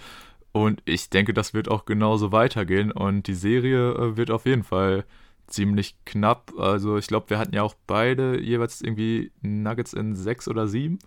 Und 0.54 0.82
ich 0.86 1.12
denke, 1.12 1.36
das 1.36 1.54
wird 1.54 1.70
auch 1.70 1.86
genauso 1.86 2.32
weitergehen. 2.32 2.92
Und 2.92 3.28
die 3.28 3.36
Serie 3.36 3.92
äh, 3.92 4.18
wird 4.18 4.32
auf 4.32 4.48
jeden 4.48 4.64
Fall 4.64 5.06
ziemlich 5.46 6.04
knapp. 6.04 6.52
Also 6.58 6.98
ich 6.98 7.06
glaube, 7.06 7.30
wir 7.30 7.38
hatten 7.38 7.54
ja 7.54 7.62
auch 7.62 7.76
beide 7.86 8.42
jeweils 8.42 8.82
irgendwie 8.82 9.32
Nuggets 9.44 9.94
in 9.94 10.16
sechs 10.16 10.48
oder 10.48 10.68
sieben. 10.68 10.98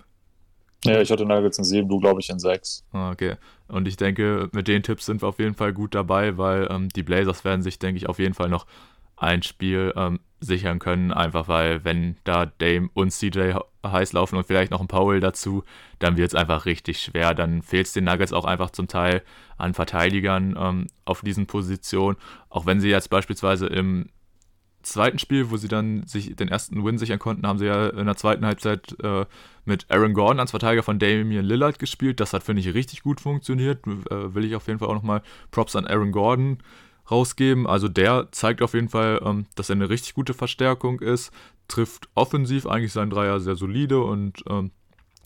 Ja, 0.85 1.01
ich 1.01 1.11
hatte 1.11 1.27
Nuggets 1.27 1.59
in 1.59 1.65
sieben, 1.65 1.89
du 1.89 1.99
glaube 1.99 2.21
ich 2.21 2.31
in 2.31 2.39
sechs. 2.39 2.85
Ah, 2.93 3.11
okay. 3.11 3.39
Und 3.67 3.89
ich 3.89 3.97
denke, 3.97 4.51
mit 4.53 4.69
den 4.69 4.85
Tipps 4.85 5.07
sind 5.07 5.21
wir 5.21 5.27
auf 5.27 5.41
jeden 5.41 5.57
Fall 5.57 5.73
gut 5.73 5.97
dabei, 5.97 6.39
weil 6.39 6.69
ähm, 6.71 6.91
die 6.91 7.03
Blazers 7.03 7.45
werden 7.45 7.63
sich, 7.63 7.81
denke 7.81 7.97
ich, 7.97 8.09
auf 8.09 8.21
jeden 8.21 8.35
Fall 8.35 8.51
noch 8.51 8.67
ein 9.17 9.43
Spiel 9.43 9.93
ähm, 9.97 10.21
sichern 10.41 10.79
können, 10.79 11.13
einfach 11.13 11.49
weil 11.49 11.85
wenn 11.85 12.17
da 12.25 12.47
Dame 12.47 12.91
und 12.95 13.11
CJ 13.11 13.55
heiß 13.85 14.13
laufen 14.13 14.37
und 14.37 14.47
vielleicht 14.47 14.71
noch 14.71 14.81
ein 14.81 14.89
Powell 14.89 15.21
dazu, 15.21 15.65
dann 15.99 16.17
wird 16.17 16.29
es 16.29 16.35
einfach 16.35 16.67
richtig 16.67 17.01
schwer. 17.01 17.35
Dann 17.35 17.63
fehlt 17.63 17.87
es 17.87 17.93
den 17.93 18.05
Nuggets 18.05 18.33
auch 18.33 18.45
einfach 18.45 18.71
zum 18.71 18.89
Teil 18.89 19.23
an 19.57 19.75
Verteidigern 19.75 20.57
ähm, 20.59 20.87
auf 21.05 21.23
diesen 21.23 21.47
Positionen. 21.47 22.17
Auch 22.51 22.67
wenn 22.67 22.81
sie 22.81 22.91
jetzt 22.91 23.09
beispielsweise 23.09 23.67
im 23.67 24.11
zweiten 24.83 25.19
Spiel, 25.19 25.51
wo 25.51 25.57
sie 25.57 25.69
dann 25.69 26.07
sich 26.07 26.37
den 26.37 26.49
ersten 26.49 26.85
Win 26.85 26.99
sichern 26.99 27.19
konnten, 27.19 27.47
haben 27.47 27.59
sie 27.59 27.67
ja 27.67 27.89
in 27.89 28.07
der 28.07 28.17
zweiten 28.17 28.47
Halbzeit 28.47 28.97
äh, 29.03 29.25
mit 29.65 29.87
Aaron 29.91 30.15
Gordon 30.15 30.39
als 30.39 30.53
Verteidiger 30.53 30.83
von 30.83 30.99
Damian 30.99 31.45
Lillard 31.45 31.79
gespielt. 31.79 32.21
Das 32.21 32.33
hat, 32.33 32.45
finde 32.45 32.61
ich, 32.61 32.73
richtig 32.73 33.03
gut 33.03 33.21
funktioniert. 33.21 33.87
Äh, 33.87 34.35
will 34.35 34.45
ich 34.45 34.55
auf 34.55 34.67
jeden 34.69 34.79
Fall 34.79 34.89
auch 34.89 34.95
nochmal 34.95 35.23
Props 35.51 35.75
an 35.77 35.87
Aaron 35.87 36.13
Gordon 36.13 36.59
rausgeben. 37.11 37.67
Also 37.67 37.89
der 37.89 38.29
zeigt 38.33 38.63
auf 38.63 38.75
jeden 38.75 38.89
Fall, 38.89 39.21
ähm, 39.25 39.47
dass 39.55 39.71
er 39.71 39.77
eine 39.77 39.89
richtig 39.89 40.15
gute 40.15 40.35
Verstärkung 40.35 41.01
ist, 41.01 41.33
trifft 41.69 42.09
offensiv 42.15 42.67
eigentlich 42.67 42.93
seinen 42.93 43.11
Dreier 43.11 43.41
sehr 43.41 43.57
solide 43.57 44.01
und 44.01 44.43
ähm, 44.49 44.71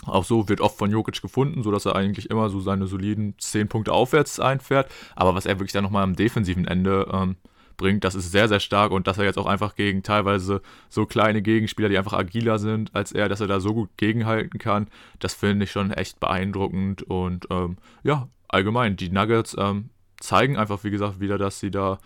auch 0.06 0.24
so 0.24 0.48
wird 0.48 0.60
oft 0.60 0.78
von 0.78 0.90
Jokic 0.90 1.20
gefunden, 1.20 1.62
sodass 1.62 1.84
er 1.84 1.94
eigentlich 1.94 2.30
immer 2.30 2.48
so 2.48 2.60
seine 2.60 2.86
soliden 2.86 3.34
10 3.38 3.68
Punkte 3.68 3.92
aufwärts 3.92 4.40
einfährt. 4.40 4.90
Aber 5.14 5.34
was 5.34 5.44
er 5.44 5.58
wirklich 5.58 5.72
dann 5.72 5.84
nochmal 5.84 6.04
am 6.04 6.16
defensiven 6.16 6.66
Ende 6.66 7.06
ähm, 7.12 7.36
bringt, 7.76 8.04
das 8.04 8.14
ist 8.14 8.32
sehr, 8.32 8.48
sehr 8.48 8.60
stark 8.60 8.92
und 8.92 9.06
dass 9.06 9.18
er 9.18 9.24
jetzt 9.24 9.38
auch 9.38 9.46
einfach 9.46 9.74
gegen 9.74 10.02
teilweise 10.02 10.62
so 10.88 11.04
kleine 11.04 11.42
Gegenspieler, 11.42 11.88
die 11.88 11.98
einfach 11.98 12.14
agiler 12.14 12.58
sind 12.58 12.94
als 12.94 13.12
er, 13.12 13.28
dass 13.28 13.40
er 13.40 13.46
da 13.46 13.60
so 13.60 13.74
gut 13.74 13.90
gegenhalten 13.96 14.58
kann, 14.58 14.88
das 15.18 15.34
finde 15.34 15.64
ich 15.64 15.70
schon 15.70 15.90
echt 15.90 16.18
beeindruckend 16.20 17.02
und 17.02 17.46
ähm, 17.50 17.76
ja, 18.02 18.28
allgemein, 18.48 18.96
die 18.96 19.10
Nuggets 19.10 19.56
ähm, 19.58 19.90
zeigen 20.20 20.56
einfach, 20.56 20.84
wie 20.84 20.90
gesagt, 20.90 21.20
wieder, 21.20 21.38
dass 21.38 21.60
sie 21.60 21.70
da 21.70 21.98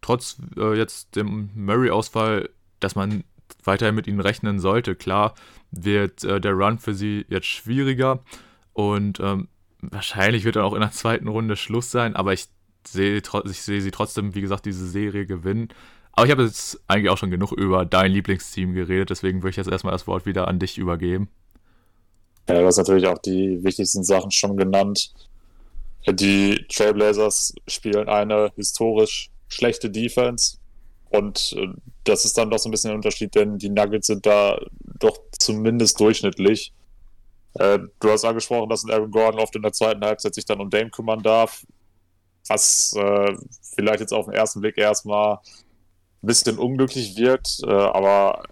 trotz 0.00 0.36
äh, 0.56 0.76
jetzt 0.76 1.16
dem 1.16 1.50
Murray-Ausfall, 1.54 2.50
dass 2.80 2.94
man 2.94 3.24
weiterhin 3.64 3.94
mit 3.94 4.06
ihnen 4.06 4.20
rechnen 4.20 4.58
sollte. 4.58 4.94
Klar 4.94 5.34
wird 5.70 6.24
äh, 6.24 6.40
der 6.40 6.52
Run 6.52 6.78
für 6.78 6.94
sie 6.94 7.24
jetzt 7.28 7.46
schwieriger 7.46 8.20
und 8.72 9.20
ähm, 9.20 9.48
wahrscheinlich 9.80 10.44
wird 10.44 10.56
dann 10.56 10.64
auch 10.64 10.74
in 10.74 10.80
der 10.80 10.90
zweiten 10.90 11.28
Runde 11.28 11.56
Schluss 11.56 11.90
sein, 11.90 12.16
aber 12.16 12.32
ich 12.32 12.46
sehe 12.86 13.22
seh 13.44 13.80
sie 13.80 13.90
trotzdem, 13.90 14.34
wie 14.34 14.40
gesagt, 14.40 14.66
diese 14.66 14.88
Serie 14.88 15.26
gewinnen. 15.26 15.68
Aber 16.12 16.26
ich 16.26 16.32
habe 16.32 16.42
jetzt 16.42 16.82
eigentlich 16.88 17.10
auch 17.10 17.16
schon 17.16 17.30
genug 17.30 17.52
über 17.52 17.84
dein 17.84 18.12
Lieblingsteam 18.12 18.74
geredet, 18.74 19.10
deswegen 19.10 19.42
würde 19.42 19.50
ich 19.50 19.56
jetzt 19.56 19.70
erstmal 19.70 19.92
das 19.92 20.06
Wort 20.06 20.26
wieder 20.26 20.48
an 20.48 20.58
dich 20.58 20.78
übergeben. 20.78 21.28
Ja, 22.48 22.60
du 22.60 22.66
hast 22.66 22.76
natürlich 22.76 23.06
auch 23.06 23.18
die 23.18 23.62
wichtigsten 23.62 24.02
Sachen 24.02 24.30
schon 24.30 24.56
genannt. 24.56 25.12
Die 26.08 26.66
Trailblazers 26.68 27.54
spielen 27.68 28.08
eine 28.08 28.52
historisch 28.56 29.30
schlechte 29.48 29.90
Defense. 29.90 30.58
Und 31.10 31.54
äh, 31.56 31.68
das 32.04 32.24
ist 32.24 32.36
dann 32.38 32.50
doch 32.50 32.58
so 32.58 32.68
ein 32.68 32.72
bisschen 32.72 32.88
der 32.88 32.96
Unterschied, 32.96 33.34
denn 33.34 33.58
die 33.58 33.68
Nuggets 33.68 34.08
sind 34.08 34.26
da 34.26 34.58
doch 34.98 35.16
zumindest 35.38 36.00
durchschnittlich. 36.00 36.72
Äh, 37.54 37.80
du 38.00 38.10
hast 38.10 38.24
angesprochen, 38.24 38.70
dass 38.70 38.84
ein 38.84 38.90
Aaron 38.90 39.10
Gordon 39.10 39.40
oft 39.40 39.54
in 39.54 39.62
der 39.62 39.72
zweiten 39.72 40.04
Halbzeit 40.04 40.34
sich 40.34 40.46
dann 40.46 40.60
um 40.60 40.70
Dame 40.70 40.90
kümmern 40.90 41.22
darf. 41.22 41.64
Was 42.48 42.94
äh, 42.96 43.36
vielleicht 43.76 44.00
jetzt 44.00 44.12
auf 44.12 44.24
den 44.24 44.34
ersten 44.34 44.60
Blick 44.60 44.78
erstmal 44.78 45.34
ein 45.34 46.26
bisschen 46.26 46.58
unglücklich 46.58 47.16
wirkt, 47.16 47.62
aber 47.64 48.44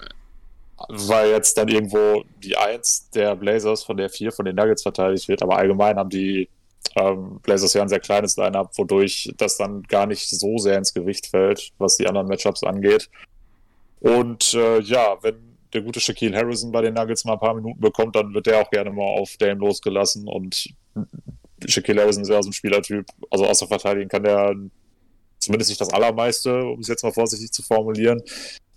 weil 0.88 1.30
jetzt 1.30 1.56
dann 1.56 1.68
irgendwo 1.68 2.24
die 2.42 2.56
1 2.56 3.10
der 3.10 3.36
Blazers 3.36 3.84
von 3.84 3.96
der 3.96 4.08
4 4.08 4.32
von 4.32 4.44
den 4.44 4.56
Nuggets 4.56 4.82
verteidigt 4.82 5.28
wird, 5.28 5.42
aber 5.42 5.56
allgemein 5.56 5.96
haben 5.96 6.10
die 6.10 6.48
ähm, 6.96 7.40
Blazers 7.42 7.74
ja 7.74 7.82
ein 7.82 7.88
sehr 7.88 8.00
kleines 8.00 8.36
Lineup, 8.36 8.76
wodurch 8.76 9.32
das 9.36 9.56
dann 9.56 9.82
gar 9.84 10.06
nicht 10.06 10.28
so 10.28 10.58
sehr 10.58 10.78
ins 10.78 10.94
Gewicht 10.94 11.26
fällt, 11.26 11.72
was 11.78 11.96
die 11.96 12.06
anderen 12.06 12.28
Matchups 12.28 12.64
angeht. 12.64 13.10
Und 14.00 14.54
äh, 14.54 14.80
ja, 14.80 15.18
wenn 15.22 15.56
der 15.72 15.82
gute 15.82 16.00
Shaquille 16.00 16.36
Harrison 16.36 16.72
bei 16.72 16.82
den 16.82 16.94
Nuggets 16.94 17.24
mal 17.24 17.34
ein 17.34 17.38
paar 17.38 17.54
Minuten 17.54 17.80
bekommt, 17.80 18.16
dann 18.16 18.34
wird 18.34 18.46
der 18.46 18.60
auch 18.60 18.70
gerne 18.70 18.90
mal 18.90 19.02
auf 19.02 19.36
Dame 19.36 19.60
losgelassen. 19.60 20.26
Und 20.26 20.74
Shaquille 21.66 22.02
Harrison 22.02 22.22
ist 22.22 22.30
ja 22.30 22.42
so 22.42 22.48
ein 22.48 22.54
Spielertyp, 22.54 23.06
also 23.30 23.46
außer 23.46 23.68
verteidigen 23.68 24.08
kann 24.08 24.24
der 24.24 24.54
zumindest 25.38 25.70
nicht 25.70 25.80
das 25.80 25.92
Allermeiste, 25.92 26.64
um 26.64 26.80
es 26.80 26.88
jetzt 26.88 27.02
mal 27.02 27.12
vorsichtig 27.12 27.50
zu 27.50 27.62
formulieren. 27.62 28.22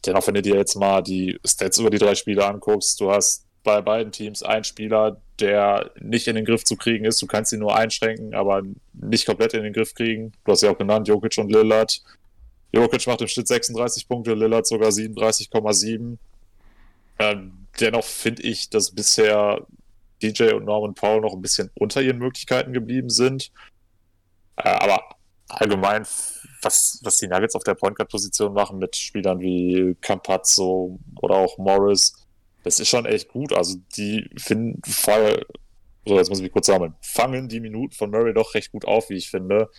Dennoch, 0.06 0.26
wenn 0.28 0.36
du 0.36 0.42
dir 0.42 0.56
jetzt 0.56 0.76
mal 0.76 1.02
die 1.02 1.38
Stats 1.46 1.78
über 1.78 1.90
die 1.90 1.98
drei 1.98 2.16
Spiele 2.16 2.46
anguckst, 2.46 3.00
du 3.00 3.12
hast 3.12 3.46
bei 3.64 3.82
beiden 3.82 4.12
Teams 4.12 4.44
ein 4.44 4.64
Spieler, 4.64 5.22
der 5.40 5.92
nicht 6.00 6.28
in 6.28 6.36
den 6.36 6.46
Griff 6.46 6.64
zu 6.64 6.76
kriegen 6.76 7.06
ist. 7.06 7.22
Du 7.22 7.28
kannst 7.28 7.52
ihn 7.54 7.60
nur 7.60 7.76
einschränken, 7.76 8.34
aber 8.34 8.62
nicht 8.94 9.26
komplett 9.26 9.54
in 9.54 9.64
den 9.64 9.74
Griff 9.74 9.94
kriegen. 9.94 10.34
Du 10.46 10.52
hast 10.52 10.62
ja 10.62 10.72
auch 10.72 10.78
genannt, 10.78 11.08
Jokic 11.08 11.38
und 11.38 11.52
Lillard. 11.52 12.02
Jokic 12.72 13.08
macht 13.08 13.22
im 13.22 13.28
Schnitt 13.28 13.48
36 13.48 14.08
Punkte, 14.08 14.34
Lillard 14.34 14.68
sogar 14.68 14.90
37,7. 14.90 16.18
Äh, 17.18 17.36
dennoch 17.80 18.04
finde 18.04 18.44
ich, 18.44 18.70
dass 18.70 18.92
bisher 18.92 19.66
DJ 20.22 20.54
und 20.54 20.66
Norman 20.66 20.94
Paul 20.94 21.22
noch 21.22 21.34
ein 21.34 21.42
bisschen 21.42 21.70
unter 21.76 22.02
ihren 22.02 22.18
Möglichkeiten 22.18 22.74
geblieben 22.74 23.10
sind. 23.10 23.52
Äh, 24.56 24.70
aber 24.70 25.04
allgemein, 25.50 26.06
was, 26.62 27.00
was 27.04 27.18
die 27.18 27.28
Nuggets 27.28 27.56
auf 27.56 27.64
der 27.64 27.76
Point 27.76 27.96
Guard 27.96 28.10
Position 28.10 28.54
machen 28.54 28.80
mit 28.80 28.96
Spielern 28.96 29.40
wie 29.40 29.96
Campazzo 30.02 31.00
oder 31.22 31.36
auch 31.36 31.58
Morris, 31.58 32.23
das 32.64 32.80
ist 32.80 32.90
schon 32.90 33.06
echt 33.06 33.30
gut. 33.30 33.54
Also 33.54 33.78
die 33.96 34.30
finden 34.38 34.82
voll, 34.90 35.46
so 36.06 36.18
jetzt 36.18 36.30
muss 36.30 36.40
ich 36.40 36.44
mich 36.44 36.52
kurz 36.52 36.68
sammeln, 36.68 36.96
fangen 37.02 37.48
die 37.48 37.60
Minuten 37.60 37.94
von 37.94 38.10
Murray 38.10 38.34
doch 38.34 38.54
recht 38.56 38.72
gut 38.72 38.86
auf, 38.86 39.10
wie 39.10 39.18
ich 39.18 39.30
finde. 39.30 39.70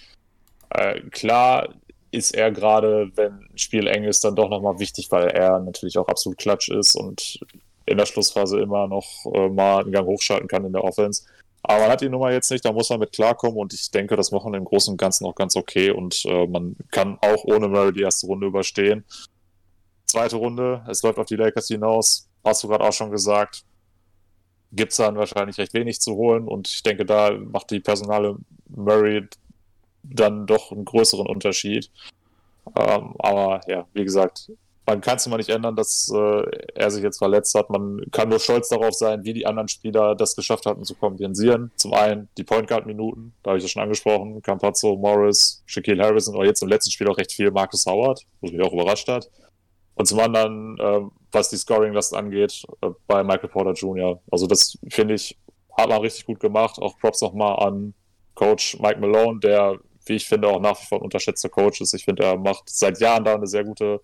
Äh, 0.70 1.00
klar 1.10 1.74
ist 2.10 2.34
er 2.34 2.52
gerade, 2.52 3.10
wenn 3.16 3.48
Spiel 3.56 3.88
eng 3.88 4.04
ist, 4.04 4.24
dann 4.24 4.36
doch 4.36 4.48
nochmal 4.48 4.78
wichtig, 4.78 5.10
weil 5.10 5.28
er 5.28 5.58
natürlich 5.58 5.98
auch 5.98 6.06
absolut 6.06 6.38
klatsch 6.38 6.68
ist 6.68 6.94
und 6.94 7.40
in 7.86 7.98
der 7.98 8.06
Schlussphase 8.06 8.60
immer 8.60 8.86
noch 8.86 9.26
äh, 9.34 9.48
mal 9.48 9.82
einen 9.82 9.92
Gang 9.92 10.06
hochschalten 10.06 10.48
kann 10.48 10.64
in 10.64 10.72
der 10.72 10.84
Offense. 10.84 11.24
Aber 11.62 11.80
man 11.80 11.90
hat 11.90 12.02
die 12.02 12.08
Nummer 12.08 12.30
jetzt 12.30 12.50
nicht, 12.50 12.64
da 12.64 12.72
muss 12.72 12.90
man 12.90 13.00
mit 13.00 13.12
klarkommen 13.12 13.56
und 13.58 13.72
ich 13.72 13.90
denke, 13.90 14.16
das 14.16 14.30
machen 14.30 14.54
im 14.54 14.64
Großen 14.64 14.92
und 14.92 14.98
Ganzen 14.98 15.24
auch 15.24 15.34
ganz 15.34 15.56
okay 15.56 15.90
und 15.90 16.24
äh, 16.26 16.46
man 16.46 16.76
kann 16.90 17.18
auch 17.20 17.44
ohne 17.44 17.68
Murray 17.68 17.92
die 17.92 18.02
erste 18.02 18.26
Runde 18.26 18.46
überstehen. 18.46 19.04
Zweite 20.06 20.36
Runde, 20.36 20.84
es 20.88 21.02
läuft 21.02 21.18
auf 21.18 21.26
die 21.26 21.36
Lakers 21.36 21.68
hinaus 21.68 22.28
hast 22.44 22.62
du 22.62 22.68
gerade 22.68 22.84
auch 22.84 22.92
schon 22.92 23.10
gesagt. 23.10 23.64
gibt 24.72 24.92
es 24.92 24.98
dann 24.98 25.16
wahrscheinlich 25.16 25.58
recht 25.58 25.74
wenig 25.74 26.00
zu 26.00 26.16
holen 26.16 26.48
und 26.48 26.68
ich 26.68 26.82
denke, 26.82 27.04
da 27.06 27.32
macht 27.32 27.70
die 27.70 27.80
Personale 27.80 28.36
Murray 28.68 29.28
dann 30.02 30.46
doch 30.46 30.72
einen 30.72 30.84
größeren 30.84 31.26
Unterschied. 31.26 31.90
Ähm, 32.76 33.14
aber 33.18 33.60
ja, 33.68 33.86
wie 33.92 34.04
gesagt, 34.04 34.50
man 34.86 35.00
kann 35.00 35.16
es 35.16 35.26
immer 35.26 35.38
nicht 35.38 35.48
ändern, 35.48 35.76
dass 35.76 36.10
äh, 36.14 36.42
er 36.74 36.90
sich 36.90 37.02
jetzt 37.02 37.18
verletzt 37.18 37.54
hat. 37.54 37.70
Man 37.70 38.04
kann 38.10 38.28
nur 38.28 38.38
stolz 38.38 38.68
darauf 38.68 38.94
sein, 38.94 39.24
wie 39.24 39.32
die 39.32 39.46
anderen 39.46 39.68
Spieler 39.68 40.14
das 40.14 40.36
geschafft 40.36 40.66
hatten 40.66 40.84
zu 40.84 40.94
kompensieren. 40.94 41.70
Zum 41.76 41.94
einen 41.94 42.28
die 42.36 42.44
Point 42.44 42.68
Guard 42.68 42.86
Minuten, 42.86 43.32
da 43.42 43.50
habe 43.50 43.58
ich 43.58 43.64
ja 43.64 43.68
schon 43.68 43.82
angesprochen, 43.82 44.42
Campazzo, 44.42 44.96
Morris, 44.96 45.62
Shaquille 45.66 46.02
Harrison, 46.02 46.34
aber 46.34 46.44
jetzt 46.44 46.62
im 46.62 46.68
letzten 46.68 46.90
Spiel 46.90 47.08
auch 47.08 47.16
recht 47.16 47.32
viel 47.32 47.50
Marcus 47.50 47.86
Howard, 47.86 48.26
was 48.40 48.52
mich 48.52 48.60
auch 48.60 48.72
überrascht 48.72 49.08
hat. 49.08 49.30
Und 49.94 50.06
zum 50.06 50.20
anderen, 50.20 50.78
äh, 50.78 51.00
was 51.32 51.50
die 51.50 51.56
Scoring-Last 51.56 52.14
angeht, 52.14 52.64
äh, 52.82 52.90
bei 53.06 53.22
Michael 53.22 53.48
Porter 53.48 53.72
Jr. 53.72 54.20
Also 54.30 54.46
das 54.46 54.78
finde 54.88 55.14
ich, 55.14 55.36
hat 55.76 55.88
man 55.88 56.00
richtig 56.00 56.26
gut 56.26 56.40
gemacht. 56.40 56.78
Auch 56.78 56.98
Props 56.98 57.20
nochmal 57.20 57.64
an 57.66 57.94
Coach 58.34 58.78
Mike 58.80 59.00
Malone, 59.00 59.40
der, 59.40 59.78
wie 60.06 60.14
ich 60.14 60.26
finde, 60.26 60.48
auch 60.48 60.60
nach 60.60 60.80
wie 60.80 60.86
vor 60.86 60.98
ein 60.98 61.04
unterschätzter 61.04 61.48
Coach 61.48 61.80
ist. 61.80 61.94
Ich 61.94 62.04
finde, 62.04 62.24
er 62.24 62.36
macht 62.36 62.68
seit 62.68 63.00
Jahren 63.00 63.24
da 63.24 63.34
eine 63.34 63.46
sehr 63.46 63.64
gute 63.64 64.00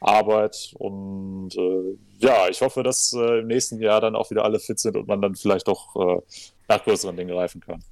Arbeit. 0.00 0.72
Und 0.78 1.56
äh, 1.56 1.98
ja, 2.18 2.48
ich 2.48 2.60
hoffe, 2.60 2.82
dass 2.82 3.12
äh, 3.12 3.40
im 3.40 3.48
nächsten 3.48 3.80
Jahr 3.80 4.00
dann 4.00 4.16
auch 4.16 4.30
wieder 4.30 4.44
alle 4.44 4.60
fit 4.60 4.78
sind 4.78 4.96
und 4.96 5.08
man 5.08 5.20
dann 5.20 5.34
vielleicht 5.34 5.68
doch 5.68 5.96
äh, 5.96 6.20
nach 6.68 6.82
größeren 6.82 7.16
Dingen 7.16 7.30
greifen 7.30 7.60
kann. 7.60 7.82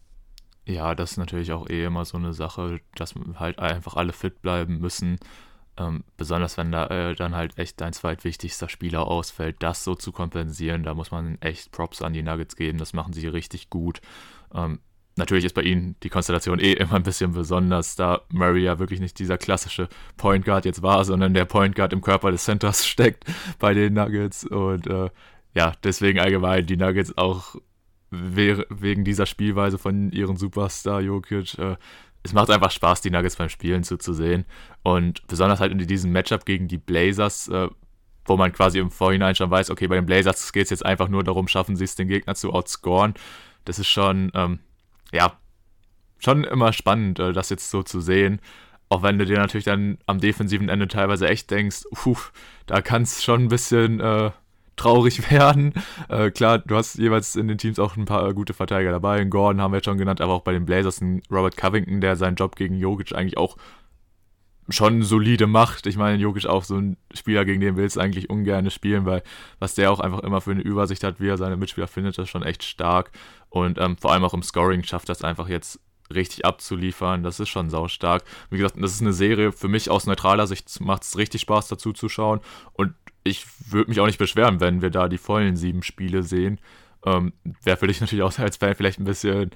Ja, 0.67 0.95
das 0.95 1.13
ist 1.13 1.17
natürlich 1.19 1.53
auch 1.53 1.69
eh 1.69 1.85
immer 1.85 2.05
so 2.05 2.17
eine 2.17 2.33
Sache, 2.33 2.81
dass 2.95 3.15
halt 3.37 3.59
einfach 3.59 3.97
alle 3.97 4.13
fit 4.13 4.41
bleiben 4.41 4.79
müssen. 4.79 5.19
Ähm, 5.77 6.05
besonders 6.17 6.57
wenn 6.57 6.71
da 6.71 6.87
äh, 6.87 7.15
dann 7.15 7.35
halt 7.35 7.59
echt 7.59 7.81
dein 7.81 7.93
zweitwichtigster 7.93 8.69
Spieler 8.69 9.07
ausfällt, 9.07 9.57
das 9.59 9.83
so 9.83 9.95
zu 9.95 10.13
kompensieren, 10.13 10.85
da 10.85 10.95
muss 10.95 11.11
man 11.11 11.37
echt 11.41 11.73
Props 11.73 12.03
an 12.03 12.13
die 12.13 12.23
Nuggets 12.23 12.57
geben. 12.57 12.79
Das 12.79 12.93
machen 12.93 13.13
sie 13.13 13.27
richtig 13.27 13.71
gut. 13.71 14.01
Ähm, 14.55 14.81
Natürlich 15.17 15.45
ist 15.45 15.55
bei 15.55 15.63
ihnen 15.63 15.95
die 16.03 16.09
Konstellation 16.09 16.59
eh 16.59 16.73
immer 16.73 16.95
ein 16.95 17.05
bisschen 17.05 17.33
besonders, 17.33 17.95
da 17.95 18.23
Murray 18.31 18.65
ja 18.65 18.81
wirklich 18.81 18.99
nicht 18.99 19.17
dieser 19.21 19.39
klassische 19.39 19.89
Point 20.17 20.45
Guard 20.45 20.65
jetzt 20.65 20.83
war, 20.83 21.05
sondern 21.05 21.35
der 21.35 21.45
Point 21.45 21.77
Guard 21.77 21.93
im 21.93 22.01
Körper 22.01 22.33
des 22.33 22.45
Centers 22.45 22.85
steckt 22.87 23.25
bei 23.61 23.75
den 23.75 23.95
Nuggets. 23.95 24.45
Und 24.45 24.89
äh, 24.89 25.11
ja, 25.55 25.73
deswegen 25.85 26.19
allgemein 26.19 26.67
die 26.67 26.77
Nuggets 26.77 27.17
auch 27.17 27.55
we 28.11 28.67
wegen 28.71 29.05
dieser 29.05 29.27
Spielweise 29.27 29.79
von 29.79 30.11
ihren 30.11 30.37
Superstar 30.37 31.01
Jokic. 31.01 31.59
Äh, 31.59 31.77
es 32.25 32.33
macht 32.33 32.51
einfach 32.51 32.73
Spaß, 32.73 33.03
die 33.03 33.11
Nuggets 33.11 33.37
beim 33.37 33.49
Spielen 33.49 33.85
zuzusehen. 33.85 34.45
Und 34.83 35.25
besonders 35.29 35.61
halt 35.61 35.71
in 35.71 35.79
diesem 35.79 36.11
Matchup 36.11 36.45
gegen 36.45 36.67
die 36.67 36.79
Blazers, 36.79 37.49
äh, 37.49 37.69
wo 38.25 38.37
man 38.37 38.53
quasi 38.53 38.79
im 38.79 38.91
Vorhinein 38.91 39.35
schon 39.35 39.51
weiß, 39.51 39.71
okay, 39.71 39.87
bei 39.87 39.95
den 39.95 40.07
Blazers 40.07 40.53
geht 40.53 40.65
es 40.65 40.71
jetzt 40.71 40.85
einfach 40.85 41.09
nur 41.09 41.23
darum, 41.23 41.47
schaffen 41.47 41.77
sie 41.77 41.85
es, 41.85 41.95
den 41.95 42.09
Gegner 42.09 42.35
zu 42.35 42.53
outscoren. 42.53 43.15
Das 43.65 43.79
ist 43.79 43.89
schon 43.89 44.33
ähm, 44.35 44.59
ja, 45.15 45.39
schon 46.19 46.45
immer 46.45 46.73
spannend, 46.73 47.19
äh, 47.19 47.33
das 47.33 47.51
jetzt 47.51 47.71
so 47.71 47.83
zu 47.83 48.01
sehen. 48.01 48.41
Auch 48.89 49.03
wenn 49.03 49.19
du 49.19 49.25
dir 49.25 49.39
natürlich 49.39 49.65
dann 49.65 49.99
am 50.07 50.21
defensiven 50.21 50.69
Ende 50.69 50.89
teilweise 50.89 51.29
echt 51.29 51.51
denkst, 51.51 51.85
puh, 51.93 52.19
da 52.67 52.83
kann 52.83 53.03
es 53.03 53.25
schon 53.25 53.45
ein 53.45 53.49
bisschen 53.49 54.01
äh, 54.01 54.31
traurig 54.77 55.31
werden. 55.31 55.73
Äh, 56.09 56.31
klar, 56.31 56.59
du 56.59 56.77
hast 56.77 56.97
jeweils 56.97 57.37
in 57.37 57.49
den 57.49 57.59
Teams 57.59 57.79
auch 57.79 57.97
ein 57.97 58.05
paar 58.05 58.33
gute 58.35 58.55
Verteidiger 58.55 58.91
dabei. 58.91 59.21
In 59.21 59.31
Gordon 59.31 59.61
haben 59.61 59.73
wir 59.73 59.79
jetzt 59.79 59.87
schon 59.87 59.99
genannt, 59.99 60.21
aber 60.21 60.33
auch 60.35 60.43
bei 60.43 60.53
den 60.53 60.67
Blazers 60.67 61.01
ein 61.01 61.23
Robert 61.31 61.57
Covington, 61.57 62.01
der 62.01 62.17
seinen 62.17 62.37
Job 62.37 62.57
gegen 62.57 62.77
Jokic 62.77 63.15
eigentlich 63.15 63.39
auch 63.39 63.57
schon 64.69 65.03
solide 65.03 65.47
macht. 65.47 65.87
Ich 65.87 65.97
meine, 65.97 66.21
Jokic 66.21 66.47
auch 66.47 66.65
so 66.65 66.77
ein 66.77 66.97
Spieler, 67.13 67.45
gegen 67.45 67.61
den 67.61 67.77
willst 67.77 67.97
du 67.97 68.01
eigentlich 68.01 68.31
ungern 68.31 68.71
spielen, 68.71 69.05
weil 69.05 69.23
was 69.59 69.75
der 69.75 69.93
auch 69.93 70.01
einfach 70.01 70.21
immer 70.21 70.41
für 70.41 70.53
eine 70.53 70.63
Übersicht 70.63 71.05
hat, 71.05 71.21
wie 71.21 71.29
er 71.29 71.37
seine 71.37 71.57
Mitspieler 71.57 71.87
findet, 71.87 72.17
das 72.17 72.25
ist 72.25 72.31
schon 72.31 72.43
echt 72.43 72.63
stark. 72.63 73.11
Und 73.51 73.79
ähm, 73.79 73.97
vor 73.99 74.13
allem 74.13 74.25
auch 74.25 74.35
im 74.35 74.43
Scoring 74.43 74.83
schafft 74.83 75.09
das 75.09 75.23
einfach 75.23 75.49
jetzt 75.49 75.81
richtig 76.13 76.45
abzuliefern. 76.45 77.23
Das 77.23 77.41
ist 77.41 77.49
schon 77.49 77.71
saustark. 77.71 78.25
Wie 78.51 78.59
gesagt, 78.59 78.77
das 78.81 78.93
ist 78.93 79.01
eine 79.01 79.13
Serie, 79.13 79.53
für 79.53 79.69
mich 79.69 79.91
aus 79.91 80.07
neutraler 80.07 80.47
Sicht 80.47 80.81
macht 80.81 81.03
es 81.03 81.17
richtig 81.17 81.43
Spaß 81.43 81.69
dazu 81.69 81.93
zu 81.93 82.09
schauen. 82.09 82.41
Und 82.73 82.95
ich 83.25 83.47
würde 83.71 83.91
mich 83.91 84.01
auch 84.01 84.07
nicht 84.07 84.19
beschweren, 84.19 84.61
wenn 84.61 84.83
wir 84.83 84.91
da 84.91 85.09
die 85.09 85.19
vollen 85.19 85.57
sieben 85.57 85.83
Spiele 85.83 86.23
sehen. 86.23 86.61
Ähm, 87.05 87.33
Wäre 87.63 87.77
für 87.77 87.87
dich 87.87 88.01
natürlich 88.01 88.23
auch 88.23 88.39
als 88.39 88.57
Fan 88.57 88.75
vielleicht 88.75 89.01
ein 89.01 89.05
bisschen, 89.05 89.51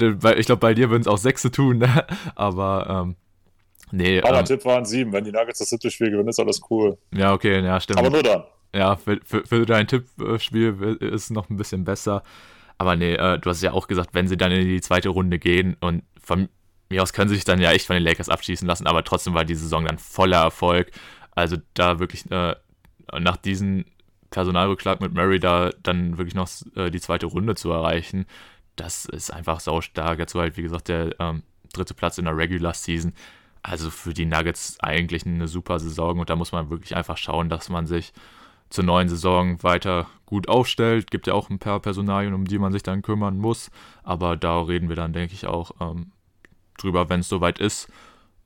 äh, 0.00 0.12
weil 0.16 0.38
ich 0.38 0.46
glaube, 0.46 0.60
bei 0.60 0.74
dir 0.74 0.90
würden 0.90 1.02
es 1.02 1.06
auch 1.06 1.18
Sechse 1.18 1.50
tun, 1.50 1.78
ne? 1.78 2.06
aber 2.34 3.04
ähm, 3.04 3.16
Nee. 3.92 4.22
Aber 4.22 4.38
ähm, 4.38 4.44
Tipp 4.46 4.64
waren 4.64 4.84
sieben. 4.84 5.12
Wenn 5.12 5.24
die 5.24 5.32
Nuggets 5.32 5.58
das 5.58 5.68
siebte 5.68 5.90
Spiel 5.90 6.10
gewinnen, 6.10 6.28
ist 6.28 6.40
alles 6.40 6.62
cool. 6.70 6.96
Ja, 7.14 7.34
okay, 7.34 7.62
ja, 7.62 7.78
stimmt. 7.78 7.98
Aber 7.98 8.08
nur 8.08 8.22
dann. 8.22 8.44
Ja, 8.74 8.96
für, 8.96 9.20
für, 9.22 9.46
für 9.46 9.66
dein 9.66 9.86
Tippspiel 9.86 10.96
ist 11.00 11.24
es 11.24 11.30
noch 11.30 11.50
ein 11.50 11.58
bisschen 11.58 11.84
besser. 11.84 12.22
Aber 12.78 12.96
nee, 12.96 13.14
äh, 13.14 13.38
du 13.38 13.50
hast 13.50 13.62
ja 13.62 13.72
auch 13.72 13.86
gesagt, 13.86 14.14
wenn 14.14 14.28
sie 14.28 14.38
dann 14.38 14.50
in 14.50 14.66
die 14.66 14.80
zweite 14.80 15.10
Runde 15.10 15.38
gehen 15.38 15.76
und 15.80 16.04
von 16.20 16.48
mir 16.88 17.02
aus 17.02 17.12
können 17.12 17.28
sie 17.28 17.34
sich 17.34 17.44
dann 17.44 17.60
ja 17.60 17.70
echt 17.70 17.86
von 17.86 17.94
den 17.94 18.02
Lakers 18.02 18.30
abschießen 18.30 18.66
lassen, 18.66 18.86
aber 18.86 19.04
trotzdem 19.04 19.34
war 19.34 19.44
die 19.44 19.54
Saison 19.54 19.84
dann 19.84 19.98
voller 19.98 20.42
Erfolg. 20.42 20.90
Also 21.32 21.56
da 21.74 21.98
wirklich 21.98 22.30
äh, 22.30 22.54
nach 23.20 23.36
diesem 23.36 23.84
Personalrückschlag 24.30 25.00
mit 25.00 25.14
Murray 25.14 25.38
da 25.38 25.70
dann 25.82 26.18
wirklich 26.18 26.34
noch 26.34 26.48
äh, 26.76 26.90
die 26.90 27.00
zweite 27.00 27.26
Runde 27.26 27.54
zu 27.54 27.70
erreichen, 27.70 28.26
das 28.76 29.04
ist 29.04 29.30
einfach 29.32 29.60
saustark. 29.60 30.18
Dazu 30.18 30.40
halt, 30.40 30.56
wie 30.56 30.62
gesagt, 30.62 30.88
der 30.88 31.14
ähm, 31.20 31.42
dritte 31.72 31.94
Platz 31.94 32.18
in 32.18 32.24
der 32.24 32.36
Regular 32.36 32.74
Season 32.74 33.12
also 33.62 33.90
für 33.90 34.12
die 34.12 34.26
Nuggets 34.26 34.78
eigentlich 34.80 35.24
eine 35.24 35.48
super 35.48 35.78
Saison 35.78 36.18
und 36.18 36.30
da 36.30 36.36
muss 36.36 36.52
man 36.52 36.70
wirklich 36.70 36.96
einfach 36.96 37.16
schauen, 37.16 37.48
dass 37.48 37.68
man 37.68 37.86
sich 37.86 38.12
zur 38.70 38.84
neuen 38.84 39.08
Saison 39.08 39.62
weiter 39.62 40.08
gut 40.26 40.48
aufstellt. 40.48 41.10
Gibt 41.10 41.26
ja 41.26 41.34
auch 41.34 41.50
ein 41.50 41.58
paar 41.58 41.80
Personalien, 41.80 42.34
um 42.34 42.44
die 42.44 42.58
man 42.58 42.72
sich 42.72 42.82
dann 42.82 43.02
kümmern 43.02 43.38
muss, 43.38 43.70
aber 44.02 44.36
da 44.36 44.60
reden 44.62 44.88
wir 44.88 44.96
dann, 44.96 45.12
denke 45.12 45.34
ich, 45.34 45.46
auch 45.46 45.72
ähm, 45.80 46.10
drüber, 46.78 47.08
wenn 47.08 47.20
es 47.20 47.28
soweit 47.28 47.58
ist. 47.58 47.88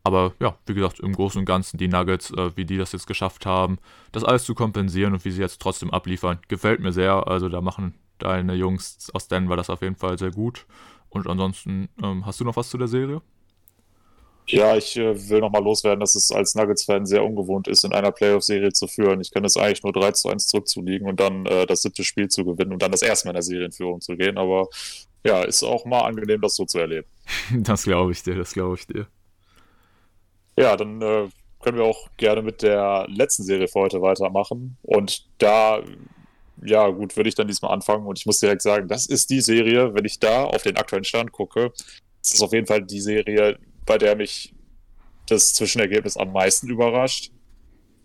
Aber 0.06 0.34
ja, 0.38 0.56
wie 0.66 0.74
gesagt, 0.74 1.00
im 1.00 1.12
Großen 1.12 1.40
und 1.40 1.46
Ganzen 1.46 1.78
die 1.78 1.88
Nuggets, 1.88 2.30
äh, 2.30 2.56
wie 2.56 2.64
die 2.64 2.76
das 2.76 2.92
jetzt 2.92 3.08
geschafft 3.08 3.44
haben, 3.44 3.78
das 4.12 4.22
alles 4.22 4.44
zu 4.44 4.54
kompensieren 4.54 5.14
und 5.14 5.24
wie 5.24 5.32
sie 5.32 5.40
jetzt 5.40 5.60
trotzdem 5.60 5.90
abliefern, 5.90 6.38
gefällt 6.46 6.78
mir 6.78 6.92
sehr. 6.92 7.26
Also 7.26 7.48
da 7.48 7.60
machen 7.60 7.94
deine 8.18 8.54
Jungs 8.54 9.10
aus 9.14 9.26
Denver 9.26 9.56
das 9.56 9.68
auf 9.68 9.82
jeden 9.82 9.96
Fall 9.96 10.16
sehr 10.16 10.30
gut. 10.30 10.64
Und 11.08 11.26
ansonsten, 11.26 11.88
ähm, 12.00 12.24
hast 12.24 12.38
du 12.38 12.44
noch 12.44 12.54
was 12.54 12.70
zu 12.70 12.78
der 12.78 12.86
Serie? 12.86 13.20
Ja, 14.46 14.76
ich 14.76 14.96
äh, 14.96 15.28
will 15.28 15.40
nochmal 15.40 15.64
loswerden, 15.64 15.98
dass 15.98 16.14
es 16.14 16.30
als 16.30 16.54
Nuggets-Fan 16.54 17.04
sehr 17.04 17.24
ungewohnt 17.24 17.66
ist, 17.66 17.84
in 17.84 17.92
einer 17.92 18.12
Playoff-Serie 18.12 18.70
zu 18.70 18.86
führen. 18.86 19.20
Ich 19.20 19.32
kann 19.32 19.44
es 19.44 19.56
eigentlich 19.56 19.82
nur 19.82 19.92
3 19.92 20.12
zu 20.12 20.28
1 20.28 20.46
zurückzuliegen 20.46 21.08
und 21.08 21.18
dann 21.18 21.46
äh, 21.46 21.66
das 21.66 21.82
siebte 21.82 22.04
Spiel 22.04 22.28
zu 22.28 22.44
gewinnen 22.44 22.72
und 22.72 22.80
dann 22.80 22.92
das 22.92 23.02
erste 23.02 23.26
Mal 23.26 23.32
in 23.32 23.36
der 23.36 23.42
Serienführung 23.42 24.00
zu 24.00 24.16
gehen. 24.16 24.38
Aber 24.38 24.68
ja, 25.26 25.42
ist 25.42 25.64
auch 25.64 25.84
mal 25.84 26.02
angenehm, 26.02 26.40
das 26.42 26.54
so 26.54 26.64
zu 26.64 26.78
erleben. 26.78 27.08
Das 27.56 27.82
glaube 27.82 28.12
ich 28.12 28.22
dir, 28.22 28.36
das 28.36 28.52
glaube 28.52 28.76
ich 28.76 28.86
dir. 28.86 29.08
Ja, 30.56 30.76
dann 30.76 31.00
äh, 31.02 31.28
können 31.60 31.78
wir 31.78 31.84
auch 31.84 32.08
gerne 32.16 32.42
mit 32.42 32.62
der 32.62 33.06
letzten 33.08 33.42
Serie 33.42 33.68
für 33.68 33.80
heute 33.80 34.00
weitermachen. 34.00 34.76
Und 34.82 35.26
da, 35.38 35.82
ja, 36.64 36.88
gut, 36.88 37.16
würde 37.16 37.28
ich 37.28 37.34
dann 37.34 37.48
diesmal 37.48 37.72
anfangen. 37.72 38.06
Und 38.06 38.18
ich 38.18 38.26
muss 38.26 38.40
direkt 38.40 38.62
sagen, 38.62 38.88
das 38.88 39.06
ist 39.06 39.30
die 39.30 39.40
Serie, 39.40 39.94
wenn 39.94 40.04
ich 40.04 40.18
da 40.18 40.44
auf 40.44 40.62
den 40.62 40.76
aktuellen 40.76 41.04
Stand 41.04 41.32
gucke, 41.32 41.72
ist 42.22 42.42
auf 42.42 42.52
jeden 42.52 42.66
Fall 42.66 42.82
die 42.82 43.00
Serie, 43.00 43.58
bei 43.84 43.98
der 43.98 44.16
mich 44.16 44.54
das 45.28 45.54
Zwischenergebnis 45.54 46.16
am 46.16 46.32
meisten 46.32 46.68
überrascht. 46.68 47.32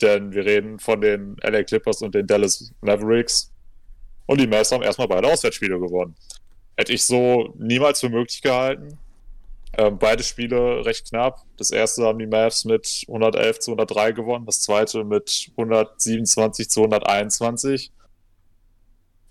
Denn 0.02 0.32
wir 0.32 0.46
reden 0.46 0.80
von 0.80 1.00
den 1.00 1.38
LA 1.42 1.64
Clippers 1.64 2.02
und 2.02 2.16
den 2.16 2.28
Dallas 2.28 2.74
Mavericks. 2.82 3.52
Und 4.26 4.42
die 4.42 4.48
Mavs 4.48 4.72
haben 4.72 4.84
erstmal 4.84 5.08
beide 5.08 5.28
Auswärtsspiele 5.28 5.80
gewonnen. 5.80 6.16
Hätte 6.76 6.94
ich 6.94 7.04
so 7.04 7.54
niemals 7.58 8.00
für 8.00 8.10
möglich 8.10 8.42
gehalten. 8.42 8.98
Ähm, 9.78 9.98
beide 9.98 10.24
Spiele 10.24 10.86
recht 10.86 11.10
knapp. 11.10 11.44
Das 11.58 11.72
erste 11.72 12.04
haben 12.04 12.20
die 12.20 12.28
Mavs 12.28 12.66
mit 12.66 13.06
111 13.08 13.60
zu 13.60 13.72
103 13.72 14.12
gewonnen, 14.12 14.46
das 14.46 14.62
zweite 14.62 15.04
mit 15.04 15.52
127 15.58 16.70
zu 16.70 16.82
121. 16.82 17.92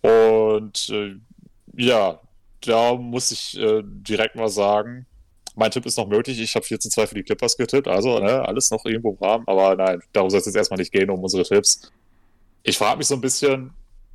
Und 0.01 0.88
äh, 0.91 1.16
ja, 1.76 2.20
da 2.62 2.95
muss 2.95 3.30
ich 3.30 3.59
äh, 3.59 3.82
direkt 3.84 4.36
mal 4.36 4.49
sagen, 4.49 5.07
mein 5.55 5.70
Tipp 5.70 5.84
ist 5.84 5.99
noch 5.99 6.09
möglich. 6.09 6.41
Ich 6.41 6.55
habe 6.55 6.64
4 6.64 6.80
zu 6.80 6.88
2 6.88 7.07
für 7.07 7.14
die 7.16 7.22
Clippers 7.22 7.57
getippt. 7.57 7.88
Also 7.88 8.18
ne, 8.18 8.47
alles 8.47 8.70
noch 8.70 8.84
irgendwo 8.86 9.11
im 9.11 9.18
Rahmen. 9.18 9.45
Aber 9.47 9.76
nein, 9.76 10.01
darum 10.12 10.30
soll 10.30 10.41
es 10.41 10.47
jetzt 10.47 10.57
erstmal 10.57 10.78
nicht 10.78 10.93
gehen, 10.93 11.11
um 11.11 11.22
unsere 11.22 11.43
Tipps. 11.43 11.93
Ich 12.62 12.78
frage 12.78 12.99
mich 12.99 13.07
so 13.07 13.14
ein 13.14 13.20
bisschen, 13.20 13.72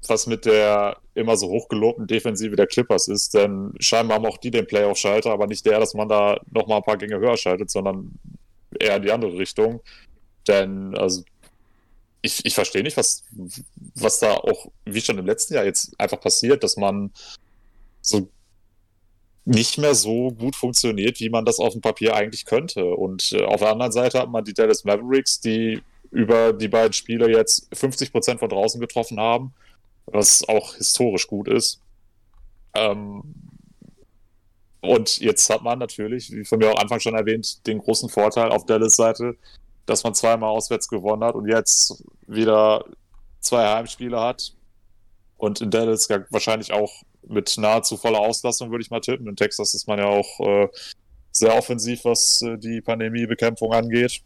was 0.07 0.27
mit 0.27 0.45
der 0.45 0.97
immer 1.15 1.37
so 1.37 1.49
hochgelobten 1.49 2.07
Defensive 2.07 2.55
der 2.55 2.67
Clippers 2.67 3.07
ist. 3.07 3.33
Denn 3.33 3.73
scheinbar 3.79 4.17
haben 4.17 4.25
auch 4.25 4.37
die 4.37 4.51
den 4.51 4.67
Playoff-Schalter, 4.67 5.31
aber 5.31 5.47
nicht 5.47 5.65
der, 5.65 5.79
dass 5.79 5.93
man 5.93 6.09
da 6.09 6.39
nochmal 6.51 6.77
ein 6.77 6.83
paar 6.83 6.97
Gänge 6.97 7.19
höher 7.19 7.37
schaltet, 7.37 7.71
sondern 7.71 8.11
eher 8.79 8.97
in 8.97 9.03
die 9.03 9.11
andere 9.11 9.37
Richtung. 9.37 9.81
Denn, 10.47 10.95
also, 10.95 11.23
ich, 12.21 12.45
ich 12.45 12.53
verstehe 12.53 12.83
nicht, 12.83 12.97
was, 12.97 13.23
was 13.95 14.19
da 14.19 14.33
auch, 14.33 14.67
wie 14.85 15.01
schon 15.01 15.17
im 15.17 15.25
letzten 15.25 15.53
Jahr 15.53 15.65
jetzt 15.65 15.99
einfach 15.99 16.19
passiert, 16.19 16.63
dass 16.63 16.77
man 16.77 17.11
so 18.01 18.29
nicht 19.45 19.77
mehr 19.77 19.93
so 19.93 20.31
gut 20.31 20.55
funktioniert, 20.55 21.19
wie 21.19 21.29
man 21.29 21.45
das 21.45 21.59
auf 21.59 21.73
dem 21.73 21.81
Papier 21.81 22.15
eigentlich 22.15 22.45
könnte. 22.45 22.83
Und 22.83 23.31
äh, 23.31 23.43
auf 23.43 23.59
der 23.59 23.71
anderen 23.71 23.91
Seite 23.91 24.19
hat 24.19 24.29
man 24.29 24.43
die 24.43 24.53
Dallas 24.53 24.83
Mavericks, 24.83 25.39
die 25.39 25.81
über 26.11 26.51
die 26.51 26.67
beiden 26.67 26.93
Spiele 26.93 27.29
jetzt 27.29 27.67
50 27.73 28.11
Prozent 28.11 28.39
von 28.39 28.49
draußen 28.49 28.81
getroffen 28.81 29.19
haben, 29.19 29.53
was 30.05 30.47
auch 30.47 30.75
historisch 30.75 31.27
gut 31.27 31.47
ist. 31.47 31.81
Ähm, 32.73 33.23
und 34.81 35.17
jetzt 35.19 35.49
hat 35.49 35.63
man 35.63 35.79
natürlich, 35.79 36.31
wie 36.31 36.45
von 36.45 36.59
mir 36.59 36.71
auch 36.71 36.79
Anfang 36.79 36.99
schon 36.99 37.15
erwähnt, 37.15 37.65
den 37.65 37.79
großen 37.79 38.09
Vorteil 38.09 38.49
auf 38.49 38.65
Dallas 38.65 38.95
Seite, 38.95 39.35
dass 39.85 40.03
man 40.03 40.13
zweimal 40.13 40.49
auswärts 40.49 40.87
gewonnen 40.87 41.23
hat 41.23 41.35
und 41.35 41.47
jetzt 41.47 42.03
wieder 42.27 42.85
zwei 43.39 43.67
Heimspiele 43.67 44.19
hat. 44.19 44.53
Und 45.37 45.61
in 45.61 45.69
Dallas 45.71 46.09
wahrscheinlich 46.29 46.71
auch 46.71 47.03
mit 47.27 47.57
nahezu 47.57 47.97
voller 47.97 48.19
Auslastung, 48.19 48.71
würde 48.71 48.83
ich 48.83 48.91
mal 48.91 49.01
tippen. 49.01 49.27
In 49.27 49.35
Texas 49.35 49.73
ist 49.73 49.87
man 49.87 49.99
ja 49.99 50.05
auch 50.05 50.39
äh, 50.39 50.67
sehr 51.31 51.55
offensiv, 51.55 52.05
was 52.05 52.41
äh, 52.41 52.57
die 52.57 52.81
Pandemiebekämpfung 52.81 53.73
angeht. 53.73 54.21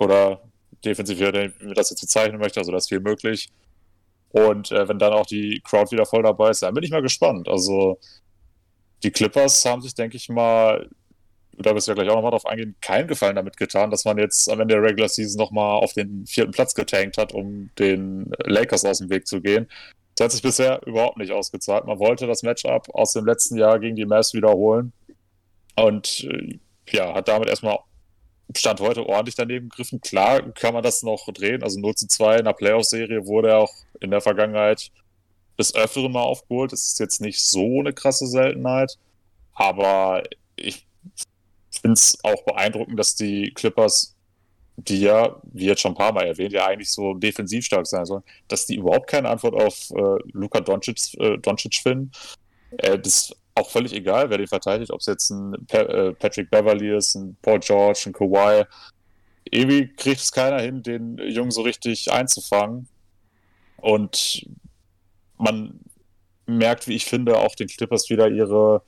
Oder 0.00 0.42
defensiv, 0.84 1.18
wie 1.18 1.64
man 1.64 1.74
das 1.74 1.90
jetzt 1.90 2.00
bezeichnen 2.00 2.38
möchte. 2.38 2.60
Also 2.60 2.72
da 2.72 2.78
ist 2.78 2.88
viel 2.88 3.00
möglich. 3.00 3.48
Und 4.34 4.72
äh, 4.72 4.88
wenn 4.88 4.98
dann 4.98 5.12
auch 5.12 5.26
die 5.26 5.60
Crowd 5.62 5.92
wieder 5.92 6.06
voll 6.06 6.24
dabei 6.24 6.50
ist, 6.50 6.62
dann 6.62 6.74
bin 6.74 6.82
ich 6.82 6.90
mal 6.90 7.02
gespannt. 7.02 7.48
Also 7.48 8.00
die 9.04 9.12
Clippers 9.12 9.64
haben 9.64 9.80
sich, 9.80 9.94
denke 9.94 10.16
ich 10.16 10.28
mal, 10.28 10.90
da 11.56 11.72
wirst 11.72 11.86
du 11.86 11.92
ja 11.92 11.94
gleich 11.94 12.08
auch 12.08 12.16
nochmal 12.16 12.32
drauf 12.32 12.44
eingehen, 12.44 12.74
keinen 12.80 13.06
Gefallen 13.06 13.36
damit 13.36 13.56
getan, 13.56 13.92
dass 13.92 14.04
man 14.04 14.18
jetzt 14.18 14.50
am 14.50 14.58
Ende 14.58 14.74
der 14.74 14.82
Regular 14.82 15.08
Season 15.08 15.38
nochmal 15.38 15.76
auf 15.76 15.92
den 15.92 16.26
vierten 16.26 16.50
Platz 16.50 16.74
getankt 16.74 17.16
hat, 17.16 17.32
um 17.32 17.70
den 17.78 18.32
Lakers 18.44 18.84
aus 18.84 18.98
dem 18.98 19.08
Weg 19.08 19.28
zu 19.28 19.40
gehen. 19.40 19.68
Das 20.16 20.24
hat 20.24 20.32
sich 20.32 20.42
bisher 20.42 20.84
überhaupt 20.84 21.18
nicht 21.18 21.30
ausgezahlt. 21.30 21.84
Man 21.84 22.00
wollte 22.00 22.26
das 22.26 22.42
Matchup 22.42 22.92
aus 22.92 23.12
dem 23.12 23.26
letzten 23.26 23.56
Jahr 23.56 23.78
gegen 23.78 23.94
die 23.94 24.04
Mavs 24.04 24.34
wiederholen 24.34 24.92
und 25.76 26.24
äh, 26.24 26.58
ja, 26.90 27.14
hat 27.14 27.28
damit 27.28 27.48
erstmal 27.48 27.78
Stand 28.56 28.80
heute 28.80 29.06
ordentlich 29.06 29.34
daneben 29.34 29.68
gegriffen. 29.68 30.00
Klar 30.00 30.42
kann 30.52 30.74
man 30.74 30.82
das 30.82 31.02
noch 31.02 31.26
drehen. 31.32 31.62
Also 31.62 31.80
0 31.80 31.94
zu 31.94 32.06
2 32.06 32.38
in 32.38 32.44
der 32.44 32.52
Playoff-Serie 32.52 33.26
wurde 33.26 33.48
er 33.48 33.58
auch 33.58 33.72
in 34.00 34.10
der 34.10 34.20
Vergangenheit 34.20 34.90
des 35.58 35.74
Öfteren 35.74 36.12
mal 36.12 36.22
aufgeholt. 36.22 36.72
Das 36.72 36.86
ist 36.86 37.00
jetzt 37.00 37.20
nicht 37.20 37.40
so 37.40 37.80
eine 37.80 37.92
krasse 37.92 38.26
Seltenheit. 38.26 38.98
Aber 39.54 40.22
ich 40.56 40.86
finde 41.70 41.94
es 41.94 42.18
auch 42.22 42.44
beeindruckend, 42.44 42.98
dass 42.98 43.14
die 43.14 43.52
Clippers, 43.54 44.14
die 44.76 45.00
ja, 45.00 45.40
wie 45.44 45.66
jetzt 45.66 45.80
schon 45.80 45.92
ein 45.92 45.96
paar 45.96 46.12
Mal 46.12 46.26
erwähnt, 46.26 46.52
ja 46.52 46.66
eigentlich 46.66 46.90
so 46.90 47.14
defensiv 47.14 47.64
stark 47.64 47.86
sein 47.86 48.04
sollen, 48.04 48.24
dass 48.48 48.66
die 48.66 48.76
überhaupt 48.76 49.08
keine 49.08 49.28
Antwort 49.28 49.54
auf 49.54 49.90
äh, 49.90 50.18
Luka 50.32 50.60
Doncic, 50.60 51.14
äh, 51.18 51.38
Doncic 51.38 51.76
finden. 51.76 52.10
Äh, 52.78 52.98
das 52.98 53.34
auch 53.54 53.70
völlig 53.70 53.92
egal, 53.92 54.30
wer 54.30 54.38
den 54.38 54.46
verteidigt, 54.46 54.90
ob 54.90 55.00
es 55.00 55.06
jetzt 55.06 55.30
ein 55.30 55.54
äh, 55.70 56.12
Patrick 56.12 56.50
Beverly 56.50 56.96
ist, 56.96 57.14
ein 57.14 57.36
Paul 57.40 57.60
George, 57.60 58.04
ein 58.06 58.12
Kawhi. 58.12 58.64
Irgendwie 59.44 59.88
kriegt 59.88 60.20
es 60.20 60.32
keiner 60.32 60.60
hin, 60.60 60.82
den 60.82 61.18
Jungen 61.18 61.50
so 61.50 61.62
richtig 61.62 62.10
einzufangen. 62.10 62.88
Und 63.76 64.46
man 65.38 65.78
merkt, 66.46 66.88
wie 66.88 66.94
ich 66.94 67.04
finde, 67.04 67.38
auch 67.38 67.54
den 67.54 67.68
Clippers 67.68 68.10
wieder 68.10 68.28
ihre, 68.28 68.82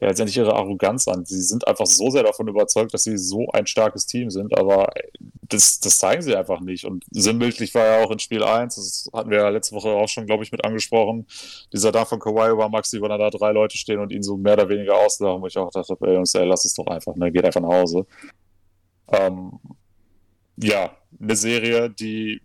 ja, 0.00 0.08
letztendlich 0.08 0.38
ihre 0.38 0.54
Arroganz 0.54 1.06
an. 1.08 1.26
Sie 1.26 1.42
sind 1.42 1.68
einfach 1.68 1.86
so 1.86 2.10
sehr 2.10 2.22
davon 2.22 2.48
überzeugt, 2.48 2.94
dass 2.94 3.04
sie 3.04 3.18
so 3.18 3.48
ein 3.52 3.66
starkes 3.66 4.06
Team 4.06 4.30
sind, 4.30 4.56
aber 4.58 4.88
das, 5.42 5.80
das 5.80 5.98
zeigen 5.98 6.22
sie 6.22 6.34
einfach 6.34 6.60
nicht. 6.60 6.86
Und 6.86 7.04
sinnbildlich 7.10 7.74
war 7.74 7.84
ja 7.84 8.04
auch 8.04 8.10
in 8.10 8.18
Spiel 8.18 8.42
1, 8.42 8.76
das 8.76 9.10
hatten 9.12 9.30
wir 9.30 9.38
ja 9.38 9.48
letzte 9.50 9.74
Woche 9.74 9.90
auch 9.90 10.08
schon, 10.08 10.24
glaube 10.26 10.42
ich, 10.42 10.52
mit 10.52 10.64
angesprochen, 10.64 11.26
dieser 11.72 11.92
Dank 11.92 12.08
von 12.08 12.18
Kawhi 12.18 12.50
über 12.50 12.70
Maxi, 12.70 13.00
wo 13.02 13.08
dann 13.08 13.20
da 13.20 13.28
drei 13.28 13.52
Leute 13.52 13.76
stehen 13.76 13.98
und 14.00 14.10
ihn 14.10 14.22
so 14.22 14.38
mehr 14.38 14.54
oder 14.54 14.68
weniger 14.70 14.96
auslachen, 14.96 15.42
wo 15.42 15.46
ich 15.46 15.58
auch 15.58 15.70
dachte, 15.70 15.96
ey 16.00 16.14
Jungs, 16.14 16.34
ey, 16.34 16.46
lass 16.46 16.64
es 16.64 16.74
doch 16.74 16.86
einfach, 16.86 17.14
ne, 17.16 17.30
geht 17.30 17.44
einfach 17.44 17.60
nach 17.60 17.68
Hause. 17.68 18.06
Ähm, 19.08 19.58
ja, 20.56 20.96
eine 21.20 21.36
Serie, 21.36 21.90
die 21.90 22.40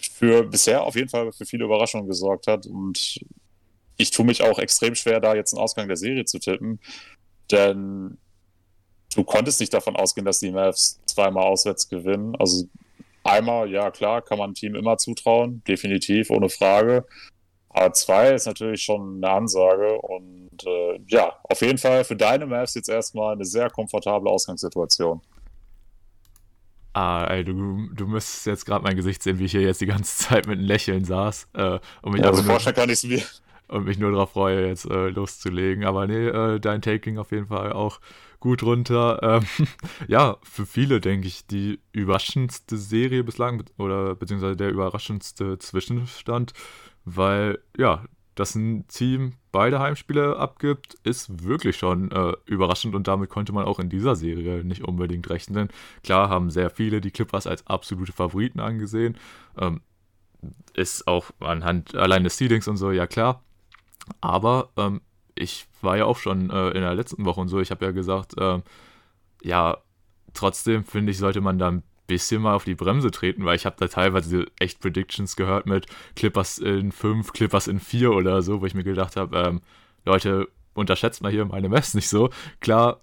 für 0.00 0.44
bisher 0.44 0.82
auf 0.84 0.96
jeden 0.96 1.08
Fall 1.08 1.32
für 1.32 1.46
viele 1.46 1.64
Überraschungen 1.64 2.06
gesorgt 2.06 2.46
hat 2.46 2.66
und 2.66 3.20
ich 3.98 4.10
tue 4.10 4.24
mich 4.24 4.42
auch 4.42 4.58
extrem 4.58 4.94
schwer, 4.94 5.20
da 5.20 5.34
jetzt 5.34 5.52
einen 5.52 5.62
Ausgang 5.62 5.88
der 5.88 5.96
Serie 5.96 6.24
zu 6.24 6.38
tippen, 6.38 6.80
denn 7.50 8.16
du 9.14 9.24
konntest 9.24 9.60
nicht 9.60 9.74
davon 9.74 9.96
ausgehen, 9.96 10.24
dass 10.24 10.38
die 10.38 10.52
Mavs 10.52 11.00
zweimal 11.06 11.44
auswärts 11.44 11.88
gewinnen. 11.88 12.34
Also 12.36 12.66
einmal, 13.24 13.70
ja 13.70 13.90
klar, 13.90 14.22
kann 14.22 14.38
man 14.38 14.50
ein 14.50 14.54
Team 14.54 14.74
immer 14.74 14.96
zutrauen, 14.96 15.62
definitiv, 15.66 16.30
ohne 16.30 16.48
Frage. 16.48 17.04
Aber 17.70 17.92
zwei 17.92 18.30
ist 18.30 18.46
natürlich 18.46 18.82
schon 18.82 19.16
eine 19.16 19.30
Ansage 19.32 20.00
und 20.00 20.64
äh, 20.64 21.00
ja, 21.08 21.36
auf 21.44 21.60
jeden 21.60 21.78
Fall 21.78 22.04
für 22.04 22.16
deine 22.16 22.46
Mavs 22.46 22.74
jetzt 22.74 22.88
erstmal 22.88 23.34
eine 23.34 23.44
sehr 23.44 23.68
komfortable 23.68 24.30
Ausgangssituation. 24.30 25.20
Ah, 26.94 27.26
ey, 27.26 27.44
du, 27.44 27.88
du 27.94 28.06
müsstest 28.06 28.46
jetzt 28.46 28.64
gerade 28.64 28.82
mein 28.82 28.96
Gesicht 28.96 29.22
sehen, 29.22 29.38
wie 29.38 29.44
ich 29.44 29.52
hier 29.52 29.60
jetzt 29.60 29.80
die 29.80 29.86
ganze 29.86 30.16
Zeit 30.28 30.46
mit 30.46 30.58
einem 30.58 30.66
Lächeln 30.66 31.04
saß. 31.04 31.48
Äh, 31.54 31.78
und 32.02 32.12
mich 32.12 32.22
ja, 32.22 32.30
also 32.30 32.42
vorstellen 32.42 32.76
kann 32.76 32.88
ich 32.88 32.94
es 32.94 33.04
mir. 33.04 33.22
Und 33.68 33.84
mich 33.84 33.98
nur 33.98 34.10
darauf 34.12 34.32
freue, 34.32 34.66
jetzt 34.66 34.86
äh, 34.86 35.08
loszulegen. 35.08 35.84
Aber 35.84 36.06
nee, 36.06 36.26
äh, 36.26 36.58
dein 36.58 36.82
Taking 36.82 37.18
auf 37.18 37.32
jeden 37.32 37.48
Fall 37.48 37.72
auch 37.72 38.00
gut 38.40 38.62
runter. 38.62 39.20
Ähm, 39.22 39.66
ja, 40.08 40.38
für 40.42 40.66
viele, 40.66 41.00
denke 41.00 41.26
ich, 41.26 41.46
die 41.46 41.80
überraschendste 41.92 42.76
Serie 42.76 43.24
bislang 43.24 43.62
oder 43.78 44.14
beziehungsweise 44.14 44.56
der 44.56 44.70
überraschendste 44.70 45.58
Zwischenstand, 45.58 46.52
weil 47.04 47.58
ja, 47.76 48.04
dass 48.38 48.54
ein 48.54 48.86
Team 48.86 49.32
beide 49.50 49.80
Heimspiele 49.80 50.36
abgibt, 50.36 50.94
ist 51.02 51.44
wirklich 51.44 51.76
schon 51.76 52.12
äh, 52.12 52.34
überraschend 52.46 52.94
und 52.94 53.08
damit 53.08 53.30
konnte 53.30 53.52
man 53.52 53.64
auch 53.64 53.80
in 53.80 53.88
dieser 53.88 54.14
Serie 54.14 54.64
nicht 54.64 54.84
unbedingt 54.84 55.28
rechnen. 55.28 55.68
Klar 56.04 56.28
haben 56.28 56.50
sehr 56.50 56.70
viele 56.70 57.00
die 57.00 57.10
Clippers 57.10 57.48
als 57.48 57.66
absolute 57.66 58.12
Favoriten 58.12 58.60
angesehen. 58.60 59.16
Ähm, 59.58 59.80
ist 60.74 61.08
auch 61.08 61.30
anhand 61.40 61.96
allein 61.96 62.22
des 62.22 62.36
Seedings 62.36 62.68
und 62.68 62.76
so, 62.76 62.92
ja 62.92 63.08
klar. 63.08 63.42
Aber 64.20 64.70
ähm, 64.76 65.00
ich 65.34 65.66
war 65.82 65.96
ja 65.96 66.04
auch 66.04 66.18
schon 66.18 66.50
äh, 66.50 66.68
in 66.68 66.80
der 66.80 66.94
letzten 66.94 67.24
Woche 67.24 67.40
und 67.40 67.48
so, 67.48 67.60
ich 67.60 67.70
habe 67.70 67.84
ja 67.84 67.92
gesagt, 67.92 68.36
äh, 68.38 68.60
ja, 69.42 69.78
trotzdem 70.34 70.84
finde 70.84 71.12
ich, 71.12 71.18
sollte 71.18 71.40
man 71.40 71.58
da 71.58 71.68
ein 71.70 71.82
bisschen 72.06 72.42
mal 72.42 72.54
auf 72.54 72.64
die 72.64 72.74
Bremse 72.74 73.10
treten, 73.10 73.44
weil 73.44 73.56
ich 73.56 73.66
habe 73.66 73.76
da 73.78 73.86
teilweise 73.86 74.46
echt 74.58 74.80
Predictions 74.80 75.36
gehört 75.36 75.66
mit 75.66 75.86
Clippers 76.16 76.58
in 76.58 76.90
5, 76.90 77.32
Clippers 77.32 77.66
in 77.68 77.80
4 77.80 78.12
oder 78.12 78.42
so, 78.42 78.60
wo 78.60 78.66
ich 78.66 78.74
mir 78.74 78.84
gedacht 78.84 79.16
habe, 79.16 79.36
ähm, 79.38 79.60
Leute, 80.04 80.48
unterschätzt 80.74 81.22
mal 81.22 81.30
hier 81.32 81.44
meine 81.44 81.68
Mess 81.68 81.94
nicht 81.94 82.08
so. 82.08 82.30
Klar, 82.60 83.00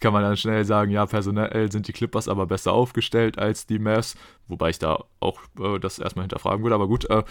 kann 0.00 0.12
man 0.12 0.22
dann 0.22 0.36
schnell 0.36 0.64
sagen, 0.64 0.90
ja, 0.90 1.06
personell 1.06 1.70
sind 1.72 1.88
die 1.88 1.92
Clippers 1.92 2.28
aber 2.28 2.46
besser 2.46 2.72
aufgestellt 2.72 3.38
als 3.38 3.66
die 3.66 3.78
Mavs, 3.78 4.16
wobei 4.48 4.70
ich 4.70 4.78
da 4.78 5.04
auch 5.20 5.40
äh, 5.58 5.78
das 5.78 5.98
erstmal 5.98 6.24
hinterfragen 6.24 6.62
würde, 6.62 6.74
aber 6.74 6.88
gut, 6.88 7.08
äh, 7.10 7.24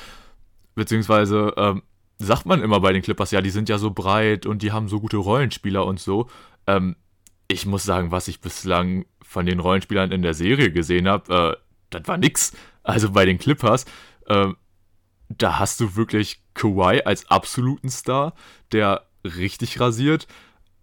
beziehungsweise 0.76 1.54
ähm, 1.56 1.84
sagt 2.20 2.46
man 2.46 2.62
immer 2.62 2.80
bei 2.80 2.94
den 2.94 3.02
Clippers, 3.02 3.32
ja, 3.32 3.42
die 3.42 3.50
sind 3.50 3.70
ja 3.70 3.78
so 3.78 3.92
breit 3.92 4.46
und 4.46 4.62
die 4.62 4.72
haben 4.72 4.88
so 4.88 5.00
gute 5.00 5.18
Rollenspieler 5.18 5.86
und 5.86 6.00
so. 6.00 6.30
Ähm, 6.68 6.96
ich 7.48 7.66
muss 7.66 7.84
sagen, 7.84 8.12
was 8.12 8.28
ich 8.28 8.42
bislang 8.42 9.06
von 9.22 9.46
den 9.46 9.60
Rollenspielern 9.60 10.12
in 10.12 10.22
der 10.22 10.34
Serie 10.34 10.72
gesehen 10.72 11.08
habe, 11.08 11.58
äh, 11.58 11.64
das 11.90 12.08
war 12.08 12.18
nix. 12.18 12.54
Also 12.84 13.12
bei 13.12 13.26
den 13.26 13.38
Clippers, 13.38 13.86
äh, 14.28 14.48
da 15.30 15.60
hast 15.60 15.80
du 15.80 15.96
wirklich 15.96 16.42
Kawhi 16.54 17.02
als 17.04 17.30
absoluten 17.30 17.90
Star, 17.90 18.34
der 18.72 19.06
richtig 19.24 19.80
rasiert. 19.80 20.28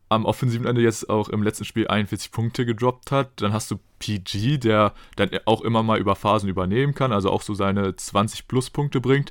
Am 0.08 0.24
offensiven 0.24 0.66
Ende 0.66 0.82
jetzt 0.82 1.08
auch 1.08 1.28
im 1.28 1.42
letzten 1.42 1.64
Spiel 1.64 1.86
41 1.86 2.32
Punkte 2.32 2.66
gedroppt 2.66 3.12
hat. 3.12 3.40
Dann 3.40 3.52
hast 3.52 3.70
du 3.70 3.78
PG, 4.00 4.58
der 4.58 4.92
dann 5.16 5.30
auch 5.44 5.60
immer 5.60 5.82
mal 5.82 6.00
über 6.00 6.16
Phasen 6.16 6.48
übernehmen 6.48 6.94
kann, 6.94 7.12
also 7.12 7.30
auch 7.30 7.42
so 7.42 7.54
seine 7.54 7.94
20 7.94 8.48
plus 8.48 8.70
Punkte 8.70 9.00
bringt. 9.00 9.30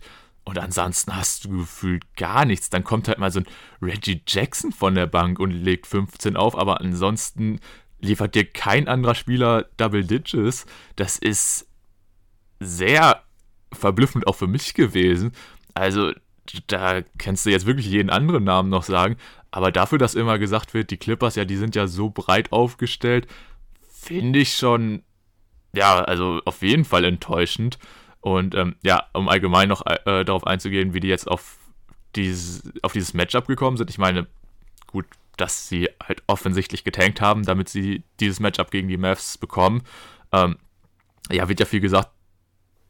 Und 0.49 0.57
ansonsten 0.57 1.15
hast 1.15 1.45
du 1.45 1.59
gefühlt 1.59 2.15
gar 2.15 2.43
nichts. 2.43 2.71
Dann 2.71 2.83
kommt 2.83 3.07
halt 3.07 3.19
mal 3.19 3.31
so 3.31 3.41
ein 3.41 3.45
Reggie 3.83 4.23
Jackson 4.27 4.71
von 4.71 4.95
der 4.95 5.05
Bank 5.05 5.37
und 5.37 5.51
legt 5.51 5.85
15 5.85 6.35
auf, 6.35 6.57
aber 6.57 6.81
ansonsten 6.81 7.59
liefert 7.99 8.33
dir 8.33 8.45
kein 8.45 8.87
anderer 8.87 9.13
Spieler 9.13 9.67
Double 9.77 10.03
Digits. 10.03 10.65
Das 10.95 11.19
ist 11.19 11.67
sehr 12.59 13.21
verblüffend 13.71 14.25
auch 14.25 14.33
für 14.33 14.47
mich 14.47 14.73
gewesen. 14.73 15.33
Also, 15.75 16.13
da 16.65 17.03
kannst 17.19 17.45
du 17.45 17.51
jetzt 17.51 17.67
wirklich 17.67 17.85
jeden 17.85 18.09
anderen 18.09 18.43
Namen 18.43 18.69
noch 18.69 18.81
sagen. 18.81 19.17
Aber 19.51 19.71
dafür, 19.71 19.99
dass 19.99 20.15
immer 20.15 20.39
gesagt 20.39 20.73
wird, 20.73 20.89
die 20.89 20.97
Clippers, 20.97 21.35
ja, 21.35 21.45
die 21.45 21.57
sind 21.57 21.75
ja 21.75 21.85
so 21.85 22.09
breit 22.09 22.51
aufgestellt, 22.51 23.27
finde 23.87 24.39
ich 24.39 24.55
schon, 24.55 25.03
ja, 25.75 26.03
also 26.03 26.41
auf 26.45 26.63
jeden 26.63 26.85
Fall 26.85 27.05
enttäuschend. 27.05 27.77
Und 28.21 28.55
ähm, 28.55 28.75
ja, 28.83 29.07
um 29.13 29.29
allgemein 29.29 29.69
noch 29.69 29.85
äh, 29.85 30.25
darauf 30.25 30.45
einzugehen, 30.45 30.93
wie 30.93 30.99
die 30.99 31.07
jetzt 31.07 31.29
auf 31.29 31.57
dieses, 32.15 32.63
auf 32.81 32.93
dieses 32.93 33.13
Matchup 33.13 33.47
gekommen 33.47 33.77
sind. 33.77 33.89
Ich 33.89 33.97
meine, 33.97 34.27
gut, 34.87 35.05
dass 35.37 35.69
sie 35.69 35.89
halt 36.03 36.21
offensichtlich 36.27 36.83
getankt 36.83 37.21
haben, 37.21 37.43
damit 37.43 37.69
sie 37.69 38.03
dieses 38.19 38.39
Matchup 38.39 38.71
gegen 38.71 38.87
die 38.87 38.97
Mavs 38.97 39.37
bekommen. 39.37 39.83
Ähm, 40.31 40.57
ja, 41.31 41.47
wird 41.47 41.59
ja 41.59 41.65
viel 41.65 41.79
gesagt, 41.79 42.09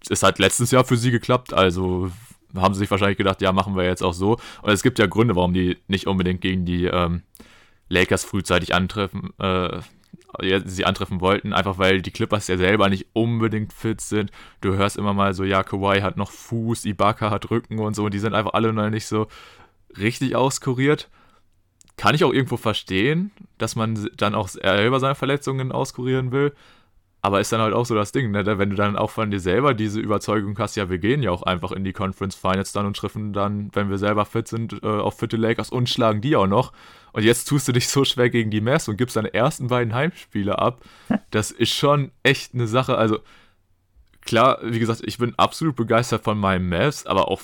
es 0.10 0.24
hat 0.24 0.40
letztes 0.40 0.72
Jahr 0.72 0.86
für 0.86 0.98
sie 0.98 1.12
geklappt, 1.12 1.54
also 1.54 2.10
haben 2.56 2.74
sie 2.74 2.80
sich 2.80 2.92
wahrscheinlich 2.92 3.18
gedacht, 3.18 3.42
ja, 3.42 3.52
machen 3.52 3.76
wir 3.76 3.84
jetzt 3.84 4.02
auch 4.02 4.14
so. 4.14 4.38
Und 4.62 4.72
es 4.72 4.82
gibt 4.82 4.98
ja 4.98 5.06
Gründe, 5.06 5.36
warum 5.36 5.54
die 5.54 5.78
nicht 5.88 6.08
unbedingt 6.08 6.42
gegen 6.42 6.66
die 6.66 6.86
ähm, 6.86 7.22
Lakers 7.90 8.24
frühzeitig 8.24 8.74
antreffen, 8.74 9.32
äh, 9.40 9.80
sie 10.66 10.86
antreffen 10.86 11.22
wollten, 11.22 11.54
einfach 11.54 11.78
weil 11.78 12.02
die 12.02 12.12
Clippers 12.12 12.48
ja 12.48 12.58
selber 12.58 12.90
nicht 12.90 13.08
unbedingt 13.14 13.74
fit 13.74 14.02
sind. 14.02 14.32
Du 14.62 14.76
hörst 14.76 14.98
immer 14.98 15.14
mal 15.14 15.34
so, 15.34 15.44
ja, 15.44 15.64
Kawhi 15.64 16.02
hat 16.02 16.18
noch 16.18 16.32
Fuß, 16.32 16.86
Ibaka 16.86 17.32
hat 17.32 17.50
Rücken 17.50 17.80
und 17.80 17.96
so, 17.96 18.06
und 18.06 18.14
die 18.14 18.20
sind 18.20 18.34
einfach 18.34 18.54
alle 18.54 18.72
noch 18.72 18.90
nicht 18.90 19.08
so 19.08 19.28
richtig 19.98 20.36
auskuriert. 20.36 21.10
Kann 21.98 22.16
ich 22.16 22.24
auch 22.24 22.34
irgendwo 22.34 22.58
verstehen, 22.58 23.32
dass 23.58 23.76
man 23.76 24.10
dann 24.16 24.36
auch 24.36 24.48
selber 24.48 25.00
seine 25.00 25.16
Verletzungen 25.16 25.72
auskurieren 25.72 26.32
will. 26.32 26.54
Aber 27.22 27.42
ist 27.42 27.52
dann 27.52 27.60
halt 27.60 27.74
auch 27.74 27.86
so 27.86 27.96
das 27.96 28.14
Ding, 28.14 28.32
ne? 28.32 28.46
wenn 28.58 28.70
du 28.70 28.78
dann 28.78 28.96
auch 28.96 29.10
von 29.10 29.30
dir 29.30 29.42
selber 29.42 29.74
diese 29.74 30.00
Überzeugung 30.00 30.58
hast, 30.58 30.78
ja, 30.78 30.90
wir 30.90 31.00
gehen 31.00 31.22
ja 31.22 31.32
auch 31.32 31.44
einfach 31.44 31.74
in 31.74 31.84
die 31.84 31.92
Conference 31.92 32.36
Finals 32.36 32.72
dann 32.72 32.86
und 32.86 32.96
treffen 32.96 33.34
dann, 33.34 33.70
wenn 33.74 33.90
wir 33.90 33.98
selber 33.98 34.24
fit 34.26 34.48
sind, 34.48 34.82
äh, 34.84 34.88
auf 34.88 35.20
fitte 35.20 35.36
Lakers 35.36 35.70
und 35.70 35.90
schlagen 35.90 36.22
die 36.22 36.38
auch 36.38 36.48
noch. 36.48 36.72
Und 37.14 37.24
jetzt 37.24 37.46
tust 37.46 37.68
du 37.68 37.72
dich 37.72 37.88
so 37.88 38.06
schwer 38.06 38.30
gegen 38.30 38.52
die 38.52 38.62
Mavs 38.62 38.88
und 38.88 38.98
gibst 38.98 39.16
deine 39.16 39.34
ersten 39.34 39.68
beiden 39.68 39.94
Heimspiele 39.94 40.60
ab. 40.60 40.82
Das 41.32 41.52
ist 41.52 41.74
schon 41.74 42.12
echt 42.24 42.56
eine 42.56 42.68
Sache. 42.68 42.98
Also, 42.98 43.20
klar, 44.22 44.60
wie 44.64 44.80
gesagt, 44.80 45.02
ich 45.06 45.20
bin 45.20 45.36
absolut 45.38 45.76
begeistert 45.76 46.24
von 46.24 46.40
meinen 46.40 46.68
Mavs, 46.68 47.06
aber 47.06 47.30
auch 47.30 47.42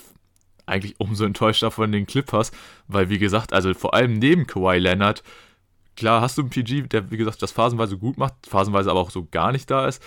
eigentlich 0.65 0.99
umso 0.99 1.23
enttäuschter 1.23 1.69
von 1.69 1.91
den 1.91 2.07
Clippers, 2.07 2.51
weil, 2.87 3.09
wie 3.09 3.19
gesagt, 3.19 3.53
also 3.53 3.73
vor 3.75 3.93
allem 3.93 4.13
neben 4.13 4.47
Kawhi 4.47 4.79
Leonard 4.79 5.21
klar 5.95 6.21
hast 6.21 6.37
du 6.37 6.41
einen 6.41 6.49
PG, 6.49 6.87
der, 6.87 7.11
wie 7.11 7.17
gesagt, 7.17 7.41
das 7.41 7.51
phasenweise 7.51 7.97
gut 7.97 8.17
macht, 8.17 8.33
phasenweise 8.47 8.91
aber 8.91 8.99
auch 8.99 9.11
so 9.11 9.25
gar 9.25 9.51
nicht 9.51 9.69
da 9.71 9.87
ist, 9.87 10.03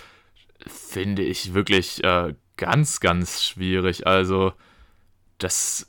finde 0.65 1.23
ich 1.23 1.53
wirklich 1.53 2.03
äh, 2.03 2.33
ganz, 2.57 2.99
ganz 2.99 3.43
schwierig. 3.43 4.07
Also, 4.07 4.53
das. 5.37 5.87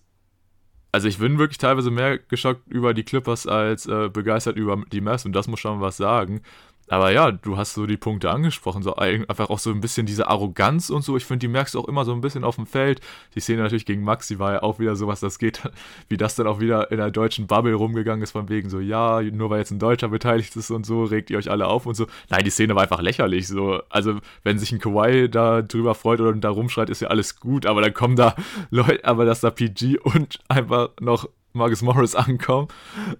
Also, 0.92 1.08
ich 1.08 1.18
bin 1.18 1.38
wirklich 1.38 1.58
teilweise 1.58 1.90
mehr 1.90 2.18
geschockt 2.18 2.66
über 2.68 2.94
die 2.94 3.04
Clippers 3.04 3.46
als 3.46 3.86
äh, 3.86 4.08
begeistert 4.08 4.56
über 4.56 4.82
die 4.92 5.00
Mavs 5.00 5.24
und 5.24 5.32
das 5.32 5.46
muss 5.46 5.60
schon 5.60 5.80
was 5.80 5.96
sagen. 5.96 6.42
Aber 6.90 7.12
ja, 7.12 7.30
du 7.30 7.56
hast 7.56 7.74
so 7.74 7.86
die 7.86 7.96
Punkte 7.96 8.30
angesprochen, 8.30 8.82
so 8.82 8.96
einfach 8.96 9.48
auch 9.48 9.60
so 9.60 9.70
ein 9.70 9.80
bisschen 9.80 10.06
diese 10.06 10.26
Arroganz 10.26 10.90
und 10.90 11.02
so. 11.02 11.16
Ich 11.16 11.24
finde, 11.24 11.38
die 11.38 11.48
merkst 11.48 11.74
du 11.74 11.78
auch 11.78 11.86
immer 11.86 12.04
so 12.04 12.12
ein 12.12 12.20
bisschen 12.20 12.42
auf 12.42 12.56
dem 12.56 12.66
Feld. 12.66 13.00
Die 13.36 13.40
Szene 13.40 13.62
natürlich 13.62 13.86
gegen 13.86 14.02
Maxi 14.02 14.40
war 14.40 14.54
ja 14.54 14.62
auch 14.64 14.80
wieder 14.80 14.96
sowas, 14.96 15.20
das 15.20 15.38
geht, 15.38 15.62
wie 16.08 16.16
das 16.16 16.34
dann 16.34 16.48
auch 16.48 16.58
wieder 16.58 16.90
in 16.90 16.96
der 16.96 17.12
deutschen 17.12 17.46
Bubble 17.46 17.74
rumgegangen 17.74 18.22
ist, 18.22 18.32
von 18.32 18.48
wegen 18.48 18.68
so, 18.68 18.80
ja, 18.80 19.22
nur 19.22 19.50
weil 19.50 19.60
jetzt 19.60 19.70
ein 19.70 19.78
Deutscher 19.78 20.08
beteiligt 20.08 20.56
ist 20.56 20.72
und 20.72 20.84
so, 20.84 21.04
regt 21.04 21.30
ihr 21.30 21.38
euch 21.38 21.48
alle 21.48 21.68
auf 21.68 21.86
und 21.86 21.94
so. 21.94 22.08
Nein, 22.28 22.44
die 22.44 22.50
Szene 22.50 22.74
war 22.74 22.82
einfach 22.82 23.00
lächerlich. 23.00 23.46
So, 23.46 23.82
also, 23.88 24.18
wenn 24.42 24.58
sich 24.58 24.72
ein 24.72 24.80
Kawhi 24.80 25.30
da 25.30 25.62
drüber 25.62 25.94
freut 25.94 26.20
oder 26.20 26.32
da 26.32 26.50
rumschreit, 26.50 26.90
ist 26.90 27.02
ja 27.02 27.08
alles 27.08 27.38
gut, 27.38 27.66
aber 27.66 27.82
dann 27.82 27.94
kommen 27.94 28.16
da 28.16 28.34
Leute, 28.70 29.04
aber 29.04 29.24
dass 29.24 29.40
da 29.40 29.50
PG 29.50 29.98
und 29.98 30.40
einfach 30.48 30.88
noch 31.00 31.28
Marcus 31.52 31.82
Morris 31.82 32.14
ankommen, 32.16 32.66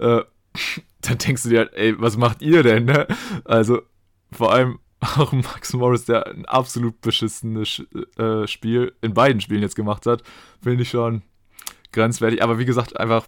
äh, 0.00 0.22
dann 1.02 1.18
denkst 1.18 1.42
du 1.44 1.48
dir 1.48 1.58
halt, 1.60 1.74
ey, 1.74 2.00
was 2.00 2.16
macht 2.16 2.42
ihr 2.42 2.62
denn, 2.62 2.84
ne? 2.84 3.06
Also, 3.44 3.82
vor 4.32 4.52
allem 4.52 4.78
auch 5.00 5.32
Max 5.32 5.72
Morris, 5.72 6.04
der 6.04 6.26
ein 6.26 6.44
absolut 6.44 7.00
beschissenes 7.00 7.82
äh, 8.18 8.46
Spiel 8.46 8.92
in 9.00 9.14
beiden 9.14 9.40
Spielen 9.40 9.62
jetzt 9.62 9.76
gemacht 9.76 10.06
hat, 10.06 10.22
finde 10.62 10.82
ich 10.82 10.90
schon 10.90 11.22
grenzwertig. 11.92 12.42
Aber 12.42 12.58
wie 12.58 12.66
gesagt, 12.66 12.98
einfach 12.98 13.26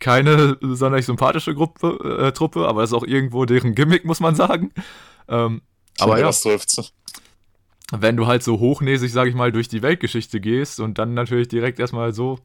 keine 0.00 0.58
sonderlich 0.60 1.06
sympathische 1.06 1.54
Gruppe, 1.54 1.98
äh, 2.20 2.32
Truppe, 2.32 2.66
aber 2.68 2.82
das 2.82 2.90
ist 2.90 2.94
auch 2.94 3.06
irgendwo 3.06 3.44
deren 3.46 3.74
Gimmick, 3.74 4.04
muss 4.04 4.20
man 4.20 4.34
sagen. 4.34 4.72
Ähm, 5.28 5.62
aber 5.98 6.18
ja, 6.18 6.30
wenn 7.92 8.16
du 8.16 8.26
halt 8.26 8.42
so 8.42 8.58
hochnäsig, 8.58 9.12
sag 9.12 9.28
ich 9.28 9.34
mal, 9.34 9.52
durch 9.52 9.68
die 9.68 9.82
Weltgeschichte 9.82 10.40
gehst 10.40 10.80
und 10.80 10.98
dann 10.98 11.14
natürlich 11.14 11.48
direkt 11.48 11.78
erstmal 11.78 12.12
so 12.12 12.38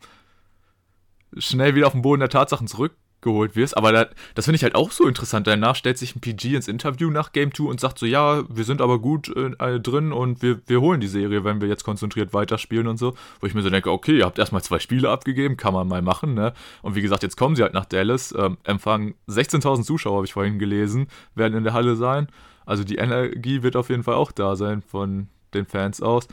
schnell 1.38 1.76
wieder 1.76 1.88
auf 1.88 1.94
den 1.94 2.02
Boden 2.02 2.20
der 2.20 2.30
Tatsachen 2.30 2.68
zurück 2.68 2.96
geholt 3.22 3.56
wirst. 3.56 3.78
Aber 3.78 3.92
da, 3.92 4.08
das 4.36 4.46
finde 4.46 4.58
ich 4.58 4.64
halt 4.64 4.76
auch 4.76 4.92
so 4.92 5.08
interessant. 5.08 5.48
Danach 5.48 5.76
stellt 5.76 5.98
sich 5.98 6.16
ein 6.16 6.22
PG 6.22 6.56
ins 6.56 6.68
Interview 6.68 7.10
nach 7.10 7.32
Game 7.32 7.54
2 7.54 7.64
und 7.64 7.80
sagt 7.80 8.00
so, 8.00 8.06
ja, 8.06 8.44
wir 8.50 8.64
sind 8.64 8.82
aber 8.82 9.00
gut 9.00 9.36
äh, 9.36 9.80
drin 9.80 10.12
und 10.12 10.42
wir, 10.42 10.60
wir 10.68 10.82
holen 10.82 11.02
die 11.02 11.08
Serie, 11.08 11.44
wenn 11.44 11.62
wir 11.62 11.68
jetzt 11.68 11.84
konzentriert 11.84 12.34
weiterspielen 12.34 12.88
und 12.88 12.98
so. 12.98 13.16
Wo 13.40 13.48
ich 13.48 13.54
mir 13.54 13.62
so 13.62 13.70
denke, 13.70 13.92
okay, 13.92 14.18
ihr 14.18 14.26
habt 14.26 14.40
erstmal 14.40 14.64
zwei 14.64 14.80
Spiele 14.80 15.10
abgegeben, 15.10 15.58
kann 15.58 15.74
man 15.74 15.88
mal 15.88 16.02
machen, 16.02 16.34
ne? 16.34 16.54
Und 16.82 16.96
wie 16.96 17.02
gesagt, 17.02 17.24
jetzt 17.24 17.38
kommen 17.38 17.56
sie 17.56 17.64
halt 17.64 17.74
nach 17.74 17.86
Dallas, 17.86 18.34
ähm, 18.38 18.58
empfangen 18.64 19.16
16.000 19.28 19.84
Zuschauer, 19.84 20.18
habe 20.18 20.26
ich 20.26 20.34
vorhin 20.34 20.60
gelesen, 20.60 21.08
werden 21.36 21.58
in 21.58 21.64
der 21.64 21.74
Halle 21.74 21.96
sein. 21.96 22.28
Also 22.66 22.84
die 22.84 22.98
Energie 22.98 23.64
wird 23.64 23.76
auf 23.76 23.90
jeden 23.90 24.04
Fall 24.04 24.16
auch 24.16 24.32
da 24.32 24.56
sein 24.56 24.82
von 24.82 25.28
den 25.54 25.66
Fans 25.66 26.02
aus. 26.02 26.28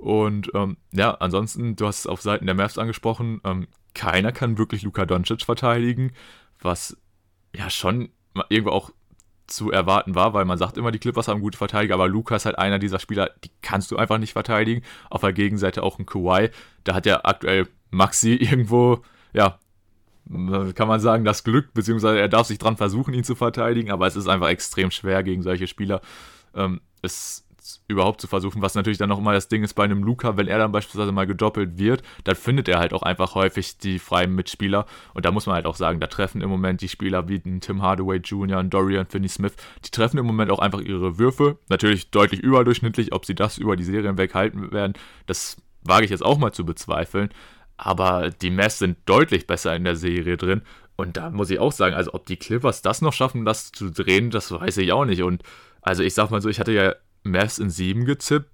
Und 0.00 0.50
ähm, 0.54 0.78
ja, 0.92 1.12
ansonsten, 1.12 1.76
du 1.76 1.86
hast 1.86 2.00
es 2.00 2.06
auf 2.06 2.22
Seiten 2.22 2.46
der 2.46 2.54
Mavs 2.54 2.78
angesprochen, 2.78 3.40
ähm, 3.44 3.68
keiner 3.94 4.32
kann 4.32 4.56
wirklich 4.56 4.82
Luka 4.82 5.04
Doncic 5.04 5.42
verteidigen, 5.42 6.12
was 6.60 6.96
ja 7.54 7.68
schon 7.68 8.08
irgendwo 8.48 8.70
auch 8.70 8.92
zu 9.46 9.70
erwarten 9.70 10.14
war, 10.14 10.32
weil 10.32 10.44
man 10.44 10.56
sagt 10.56 10.78
immer, 10.78 10.92
die 10.92 11.00
Clippers 11.00 11.28
haben 11.28 11.40
gute 11.40 11.58
Verteidiger, 11.58 11.94
aber 11.94 12.08
Luka 12.08 12.36
ist 12.36 12.46
halt 12.46 12.56
einer 12.58 12.78
dieser 12.78 12.98
Spieler, 12.98 13.30
die 13.44 13.50
kannst 13.60 13.90
du 13.90 13.96
einfach 13.96 14.18
nicht 14.18 14.32
verteidigen. 14.32 14.82
Auf 15.10 15.20
der 15.20 15.32
Gegenseite 15.32 15.82
auch 15.82 15.98
ein 15.98 16.06
Kawhi, 16.06 16.50
da 16.84 16.94
hat 16.94 17.04
ja 17.04 17.20
aktuell 17.24 17.68
Maxi 17.90 18.34
irgendwo, 18.40 19.02
ja, 19.34 19.58
kann 20.74 20.88
man 20.88 21.00
sagen, 21.00 21.24
das 21.24 21.44
Glück, 21.44 21.74
beziehungsweise 21.74 22.20
er 22.20 22.28
darf 22.28 22.46
sich 22.46 22.58
dran 22.58 22.76
versuchen, 22.76 23.12
ihn 23.12 23.24
zu 23.24 23.34
verteidigen, 23.34 23.90
aber 23.90 24.06
es 24.06 24.16
ist 24.16 24.28
einfach 24.28 24.48
extrem 24.48 24.90
schwer 24.92 25.22
gegen 25.24 25.42
solche 25.42 25.66
Spieler. 25.66 26.00
Ähm, 26.54 26.80
es 27.02 27.44
überhaupt 27.88 28.20
zu 28.20 28.26
versuchen, 28.26 28.62
was 28.62 28.74
natürlich 28.74 28.98
dann 28.98 29.08
noch 29.08 29.18
immer 29.18 29.32
das 29.32 29.48
Ding 29.48 29.62
ist 29.62 29.74
bei 29.74 29.84
einem 29.84 30.02
Luca, 30.02 30.36
wenn 30.36 30.48
er 30.48 30.58
dann 30.58 30.72
beispielsweise 30.72 31.12
mal 31.12 31.26
gedoppelt 31.26 31.78
wird, 31.78 32.02
dann 32.24 32.36
findet 32.36 32.68
er 32.68 32.78
halt 32.78 32.92
auch 32.92 33.02
einfach 33.02 33.34
häufig 33.34 33.78
die 33.78 33.98
freien 33.98 34.34
Mitspieler. 34.34 34.86
Und 35.14 35.24
da 35.24 35.30
muss 35.30 35.46
man 35.46 35.54
halt 35.54 35.66
auch 35.66 35.76
sagen, 35.76 36.00
da 36.00 36.06
treffen 36.06 36.40
im 36.40 36.50
Moment 36.50 36.80
die 36.80 36.88
Spieler 36.88 37.28
wie 37.28 37.40
ein 37.44 37.60
Tim 37.60 37.82
Hardaway 37.82 38.18
Jr., 38.18 38.58
ein 38.58 38.70
Dorian 38.70 39.06
Finney-Smith, 39.06 39.54
die 39.84 39.90
treffen 39.90 40.18
im 40.18 40.26
Moment 40.26 40.50
auch 40.50 40.58
einfach 40.58 40.80
ihre 40.80 41.18
Würfe, 41.18 41.58
natürlich 41.68 42.10
deutlich 42.10 42.40
überdurchschnittlich, 42.40 43.12
ob 43.12 43.26
sie 43.26 43.34
das 43.34 43.58
über 43.58 43.76
die 43.76 43.84
Serien 43.84 44.18
weghalten 44.18 44.72
werden, 44.72 44.94
das 45.26 45.56
wage 45.82 46.04
ich 46.04 46.10
jetzt 46.10 46.24
auch 46.24 46.38
mal 46.38 46.52
zu 46.52 46.64
bezweifeln, 46.64 47.30
aber 47.76 48.30
die 48.30 48.50
Mess 48.50 48.78
sind 48.78 48.98
deutlich 49.06 49.46
besser 49.46 49.74
in 49.74 49.84
der 49.84 49.96
Serie 49.96 50.36
drin. 50.36 50.62
Und 50.96 51.16
da 51.16 51.30
muss 51.30 51.50
ich 51.50 51.58
auch 51.58 51.72
sagen, 51.72 51.94
also 51.94 52.12
ob 52.12 52.26
die 52.26 52.36
Clippers 52.36 52.82
das 52.82 53.00
noch 53.00 53.14
schaffen, 53.14 53.46
das 53.46 53.72
zu 53.72 53.90
drehen, 53.90 54.30
das 54.30 54.52
weiß 54.52 54.76
ich 54.76 54.92
auch 54.92 55.06
nicht. 55.06 55.22
Und 55.22 55.42
also 55.80 56.02
ich 56.02 56.12
sag 56.12 56.30
mal 56.30 56.42
so, 56.42 56.50
ich 56.50 56.60
hatte 56.60 56.72
ja 56.72 56.94
Mavs 57.22 57.58
in 57.58 57.70
7 57.70 58.04
gezippt. 58.04 58.50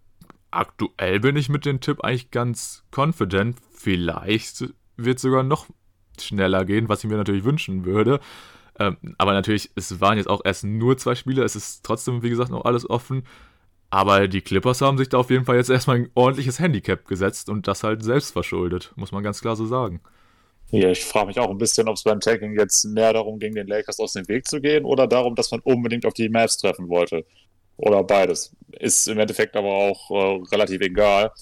Aktuell 0.50 1.20
bin 1.20 1.36
ich 1.36 1.48
mit 1.48 1.66
dem 1.66 1.80
Tipp 1.80 2.02
eigentlich 2.02 2.30
ganz 2.30 2.84
confident. 2.94 3.58
Vielleicht 3.72 4.72
wird 4.96 5.16
es 5.16 5.22
sogar 5.22 5.42
noch 5.42 5.66
schneller 6.18 6.64
gehen, 6.64 6.88
was 6.88 7.04
ich 7.04 7.10
mir 7.10 7.16
natürlich 7.16 7.44
wünschen 7.44 7.84
würde. 7.84 8.20
Ähm, 8.78 8.96
aber 9.18 9.32
natürlich, 9.32 9.70
es 9.74 10.00
waren 10.00 10.18
jetzt 10.18 10.28
auch 10.28 10.42
erst 10.44 10.64
nur 10.64 10.96
zwei 10.98 11.14
Spiele. 11.14 11.42
Es 11.44 11.56
ist 11.56 11.84
trotzdem, 11.84 12.22
wie 12.22 12.30
gesagt, 12.30 12.50
noch 12.50 12.64
alles 12.64 12.88
offen. 12.88 13.24
Aber 13.90 14.28
die 14.28 14.40
Clippers 14.40 14.80
haben 14.80 14.98
sich 14.98 15.08
da 15.08 15.18
auf 15.18 15.30
jeden 15.30 15.44
Fall 15.44 15.56
jetzt 15.56 15.70
erstmal 15.70 15.96
ein 15.96 16.10
ordentliches 16.14 16.58
Handicap 16.58 17.06
gesetzt 17.06 17.48
und 17.48 17.68
das 17.68 17.84
halt 17.84 18.02
selbst 18.02 18.32
verschuldet, 18.32 18.92
muss 18.96 19.12
man 19.12 19.22
ganz 19.22 19.40
klar 19.40 19.56
so 19.56 19.66
sagen. 19.66 20.00
Ja, 20.72 20.90
ich 20.90 21.04
frage 21.04 21.28
mich 21.28 21.38
auch 21.38 21.50
ein 21.50 21.58
bisschen, 21.58 21.88
ob 21.88 21.94
es 21.94 22.02
beim 22.02 22.18
Tagging 22.18 22.58
jetzt 22.58 22.84
mehr 22.84 23.12
darum 23.12 23.38
ging, 23.38 23.54
den 23.54 23.68
Lakers 23.68 24.00
aus 24.00 24.14
dem 24.14 24.26
Weg 24.26 24.48
zu 24.48 24.60
gehen 24.60 24.84
oder 24.84 25.06
darum, 25.06 25.36
dass 25.36 25.52
man 25.52 25.60
unbedingt 25.60 26.04
auf 26.04 26.14
die 26.14 26.28
Mavs 26.28 26.56
treffen 26.56 26.88
wollte. 26.88 27.24
Oder 27.76 28.02
beides. 28.02 28.52
Ist 28.78 29.08
im 29.08 29.18
Endeffekt 29.18 29.56
aber 29.56 29.68
auch 29.68 30.10
äh, 30.10 30.44
relativ 30.52 30.80
egal. 30.80 31.32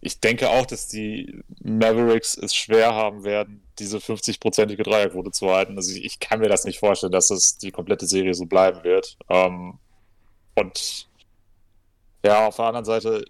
Ich 0.00 0.20
denke 0.20 0.48
auch, 0.48 0.64
dass 0.66 0.88
die 0.88 1.42
Mavericks 1.62 2.36
es 2.36 2.54
schwer 2.54 2.94
haben 2.94 3.24
werden, 3.24 3.62
diese 3.78 3.98
50-prozentige 3.98 4.82
Dreierquote 4.82 5.30
zu 5.30 5.50
halten. 5.50 5.76
Also 5.76 5.92
ich, 5.92 6.04
ich, 6.04 6.20
kann 6.20 6.40
mir 6.40 6.48
das 6.48 6.64
nicht 6.64 6.78
vorstellen, 6.78 7.12
dass 7.12 7.30
es 7.30 7.58
die 7.58 7.72
komplette 7.72 8.06
Serie 8.06 8.34
so 8.34 8.46
bleiben 8.46 8.84
wird. 8.84 9.16
Ähm, 9.28 9.78
und 10.54 11.08
ja, 12.24 12.46
auf 12.46 12.56
der 12.56 12.66
anderen 12.66 12.84
Seite, 12.84 13.24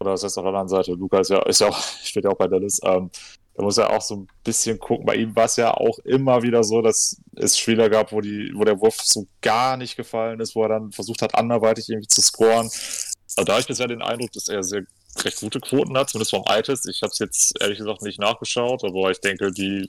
oder 0.00 0.12
was 0.12 0.22
heißt 0.22 0.38
auf 0.38 0.44
der 0.44 0.48
anderen 0.48 0.68
Seite, 0.68 0.92
Luca 0.92 1.20
ist 1.20 1.30
ja, 1.30 1.42
ist 1.42 1.60
ja 1.60 1.68
auch, 1.68 1.78
steht 2.02 2.24
ja 2.24 2.30
auch 2.30 2.38
bei 2.38 2.48
Dallas, 2.48 2.80
ähm, 2.84 3.10
da 3.54 3.62
muss 3.62 3.78
er 3.78 3.90
auch 3.90 4.02
so 4.02 4.16
ein 4.16 4.28
bisschen 4.42 4.78
gucken. 4.78 5.06
Bei 5.06 5.14
ihm 5.14 5.34
war 5.36 5.44
es 5.44 5.56
ja 5.56 5.72
auch 5.72 5.98
immer 6.00 6.42
wieder 6.42 6.64
so, 6.64 6.82
dass 6.82 7.20
es 7.36 7.56
Spieler 7.56 7.88
gab, 7.88 8.10
wo, 8.12 8.20
die, 8.20 8.52
wo 8.54 8.64
der 8.64 8.80
Wurf 8.80 8.96
so 9.02 9.26
gar 9.40 9.76
nicht 9.76 9.96
gefallen 9.96 10.40
ist, 10.40 10.56
wo 10.56 10.64
er 10.64 10.70
dann 10.70 10.90
versucht 10.90 11.22
hat, 11.22 11.34
anderweitig 11.36 11.88
irgendwie 11.88 12.08
zu 12.08 12.20
scoren. 12.20 12.66
Also 12.66 13.44
da 13.44 13.52
habe 13.52 13.60
ich 13.60 13.66
bisher 13.66 13.86
den 13.86 14.02
Eindruck, 14.02 14.32
dass 14.32 14.48
er 14.48 14.62
sehr 14.64 14.82
recht 15.22 15.38
gute 15.38 15.60
Quoten 15.60 15.96
hat, 15.96 16.10
zumindest 16.10 16.32
vom 16.32 16.42
Eye-Test. 16.48 16.88
Ich 16.88 17.02
habe 17.02 17.12
es 17.12 17.18
jetzt 17.20 17.54
ehrlich 17.60 17.78
gesagt 17.78 18.02
nicht 18.02 18.18
nachgeschaut, 18.18 18.82
aber 18.84 19.10
ich 19.10 19.20
denke, 19.20 19.52
die 19.52 19.88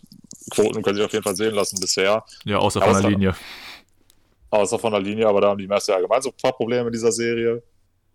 Quoten 0.51 0.83
können 0.83 0.95
sich 0.95 1.05
auf 1.05 1.13
jeden 1.13 1.23
Fall 1.23 1.35
sehen 1.35 1.55
lassen 1.55 1.79
bisher. 1.79 2.23
Ja, 2.43 2.59
außer 2.59 2.81
von 2.81 3.01
der 3.01 3.09
Linie. 3.09 3.35
Außer 4.51 4.77
von 4.77 4.91
der 4.91 5.01
Linie, 5.01 5.27
aber 5.27 5.41
da 5.41 5.49
haben 5.49 5.57
die 5.57 5.67
Meister 5.67 5.93
ja 5.93 5.97
allgemein 5.97 6.21
so 6.21 6.29
ein 6.29 6.37
paar 6.39 6.53
Probleme 6.53 6.85
in 6.85 6.93
dieser 6.93 7.11
Serie. 7.11 7.63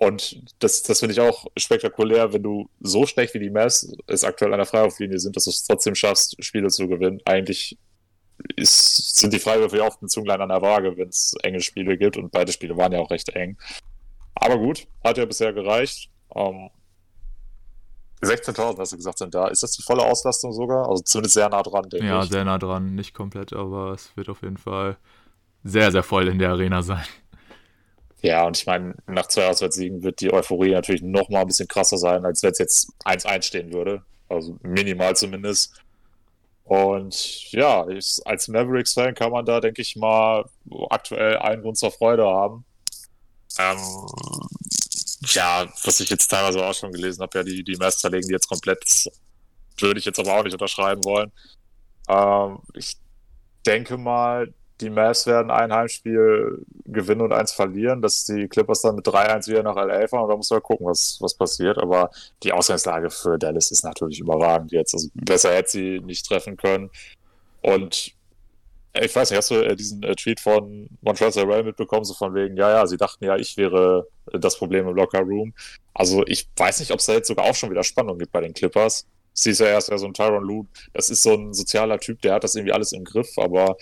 Und 0.01 0.43
das, 0.61 0.83
das 0.83 1.01
finde 1.01 1.13
ich 1.13 1.21
auch 1.21 1.47
spektakulär, 1.59 2.33
wenn 2.33 2.43
du 2.43 2.71
so 2.81 3.05
schlecht 3.05 3.35
wie 3.35 3.39
die 3.39 3.51
Mavs 3.51 3.95
es 4.07 4.25
aktuell 4.25 4.51
an 4.55 4.59
der 4.59 4.65
Freiwurflinie 4.65 5.19
sind, 5.19 5.37
dass 5.37 5.45
du 5.45 5.51
es 5.51 5.67
trotzdem 5.67 5.95
schaffst, 5.95 6.43
Spiele 6.43 6.69
zu 6.69 6.89
gewinnen. 6.89 7.21
Eigentlich 7.27 7.77
ist, 8.57 9.19
sind 9.19 9.35
die 9.35 9.39
Freiwürfe 9.39 9.77
ja 9.77 9.87
oft 9.87 10.01
ein 10.01 10.09
Zunglein 10.09 10.41
an 10.41 10.49
der 10.49 10.63
Waage, 10.63 10.97
wenn 10.97 11.11
es 11.11 11.35
enge 11.43 11.61
Spiele 11.61 11.99
gibt. 11.99 12.17
Und 12.17 12.33
beide 12.33 12.51
Spiele 12.51 12.79
waren 12.79 12.93
ja 12.93 12.99
auch 12.99 13.11
recht 13.11 13.29
eng. 13.29 13.59
Aber 14.37 14.57
gut, 14.57 14.87
hat 15.05 15.19
ja 15.19 15.27
bisher 15.27 15.53
gereicht. 15.53 16.09
Ähm, 16.35 16.71
16.000, 18.23 18.79
hast 18.79 18.93
du 18.93 18.97
gesagt, 18.97 19.19
sind 19.19 19.35
da. 19.35 19.49
Ist 19.49 19.63
das 19.63 19.73
die 19.73 19.83
volle 19.83 20.03
Auslastung 20.03 20.55
sogar? 20.55 20.89
Also 20.89 21.03
zumindest 21.03 21.35
sehr 21.35 21.51
nah 21.51 21.63
dran, 21.63 21.91
denke 21.91 22.07
ja, 22.07 22.21
ich. 22.21 22.25
Ja, 22.25 22.33
sehr 22.33 22.45
nah 22.47 22.57
dran. 22.57 22.95
Nicht 22.95 23.13
komplett, 23.13 23.53
aber 23.53 23.93
es 23.93 24.17
wird 24.17 24.31
auf 24.31 24.41
jeden 24.41 24.57
Fall 24.57 24.97
sehr, 25.63 25.93
sehr 25.93 26.03
voll 26.03 26.27
in 26.29 26.39
der 26.39 26.53
Arena 26.53 26.81
sein. 26.81 27.05
Ja, 28.23 28.47
und 28.47 28.57
ich 28.59 28.67
meine, 28.67 28.95
nach 29.07 29.27
zwei 29.29 29.47
Auswärtssiegen 29.47 30.03
wird 30.03 30.21
die 30.21 30.33
Euphorie 30.33 30.73
natürlich 30.73 31.03
noch 31.03 31.29
mal 31.31 31.41
ein 31.41 31.47
bisschen 31.47 31.69
krasser 31.69 31.97
sein, 31.97 32.25
als 32.25 32.43
wenn 32.43 32.53
es 32.53 32.59
jetzt 32.59 32.93
1-1 33.05 33.43
stehen 33.43 33.73
würde. 33.73 34.03
Also 34.29 34.59
minimal 34.63 35.17
zumindest. 35.17 35.75
Und 36.65 37.51
ja, 37.51 37.85
als 38.25 38.49
Mavericks-Fan 38.49 39.15
kann 39.15 39.33
man 39.33 39.45
da, 39.45 39.61
denke 39.61 39.83
ich 39.83 39.97
mal, 39.97 40.45
aktuell 40.91 41.39
einen 41.39 41.63
Grund 41.63 41.79
zur 41.79 41.91
Freude 41.91 42.25
haben. 42.25 42.65
Ähm, 43.59 43.79
ja, 45.27 45.67
was 45.83 46.01
ich 46.01 46.11
jetzt 46.11 46.29
teilweise 46.29 46.65
auch 46.65 46.75
schon 46.75 46.93
gelesen 46.93 47.23
habe, 47.23 47.39
ja, 47.39 47.45
die, 47.45 47.65
die 47.65 47.77
Mavs 47.77 47.99
zerlegen 47.99 48.29
die 48.29 48.35
jetzt 48.35 48.49
komplett, 48.49 49.11
würde 49.79 49.99
ich 49.99 50.05
jetzt 50.05 50.21
aber 50.21 50.39
auch 50.39 50.45
nicht 50.45 50.53
unterschreiben 50.53 51.03
wollen. 51.05 51.33
Ähm, 52.09 52.59
ich 52.75 52.97
denke 53.67 53.97
mal, 53.97 54.53
die 54.81 54.91
Mavs 54.91 55.27
werden 55.27 55.51
ein 55.51 55.73
Heimspiel 55.73 56.65
gewinnen 56.87 57.21
und 57.21 57.33
eins 57.33 57.53
verlieren, 57.53 58.01
dass 58.03 58.25
die 58.25 58.49
Clippers 58.49 58.83
dann 58.83 58.97
mit 58.97 59.07
3-1 59.07 59.49
wieder 59.49 59.63
nach 59.63 59.77
LA 59.77 60.09
fahren 60.09 60.29
da 60.29 60.37
muss 60.37 60.51
man 60.51 60.63
gucken, 60.63 60.87
was, 60.87 61.19
was 61.21 61.35
passiert. 61.35 61.79
Aber 61.79 62.11
die 62.43 62.53
Ausgangslage 62.53 63.11
für 63.11 63.39
Dallas 63.39 63.71
ist 63.71 63.85
natürlich 63.85 64.21
überragend 64.21 64.73
jetzt. 64.73 64.95
Also 64.95 65.09
besser 65.15 65.55
hätte 65.55 65.71
sie 65.71 66.01
nicht 66.01 66.27
treffen 66.27 66.57
können. 66.57 66.91
Und 67.63 68.15
ich 68.93 69.15
weiß 69.15 69.31
nicht, 69.31 69.39
hast 69.39 69.51
du 69.51 69.55
äh, 69.55 69.77
diesen 69.77 70.03
äh, 70.03 70.17
Tweet 70.17 70.41
von 70.41 70.89
Montrezl 71.03 71.43
Harrell 71.43 71.63
mitbekommen, 71.63 72.05
so 72.05 72.15
von 72.15 72.35
wegen, 72.35 72.57
ja, 72.57 72.71
ja, 72.71 72.87
sie 72.87 72.97
dachten 72.97 73.25
ja, 73.25 73.37
ich 73.37 73.57
wäre 73.57 74.09
äh, 74.33 74.39
das 74.39 74.59
Problem 74.59 74.89
im 74.89 74.97
Locker 74.97 75.21
Room. 75.21 75.55
Also 75.95 76.25
ich 76.27 76.49
weiß 76.57 76.81
nicht, 76.81 76.91
ob 76.91 76.99
es 76.99 77.07
da 77.07 77.13
jetzt 77.13 77.29
sogar 77.29 77.45
auch 77.45 77.55
schon 77.55 77.71
wieder 77.71 77.85
Spannung 77.85 78.19
gibt 78.19 78.33
bei 78.33 78.41
den 78.41 78.53
Clippers. 78.53 79.07
Sie 79.33 79.51
ist 79.51 79.61
ja 79.61 79.67
erst 79.67 79.87
so 79.97 80.07
ein 80.07 80.15
Tyron 80.15 80.43
Lue, 80.43 80.67
das 80.93 81.09
ist 81.09 81.23
so 81.23 81.35
ein 81.35 81.55
sozialer 81.55 82.01
Typ, 82.01 82.21
der 82.23 82.35
hat 82.35 82.45
das 82.45 82.57
irgendwie 82.57 82.73
alles 82.73 82.93
im 82.93 83.05
Griff, 83.05 83.39
aber 83.39 83.77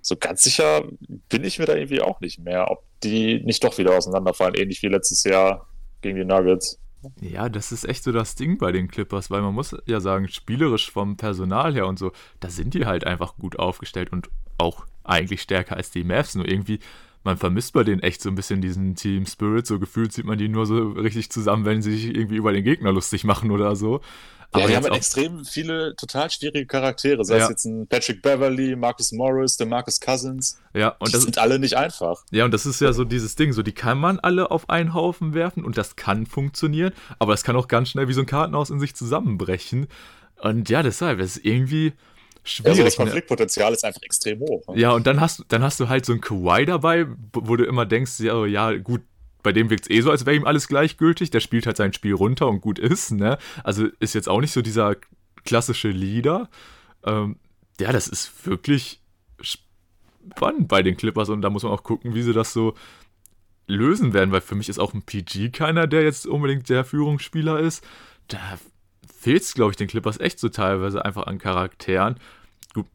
so 0.00 0.16
ganz 0.16 0.42
sicher 0.42 0.84
bin 1.28 1.44
ich 1.44 1.58
mir 1.58 1.66
da 1.66 1.74
irgendwie 1.74 2.02
auch 2.02 2.20
nicht 2.20 2.38
mehr, 2.40 2.70
ob 2.70 2.84
die 3.02 3.40
nicht 3.44 3.62
doch 3.64 3.78
wieder 3.78 3.96
auseinanderfallen, 3.96 4.54
ähnlich 4.54 4.82
wie 4.82 4.88
letztes 4.88 5.24
Jahr 5.24 5.66
gegen 6.00 6.16
die 6.16 6.24
Nuggets. 6.24 6.78
Ja, 7.20 7.48
das 7.48 7.70
ist 7.70 7.84
echt 7.84 8.02
so 8.02 8.12
das 8.12 8.34
Ding 8.34 8.58
bei 8.58 8.72
den 8.72 8.88
Clippers, 8.88 9.30
weil 9.30 9.42
man 9.42 9.54
muss 9.54 9.76
ja 9.86 10.00
sagen, 10.00 10.28
spielerisch 10.28 10.90
vom 10.90 11.16
Personal 11.16 11.72
her 11.74 11.86
und 11.86 11.98
so, 11.98 12.12
da 12.40 12.50
sind 12.50 12.74
die 12.74 12.86
halt 12.86 13.04
einfach 13.04 13.36
gut 13.36 13.58
aufgestellt 13.58 14.10
und 14.12 14.28
auch 14.58 14.84
eigentlich 15.04 15.42
stärker 15.42 15.76
als 15.76 15.90
die 15.90 16.04
Mavs. 16.04 16.34
Nur 16.34 16.48
irgendwie, 16.48 16.80
man 17.28 17.36
vermisst 17.36 17.74
bei 17.74 17.84
denen 17.84 18.02
echt 18.02 18.22
so 18.22 18.30
ein 18.30 18.34
bisschen 18.34 18.62
diesen 18.62 18.94
Team 18.94 19.26
Spirit. 19.26 19.66
So 19.66 19.78
gefühlt 19.78 20.14
sieht 20.14 20.24
man 20.24 20.38
die 20.38 20.48
nur 20.48 20.64
so 20.64 20.92
richtig 20.92 21.30
zusammen, 21.30 21.66
wenn 21.66 21.82
sie 21.82 21.92
sich 21.92 22.06
irgendwie 22.06 22.36
über 22.36 22.52
den 22.52 22.64
Gegner 22.64 22.90
lustig 22.90 23.24
machen 23.24 23.50
oder 23.50 23.76
so. 23.76 24.00
Aber 24.50 24.62
ja, 24.62 24.68
die 24.68 24.76
haben 24.76 24.84
halt 24.84 24.94
extrem 24.94 25.44
viele 25.44 25.94
total 25.94 26.30
schwierige 26.30 26.64
Charaktere. 26.64 27.22
Sei 27.22 27.36
ja. 27.36 27.44
es 27.44 27.50
jetzt 27.50 27.66
ein 27.66 27.86
Patrick 27.86 28.22
Beverly, 28.22 28.76
Marcus 28.76 29.12
Morris, 29.12 29.58
der 29.58 29.66
Marcus 29.66 30.00
Cousins. 30.00 30.58
Ja, 30.72 30.96
und 31.00 31.08
die 31.08 31.12
das 31.12 31.22
sind 31.24 31.36
alle 31.36 31.58
nicht 31.58 31.76
einfach. 31.76 32.24
Ja, 32.30 32.46
und 32.46 32.54
das 32.54 32.64
ist 32.64 32.80
ja 32.80 32.94
so 32.94 33.04
dieses 33.04 33.36
Ding, 33.36 33.52
so 33.52 33.62
die 33.62 33.72
kann 33.72 33.98
man 33.98 34.18
alle 34.18 34.50
auf 34.50 34.70
einen 34.70 34.94
Haufen 34.94 35.34
werfen 35.34 35.66
und 35.66 35.76
das 35.76 35.96
kann 35.96 36.24
funktionieren, 36.24 36.94
aber 37.18 37.34
das 37.34 37.44
kann 37.44 37.56
auch 37.56 37.68
ganz 37.68 37.90
schnell 37.90 38.08
wie 38.08 38.14
so 38.14 38.20
ein 38.20 38.26
Kartenhaus 38.26 38.70
in 38.70 38.80
sich 38.80 38.96
zusammenbrechen. 38.96 39.86
Und 40.40 40.70
ja, 40.70 40.82
deshalb, 40.82 41.18
das 41.18 41.36
ist 41.36 41.44
irgendwie, 41.44 41.92
schwierig. 42.44 42.78
Ja, 42.78 42.84
das? 42.84 42.96
Konfliktpotenzial 42.96 43.70
ne? 43.70 43.76
ist 43.76 43.84
einfach 43.84 44.02
extrem 44.02 44.40
hoch. 44.40 44.66
Ne? 44.68 44.80
Ja, 44.80 44.92
und 44.92 45.06
dann 45.06 45.20
hast, 45.20 45.44
dann 45.48 45.62
hast 45.62 45.80
du 45.80 45.88
halt 45.88 46.04
so 46.06 46.12
einen 46.12 46.20
Kawhi 46.20 46.64
dabei, 46.64 47.06
wo 47.32 47.56
du 47.56 47.64
immer 47.64 47.86
denkst, 47.86 48.20
ja, 48.20 48.44
ja 48.46 48.76
gut, 48.76 49.02
bei 49.42 49.52
dem 49.52 49.70
wirkt 49.70 49.84
es 49.84 49.90
eh 49.90 50.00
so, 50.00 50.10
als 50.10 50.26
wäre 50.26 50.36
ihm 50.36 50.44
alles 50.44 50.68
gleichgültig. 50.68 51.30
Der 51.30 51.40
spielt 51.40 51.66
halt 51.66 51.76
sein 51.76 51.92
Spiel 51.92 52.14
runter 52.14 52.48
und 52.48 52.60
gut 52.60 52.78
ist, 52.78 53.12
ne? 53.12 53.38
Also 53.64 53.86
ist 54.00 54.14
jetzt 54.14 54.28
auch 54.28 54.40
nicht 54.40 54.52
so 54.52 54.62
dieser 54.62 54.96
klassische 55.44 55.88
Leader. 55.88 56.48
Ähm, 57.04 57.36
ja, 57.80 57.92
das 57.92 58.08
ist 58.08 58.46
wirklich 58.46 59.00
spannend 59.40 60.68
bei 60.68 60.82
den 60.82 60.96
Clippers 60.96 61.28
und 61.28 61.42
da 61.42 61.50
muss 61.50 61.62
man 61.62 61.72
auch 61.72 61.82
gucken, 61.82 62.14
wie 62.14 62.22
sie 62.22 62.32
das 62.32 62.52
so 62.52 62.74
lösen 63.66 64.14
werden, 64.14 64.32
weil 64.32 64.40
für 64.40 64.54
mich 64.54 64.68
ist 64.68 64.78
auch 64.78 64.94
ein 64.94 65.02
PG 65.02 65.50
keiner, 65.50 65.86
der 65.86 66.02
jetzt 66.02 66.26
unbedingt 66.26 66.68
der 66.68 66.84
Führungsspieler 66.84 67.60
ist. 67.60 67.84
Da 68.26 68.58
fehlt 69.18 69.42
es, 69.42 69.54
glaube 69.54 69.72
ich, 69.72 69.76
den 69.76 69.88
Clippers 69.88 70.20
echt 70.20 70.38
so 70.38 70.48
teilweise 70.48 71.04
einfach 71.04 71.26
an 71.26 71.38
Charakteren. 71.38 72.18
Gut, 72.72 72.86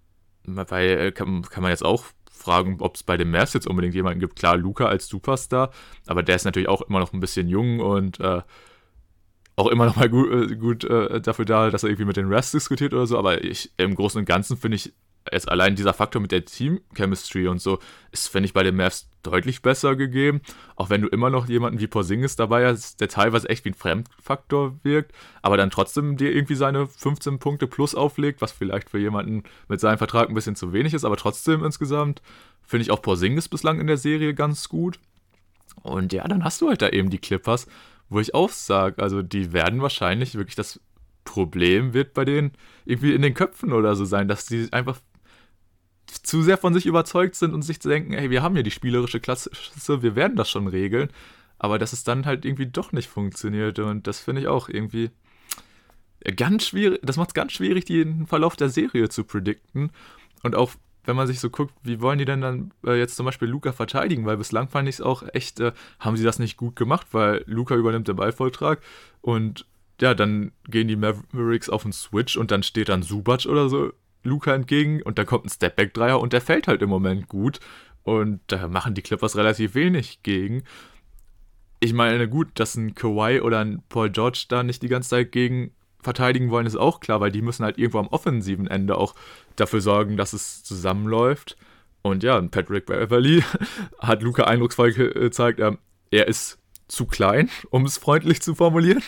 weil 0.46 0.90
äh, 0.90 1.12
kann, 1.12 1.42
kann 1.44 1.64
man 1.64 1.72
jetzt 1.72 1.84
auch 1.84 2.06
fragen, 2.32 2.78
ob 2.80 2.96
es 2.96 3.04
bei 3.04 3.18
den 3.18 3.30
Mavs 3.30 3.54
jetzt 3.54 3.68
unbedingt 3.68 3.94
jemanden 3.94 4.20
gibt. 4.20 4.38
Klar, 4.38 4.58
Luca 4.58 4.86
als 4.86 5.08
Superstar, 5.08 5.72
aber 6.08 6.24
der 6.24 6.36
ist 6.36 6.46
natürlich 6.46 6.70
auch 6.70 6.82
immer 6.84 7.00
noch 7.00 7.14
ein 7.14 7.20
bisschen 7.20 7.48
jung 7.48 7.80
und 7.80 8.20
äh, 8.20 8.42
auch 9.56 9.68
immer 9.68 9.86
noch 9.86 9.98
mal 9.98 10.10
gut, 10.10 10.52
äh, 10.52 10.56
gut 10.56 10.84
äh, 10.86 11.22
dafür 11.22 11.46
da, 11.46 11.70
dass 11.70 11.84
er 11.84 11.90
irgendwie 11.90 12.06
mit 12.06 12.18
den 12.18 12.28
Refs 12.28 12.52
diskutiert 12.52 12.94
oder 12.94 13.06
so. 13.06 13.18
Aber 13.18 13.44
ich, 13.44 13.72
im 13.78 13.94
Großen 13.94 14.20
und 14.20 14.26
Ganzen 14.26 14.58
finde 14.58 14.78
ich 14.78 14.94
jetzt 15.32 15.50
allein 15.50 15.76
dieser 15.76 15.94
Faktor 15.94 16.22
mit 16.22 16.32
der 16.32 16.46
Team-Chemistry 16.46 17.48
und 17.48 17.60
so 17.60 17.80
ist, 18.12 18.28
finde 18.28 18.48
ich, 18.48 18.54
bei 18.54 18.64
den 18.64 18.76
Mavs 18.76 19.10
deutlich 19.24 19.62
besser 19.62 19.96
gegeben. 19.96 20.42
Auch 20.76 20.90
wenn 20.90 21.02
du 21.02 21.08
immer 21.08 21.30
noch 21.30 21.48
jemanden 21.48 21.80
wie 21.80 21.88
Porzingis 21.88 22.36
dabei 22.36 22.68
hast, 22.68 23.00
der 23.00 23.08
teilweise 23.08 23.50
echt 23.50 23.66
wie 23.66 23.70
ein 23.70 23.76
Fremdfaktor 23.76 24.80
wirkt, 24.84 25.14
aber 25.42 25.58
dann 25.58 25.70
trotzdem 25.70 26.18
dir 26.18 26.34
irgendwie 26.34 26.56
seine 26.56 26.88
15 26.88 27.40
Punkte 27.40 27.68
plus 27.68 27.96
auflegt, 27.96 28.42
was 28.42 28.52
vielleicht 28.52 28.90
für 28.90 29.00
jemanden 29.00 29.44
mit 29.68 29.80
seinem 29.80 29.98
Vertrag 29.98 30.30
ein 30.30 30.36
bisschen 30.36 30.56
zu 30.56 30.74
wenig 30.74 30.94
ist, 30.94 31.06
aber 31.06 31.18
trotzdem 31.18 31.64
insgesamt 31.64 32.22
finde 32.62 32.84
ich 32.84 32.92
auch 32.92 33.02
Porzingis 33.02 33.50
bislang 33.50 33.80
in 33.80 33.88
der 33.88 33.98
Serie 33.98 34.34
ganz 34.34 34.70
gut. 34.70 35.00
Und 35.82 36.14
ja, 36.14 36.28
dann 36.28 36.44
hast 36.44 36.62
du 36.62 36.70
halt 36.70 36.82
da 36.82 36.90
eben 36.90 37.10
die 37.10 37.18
Clippers, 37.18 37.68
wo 38.10 38.20
ich 38.20 38.36
auch 38.36 38.50
sage, 38.50 39.02
also 39.02 39.22
die 39.22 39.54
werden 39.54 39.82
wahrscheinlich 39.82 40.36
wirklich 40.36 40.56
das 40.56 40.80
Problem 41.26 41.94
wird 41.94 42.14
bei 42.14 42.26
denen 42.26 42.52
irgendwie 42.86 43.14
in 43.14 43.22
den 43.22 43.34
Köpfen 43.34 43.72
oder 43.72 43.96
so 43.96 44.06
sein, 44.06 44.28
dass 44.28 44.46
die 44.46 44.68
einfach 44.72 45.00
zu 46.22 46.44
sehr 46.44 46.58
von 46.58 46.74
sich 46.74 46.86
überzeugt 46.86 47.36
sind 47.36 47.54
und 47.54 47.62
sich 47.62 47.80
denken, 47.80 48.14
hey, 48.14 48.30
wir 48.30 48.42
haben 48.42 48.56
ja 48.56 48.64
die 48.64 48.72
spielerische 48.72 49.20
Klasse, 49.20 49.52
wir 49.88 50.16
werden 50.16 50.36
das 50.36 50.50
schon 50.50 50.68
regeln. 50.68 51.10
Aber 51.58 51.80
dass 51.80 51.94
es 51.94 52.04
dann 52.04 52.26
halt 52.26 52.44
irgendwie 52.46 52.66
doch 52.66 52.92
nicht 52.92 53.08
funktioniert. 53.08 53.80
Und 53.80 54.06
das 54.06 54.20
finde 54.20 54.42
ich 54.42 54.48
auch 54.48 54.68
irgendwie 54.68 55.12
ganz 56.36 56.68
schwierig. 56.68 57.00
Das 57.04 57.16
macht 57.16 57.30
es 57.30 57.34
ganz 57.34 57.54
schwierig, 57.54 57.86
den 57.86 58.28
Verlauf 58.28 58.56
der 58.56 58.70
Serie 58.70 59.08
zu 59.10 59.24
predikten. 59.24 59.92
Und 60.42 60.56
auch 60.56 60.72
wenn 61.06 61.16
man 61.16 61.28
sich 61.28 61.40
so 61.40 61.50
guckt, 61.50 61.74
wie 61.84 62.02
wollen 62.02 62.20
die 62.20 62.26
denn 62.26 62.42
dann 62.42 62.72
äh, 62.86 62.98
jetzt 62.98 63.16
zum 63.16 63.26
Beispiel 63.26 63.48
Luca 63.48 63.72
verteidigen? 63.72 64.26
Weil 64.26 64.38
bislang 64.38 64.70
fand 64.70 64.88
ich 64.88 64.96
es 64.96 65.02
auch 65.02 65.24
echt, 65.34 65.60
äh, 65.60 65.74
haben 66.00 66.18
sie 66.18 66.24
das 66.24 66.40
nicht 66.40 66.58
gut 66.58 66.76
gemacht, 66.76 67.08
weil 67.12 67.44
Luca 67.46 67.76
übernimmt 67.76 68.08
den 68.08 68.16
Ballvolltrag 68.16 68.82
und 69.22 69.66
ja, 70.02 70.14
dann 70.14 70.52
gehen 70.68 70.88
die 70.88 70.96
Mavericks 70.96 71.70
auf 71.70 71.84
den 71.84 71.94
Switch 71.94 72.36
und 72.36 72.52
dann 72.52 72.64
steht 72.64 72.90
dann 72.90 73.04
Subac 73.04 73.46
oder 73.46 73.70
so 73.70 73.94
Luca 74.24 74.54
entgegen 74.54 75.02
und 75.02 75.20
da 75.20 75.26
kommt 75.26 75.46
ein 75.46 75.50
Stepback-Dreier 75.50 76.20
und 76.20 76.34
der 76.34 76.42
fällt 76.42 76.68
halt 76.68 76.82
im 76.82 76.90
Moment 76.90 77.28
gut. 77.28 77.60
Und 78.04 78.42
da 78.48 78.68
machen 78.68 78.96
die 78.96 79.02
Clippers 79.02 79.36
relativ 79.38 79.76
wenig 79.76 80.24
gegen. 80.24 80.64
Ich 81.80 81.94
meine, 81.94 82.28
gut, 82.28 82.50
dass 82.56 82.76
ein 82.76 82.96
Kawhi 82.96 83.42
oder 83.42 83.60
ein 83.60 83.82
Paul 83.90 84.10
George 84.10 84.46
da 84.50 84.64
nicht 84.64 84.82
die 84.82 84.90
ganze 84.90 85.10
Zeit 85.10 85.32
gegen 85.32 85.72
verteidigen 86.02 86.50
wollen, 86.50 86.66
ist 86.66 86.76
auch 86.76 87.00
klar, 87.00 87.22
weil 87.22 87.32
die 87.32 87.42
müssen 87.42 87.64
halt 87.64 87.78
irgendwo 87.78 88.00
am 88.00 88.08
offensiven 88.08 88.68
Ende 88.68 88.98
auch 88.98 89.16
dafür 89.56 89.82
sorgen, 89.82 90.18
dass 90.18 90.34
es 90.34 90.64
zusammenläuft. 90.64 91.58
Und 92.02 92.24
ja, 92.24 92.40
Patrick 92.42 92.86
Beverly 92.86 93.44
hat 94.00 94.22
Luca 94.22 94.44
eindrucksvoll 94.44 94.92
gezeigt, 94.92 95.60
er 95.60 96.28
ist 96.28 96.60
zu 96.88 97.06
klein, 97.06 97.50
um 97.70 97.86
es 97.86 97.98
freundlich 97.98 98.42
zu 98.42 98.56
formulieren. 98.56 99.02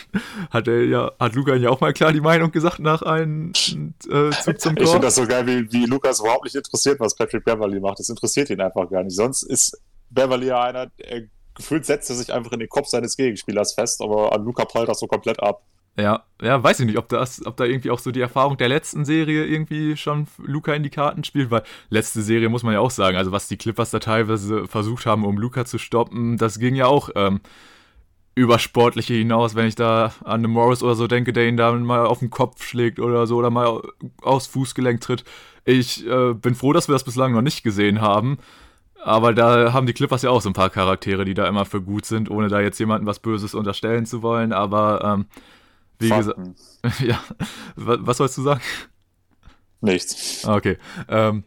Hat 0.50 0.68
er 0.68 0.84
ja, 0.84 1.12
hat 1.18 1.34
Luca 1.34 1.54
ja 1.54 1.70
auch 1.70 1.80
mal 1.80 1.92
klar 1.92 2.12
die 2.12 2.20
Meinung 2.20 2.50
gesagt 2.50 2.78
nach 2.80 3.02
einem 3.02 3.50
äh, 3.50 4.30
Zug 4.30 4.60
zum 4.60 4.76
Tor. 4.76 4.84
Ich 4.84 4.90
finde 4.90 5.06
das 5.06 5.14
so 5.14 5.26
geil, 5.26 5.46
wie, 5.46 5.72
wie 5.72 5.86
Lukas 5.86 6.20
überhaupt 6.20 6.44
nicht 6.44 6.56
interessiert, 6.56 7.00
was 7.00 7.14
Patrick 7.14 7.44
Beverly 7.44 7.80
macht. 7.80 7.98
Das 7.98 8.08
interessiert 8.08 8.50
ihn 8.50 8.60
einfach 8.60 8.88
gar 8.90 9.02
nicht. 9.02 9.14
Sonst 9.14 9.42
ist 9.42 9.80
Beverly 10.10 10.46
ja 10.46 10.62
einer, 10.62 10.90
er, 10.96 11.22
gefühlt 11.54 11.86
setzt 11.86 12.10
er 12.10 12.16
sich 12.16 12.32
einfach 12.32 12.52
in 12.52 12.60
den 12.60 12.68
Kopf 12.68 12.88
seines 12.88 13.16
Gegenspielers 13.16 13.74
fest, 13.74 14.00
aber 14.00 14.32
an 14.32 14.44
Luca 14.44 14.64
prallt 14.64 14.88
das 14.88 15.00
so 15.00 15.06
komplett 15.06 15.42
ab. 15.42 15.62
Ja, 15.98 16.24
ja, 16.42 16.62
weiß 16.62 16.80
ich 16.80 16.86
nicht, 16.86 16.98
ob 16.98 17.08
das, 17.08 17.44
ob 17.46 17.56
da 17.56 17.64
irgendwie 17.64 17.90
auch 17.90 17.98
so 17.98 18.10
die 18.10 18.20
Erfahrung 18.20 18.58
der 18.58 18.68
letzten 18.68 19.06
Serie 19.06 19.46
irgendwie 19.46 19.96
schon 19.96 20.26
Luca 20.36 20.74
in 20.74 20.82
die 20.82 20.90
Karten 20.90 21.24
spielt, 21.24 21.50
weil 21.50 21.62
letzte 21.88 22.20
Serie 22.20 22.50
muss 22.50 22.62
man 22.62 22.74
ja 22.74 22.80
auch 22.80 22.90
sagen, 22.90 23.16
also 23.16 23.32
was 23.32 23.48
die 23.48 23.56
Clippers 23.56 23.92
da 23.92 23.98
teilweise 23.98 24.66
versucht 24.66 25.06
haben, 25.06 25.24
um 25.24 25.38
Luca 25.38 25.64
zu 25.64 25.78
stoppen, 25.78 26.36
das 26.36 26.58
ging 26.58 26.74
ja 26.74 26.86
auch 26.86 27.08
ähm, 27.14 27.40
über 28.34 28.58
Sportliche 28.58 29.14
hinaus, 29.14 29.54
wenn 29.54 29.66
ich 29.66 29.74
da 29.74 30.12
an 30.22 30.42
den 30.42 30.50
Morris 30.50 30.82
oder 30.82 30.94
so 30.94 31.06
denke, 31.06 31.32
der 31.32 31.48
ihn 31.48 31.56
da 31.56 31.72
mal 31.72 32.04
auf 32.04 32.18
den 32.18 32.28
Kopf 32.28 32.62
schlägt 32.62 33.00
oder 33.00 33.26
so 33.26 33.36
oder 33.36 33.48
mal 33.48 33.80
aufs 34.20 34.46
Fußgelenk 34.48 35.00
tritt. 35.00 35.24
Ich 35.64 36.06
äh, 36.06 36.34
bin 36.34 36.54
froh, 36.54 36.74
dass 36.74 36.88
wir 36.88 36.92
das 36.92 37.04
bislang 37.04 37.32
noch 37.32 37.40
nicht 37.40 37.62
gesehen 37.62 38.02
haben. 38.02 38.36
Aber 39.02 39.32
da 39.32 39.72
haben 39.72 39.86
die 39.86 39.94
Clippers 39.94 40.22
ja 40.22 40.30
auch 40.30 40.42
so 40.42 40.50
ein 40.50 40.54
paar 40.54 40.68
Charaktere, 40.68 41.24
die 41.24 41.34
da 41.34 41.46
immer 41.46 41.64
für 41.64 41.80
gut 41.80 42.04
sind, 42.04 42.30
ohne 42.30 42.48
da 42.48 42.60
jetzt 42.60 42.78
jemandem 42.78 43.06
was 43.06 43.20
Böses 43.20 43.54
unterstellen 43.54 44.04
zu 44.04 44.20
wollen. 44.22 44.52
Aber 44.52 45.02
ähm, 45.02 45.26
wie 45.98 46.10
gesagt, 46.10 46.38
ja, 47.00 47.22
was 47.76 48.18
sollst 48.18 48.38
du 48.38 48.42
sagen? 48.42 48.60
Nichts. 49.80 50.44
Okay. 50.44 50.78
Ähm, 51.08 51.44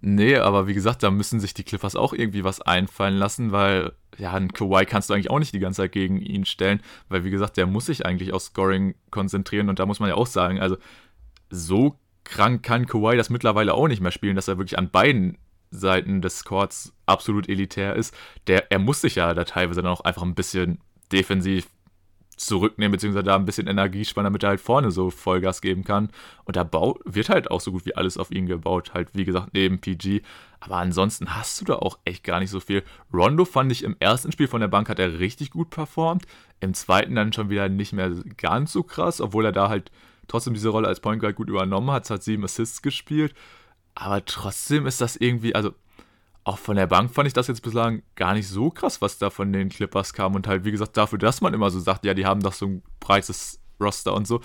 nee, 0.00 0.36
aber 0.36 0.66
wie 0.66 0.74
gesagt, 0.74 1.02
da 1.02 1.10
müssen 1.10 1.40
sich 1.40 1.54
die 1.54 1.64
Clippers 1.64 1.96
auch 1.96 2.12
irgendwie 2.12 2.44
was 2.44 2.60
einfallen 2.60 3.16
lassen, 3.16 3.52
weil 3.52 3.92
ja, 4.18 4.32
einen 4.32 4.52
Kawhi 4.52 4.84
kannst 4.84 5.10
du 5.10 5.14
eigentlich 5.14 5.30
auch 5.30 5.38
nicht 5.38 5.54
die 5.54 5.58
ganze 5.58 5.82
Zeit 5.82 5.92
gegen 5.92 6.18
ihn 6.20 6.44
stellen, 6.44 6.80
weil 7.08 7.24
wie 7.24 7.30
gesagt, 7.30 7.56
der 7.56 7.66
muss 7.66 7.86
sich 7.86 8.04
eigentlich 8.06 8.32
auf 8.32 8.42
Scoring 8.42 8.94
konzentrieren 9.10 9.68
und 9.68 9.78
da 9.78 9.86
muss 9.86 10.00
man 10.00 10.08
ja 10.08 10.14
auch 10.16 10.26
sagen, 10.26 10.60
also 10.60 10.76
so 11.50 11.98
krank 12.24 12.62
kann 12.62 12.86
Kawhi 12.86 13.16
das 13.16 13.30
mittlerweile 13.30 13.74
auch 13.74 13.88
nicht 13.88 14.00
mehr 14.00 14.12
spielen, 14.12 14.36
dass 14.36 14.48
er 14.48 14.58
wirklich 14.58 14.78
an 14.78 14.90
beiden 14.90 15.38
Seiten 15.70 16.20
des 16.20 16.44
Courts 16.44 16.92
absolut 17.06 17.48
elitär 17.48 17.96
ist. 17.96 18.14
Der, 18.46 18.70
er 18.70 18.78
muss 18.78 19.00
sich 19.00 19.16
ja 19.16 19.32
da 19.34 19.44
teilweise 19.44 19.82
dann 19.82 19.90
auch 19.90 20.02
einfach 20.02 20.22
ein 20.22 20.34
bisschen 20.34 20.78
defensiv 21.10 21.66
zurücknehmen, 22.46 22.92
beziehungsweise 22.92 23.24
da 23.24 23.36
ein 23.36 23.44
bisschen 23.44 23.66
Energie 23.66 24.04
spannen, 24.04 24.26
damit 24.26 24.42
er 24.42 24.50
halt 24.50 24.60
vorne 24.60 24.90
so 24.90 25.10
Vollgas 25.10 25.60
geben 25.60 25.84
kann. 25.84 26.10
Und 26.44 26.56
da 26.56 26.64
bau 26.64 26.98
wird 27.04 27.28
halt 27.28 27.50
auch 27.50 27.60
so 27.60 27.72
gut 27.72 27.86
wie 27.86 27.96
alles 27.96 28.18
auf 28.18 28.30
ihn 28.30 28.46
gebaut. 28.46 28.94
Halt, 28.94 29.10
wie 29.14 29.24
gesagt, 29.24 29.54
neben 29.54 29.80
PG. 29.80 30.22
Aber 30.60 30.76
ansonsten 30.76 31.34
hast 31.34 31.60
du 31.60 31.64
da 31.64 31.74
auch 31.76 31.98
echt 32.04 32.24
gar 32.24 32.40
nicht 32.40 32.50
so 32.50 32.60
viel. 32.60 32.82
Rondo 33.12 33.44
fand 33.44 33.72
ich 33.72 33.82
im 33.82 33.96
ersten 33.98 34.32
Spiel 34.32 34.48
von 34.48 34.60
der 34.60 34.68
Bank 34.68 34.88
hat 34.88 34.98
er 34.98 35.18
richtig 35.18 35.50
gut 35.50 35.70
performt. 35.70 36.26
Im 36.60 36.74
zweiten 36.74 37.14
dann 37.14 37.32
schon 37.32 37.50
wieder 37.50 37.68
nicht 37.68 37.92
mehr 37.92 38.10
ganz 38.36 38.72
so 38.72 38.82
krass, 38.82 39.20
obwohl 39.20 39.44
er 39.44 39.52
da 39.52 39.68
halt 39.68 39.90
trotzdem 40.28 40.54
diese 40.54 40.68
Rolle 40.68 40.88
als 40.88 41.00
Point 41.00 41.20
Guard 41.20 41.36
gut 41.36 41.48
übernommen 41.48 41.90
hat. 41.90 42.08
Hat 42.10 42.22
sieben 42.22 42.44
Assists 42.44 42.82
gespielt. 42.82 43.34
Aber 43.94 44.24
trotzdem 44.24 44.86
ist 44.86 45.00
das 45.00 45.16
irgendwie, 45.16 45.54
also 45.54 45.74
auch 46.44 46.58
von 46.58 46.76
der 46.76 46.86
Bank 46.86 47.12
fand 47.12 47.28
ich 47.28 47.32
das 47.32 47.46
jetzt 47.46 47.62
bislang 47.62 48.02
gar 48.16 48.34
nicht 48.34 48.48
so 48.48 48.70
krass, 48.70 49.00
was 49.00 49.18
da 49.18 49.30
von 49.30 49.52
den 49.52 49.68
Clippers 49.68 50.12
kam. 50.12 50.34
Und 50.34 50.48
halt, 50.48 50.64
wie 50.64 50.72
gesagt, 50.72 50.96
dafür, 50.96 51.18
dass 51.18 51.40
man 51.40 51.54
immer 51.54 51.70
so 51.70 51.78
sagt, 51.78 52.04
ja, 52.04 52.14
die 52.14 52.26
haben 52.26 52.40
doch 52.40 52.52
so 52.52 52.66
ein 52.66 52.82
breites 53.00 53.60
Roster 53.80 54.14
und 54.14 54.26
so, 54.26 54.40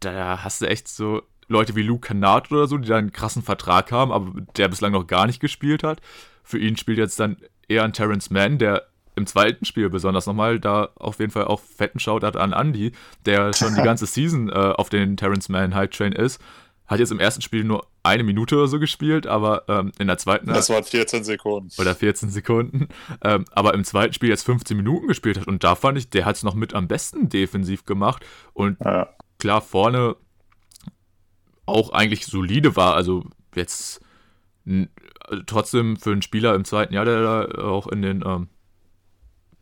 da 0.00 0.42
hast 0.44 0.60
du 0.60 0.68
echt 0.68 0.88
so 0.88 1.22
Leute 1.48 1.74
wie 1.76 1.82
Luke 1.82 2.06
Kennard 2.06 2.52
oder 2.52 2.66
so, 2.66 2.76
die 2.76 2.88
da 2.88 2.98
einen 2.98 3.12
krassen 3.12 3.42
Vertrag 3.42 3.90
haben, 3.90 4.12
aber 4.12 4.40
der 4.56 4.68
bislang 4.68 4.92
noch 4.92 5.06
gar 5.06 5.26
nicht 5.26 5.40
gespielt 5.40 5.82
hat. 5.82 6.00
Für 6.44 6.58
ihn 6.58 6.76
spielt 6.76 6.98
jetzt 6.98 7.18
dann 7.18 7.38
eher 7.68 7.84
ein 7.84 7.92
Terrence 7.92 8.30
Mann, 8.30 8.58
der 8.58 8.86
im 9.16 9.26
zweiten 9.26 9.64
Spiel 9.64 9.90
besonders 9.90 10.26
nochmal 10.26 10.60
da 10.60 10.90
auf 10.94 11.18
jeden 11.18 11.32
Fall 11.32 11.44
auch 11.44 11.60
fetten 11.60 11.98
Shoutout 11.98 12.38
an 12.38 12.52
Andy, 12.52 12.92
der 13.24 13.52
schon 13.52 13.74
die 13.74 13.82
ganze 13.84 14.06
Season 14.06 14.48
äh, 14.48 14.52
auf 14.52 14.90
den 14.90 15.16
Terrence 15.16 15.48
Mann 15.48 15.74
Hype 15.74 15.90
Train 15.90 16.12
ist 16.12 16.40
hat 16.88 16.98
jetzt 16.98 17.12
im 17.12 17.20
ersten 17.20 17.42
Spiel 17.42 17.64
nur 17.64 17.86
eine 18.02 18.24
Minute 18.24 18.56
oder 18.56 18.66
so 18.66 18.80
gespielt, 18.80 19.26
aber 19.26 19.64
ähm, 19.68 19.92
in 19.98 20.06
der 20.06 20.16
zweiten. 20.16 20.46
Das 20.46 20.70
waren 20.70 20.82
14 20.82 21.22
Sekunden. 21.22 21.70
Oder 21.78 21.94
14 21.94 22.30
Sekunden. 22.30 22.88
Ähm, 23.22 23.44
aber 23.52 23.74
im 23.74 23.84
zweiten 23.84 24.14
Spiel 24.14 24.30
jetzt 24.30 24.44
15 24.44 24.76
Minuten 24.76 25.06
gespielt 25.06 25.38
hat. 25.38 25.46
Und 25.46 25.64
da 25.64 25.74
fand 25.74 25.98
ich, 25.98 26.08
der 26.08 26.24
hat 26.24 26.36
es 26.36 26.42
noch 26.42 26.54
mit 26.54 26.74
am 26.74 26.88
besten 26.88 27.28
defensiv 27.28 27.84
gemacht. 27.84 28.24
Und 28.54 28.78
ja. 28.82 29.08
klar, 29.38 29.60
vorne 29.60 30.16
auch 31.66 31.90
eigentlich 31.90 32.24
solide 32.26 32.74
war. 32.76 32.94
Also 32.94 33.24
jetzt 33.54 34.00
also 34.66 35.42
trotzdem 35.46 35.96
für 35.96 36.12
einen 36.12 36.22
Spieler 36.22 36.54
im 36.54 36.64
zweiten 36.64 36.94
Jahr, 36.94 37.04
der 37.04 37.22
da 37.22 37.64
auch 37.64 37.86
in 37.86 38.00
den, 38.00 38.24
ähm, 38.24 38.48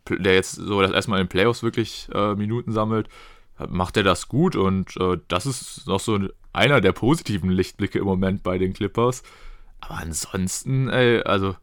der 0.09 0.35
jetzt 0.35 0.53
so 0.53 0.81
das 0.81 0.91
erstmal 0.91 1.19
in 1.19 1.25
den 1.25 1.29
Playoffs 1.29 1.63
wirklich 1.63 2.07
äh, 2.13 2.35
Minuten 2.35 2.71
sammelt, 2.71 3.09
macht 3.69 3.97
er 3.97 4.03
das 4.03 4.27
gut 4.27 4.55
und 4.55 4.95
äh, 4.97 5.17
das 5.27 5.45
ist 5.45 5.87
noch 5.87 5.99
so 5.99 6.19
einer 6.57 6.81
der 6.81 6.91
positiven 6.91 7.49
Lichtblicke 7.49 7.99
im 7.99 8.05
Moment 8.05 8.43
bei 8.43 8.57
den 8.57 8.73
Clippers. 8.73 9.23
Aber 9.79 9.95
ansonsten, 9.95 10.89
ey, 10.89 11.21
also 11.21 11.55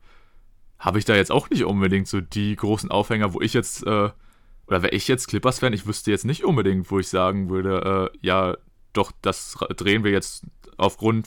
habe 0.79 0.99
ich 0.99 1.05
da 1.05 1.15
jetzt 1.15 1.33
auch 1.33 1.51
nicht 1.51 1.65
unbedingt 1.65 2.09
so 2.09 2.21
die 2.21 2.55
großen 2.57 2.91
Aufhänger, 2.91 3.35
wo 3.35 3.41
ich 3.41 3.55
jetzt, 3.55 3.87
äh, 3.87 4.11
oder 4.67 4.83
wäre 4.83 4.91
ich 4.91 5.09
jetzt 5.09 5.29
Clippers-Fan, 5.29 5.73
ich 5.73 5.87
wüsste 5.87 6.11
jetzt 6.11 6.25
nicht 6.25 6.45
unbedingt, 6.45 6.91
wo 6.91 6.99
ich 6.99 7.09
sagen 7.09 7.49
würde, 7.51 8.11
äh, 8.13 8.19
ja, 8.21 8.57
doch, 8.93 9.13
das 9.23 9.57
drehen 9.77 10.05
wir 10.05 10.13
jetzt 10.13 10.45
aufgrund 10.77 11.27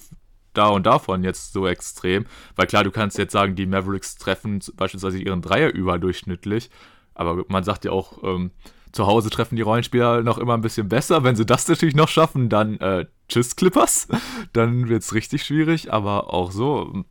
da 0.54 0.68
und 0.70 0.86
davon 0.86 1.24
jetzt 1.24 1.54
so 1.54 1.68
extrem. 1.68 2.26
Weil 2.56 2.68
klar, 2.68 2.84
du 2.84 2.92
kannst 2.92 3.18
jetzt 3.18 3.34
sagen, 3.34 3.56
die 3.56 3.66
Mavericks 3.66 4.16
treffen 4.16 4.62
beispielsweise 4.76 5.20
ihren 5.20 5.42
Dreier 5.42 5.70
überdurchschnittlich, 5.70 6.70
aber 7.14 7.44
man 7.48 7.64
sagt 7.64 7.86
ja 7.86 7.92
auch, 7.92 8.24
ähm, 8.24 8.52
zu 8.92 9.08
Hause 9.08 9.30
treffen 9.30 9.56
die 9.56 9.62
Rollenspieler 9.62 10.24
noch 10.24 10.38
immer 10.38 10.54
ein 10.54 10.62
bisschen 10.62 10.90
besser. 10.90 11.24
Wenn 11.24 11.36
sie 11.36 11.46
das 11.46 11.68
natürlich 11.68 11.96
noch 11.96 12.10
schaffen, 12.10 12.50
dann 12.50 12.80
äh, 12.80 13.06
tschüss 13.30 13.56
Clippers. 13.56 14.08
Dann 14.54 14.90
wird 14.90 15.04
es 15.04 15.14
richtig 15.14 15.44
schwierig, 15.44 15.94
aber 15.94 16.34
auch 16.34 16.52
so. 16.52 17.04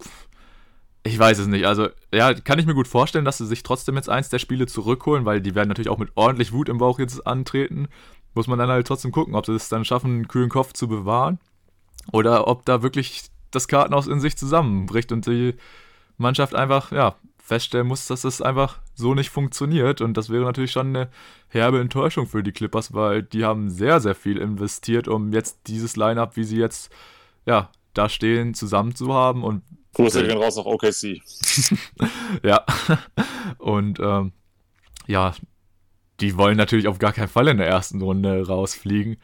ich 1.04 1.18
weiß 1.18 1.38
es 1.38 1.46
nicht. 1.46 1.66
Also, 1.66 1.88
ja, 2.12 2.34
kann 2.34 2.58
ich 2.58 2.66
mir 2.66 2.74
gut 2.74 2.88
vorstellen, 2.88 3.24
dass 3.24 3.38
sie 3.38 3.46
sich 3.46 3.62
trotzdem 3.62 3.96
jetzt 3.96 4.08
eins 4.08 4.28
der 4.28 4.38
Spiele 4.38 4.66
zurückholen, 4.66 5.24
weil 5.24 5.40
die 5.40 5.54
werden 5.54 5.68
natürlich 5.68 5.90
auch 5.90 5.98
mit 5.98 6.10
ordentlich 6.14 6.52
Wut 6.52 6.68
im 6.68 6.78
Bauch 6.78 6.98
jetzt 6.98 7.26
antreten. 7.26 7.88
Muss 8.34 8.46
man 8.46 8.58
dann 8.58 8.70
halt 8.70 8.86
trotzdem 8.86 9.12
gucken, 9.12 9.34
ob 9.34 9.46
sie 9.46 9.54
es 9.54 9.68
dann 9.68 9.84
schaffen, 9.84 10.10
einen 10.10 10.28
kühlen 10.28 10.50
Kopf 10.50 10.72
zu 10.72 10.88
bewahren. 10.88 11.38
Oder 12.12 12.46
ob 12.48 12.64
da 12.64 12.82
wirklich 12.82 13.24
das 13.50 13.68
Kartenhaus 13.68 14.06
in 14.06 14.20
sich 14.20 14.36
zusammenbricht 14.36 15.12
und 15.12 15.26
die 15.26 15.54
Mannschaft 16.18 16.54
einfach, 16.54 16.92
ja, 16.92 17.16
feststellen 17.46 17.86
muss, 17.86 18.06
dass 18.06 18.24
es 18.24 18.42
einfach 18.42 18.80
so 18.94 19.14
nicht 19.14 19.30
funktioniert. 19.30 20.00
Und 20.00 20.16
das 20.16 20.30
wäre 20.30 20.44
natürlich 20.44 20.72
schon 20.72 20.88
eine 20.88 21.08
herbe 21.48 21.80
Enttäuschung 21.80 22.26
für 22.26 22.42
die 22.42 22.50
Clippers, 22.50 22.92
weil 22.92 23.22
die 23.22 23.44
haben 23.44 23.70
sehr, 23.70 24.00
sehr 24.00 24.16
viel 24.16 24.38
investiert, 24.38 25.06
um 25.06 25.32
jetzt 25.32 25.60
dieses 25.68 25.96
Line-up, 25.96 26.36
wie 26.36 26.42
sie 26.42 26.58
jetzt 26.58 26.92
ja, 27.46 27.70
da 27.94 28.08
stehen, 28.08 28.54
zusammen 28.54 28.96
zu 28.96 29.14
haben. 29.14 29.44
Und 29.44 29.62
Grüße 29.94 30.26
gehen 30.26 30.38
raus 30.38 30.58
auf 30.58 30.66
OKC. 30.66 31.20
ja. 32.42 32.64
Und 33.58 34.00
ähm, 34.00 34.32
ja, 35.06 35.32
die 36.18 36.36
wollen 36.36 36.56
natürlich 36.56 36.88
auf 36.88 36.98
gar 36.98 37.12
keinen 37.12 37.28
Fall 37.28 37.46
in 37.46 37.58
der 37.58 37.68
ersten 37.68 38.02
Runde 38.02 38.44
rausfliegen. 38.44 39.18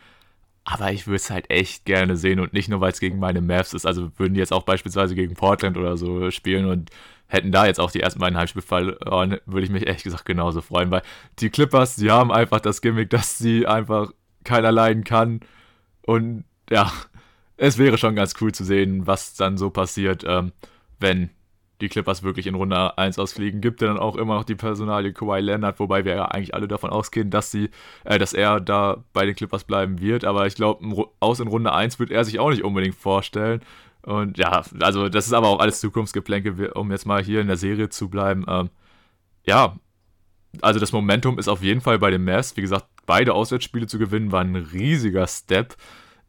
Aber 0.64 0.92
ich 0.92 1.08
würde 1.08 1.16
es 1.16 1.28
halt 1.28 1.50
echt 1.50 1.86
gerne 1.86 2.16
sehen 2.16 2.38
und 2.38 2.52
nicht 2.52 2.68
nur, 2.68 2.80
weil 2.80 2.92
es 2.92 3.00
gegen 3.00 3.18
meine 3.18 3.40
Mavs 3.40 3.74
ist. 3.74 3.84
Also 3.84 4.16
würden 4.16 4.34
die 4.34 4.40
jetzt 4.40 4.52
auch 4.52 4.62
beispielsweise 4.62 5.16
gegen 5.16 5.34
Portland 5.34 5.76
oder 5.76 5.96
so 5.96 6.30
spielen 6.30 6.66
und 6.66 6.90
hätten 7.32 7.50
da 7.50 7.64
jetzt 7.64 7.80
auch 7.80 7.90
die 7.90 8.00
ersten 8.00 8.20
beiden 8.20 8.36
Heimspiele 8.36 8.62
verloren, 8.62 9.38
würde 9.46 9.64
ich 9.64 9.70
mich 9.70 9.86
ehrlich 9.86 10.02
gesagt 10.02 10.26
genauso 10.26 10.60
freuen, 10.60 10.90
weil 10.90 11.02
die 11.38 11.48
Clippers, 11.48 11.96
die 11.96 12.10
haben 12.10 12.30
einfach 12.30 12.60
das 12.60 12.82
Gimmick, 12.82 13.08
dass 13.08 13.38
sie 13.38 13.66
einfach 13.66 14.12
keiner 14.44 14.70
leiden 14.70 15.02
kann. 15.02 15.40
Und 16.02 16.44
ja, 16.68 16.92
es 17.56 17.78
wäre 17.78 17.96
schon 17.96 18.14
ganz 18.14 18.34
cool 18.42 18.52
zu 18.52 18.64
sehen, 18.64 19.06
was 19.06 19.34
dann 19.34 19.56
so 19.56 19.70
passiert, 19.70 20.24
ähm, 20.26 20.52
wenn 21.00 21.30
die 21.80 21.88
Clippers 21.88 22.22
wirklich 22.22 22.46
in 22.46 22.54
Runde 22.54 22.98
1 22.98 23.18
ausfliegen. 23.18 23.62
Gibt 23.62 23.80
ja 23.80 23.88
dann 23.88 23.98
auch 23.98 24.16
immer 24.16 24.34
noch 24.34 24.44
die 24.44 24.54
Personalie 24.54 25.14
Kawhi 25.14 25.40
Leonard, 25.40 25.80
wobei 25.80 26.04
wir 26.04 26.14
ja 26.14 26.26
eigentlich 26.26 26.54
alle 26.54 26.68
davon 26.68 26.90
ausgehen, 26.90 27.30
dass 27.30 27.50
sie, 27.50 27.70
äh, 28.04 28.18
dass 28.18 28.34
er 28.34 28.60
da 28.60 29.02
bei 29.14 29.24
den 29.24 29.34
Clippers 29.34 29.64
bleiben 29.64 30.00
wird. 30.02 30.26
Aber 30.26 30.46
ich 30.46 30.54
glaube, 30.54 31.08
aus 31.18 31.40
in 31.40 31.48
Runde 31.48 31.72
1 31.72 31.98
wird 31.98 32.10
er 32.10 32.24
sich 32.24 32.38
auch 32.38 32.50
nicht 32.50 32.62
unbedingt 32.62 32.94
vorstellen. 32.94 33.62
Und 34.02 34.38
ja, 34.38 34.62
also 34.80 35.08
das 35.08 35.26
ist 35.26 35.32
aber 35.32 35.48
auch 35.48 35.60
alles 35.60 35.80
Zukunftsgeplänke, 35.80 36.74
um 36.74 36.90
jetzt 36.90 37.06
mal 37.06 37.22
hier 37.22 37.40
in 37.40 37.46
der 37.46 37.56
Serie 37.56 37.88
zu 37.88 38.08
bleiben. 38.08 38.44
Ähm, 38.48 38.70
ja, 39.46 39.76
also 40.60 40.80
das 40.80 40.92
Momentum 40.92 41.38
ist 41.38 41.48
auf 41.48 41.62
jeden 41.62 41.80
Fall 41.80 41.98
bei 41.98 42.10
den 42.10 42.24
Mavs. 42.24 42.56
Wie 42.56 42.62
gesagt, 42.62 42.86
beide 43.06 43.34
Auswärtsspiele 43.34 43.86
zu 43.86 43.98
gewinnen 43.98 44.32
war 44.32 44.40
ein 44.40 44.56
riesiger 44.56 45.26
Step, 45.26 45.76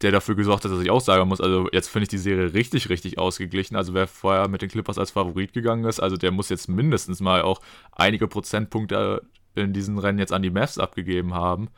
der 0.02 0.12
dafür 0.12 0.36
gesorgt 0.36 0.66
hat, 0.66 0.72
dass 0.72 0.82
ich 0.82 0.92
auch 0.92 1.02
sagen 1.02 1.28
muss, 1.28 1.42
also 1.42 1.68
jetzt 1.72 1.88
finde 1.88 2.04
ich 2.04 2.10
die 2.10 2.18
Serie 2.18 2.54
richtig, 2.54 2.90
richtig 2.90 3.18
ausgeglichen. 3.18 3.76
Also 3.76 3.94
wer 3.94 4.08
vorher 4.08 4.48
mit 4.48 4.62
den 4.62 4.70
Clippers 4.70 4.98
als 4.98 5.12
Favorit 5.12 5.54
gegangen 5.54 5.86
ist, 5.86 6.00
also 6.00 6.18
der 6.18 6.32
muss 6.32 6.50
jetzt 6.50 6.70
mindestens 6.70 7.22
mal 7.22 7.42
auch 7.42 7.62
einige 7.92 8.28
Prozentpunkte 8.28 9.24
in 9.56 9.74
diesen 9.74 9.98
Rennen 10.00 10.20
jetzt 10.20 10.34
an 10.34 10.42
die 10.42 10.50
Mavs 10.50 10.78
abgegeben 10.78 11.34
haben 11.34 11.70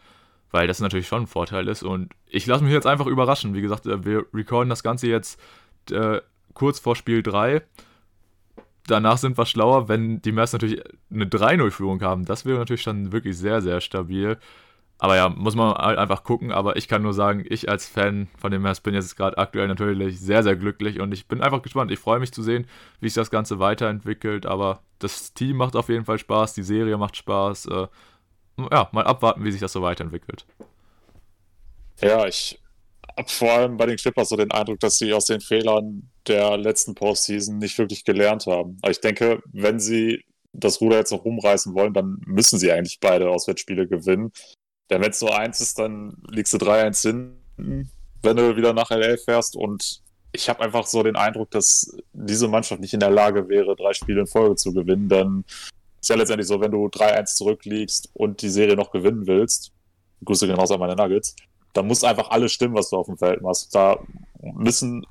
weil 0.55 0.67
das 0.67 0.79
natürlich 0.79 1.07
schon 1.07 1.23
ein 1.23 1.27
Vorteil 1.27 1.67
ist. 1.67 1.83
Und 1.83 2.13
ich 2.27 2.45
lasse 2.45 2.63
mich 2.63 2.71
jetzt 2.71 2.87
einfach 2.87 3.07
überraschen. 3.07 3.53
Wie 3.53 3.61
gesagt, 3.61 3.85
wir 3.85 4.25
recorden 4.33 4.69
das 4.69 4.83
Ganze 4.83 5.07
jetzt 5.07 5.37
äh, 5.91 6.21
kurz 6.53 6.79
vor 6.79 6.95
Spiel 6.95 7.23
3. 7.23 7.61
Danach 8.87 9.17
sind 9.17 9.37
wir 9.37 9.45
schlauer, 9.45 9.87
wenn 9.89 10.21
die 10.21 10.31
Mavs 10.31 10.53
natürlich 10.53 10.81
eine 11.11 11.25
3-0-Führung 11.25 12.01
haben. 12.01 12.25
Das 12.25 12.45
wäre 12.45 12.59
natürlich 12.59 12.83
schon 12.83 13.11
wirklich 13.11 13.37
sehr, 13.37 13.61
sehr 13.61 13.81
stabil. 13.81 14.37
Aber 14.97 15.15
ja, 15.17 15.27
muss 15.27 15.55
man 15.55 15.73
halt 15.73 15.97
einfach 15.97 16.23
gucken. 16.23 16.51
Aber 16.51 16.77
ich 16.77 16.87
kann 16.87 17.01
nur 17.01 17.13
sagen, 17.13 17.43
ich 17.47 17.69
als 17.69 17.87
Fan 17.87 18.27
von 18.37 18.51
den 18.51 18.61
Mavs 18.61 18.81
bin 18.81 18.93
jetzt 18.93 19.15
gerade 19.15 19.37
aktuell 19.37 19.67
natürlich 19.67 20.19
sehr, 20.19 20.43
sehr 20.43 20.55
glücklich 20.55 20.99
und 20.99 21.13
ich 21.13 21.27
bin 21.27 21.41
einfach 21.41 21.61
gespannt. 21.61 21.91
Ich 21.91 21.99
freue 21.99 22.19
mich 22.19 22.31
zu 22.31 22.43
sehen, 22.43 22.67
wie 23.01 23.09
sich 23.09 23.15
das 23.15 23.31
Ganze 23.31 23.59
weiterentwickelt. 23.59 24.45
Aber 24.45 24.81
das 24.99 25.33
Team 25.33 25.57
macht 25.57 25.75
auf 25.75 25.89
jeden 25.89 26.05
Fall 26.05 26.19
Spaß, 26.19 26.53
die 26.53 26.63
Serie 26.63 26.97
macht 26.97 27.17
Spaß. 27.17 27.65
Äh, 27.65 27.87
ja, 28.71 28.89
mal 28.91 29.05
abwarten, 29.05 29.43
wie 29.43 29.51
sich 29.51 29.61
das 29.61 29.73
so 29.73 29.81
weiterentwickelt. 29.81 30.45
Ja, 32.01 32.25
ich 32.25 32.59
habe 33.17 33.29
vor 33.29 33.51
allem 33.51 33.77
bei 33.77 33.85
den 33.85 33.97
Clippers 33.97 34.29
so 34.29 34.35
den 34.35 34.51
Eindruck, 34.51 34.79
dass 34.79 34.97
sie 34.97 35.13
aus 35.13 35.25
den 35.25 35.41
Fehlern 35.41 36.09
der 36.27 36.57
letzten 36.57 36.95
Postseason 36.95 37.57
nicht 37.57 37.77
wirklich 37.77 38.03
gelernt 38.03 38.45
haben. 38.45 38.77
Aber 38.81 38.91
ich 38.91 38.99
denke, 38.99 39.41
wenn 39.51 39.79
sie 39.79 40.23
das 40.53 40.81
Ruder 40.81 40.97
jetzt 40.97 41.11
noch 41.11 41.25
rumreißen 41.25 41.73
wollen, 41.73 41.93
dann 41.93 42.17
müssen 42.25 42.59
sie 42.59 42.71
eigentlich 42.71 42.99
beide 42.99 43.29
Auswärtsspiele 43.29 43.87
gewinnen. 43.87 44.31
Denn 44.89 45.01
wenn 45.01 45.11
es 45.11 45.21
nur 45.21 45.37
eins 45.37 45.61
ist, 45.61 45.79
dann 45.79 46.17
liegst 46.29 46.53
du 46.53 46.57
3-1 46.57 47.01
hinten, 47.01 47.91
wenn 48.21 48.37
du 48.37 48.55
wieder 48.55 48.73
nach 48.73 48.89
LA 48.89 49.17
fährst. 49.17 49.55
Und 49.55 50.01
ich 50.31 50.49
habe 50.49 50.61
einfach 50.63 50.85
so 50.85 51.03
den 51.03 51.15
Eindruck, 51.15 51.51
dass 51.51 51.97
diese 52.13 52.47
Mannschaft 52.47 52.81
nicht 52.81 52.93
in 52.93 52.99
der 52.99 53.09
Lage 53.09 53.49
wäre, 53.49 53.75
drei 53.75 53.93
Spiele 53.93 54.21
in 54.21 54.27
Folge 54.27 54.55
zu 54.55 54.73
gewinnen. 54.73 55.09
Dann 55.09 55.45
ist 56.01 56.09
ja 56.09 56.15
letztendlich 56.15 56.47
so, 56.47 56.61
wenn 56.61 56.71
du 56.71 56.85
3-1 56.87 57.35
zurückliegst 57.35 58.09
und 58.13 58.41
die 58.41 58.49
Serie 58.49 58.75
noch 58.75 58.91
gewinnen 58.91 59.25
willst, 59.27 59.71
Grüße 60.23 60.47
genauso 60.47 60.75
an 60.75 60.79
meine 60.79 60.95
Nuggets, 60.95 61.35
da 61.75 61.83
muss 61.83 62.03
einfach 62.03 62.29
alles 62.29 62.53
stimmen, 62.53 62.73
was 62.73 62.89
du 62.89 62.95
auf 62.95 63.07
dem 63.07 63.17
Feld 63.17 63.41
machst. 63.41 63.75
Da 63.75 63.99
müssen 64.41 65.05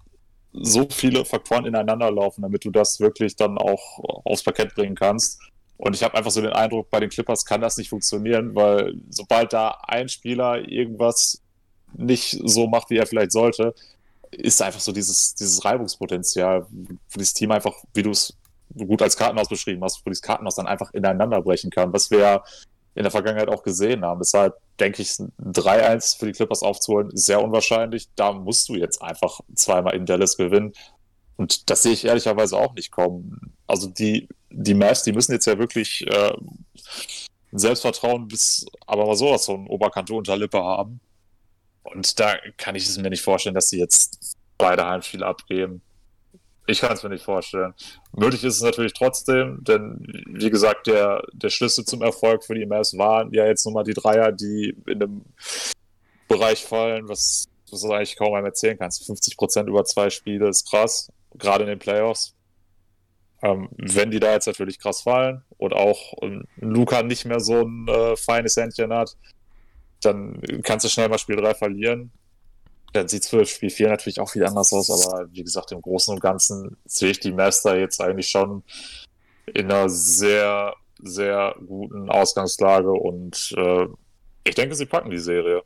so 0.52 0.88
viele 0.90 1.24
Faktoren 1.24 1.66
ineinander 1.66 2.10
laufen, 2.10 2.40
damit 2.40 2.64
du 2.64 2.70
das 2.70 3.00
wirklich 3.00 3.36
dann 3.36 3.58
auch 3.58 3.98
aufs 4.24 4.42
Parkett 4.42 4.74
bringen 4.74 4.94
kannst. 4.94 5.40
Und 5.76 5.94
ich 5.94 6.02
habe 6.02 6.16
einfach 6.16 6.30
so 6.30 6.40
den 6.40 6.52
Eindruck, 6.52 6.88
bei 6.88 7.00
den 7.00 7.10
Clippers 7.10 7.44
kann 7.44 7.60
das 7.60 7.76
nicht 7.76 7.90
funktionieren, 7.90 8.54
weil 8.54 8.94
sobald 9.10 9.52
da 9.52 9.76
ein 9.86 10.08
Spieler 10.08 10.66
irgendwas 10.66 11.42
nicht 11.92 12.40
so 12.44 12.66
macht, 12.66 12.88
wie 12.88 12.96
er 12.96 13.06
vielleicht 13.06 13.32
sollte, 13.32 13.74
ist 14.30 14.62
einfach 14.62 14.80
so 14.80 14.92
dieses, 14.92 15.34
dieses 15.34 15.64
Reibungspotenzial, 15.64 16.66
wo 16.70 17.18
dieses 17.18 17.34
Team 17.34 17.50
einfach, 17.50 17.74
wie 17.92 18.02
du 18.02 18.10
es 18.10 18.38
gut 18.74 19.02
als 19.02 19.16
Kartenhaus 19.16 19.48
beschrieben 19.48 19.84
hast, 19.84 20.00
wo 20.04 20.10
dieses 20.10 20.22
Kartenhaus 20.22 20.54
dann 20.54 20.66
einfach 20.66 20.94
ineinander 20.94 21.42
brechen 21.42 21.70
kann. 21.70 21.92
Was 21.92 22.10
wir 22.10 22.42
in 22.94 23.02
der 23.02 23.10
Vergangenheit 23.10 23.48
auch 23.48 23.62
gesehen 23.62 24.04
haben. 24.04 24.20
Deshalb 24.20 24.56
denke 24.78 25.02
ich, 25.02 25.10
3-1 25.10 26.18
für 26.18 26.26
die 26.26 26.32
Clippers 26.32 26.62
aufzuholen, 26.62 27.10
sehr 27.12 27.42
unwahrscheinlich. 27.42 28.08
Da 28.16 28.32
musst 28.32 28.68
du 28.68 28.74
jetzt 28.74 29.02
einfach 29.02 29.40
zweimal 29.54 29.94
in 29.94 30.06
Dallas 30.06 30.36
gewinnen. 30.36 30.72
Und 31.36 31.68
das 31.70 31.82
sehe 31.82 31.92
ich 31.92 32.04
ehrlicherweise 32.04 32.56
auch 32.56 32.74
nicht 32.74 32.92
kommen. 32.92 33.54
Also 33.66 33.88
die, 33.88 34.28
die 34.50 34.74
Mavs, 34.74 35.02
die 35.02 35.12
müssen 35.12 35.32
jetzt 35.32 35.46
ja 35.46 35.58
wirklich 35.58 36.06
äh, 36.06 36.32
Selbstvertrauen 37.52 38.28
bis 38.28 38.66
aber 38.86 39.06
mal 39.06 39.16
sowas 39.16 39.46
von 39.46 39.66
Oberkante 39.66 40.14
unter 40.14 40.36
Lippe 40.36 40.62
haben. 40.62 41.00
Und 41.82 42.18
da 42.18 42.36
kann 42.56 42.74
ich 42.74 42.86
es 42.86 42.98
mir 42.98 43.10
nicht 43.10 43.22
vorstellen, 43.22 43.54
dass 43.54 43.68
sie 43.68 43.78
jetzt 43.78 44.36
beide 44.58 44.86
Heimspiele 44.86 45.26
abgeben. 45.26 45.82
Ich 46.66 46.80
kann 46.80 46.92
es 46.92 47.02
mir 47.02 47.10
nicht 47.10 47.24
vorstellen. 47.24 47.74
Möglich 48.12 48.42
ist 48.42 48.56
es 48.56 48.62
natürlich 48.62 48.94
trotzdem, 48.94 49.62
denn 49.62 50.06
wie 50.26 50.48
gesagt, 50.48 50.86
der, 50.86 51.22
der 51.32 51.50
Schlüssel 51.50 51.84
zum 51.84 52.00
Erfolg 52.00 52.44
für 52.44 52.54
die 52.54 52.64
Mavs 52.64 52.96
waren 52.96 53.32
ja 53.34 53.46
jetzt 53.46 53.66
nochmal 53.66 53.84
die 53.84 53.92
Dreier, 53.92 54.32
die 54.32 54.74
in 54.86 55.02
einem 55.02 55.24
Bereich 56.26 56.64
fallen, 56.64 57.08
was, 57.08 57.48
was 57.70 57.82
du 57.82 57.92
eigentlich 57.92 58.16
kaum 58.16 58.32
einem 58.34 58.46
erzählen 58.46 58.78
kannst. 58.78 59.04
50 59.04 59.36
Prozent 59.36 59.68
über 59.68 59.84
zwei 59.84 60.08
Spiele 60.08 60.48
ist 60.48 60.68
krass, 60.68 61.12
gerade 61.34 61.64
in 61.64 61.70
den 61.70 61.78
Playoffs. 61.78 62.34
Ähm, 63.42 63.68
wenn 63.76 64.10
die 64.10 64.20
da 64.20 64.32
jetzt 64.32 64.46
natürlich 64.46 64.78
krass 64.78 65.02
fallen 65.02 65.44
und 65.58 65.74
auch 65.74 66.14
ähm, 66.22 66.44
Luca 66.56 67.02
nicht 67.02 67.26
mehr 67.26 67.40
so 67.40 67.60
ein 67.60 67.86
äh, 67.88 68.16
feines 68.16 68.56
Händchen 68.56 68.90
hat, 68.90 69.18
dann 70.00 70.40
kannst 70.62 70.86
du 70.86 70.88
schnell 70.88 71.10
mal 71.10 71.18
Spiel 71.18 71.36
3 71.36 71.54
verlieren. 71.54 72.10
Dann 72.94 73.08
sieht 73.08 73.24
es 73.24 73.28
für 73.28 73.44
Spiel 73.44 73.70
4 73.70 73.88
natürlich 73.88 74.20
auch 74.20 74.30
viel 74.30 74.44
anders 74.46 74.72
aus, 74.72 74.88
aber 74.88 75.26
wie 75.32 75.42
gesagt, 75.42 75.72
im 75.72 75.82
Großen 75.82 76.14
und 76.14 76.20
Ganzen 76.20 76.76
sehe 76.84 77.10
ich 77.10 77.18
die 77.18 77.32
Master 77.32 77.76
jetzt 77.76 78.00
eigentlich 78.00 78.28
schon 78.28 78.62
in 79.52 79.70
einer 79.70 79.88
sehr, 79.88 80.74
sehr 81.02 81.56
guten 81.66 82.08
Ausgangslage 82.08 82.92
und 82.92 83.52
äh, 83.56 83.88
ich 84.44 84.54
denke, 84.54 84.76
sie 84.76 84.86
packen 84.86 85.10
die 85.10 85.18
Serie. 85.18 85.62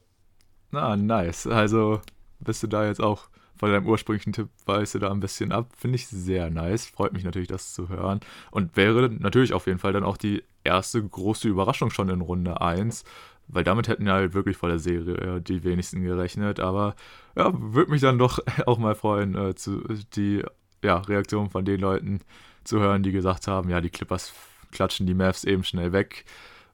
Na, 0.71 0.97
nice. 0.97 1.47
Also 1.47 2.01
bist 2.41 2.63
du 2.63 2.67
da 2.67 2.87
jetzt 2.87 3.01
auch 3.01 3.29
von 3.59 3.73
deinem 3.73 3.87
ursprünglichen 3.87 4.33
Tipp 4.33 4.49
weißt 4.67 4.95
du 4.95 4.99
da 5.01 5.11
ein 5.11 5.21
bisschen 5.21 5.53
ab. 5.53 5.71
Finde 5.77 5.97
ich 5.97 6.07
sehr 6.07 6.49
nice. 6.49 6.87
Freut 6.87 7.13
mich 7.13 7.25
natürlich, 7.25 7.49
das 7.49 7.75
zu 7.75 7.89
hören. 7.89 8.21
Und 8.51 8.77
wäre 8.77 9.11
natürlich 9.11 9.53
auf 9.53 9.67
jeden 9.67 9.81
Fall 9.81 9.93
dann 9.93 10.05
auch 10.05 10.17
die 10.17 10.45
erste 10.65 11.03
große 11.03 11.49
Überraschung 11.49 11.91
schon 11.91 12.09
in 12.09 12.21
Runde 12.21 12.61
1. 12.61 13.05
Weil 13.49 13.65
damit 13.65 13.89
hätten 13.89 14.07
ja 14.07 14.15
halt 14.15 14.35
wirklich 14.35 14.57
vor 14.57 14.69
der 14.69 14.79
Serie 14.79 15.41
die 15.41 15.65
wenigsten 15.65 16.03
gerechnet. 16.03 16.61
Aber 16.61 16.95
ja, 17.35 17.51
würde 17.55 17.91
mich 17.91 18.03
dann 18.03 18.19
doch 18.19 18.39
auch 18.67 18.79
mal 18.79 18.95
freuen, 18.95 19.35
äh, 19.35 19.55
zu, 19.55 19.83
die 20.15 20.45
ja, 20.83 20.99
Reaktion 20.99 21.51
von 21.51 21.65
den 21.65 21.81
Leuten 21.81 22.21
zu 22.65 22.79
hören, 22.79 23.03
die 23.03 23.13
gesagt 23.13 23.47
haben, 23.47 23.71
ja, 23.71 23.81
die 23.81 23.91
Clippers 23.91 24.33
klatschen 24.71 25.07
die 25.07 25.15
Mavs 25.15 25.45
eben 25.45 25.65
schnell 25.65 25.93
weg. 25.93 26.25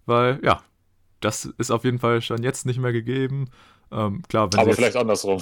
Weil, 0.07 0.41
ja, 0.43 0.63
das 1.21 1.45
ist 1.45 1.71
auf 1.71 1.85
jeden 1.85 1.99
Fall 1.99 2.21
schon 2.21 2.43
jetzt 2.43 2.67
nicht 2.67 2.79
mehr 2.79 2.93
gegeben. 2.93 3.51
Ähm, 3.91 4.23
klar, 4.29 4.53
wenn 4.53 4.61
Aber 4.61 4.73
vielleicht 4.75 4.97
andersrum. 4.97 5.41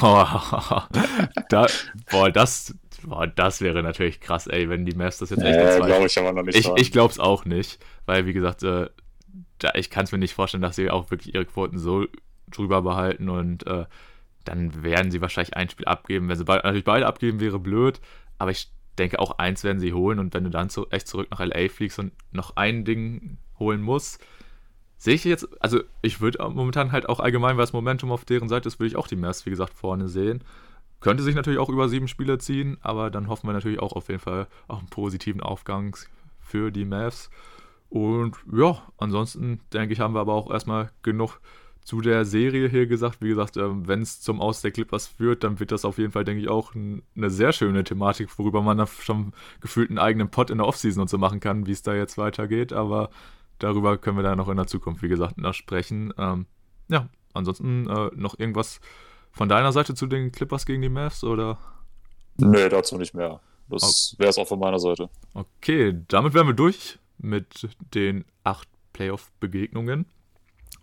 Boah, 0.00 0.88
da, 1.48 1.66
boah, 2.10 2.30
das, 2.30 2.74
boah, 3.04 3.26
das 3.26 3.60
wäre 3.60 3.82
natürlich 3.82 4.20
krass, 4.20 4.48
ey, 4.48 4.68
wenn 4.68 4.84
die 4.84 4.96
Mavs 4.96 5.18
das 5.18 5.30
jetzt 5.30 5.42
echt 5.42 5.58
äh, 5.58 5.86
glaube 5.86 6.06
ich 6.06 6.18
aber 6.18 6.32
noch 6.32 6.42
nicht. 6.42 6.58
Ich, 6.58 6.68
ich 6.76 6.90
glaube 6.90 7.12
es 7.12 7.20
auch 7.20 7.44
nicht, 7.44 7.78
weil, 8.04 8.26
wie 8.26 8.32
gesagt, 8.32 8.64
äh, 8.64 8.88
da, 9.58 9.72
ich 9.74 9.90
kann 9.90 10.04
es 10.04 10.12
mir 10.12 10.18
nicht 10.18 10.34
vorstellen, 10.34 10.62
dass 10.62 10.76
sie 10.76 10.90
auch 10.90 11.10
wirklich 11.10 11.34
ihre 11.34 11.44
Quoten 11.44 11.78
so 11.78 12.06
drüber 12.50 12.82
behalten 12.82 13.28
und 13.28 13.66
äh, 13.66 13.86
dann 14.44 14.82
werden 14.82 15.10
sie 15.10 15.20
wahrscheinlich 15.20 15.56
ein 15.56 15.68
Spiel 15.68 15.86
abgeben. 15.86 16.28
Wenn 16.28 16.36
sie 16.36 16.44
be 16.44 16.54
natürlich 16.54 16.84
beide 16.84 17.06
abgeben, 17.06 17.40
wäre 17.40 17.58
blöd, 17.58 18.00
aber 18.38 18.50
ich 18.50 18.70
denke 18.98 19.18
auch 19.18 19.38
eins 19.38 19.64
werden 19.64 19.80
sie 19.80 19.92
holen 19.92 20.18
und 20.18 20.32
wenn 20.34 20.44
du 20.44 20.50
dann 20.50 20.70
zu, 20.70 20.88
echt 20.90 21.08
zurück 21.08 21.28
nach 21.30 21.40
LA 21.40 21.68
fliegst 21.68 21.98
und 21.98 22.12
noch 22.32 22.56
ein 22.56 22.84
Ding 22.84 23.38
holen 23.58 23.82
musst, 23.82 24.24
sehe 24.96 25.14
ich 25.14 25.24
jetzt, 25.24 25.48
also 25.62 25.80
ich 26.02 26.20
würde 26.20 26.38
momentan 26.48 26.92
halt 26.92 27.08
auch 27.08 27.20
allgemein, 27.20 27.56
weil 27.56 27.62
das 27.64 27.72
Momentum 27.72 28.12
auf 28.12 28.24
deren 28.24 28.48
Seite 28.48 28.68
ist, 28.68 28.78
würde 28.78 28.88
ich 28.88 28.96
auch 28.96 29.08
die 29.08 29.16
Mavs, 29.16 29.44
wie 29.46 29.50
gesagt, 29.50 29.74
vorne 29.74 30.08
sehen. 30.08 30.42
Könnte 31.00 31.22
sich 31.22 31.34
natürlich 31.34 31.58
auch 31.58 31.68
über 31.68 31.88
sieben 31.88 32.08
Spiele 32.08 32.38
ziehen, 32.38 32.78
aber 32.80 33.10
dann 33.10 33.28
hoffen 33.28 33.48
wir 33.48 33.52
natürlich 33.52 33.80
auch 33.80 33.92
auf 33.92 34.08
jeden 34.08 34.20
Fall 34.20 34.46
auch 34.66 34.78
einen 34.78 34.88
positiven 34.88 35.42
Aufgang 35.42 35.96
für 36.40 36.70
die 36.70 36.86
Mavs. 36.86 37.30
Und 37.88 38.36
ja, 38.52 38.82
ansonsten 38.98 39.60
denke 39.72 39.92
ich, 39.92 40.00
haben 40.00 40.14
wir 40.14 40.20
aber 40.20 40.34
auch 40.34 40.50
erstmal 40.50 40.90
genug 41.02 41.40
zu 41.86 42.00
der 42.00 42.24
Serie 42.24 42.68
hier 42.68 42.86
gesagt. 42.86 43.22
Wie 43.22 43.28
gesagt, 43.28 43.56
ähm, 43.56 43.86
wenn 43.86 44.02
es 44.02 44.20
zum 44.20 44.40
Aus 44.40 44.60
der 44.60 44.72
Clippers 44.72 45.06
führt, 45.06 45.44
dann 45.44 45.60
wird 45.60 45.70
das 45.70 45.84
auf 45.84 45.98
jeden 45.98 46.10
Fall, 46.10 46.24
denke 46.24 46.42
ich, 46.42 46.48
auch 46.48 46.74
eine 46.74 47.30
sehr 47.30 47.52
schöne 47.52 47.84
Thematik, 47.84 48.28
worüber 48.38 48.60
man 48.60 48.76
dann 48.76 48.88
schon 48.88 49.32
gefühlt 49.60 49.90
einen 49.90 50.00
eigenen 50.00 50.28
Pot 50.28 50.50
in 50.50 50.58
der 50.58 50.66
Offseason 50.66 51.02
und 51.02 51.08
so 51.08 51.16
machen 51.16 51.38
kann, 51.38 51.66
wie 51.66 51.72
es 51.72 51.82
da 51.82 51.94
jetzt 51.94 52.18
weitergeht. 52.18 52.72
Aber 52.72 53.10
darüber 53.60 53.98
können 53.98 54.16
wir 54.16 54.24
dann 54.24 54.38
noch 54.38 54.48
in 54.48 54.56
der 54.56 54.66
Zukunft, 54.66 55.02
wie 55.02 55.08
gesagt, 55.08 55.38
noch 55.38 55.54
sprechen. 55.54 56.12
Ähm, 56.18 56.46
ja, 56.88 57.08
ansonsten 57.34 57.88
äh, 57.88 58.10
noch 58.16 58.36
irgendwas 58.36 58.80
von 59.30 59.48
deiner 59.48 59.70
Seite 59.70 59.94
zu 59.94 60.08
den 60.08 60.32
Clippers 60.32 60.66
gegen 60.66 60.82
die 60.82 60.88
Mavs 60.88 61.22
oder? 61.22 61.58
Nee, 62.36 62.68
dazu 62.68 62.98
nicht 62.98 63.14
mehr. 63.14 63.40
Das 63.68 64.16
wäre 64.18 64.30
es 64.30 64.38
auch 64.38 64.48
von 64.48 64.58
meiner 64.58 64.78
Seite. 64.80 65.08
Okay, 65.34 65.96
damit 66.08 66.34
wären 66.34 66.48
wir 66.48 66.54
durch 66.54 66.98
mit 67.18 67.68
den 67.94 68.24
acht 68.44 68.68
Playoff-Begegnungen. 68.92 70.06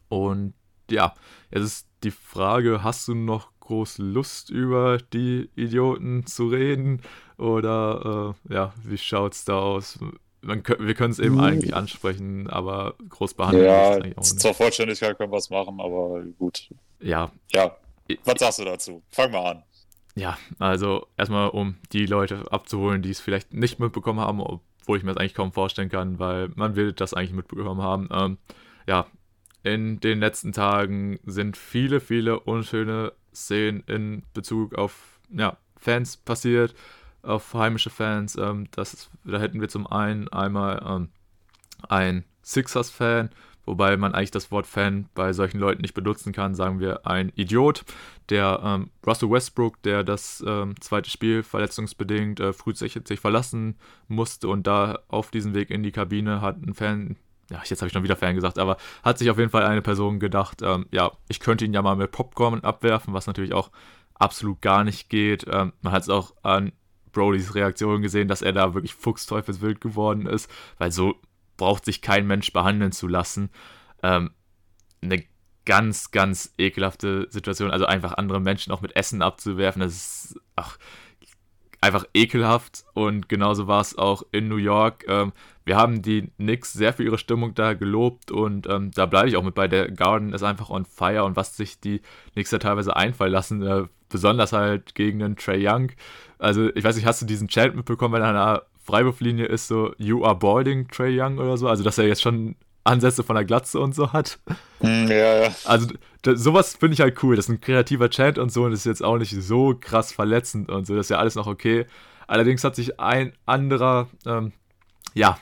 Und 0.10 0.54
ja, 0.90 1.14
jetzt 1.52 1.64
ist 1.64 1.88
die 2.04 2.12
Frage, 2.12 2.84
hast 2.84 3.08
du 3.08 3.16
noch 3.16 3.52
groß 3.60 3.98
Lust 4.00 4.50
über 4.50 4.98
die 4.98 5.50
Idioten 5.56 6.26
zu 6.26 6.48
reden? 6.48 7.02
Oder 7.38 8.36
äh, 8.50 8.54
ja, 8.54 8.74
wie 8.84 8.98
schaut's 8.98 9.46
da 9.46 9.58
aus? 9.60 10.00
man, 10.44 10.64
wir 10.66 10.94
können 10.94 11.12
es 11.12 11.20
eben 11.20 11.38
hm. 11.38 11.44
eigentlich 11.44 11.76
ansprechen, 11.76 12.50
aber 12.50 12.96
groß 13.10 13.34
behandeln 13.34 13.66
ja, 13.66 13.92
ist 13.92 13.96
eigentlich 13.96 14.18
auch 14.18 14.22
nicht. 14.22 14.40
Zur 14.40 14.54
Vollständigkeit 14.54 15.18
können 15.18 15.32
wir 15.32 15.38
es 15.38 15.50
machen, 15.50 15.80
aber 15.80 16.24
gut. 16.38 16.70
Ja. 17.00 17.32
Ja. 17.54 17.76
Was 18.26 18.40
sagst 18.40 18.60
du 18.60 18.66
dazu? 18.66 19.02
Fang 19.10 19.32
mal 19.32 19.52
an. 19.52 19.64
Ja, 20.16 20.38
also 20.60 21.08
erstmal, 21.18 21.50
um 21.50 21.78
die 21.92 22.06
Leute 22.06 22.52
abzuholen, 22.52 23.02
die 23.02 23.10
es 23.10 23.20
vielleicht 23.20 23.54
nicht 23.54 23.80
mitbekommen 23.80 24.20
haben, 24.20 24.42
obwohl 24.84 24.98
ich 24.98 25.04
mir 25.04 25.14
das 25.14 25.18
eigentlich 25.18 25.34
kaum 25.34 25.54
vorstellen 25.54 25.90
kann, 25.90 26.20
weil 26.20 26.50
man 26.56 26.76
will 26.76 26.92
das 26.92 27.14
eigentlich 27.14 27.34
mitbekommen 27.34 27.82
haben. 27.82 28.10
Ähm, 28.12 28.38
ja, 28.86 29.08
in 29.64 30.02
den 30.02 30.20
letzten 30.20 30.52
Tagen 30.52 31.20
sind 31.26 31.56
viele, 31.56 32.02
viele 32.02 32.42
unschöne 32.42 33.14
Szenen 33.34 33.84
in 33.88 34.24
Bezug 34.34 34.76
auf 34.76 35.20
ja, 35.30 35.58
Fans 35.78 36.18
passiert 36.18 36.76
auf 37.22 37.54
heimische 37.54 37.90
Fans. 37.90 38.36
Ähm, 38.36 38.68
das 38.72 39.10
da 39.24 39.40
hätten 39.40 39.62
wir 39.62 39.70
zum 39.70 39.88
einen 39.88 40.28
einmal 40.28 40.84
ähm, 40.86 41.10
ein 41.88 42.26
Sixers-Fan, 42.44 43.30
wobei 43.66 43.98
man 43.98 44.14
eigentlich 44.14 44.32
das 44.32 44.52
Wort 44.52 44.68
Fan 44.68 45.10
bei 45.14 45.34
solchen 45.34 45.60
Leuten 45.60 45.82
nicht 45.82 45.94
benutzen 45.94 46.34
kann, 46.34 46.56
sagen 46.56 46.80
wir 46.80 47.06
ein 47.08 47.32
Idiot, 47.36 47.86
der 48.30 48.62
ähm, 48.64 48.90
Russell 49.06 49.30
Westbrook, 49.30 49.82
der 49.84 50.04
das 50.04 50.44
ähm, 50.48 50.76
zweite 50.80 51.10
Spiel 51.10 51.44
verletzungsbedingt 51.44 52.40
äh, 52.40 52.54
frühzeitig 52.54 53.20
verlassen 53.20 53.78
musste 54.08 54.48
und 54.48 54.68
da 54.68 55.00
auf 55.08 55.32
diesem 55.32 55.54
Weg 55.54 55.70
in 55.70 55.84
die 55.84 55.92
Kabine 55.92 56.42
hat 56.42 56.62
ein 56.62 56.74
Fan, 56.74 57.18
ja, 57.50 57.62
jetzt 57.66 57.82
habe 57.82 57.88
ich 57.88 57.94
schon 57.94 58.04
wieder 58.04 58.16
Fan 58.16 58.36
gesagt, 58.36 58.58
aber 58.58 58.78
hat 59.04 59.18
sich 59.18 59.30
auf 59.30 59.38
jeden 59.38 59.50
Fall 59.50 59.64
eine 59.64 59.82
Person 59.82 60.20
gedacht, 60.20 60.62
ähm, 60.62 60.86
ja, 60.92 61.12
ich 61.28 61.40
könnte 61.40 61.66
ihn 61.66 61.74
ja 61.74 61.82
mal 61.82 61.96
mit 61.96 62.12
Popcorn 62.12 62.62
abwerfen, 62.62 63.14
was 63.14 63.28
natürlich 63.28 63.54
auch 63.54 63.72
absolut 64.16 64.62
gar 64.62 64.84
nicht 64.84 65.10
geht. 65.10 65.46
Ähm, 65.50 65.74
man 65.82 65.94
hat 65.94 66.04
es 66.04 66.10
auch 66.10 66.34
an 66.44 66.72
Brodys 67.12 67.56
Reaktion 67.56 68.02
gesehen, 68.02 68.28
dass 68.28 68.42
er 68.42 68.52
da 68.52 68.74
wirklich 68.74 68.96
fuchsteufelswild 68.96 69.80
geworden 69.80 70.26
ist, 70.26 70.50
weil 70.78 70.92
so 70.92 71.16
braucht 71.58 71.86
sich 71.86 72.02
kein 72.02 72.28
Mensch 72.28 72.52
behandeln 72.54 72.92
zu 72.92 73.08
lassen. 73.08 73.50
Ähm, 74.02 74.32
eine 75.02 75.24
ganz, 75.66 76.12
ganz 76.12 76.54
ekelhafte 76.58 77.28
Situation, 77.30 77.72
also 77.72 77.86
einfach 77.86 78.14
andere 78.14 78.42
Menschen 78.42 78.74
auch 78.74 78.82
mit 78.82 78.96
Essen 78.96 79.22
abzuwerfen, 79.22 79.82
das 79.82 79.94
ist 79.94 80.40
ach, 80.56 80.78
einfach 81.80 82.06
ekelhaft 82.14 82.86
und 82.94 83.30
genauso 83.30 83.68
war 83.68 83.82
es 83.82 83.98
auch 83.98 84.24
in 84.32 84.48
New 84.48 84.58
York. 84.58 85.06
Ähm, 85.08 85.32
wir 85.66 85.78
haben 85.78 86.02
die 86.02 86.30
Knicks 86.38 86.74
sehr 86.74 86.94
für 86.94 87.04
ihre 87.04 87.18
Stimmung 87.18 87.56
da 87.56 87.74
gelobt 87.74 88.32
und 88.32 88.68
ähm, 88.68 88.92
da 88.92 89.06
bleibe 89.06 89.30
ich 89.30 89.38
auch 89.38 89.44
mit 89.44 89.56
bei. 89.56 89.68
Der 89.68 89.90
Garden 89.92 90.34
ist 90.34 90.44
einfach 90.44 90.70
on 90.70 90.86
fire 90.86 91.24
und 91.24 91.36
was 91.36 91.56
sich 91.56 91.80
die 91.80 92.02
Knicks 92.34 92.50
da 92.50 92.60
teilweise 92.60 92.96
einfallen 92.96 93.32
lassen, 93.32 93.62
äh, 93.62 93.86
besonders 94.10 94.52
halt 94.52 94.96
gegen 94.96 95.24
einen 95.24 95.36
Trey 95.38 95.66
Young, 95.66 95.92
also, 96.44 96.76
ich 96.76 96.84
weiß 96.84 96.98
nicht, 96.98 97.06
hast 97.06 97.22
du 97.22 97.26
diesen 97.26 97.48
Chant 97.48 97.74
mitbekommen, 97.74 98.16
wenn 98.16 98.22
er 98.22 98.28
einer 98.28 98.64
Freiwurflinie 98.84 99.46
ist, 99.46 99.68
so, 99.68 99.94
you 99.98 100.24
are 100.26 100.36
boarding 100.36 100.88
Trey 100.88 101.20
Young 101.20 101.38
oder 101.38 101.58
so? 101.58 101.68
Also, 101.68 101.84
dass 101.84 101.98
er 101.98 102.08
jetzt 102.08 102.22
schon 102.22 102.56
Ansätze 102.84 103.24
von 103.24 103.36
der 103.36 103.46
Glatze 103.46 103.80
und 103.80 103.96
so 103.96 104.12
hat. 104.12 104.40
Hm, 104.82 105.08
ja, 105.08 105.44
ja. 105.44 105.52
Also, 105.66 105.88
da, 106.22 106.36
sowas 106.36 106.76
finde 106.76 106.96
ich 106.96 107.02
halt 107.02 107.22
cool. 107.24 107.36
Das 107.36 107.46
ist 107.46 107.50
ein 107.50 107.62
kreativer 107.62 108.10
Chant 108.10 108.38
und 108.38 108.52
so 108.52 108.66
und 108.66 108.74
ist 108.74 108.86
jetzt 108.86 109.04
auch 109.04 109.18
nicht 109.18 109.32
so 109.32 109.76
krass 109.80 110.12
verletzend 110.12 110.70
und 110.70 110.86
so. 110.86 110.96
Das 110.96 111.08
ist 111.08 111.10
ja 111.10 111.18
alles 111.18 111.36
noch 111.36 111.48
okay. 111.48 111.86
Allerdings 112.28 112.64
hat 112.64 112.76
sich 112.76 113.00
ein 113.00 113.34
anderer, 113.46 114.10
ähm, 114.26 114.52
ja, 115.14 115.38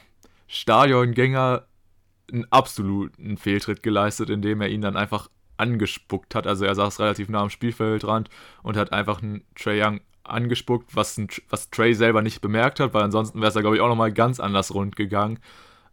Stadiongänger 0.48 1.66
einen 2.32 2.46
absoluten 2.52 3.38
Fehltritt 3.38 3.84
geleistet, 3.84 4.30
indem 4.30 4.62
er 4.62 4.70
ihn 4.70 4.82
dann 4.82 4.96
einfach 4.96 5.30
angespuckt 5.58 6.36
hat. 6.36 6.48
Also 6.48 6.66
er 6.66 6.76
saß 6.76 7.00
relativ 7.00 7.30
nah 7.30 7.42
am 7.42 7.50
Spielfeldrand 7.50 8.30
und 8.64 8.78
hat 8.78 8.92
einfach 8.92 9.22
einen 9.22 9.44
Trey 9.56 9.82
Young 9.82 10.02
angespuckt, 10.24 10.96
was, 10.96 11.18
ein, 11.18 11.28
was 11.50 11.70
Trey 11.70 11.94
selber 11.94 12.22
nicht 12.22 12.42
bemerkt 12.42 12.80
hat, 12.80 12.94
weil 12.94 13.04
ansonsten 13.04 13.40
wäre 13.40 13.50
es 13.50 13.54
da, 13.54 13.62
glaube 13.62 13.76
ich, 13.76 13.82
auch 13.82 13.88
nochmal 13.88 14.12
ganz 14.12 14.40
anders 14.40 14.74
rund 14.74 14.96
gegangen. 14.96 15.40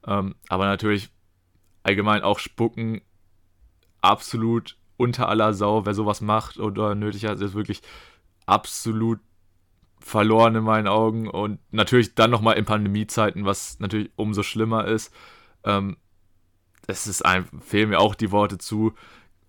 Ähm, 0.06 0.34
aber 0.48 0.66
natürlich 0.66 1.10
allgemein 1.82 2.22
auch 2.22 2.38
Spucken 2.38 3.00
absolut 4.00 4.76
unter 4.96 5.28
aller 5.28 5.54
Sau, 5.54 5.86
wer 5.86 5.94
sowas 5.94 6.20
macht 6.20 6.58
oder 6.58 6.94
nötig 6.94 7.24
hat, 7.24 7.40
ist 7.40 7.54
wirklich 7.54 7.82
absolut 8.46 9.20
verloren 10.00 10.54
in 10.54 10.64
meinen 10.64 10.88
Augen 10.88 11.28
und 11.28 11.60
natürlich 11.70 12.14
dann 12.14 12.30
nochmal 12.30 12.56
in 12.56 12.64
Pandemiezeiten, 12.64 13.44
was 13.44 13.78
natürlich 13.80 14.10
umso 14.16 14.42
schlimmer 14.42 14.86
ist. 14.86 15.12
Ähm, 15.64 15.96
es 16.86 17.06
ist 17.06 17.24
ein, 17.24 17.46
fehlen 17.60 17.90
mir 17.90 18.00
auch 18.00 18.14
die 18.14 18.30
Worte 18.30 18.58
zu. 18.58 18.94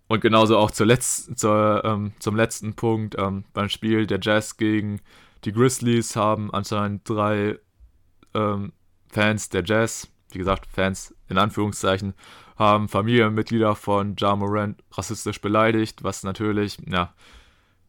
Und 0.10 0.22
genauso 0.22 0.58
auch 0.58 0.72
zur 0.72 0.88
Letz-, 0.88 1.34
zur, 1.36 1.84
ähm, 1.86 2.14
zum 2.18 2.36
letzten 2.36 2.74
Punkt 2.74 3.16
ähm, 3.18 3.46
beim 3.54 3.70
Spiel 3.70 4.08
der 4.08 4.20
Jazz 4.20 4.58
gegen 4.58 5.02
die 5.46 5.52
Grizzlies 5.54 6.16
haben 6.16 6.52
anscheinend 6.52 7.08
drei 7.08 7.60
ähm, 8.34 8.74
Fans 9.12 9.50
der 9.50 9.64
Jazz, 9.64 10.08
wie 10.32 10.40
gesagt, 10.40 10.66
Fans 10.66 11.14
in 11.30 11.38
Anführungszeichen, 11.38 12.16
haben 12.58 12.90
Familienmitglieder 12.90 13.76
von 13.76 14.16
Ja 14.18 14.36
Morant 14.36 14.84
rassistisch 14.92 15.42
beleidigt, 15.42 16.04
was 16.04 16.24
natürlich, 16.24 16.78
ja, 16.88 17.14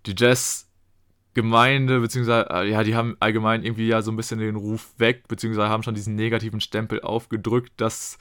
die 0.05 0.14
Jazz-Gemeinde, 0.14 2.01
beziehungsweise, 2.01 2.51
äh, 2.51 2.70
ja, 2.70 2.84
die 2.84 2.97
haben 2.97 3.16
allgemein 3.18 3.64
irgendwie 3.64 3.88
ja 3.88 4.02
so 4.02 4.12
ein 4.12 4.16
bisschen 4.16 4.40
den 4.40 4.56
Ruf 4.56 4.92
weg, 4.98 5.26
beziehungsweise 5.26 5.70
haben 5.70 5.82
schon 5.82 5.94
diesen 5.94 6.16
negativen 6.16 6.60
Stempel 6.60 7.01
aufgedrückt, 7.01 7.72
dass 7.78 8.18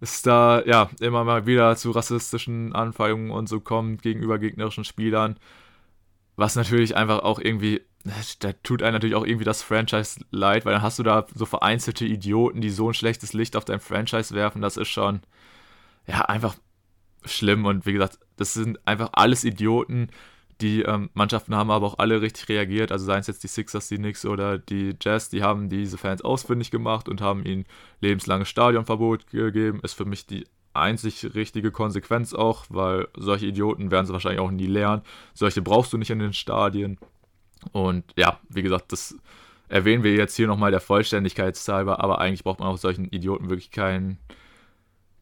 es 0.00 0.22
da, 0.22 0.62
ja, 0.64 0.90
immer 1.00 1.24
mal 1.24 1.46
wieder 1.46 1.76
zu 1.76 1.90
rassistischen 1.90 2.74
Anfeindungen 2.74 3.30
und 3.30 3.48
so 3.48 3.60
kommt 3.60 4.02
gegenüber 4.02 4.38
gegnerischen 4.38 4.84
Spielern, 4.84 5.38
was 6.36 6.56
natürlich 6.56 6.96
einfach 6.96 7.20
auch 7.20 7.38
irgendwie 7.38 7.82
da 8.40 8.52
tut 8.62 8.82
einem 8.82 8.94
natürlich 8.94 9.14
auch 9.14 9.26
irgendwie 9.26 9.44
das 9.44 9.62
Franchise 9.62 10.20
leid, 10.30 10.64
weil 10.64 10.72
dann 10.72 10.82
hast 10.82 10.98
du 10.98 11.02
da 11.02 11.26
so 11.34 11.46
vereinzelte 11.46 12.04
Idioten, 12.04 12.60
die 12.60 12.70
so 12.70 12.90
ein 12.90 12.94
schlechtes 12.94 13.32
Licht 13.32 13.56
auf 13.56 13.64
dein 13.64 13.80
Franchise 13.80 14.34
werfen. 14.34 14.62
Das 14.62 14.76
ist 14.76 14.88
schon, 14.88 15.20
ja, 16.06 16.22
einfach 16.22 16.56
schlimm. 17.24 17.64
Und 17.64 17.86
wie 17.86 17.92
gesagt, 17.92 18.18
das 18.36 18.54
sind 18.54 18.78
einfach 18.86 19.10
alles 19.12 19.44
Idioten. 19.44 20.08
Die 20.60 20.82
ähm, 20.82 21.10
Mannschaften 21.12 21.54
haben 21.54 21.70
aber 21.70 21.86
auch 21.86 21.98
alle 21.98 22.22
richtig 22.22 22.48
reagiert. 22.48 22.90
Also 22.90 23.04
seien 23.04 23.20
es 23.20 23.26
jetzt 23.26 23.42
die 23.42 23.48
Sixers, 23.48 23.88
die 23.88 23.96
Knicks 23.96 24.24
oder 24.24 24.58
die 24.58 24.94
Jazz, 25.00 25.28
die 25.28 25.42
haben 25.42 25.68
diese 25.68 25.98
Fans 25.98 26.22
ausfindig 26.22 26.70
gemacht 26.70 27.08
und 27.08 27.20
haben 27.20 27.44
ihnen 27.44 27.66
lebenslanges 28.00 28.48
Stadionverbot 28.48 29.26
gegeben. 29.30 29.80
Ist 29.82 29.94
für 29.94 30.06
mich 30.06 30.26
die 30.26 30.46
einzig 30.72 31.34
richtige 31.34 31.70
Konsequenz 31.70 32.32
auch, 32.32 32.64
weil 32.68 33.08
solche 33.16 33.46
Idioten 33.46 33.90
werden 33.90 34.06
sie 34.06 34.12
wahrscheinlich 34.12 34.40
auch 34.40 34.50
nie 34.50 34.66
lernen. 34.66 35.02
Solche 35.34 35.62
brauchst 35.62 35.92
du 35.92 35.98
nicht 35.98 36.10
in 36.10 36.18
den 36.18 36.32
Stadien. 36.32 36.98
Und 37.72 38.04
ja, 38.16 38.38
wie 38.48 38.62
gesagt, 38.62 38.92
das 38.92 39.16
erwähnen 39.68 40.04
wir 40.04 40.14
jetzt 40.14 40.36
hier 40.36 40.46
nochmal 40.46 40.70
der 40.70 40.80
Vollständigkeit 40.80 41.56
halber, 41.68 42.00
aber 42.00 42.20
eigentlich 42.20 42.44
braucht 42.44 42.60
man 42.60 42.68
auch 42.68 42.78
solchen 42.78 43.06
Idioten 43.06 43.50
wirklich 43.50 43.70
keinen 43.70 44.18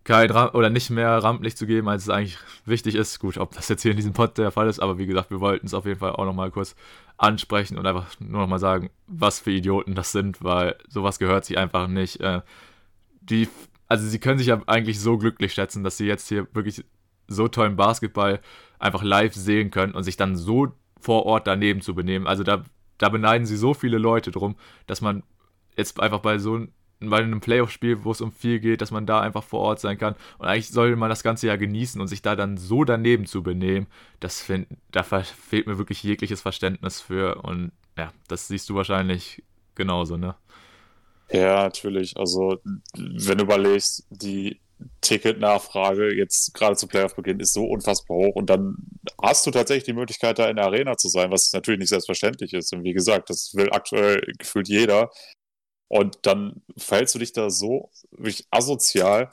kein 0.05 0.31
oder 0.31 0.71
nicht 0.71 0.91
mehr 0.91 1.11
Rampenlicht 1.11 1.57
zu 1.57 1.67
geben, 1.67 1.89
als 1.89 2.05
es 2.05 2.11
eigentlich 2.11 2.39
wichtig 2.67 2.95
ist. 2.95 3.19
Gut, 3.19 3.39
ob 3.39 3.55
das 3.55 3.69
jetzt 3.69 3.83
hier 3.83 3.91
in 3.91 3.97
diesem 3.97 4.13
Pod 4.13 4.37
der 4.37 4.51
Fall 4.51 4.69
ist, 4.69 4.81
aber 4.81 4.99
wie 4.99 5.07
gesagt, 5.07 5.31
wir 5.31 5.41
wollten 5.41 5.67
es 5.67 5.75
auf 5.75 5.87
jeden 5.87 5.99
Fall 5.99 6.13
auch 6.13 6.27
nochmal 6.27 6.51
kurz 6.51 6.77
ansprechen 7.17 7.79
und 7.79 7.87
einfach 7.87 8.09
nur 8.21 8.43
nochmal 8.43 8.59
sagen, 8.59 8.91
was 9.07 9.41
für 9.41 9.51
Idioten 9.51 9.95
das 9.95 10.13
sind, 10.13 10.45
weil 10.45 10.77
sowas 10.89 11.19
gehört 11.19 11.47
sich 11.47 11.57
einfach 11.57 11.87
nicht. 11.89 12.21
Äh, 12.21 12.43
die, 13.23 13.49
also 13.89 14.07
sie 14.07 14.19
können 14.19 14.39
sich 14.39 14.49
ja 14.49 14.61
eigentlich 14.67 15.01
so 15.01 15.17
glücklich 15.17 15.55
schätzen, 15.55 15.85
dass 15.85 15.97
sie 15.97 16.07
jetzt 16.07 16.29
hier 16.29 16.47
wirklich 16.53 16.85
so 17.27 17.49
tollen 17.49 17.77
Basketball 17.77 18.41
einfach 18.79 19.03
live 19.03 19.35
sehen 19.35 19.71
können 19.71 19.95
und 19.95 20.03
sich 20.03 20.19
dann 20.19 20.37
so 20.37 20.73
vor 21.01 21.25
Ort 21.25 21.47
daneben 21.47 21.81
zu 21.81 21.95
benehmen. 21.95 22.27
Also 22.27 22.43
da, 22.43 22.65
da 22.99 23.09
beneiden 23.09 23.47
sie 23.47 23.57
so 23.57 23.73
viele 23.73 23.97
Leute 23.97 24.31
drum, 24.31 24.57
dass 24.87 25.01
man 25.01 25.23
jetzt 25.77 25.99
einfach 26.01 26.21
bei 26.21 26.39
so 26.39 26.67
bei 27.11 27.19
einem 27.19 27.41
Playoff-Spiel, 27.41 28.05
wo 28.05 28.13
es 28.13 28.21
um 28.21 28.33
viel 28.33 28.61
geht, 28.61 28.81
dass 28.81 28.91
man 28.91 29.07
da 29.07 29.21
einfach 29.21 29.43
vor 29.43 29.61
Ort 29.61 29.81
sein 29.81 29.99
kann. 29.99 30.15
Und 30.39 30.47
eigentlich 30.47 30.71
sollte 30.71 30.97
man 30.97 31.09
das 31.09 31.23
Ganze 31.23 31.47
ja 31.47 31.57
genießen 31.57 32.01
und 32.01 32.09
sich 32.09 32.23
da 32.23 32.37
dann 32.37 32.57
so 32.57 32.85
daneben 32.85 33.27
zu 33.27 33.43
benehmen, 33.43 33.87
das 34.21 34.41
find, 34.41 34.67
da 34.91 35.03
fehlt 35.03 35.67
mir 35.67 35.79
wirklich 35.79 36.03
jegliches 36.03 36.41
Verständnis 36.41 37.01
für. 37.01 37.43
Und 37.43 37.73
ja, 37.97 38.13
das 38.29 38.49
siehst 38.49 38.69
du 38.69 38.75
wahrscheinlich 38.75 39.43
genauso, 39.75 40.17
ne? 40.17 40.35
Ja, 41.31 41.65
natürlich. 41.65 42.17
Also, 42.17 42.61
wenn 42.95 43.39
du 43.39 43.45
überlegst, 43.45 44.07
die 44.11 44.61
Ticketnachfrage 45.01 46.15
jetzt 46.15 46.53
gerade 46.55 46.77
zu 46.77 46.87
Playoff-Beginn 46.87 47.41
ist 47.41 47.55
so 47.55 47.65
unfassbar 47.65 48.17
hoch 48.17 48.35
und 48.35 48.51
dann 48.51 48.77
hast 49.23 49.47
du 49.47 49.51
tatsächlich 49.51 49.85
die 49.85 49.93
Möglichkeit, 49.93 50.39
da 50.39 50.49
in 50.49 50.57
der 50.57 50.67
Arena 50.67 50.97
zu 50.97 51.09
sein, 51.09 51.31
was 51.31 51.53
natürlich 51.53 51.81
nicht 51.81 51.89
selbstverständlich 51.89 52.53
ist. 52.53 52.73
Und 52.73 52.85
wie 52.85 52.93
gesagt, 52.93 53.31
das 53.31 53.53
will 53.55 53.71
aktuell 53.71 54.21
gefühlt 54.39 54.69
jeder. 54.69 55.11
Und 55.95 56.19
dann 56.27 56.61
verhältst 56.77 57.15
du 57.15 57.21
dich 57.21 57.33
da 57.33 57.51
so 57.51 57.89
wirklich 58.11 58.49
asozial, 58.51 59.31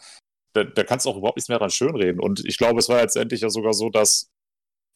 da, 0.54 0.64
da 0.64 0.84
kannst 0.84 1.08
du 1.08 1.10
auch 1.10 1.18
überhaupt 1.18 1.38
nichts 1.38 1.50
mehr 1.50 1.58
dran 1.58 1.72
schönreden. 1.72 2.22
Und 2.22 2.46
ich 2.46 2.60
glaube, 2.60 2.78
es 2.78 2.88
war 2.88 3.02
letztendlich 3.02 3.42
ja 3.42 3.50
sogar 3.50 3.74
so, 3.74 3.90
dass 3.90 4.30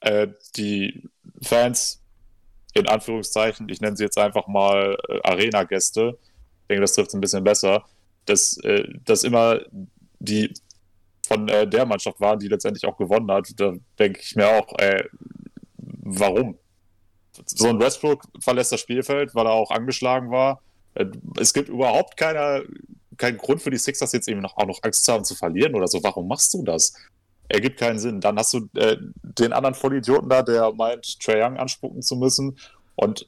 äh, 0.02 0.28
die 0.56 1.10
Fans, 1.42 2.04
in 2.76 2.88
Anführungszeichen, 2.88 3.68
ich 3.68 3.82
nenne 3.82 3.98
sie 3.98 4.04
jetzt 4.04 4.20
einfach 4.20 4.46
mal 4.46 4.96
äh, 5.10 5.20
Arena-Gäste, 5.24 6.20
ich 6.62 6.68
denke, 6.68 6.82
das 6.82 6.94
trifft 6.94 7.08
es 7.08 7.16
ein 7.16 7.22
bisschen 7.22 7.44
besser, 7.44 7.84
dass, 8.26 8.58
äh, 8.58 8.84
dass 9.04 9.24
immer 9.24 9.62
die 10.20 10.54
von 11.26 11.50
äh, 11.50 11.68
der 11.68 11.88
Mannschaft 11.88 12.20
waren, 12.20 12.38
die 12.38 12.48
letztendlich 12.48 12.86
auch 12.86 12.98
gewonnen 12.98 13.32
hat, 13.32 13.50
da 13.60 13.74
denke 13.98 14.20
ich 14.22 14.36
mir 14.36 14.50
auch, 14.50 14.72
ey, 14.78 15.10
warum? 15.78 16.60
So 17.48 17.70
ein 17.70 17.80
Westbrook 17.80 18.22
verlässt 18.40 18.72
das 18.72 18.82
Spielfeld, 18.82 19.34
weil 19.34 19.48
er 19.48 19.54
auch 19.54 19.72
angeschlagen 19.72 20.30
war. 20.30 20.62
Es 21.38 21.54
gibt 21.54 21.70
überhaupt 21.70 22.18
keine, 22.18 22.64
keinen 23.18 23.38
Grund 23.38 23.62
für 23.62 23.72
die 23.72 23.78
Sixers 23.78 24.14
jetzt 24.14 24.28
eben 24.28 24.42
noch, 24.42 24.58
auch 24.58 24.66
noch 24.66 24.80
Angst 24.84 25.06
zu 25.06 25.14
haben 25.14 25.26
zu 25.26 25.36
verlieren 25.36 25.76
oder 25.76 25.88
so. 25.88 26.02
Warum 26.04 26.28
machst 26.28 26.54
du 26.54 26.64
das? 26.64 26.94
Ergibt 27.48 27.80
keinen 27.80 28.00
Sinn. 28.00 28.22
Dann 28.22 28.38
hast 28.38 28.54
du 28.54 28.70
äh, 28.76 28.98
den 29.22 29.54
anderen 29.54 29.76
Vollidioten 29.76 30.30
da, 30.30 30.42
der 30.42 30.74
meint, 30.74 31.20
Trae 31.20 31.44
Young 31.44 31.58
anspucken 31.58 32.02
zu 32.02 32.16
müssen. 32.16 32.58
Und 32.96 33.28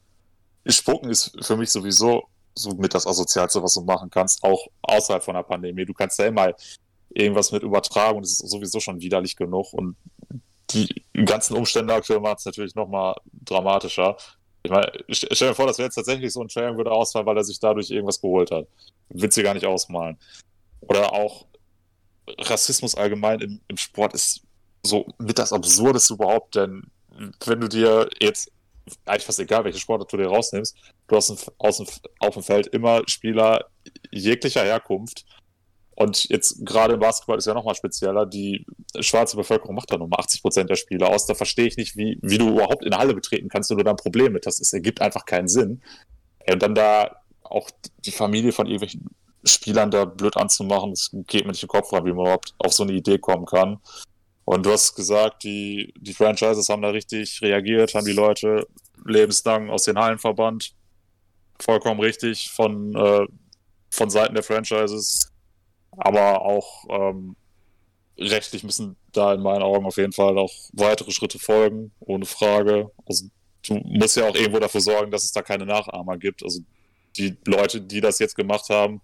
Spucken 0.66 1.10
ist 1.10 1.38
für 1.46 1.58
mich 1.58 1.70
sowieso 1.70 2.24
so 2.56 2.72
mit 2.72 2.94
das 2.94 3.06
Asozialste, 3.06 3.62
was 3.62 3.76
du 3.76 3.82
machen 3.82 4.10
kannst, 4.10 4.44
auch 4.44 4.68
außerhalb 4.82 5.24
von 5.24 5.36
der 5.36 5.44
Pandemie. 5.44 5.86
Du 5.86 5.94
kannst 5.94 6.18
ja 6.20 6.26
immer 6.26 6.54
irgendwas 7.10 7.52
mit 7.52 7.64
Übertragung, 7.64 8.22
das 8.22 8.32
ist 8.32 8.50
sowieso 8.50 8.80
schon 8.80 9.02
widerlich 9.02 9.36
genug 9.36 9.74
und 9.74 9.96
die 10.72 11.04
ganzen 11.26 11.56
Umstände 11.56 11.94
aktuell 11.94 12.20
machen 12.20 12.36
es 12.38 12.46
natürlich 12.46 12.76
nochmal 12.76 13.16
dramatischer. 13.46 14.18
Ich 14.64 14.72
meine, 14.72 14.92
stell 15.10 15.50
dir 15.50 15.56
vor, 15.56 15.68
das 15.68 15.78
wäre 15.78 15.88
jetzt 15.88 15.96
tatsächlich 15.96 16.34
so 16.34 16.42
ein 16.42 16.48
Training 16.48 16.78
würde 16.78 16.92
ausfallen, 16.92 17.26
weil 17.26 17.38
er 17.38 17.44
sich 17.44 17.60
dadurch 17.60 17.90
irgendwas 17.90 18.20
geholt 18.20 18.52
hat. 18.52 18.68
Willst 19.10 19.38
du 19.38 19.44
gar 19.44 19.54
nicht 19.54 19.66
ausmalen. 19.66 20.18
Oder 20.82 21.14
auch 21.14 21.46
Rassismus 22.40 22.96
allgemein 22.96 23.40
im, 23.40 23.62
im 23.68 23.78
Sport 23.78 24.14
ist 24.14 24.42
so 24.84 25.08
mit 25.18 25.40
das 25.40 25.54
Absurdeste 25.54 26.14
überhaupt, 26.14 26.56
denn 26.56 26.84
wenn 27.46 27.60
du 27.60 27.68
dir 27.68 28.10
jetzt 28.20 28.52
eigentlich 29.06 29.26
fast 29.26 29.40
egal, 29.40 29.64
welche 29.64 29.80
Sportart 29.80 30.12
du 30.12 30.18
dir 30.18 30.28
rausnimmst, 30.28 30.78
du 31.08 31.16
hast 31.16 31.52
auf 31.60 32.34
dem 32.34 32.44
Feld 32.44 32.68
immer 32.68 33.02
Spieler 33.08 33.66
jeglicher 34.12 34.64
Herkunft. 34.64 35.26
Und 36.00 36.30
jetzt 36.30 36.64
gerade 36.64 36.94
im 36.94 37.00
Basketball 37.00 37.40
ist 37.40 37.48
ja 37.48 37.56
nochmal 37.56 37.74
spezieller, 37.74 38.28
die 38.28 38.68
schwarze 39.00 39.36
Bevölkerung 39.36 39.74
macht 39.74 39.92
da 39.92 39.98
nur 39.98 40.08
mal 40.08 40.20
80 40.20 40.44
Prozent 40.44 40.70
der 40.70 40.76
Spieler 40.76 41.10
aus. 41.10 41.26
Da 41.26 41.34
verstehe 41.34 41.66
ich 41.66 41.76
nicht, 41.76 41.98
wie, 41.98 42.20
wie 42.22 42.38
du 42.38 42.50
überhaupt 42.50 42.84
in 42.84 42.92
der 42.92 43.00
Halle 43.00 43.16
betreten 43.16 43.50
kannst, 43.50 43.72
wenn 43.72 43.80
du 43.80 43.84
da 43.84 43.92
ein 43.92 43.98
Problem 43.98 44.32
mit 44.32 44.46
hast. 44.46 44.60
Es 44.60 44.72
ergibt 44.74 45.02
einfach 45.02 45.26
keinen 45.26 45.48
Sinn. 45.48 45.82
Und 46.48 46.62
dann 46.62 46.76
da 46.76 47.24
auch 47.42 47.72
die 48.06 48.12
Familie 48.12 48.52
von 48.52 48.68
irgendwelchen 48.68 49.08
Spielern 49.44 49.90
da 49.90 50.06
blöd 50.06 50.38
anzumachen, 50.38 50.92
das 50.92 51.10
geht 51.26 51.46
mir 51.46 51.52
nicht 51.52 51.64
im 51.64 51.70
Kopf 51.70 51.92
rein, 51.92 52.06
wie 52.06 52.14
man 52.14 52.26
überhaupt 52.26 52.54
auf 52.60 52.74
so 52.74 52.84
eine 52.84 52.94
Idee 52.94 53.18
kommen 53.18 53.48
kann. 53.48 53.80
Und 54.46 54.68
du 54.68 54.72
hast 54.72 54.94
gesagt, 54.94 55.44
die, 55.46 55.96
die 55.98 56.14
Franchises 56.14 56.70
haben 56.70 56.84
da 56.84 56.90
richtig 56.90 57.42
reagiert, 57.42 57.96
haben 57.96 58.06
die 58.06 58.14
Leute 58.14 58.68
lebenslang 59.04 59.72
aus 59.72 59.86
den 59.86 59.98
Hallen 59.98 60.20
verbannt. 60.20 60.76
Vollkommen 61.60 62.02
richtig 62.02 62.52
von, 62.52 62.96
äh, 62.96 63.26
von 63.90 64.12
Seiten 64.12 64.36
der 64.36 64.44
Franchises. 64.44 65.32
Aber 65.92 66.42
auch 66.42 66.86
ähm, 66.90 67.36
rechtlich 68.18 68.64
müssen 68.64 68.96
da 69.12 69.34
in 69.34 69.42
meinen 69.42 69.64
Augen 69.64 69.86
auf 69.86 69.98
jeden 69.98 70.14
Fall 70.14 70.38
auch 70.38 70.54
weitere 70.74 71.12
Schritte 71.12 71.40
folgen, 71.40 71.92
ohne 72.00 72.26
Frage. 72.26 72.92
Also 73.06 73.28
du 73.68 73.76
musst 73.86 74.18
ja 74.18 74.28
auch 74.28 74.36
irgendwo 74.36 74.60
dafür 74.60 74.82
sorgen, 74.82 75.12
dass 75.12 75.24
es 75.24 75.32
da 75.32 75.42
keine 75.42 75.66
Nachahmer 75.66 76.18
gibt. 76.18 76.44
Also 76.44 76.62
die 77.16 77.38
Leute, 77.46 77.82
die 77.82 78.02
das 78.02 78.20
jetzt 78.20 78.36
gemacht 78.36 78.70
haben, 78.70 79.02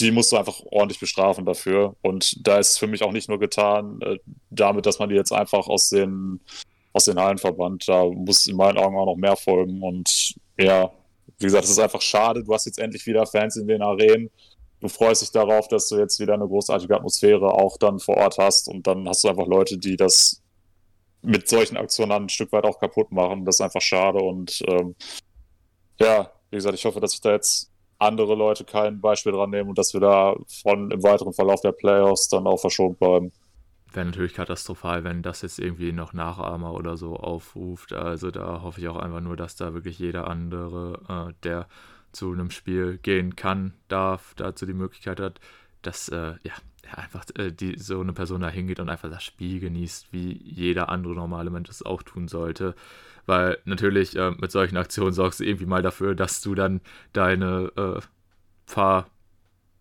die 0.00 0.10
musst 0.10 0.32
du 0.32 0.36
einfach 0.36 0.60
ordentlich 0.66 1.00
bestrafen 1.00 1.46
dafür. 1.46 1.96
Und 2.02 2.46
da 2.46 2.58
ist 2.58 2.78
für 2.78 2.86
mich 2.86 3.02
auch 3.02 3.12
nicht 3.12 3.28
nur 3.28 3.38
getan, 3.38 4.00
äh, 4.02 4.18
damit, 4.50 4.86
dass 4.86 4.98
man 4.98 5.08
die 5.08 5.14
jetzt 5.14 5.32
einfach 5.32 5.66
aus 5.68 5.88
den, 5.88 6.40
aus 6.92 7.04
den 7.04 7.18
Hallen 7.18 7.38
verbannt. 7.38 7.88
Da 7.88 8.04
muss 8.04 8.46
in 8.46 8.56
meinen 8.56 8.78
Augen 8.78 8.96
auch 8.96 9.06
noch 9.06 9.16
mehr 9.16 9.36
folgen. 9.36 9.82
Und 9.82 10.34
ja, 10.58 10.90
wie 11.38 11.46
gesagt, 11.46 11.64
es 11.64 11.70
ist 11.70 11.78
einfach 11.78 12.02
schade. 12.02 12.44
Du 12.44 12.52
hast 12.52 12.66
jetzt 12.66 12.78
endlich 12.78 13.06
wieder 13.06 13.26
Fans 13.26 13.56
in 13.56 13.66
den 13.66 13.82
Arenen. 13.82 14.30
Du 14.80 14.88
freust 14.88 15.22
dich 15.22 15.32
darauf, 15.32 15.68
dass 15.68 15.88
du 15.88 15.96
jetzt 15.96 16.20
wieder 16.20 16.34
eine 16.34 16.46
großartige 16.46 16.94
Atmosphäre 16.94 17.52
auch 17.52 17.78
dann 17.78 17.98
vor 17.98 18.16
Ort 18.16 18.38
hast. 18.38 18.68
Und 18.68 18.86
dann 18.86 19.08
hast 19.08 19.24
du 19.24 19.28
einfach 19.28 19.46
Leute, 19.46 19.78
die 19.78 19.96
das 19.96 20.42
mit 21.22 21.48
solchen 21.48 21.76
Aktionen 21.76 22.12
ein 22.12 22.28
Stück 22.28 22.52
weit 22.52 22.64
auch 22.64 22.78
kaputt 22.78 23.10
machen. 23.10 23.44
Das 23.44 23.56
ist 23.56 23.60
einfach 23.62 23.80
schade. 23.80 24.18
Und 24.18 24.62
ähm, 24.68 24.94
ja, 25.98 26.30
wie 26.50 26.56
gesagt, 26.56 26.74
ich 26.74 26.84
hoffe, 26.84 27.00
dass 27.00 27.12
sich 27.12 27.20
da 27.20 27.32
jetzt 27.32 27.70
andere 27.98 28.34
Leute 28.34 28.64
kein 28.64 29.00
Beispiel 29.00 29.32
dran 29.32 29.50
nehmen 29.50 29.70
und 29.70 29.78
dass 29.78 29.94
wir 29.94 30.00
da 30.00 30.36
von 30.62 30.90
im 30.90 31.02
weiteren 31.02 31.32
Verlauf 31.32 31.60
der 31.62 31.72
Playoffs 31.72 32.28
dann 32.28 32.46
auch 32.46 32.58
verschont 32.58 32.98
bleiben. 32.98 33.32
Wäre 33.92 34.06
natürlich 34.06 34.34
katastrophal, 34.34 35.04
wenn 35.04 35.22
das 35.22 35.40
jetzt 35.42 35.58
irgendwie 35.58 35.92
noch 35.92 36.12
Nachahmer 36.12 36.74
oder 36.74 36.98
so 36.98 37.16
aufruft. 37.16 37.94
Also 37.94 38.30
da 38.30 38.60
hoffe 38.62 38.80
ich 38.80 38.88
auch 38.88 38.96
einfach 38.96 39.20
nur, 39.20 39.36
dass 39.36 39.56
da 39.56 39.72
wirklich 39.72 39.98
jeder 39.98 40.28
andere, 40.28 41.00
äh, 41.08 41.32
der 41.44 41.66
zu 42.16 42.32
einem 42.32 42.50
Spiel 42.50 42.98
gehen 42.98 43.36
kann, 43.36 43.74
darf, 43.88 44.34
dazu 44.36 44.66
die 44.66 44.74
Möglichkeit 44.74 45.20
hat, 45.20 45.40
dass 45.82 46.08
äh, 46.08 46.34
ja, 46.42 46.52
einfach 46.94 47.24
äh, 47.36 47.52
die, 47.52 47.78
so 47.78 48.00
eine 48.00 48.12
Person 48.12 48.40
da 48.40 48.48
hingeht 48.48 48.80
und 48.80 48.88
einfach 48.88 49.10
das 49.10 49.22
Spiel 49.22 49.60
genießt, 49.60 50.12
wie 50.12 50.32
jeder 50.42 50.88
andere 50.88 51.14
normale 51.14 51.50
Mensch 51.50 51.68
es 51.68 51.84
auch 51.84 52.02
tun 52.02 52.28
sollte. 52.28 52.74
Weil 53.26 53.58
natürlich 53.64 54.16
äh, 54.16 54.32
mit 54.32 54.50
solchen 54.50 54.76
Aktionen 54.76 55.12
sorgst 55.12 55.40
du 55.40 55.44
irgendwie 55.44 55.66
mal 55.66 55.82
dafür, 55.82 56.14
dass 56.14 56.40
du 56.40 56.54
dann 56.54 56.80
deine 57.12 57.72
äh, 57.76 58.00
paar 58.66 59.06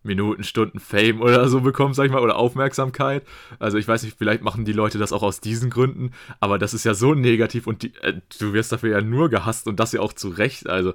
Minuten, 0.05 0.43
Stunden 0.43 0.79
Fame 0.79 1.21
oder 1.21 1.47
so 1.47 1.61
bekommst, 1.61 1.97
sag 1.97 2.05
ich 2.05 2.11
mal, 2.11 2.21
oder 2.21 2.35
Aufmerksamkeit. 2.37 3.23
Also 3.57 3.77
ich 3.77 3.87
weiß 3.87 4.03
nicht, 4.03 4.17
vielleicht 4.17 4.43
machen 4.43 4.63
die 4.63 4.73
Leute 4.73 4.99
das 4.99 5.11
auch 5.11 5.23
aus 5.23 5.41
diesen 5.41 5.69
Gründen, 5.71 6.11
aber 6.39 6.59
das 6.59 6.73
ist 6.73 6.85
ja 6.85 6.93
so 6.93 7.15
negativ 7.15 7.65
und 7.65 7.81
die, 7.81 7.95
äh, 8.01 8.21
du 8.39 8.53
wirst 8.53 8.71
dafür 8.71 8.91
ja 8.91 9.01
nur 9.01 9.29
gehasst 9.29 9.67
und 9.67 9.79
das 9.79 9.91
ja 9.91 10.01
auch 10.01 10.13
zu 10.13 10.29
Recht. 10.29 10.69
Also 10.69 10.93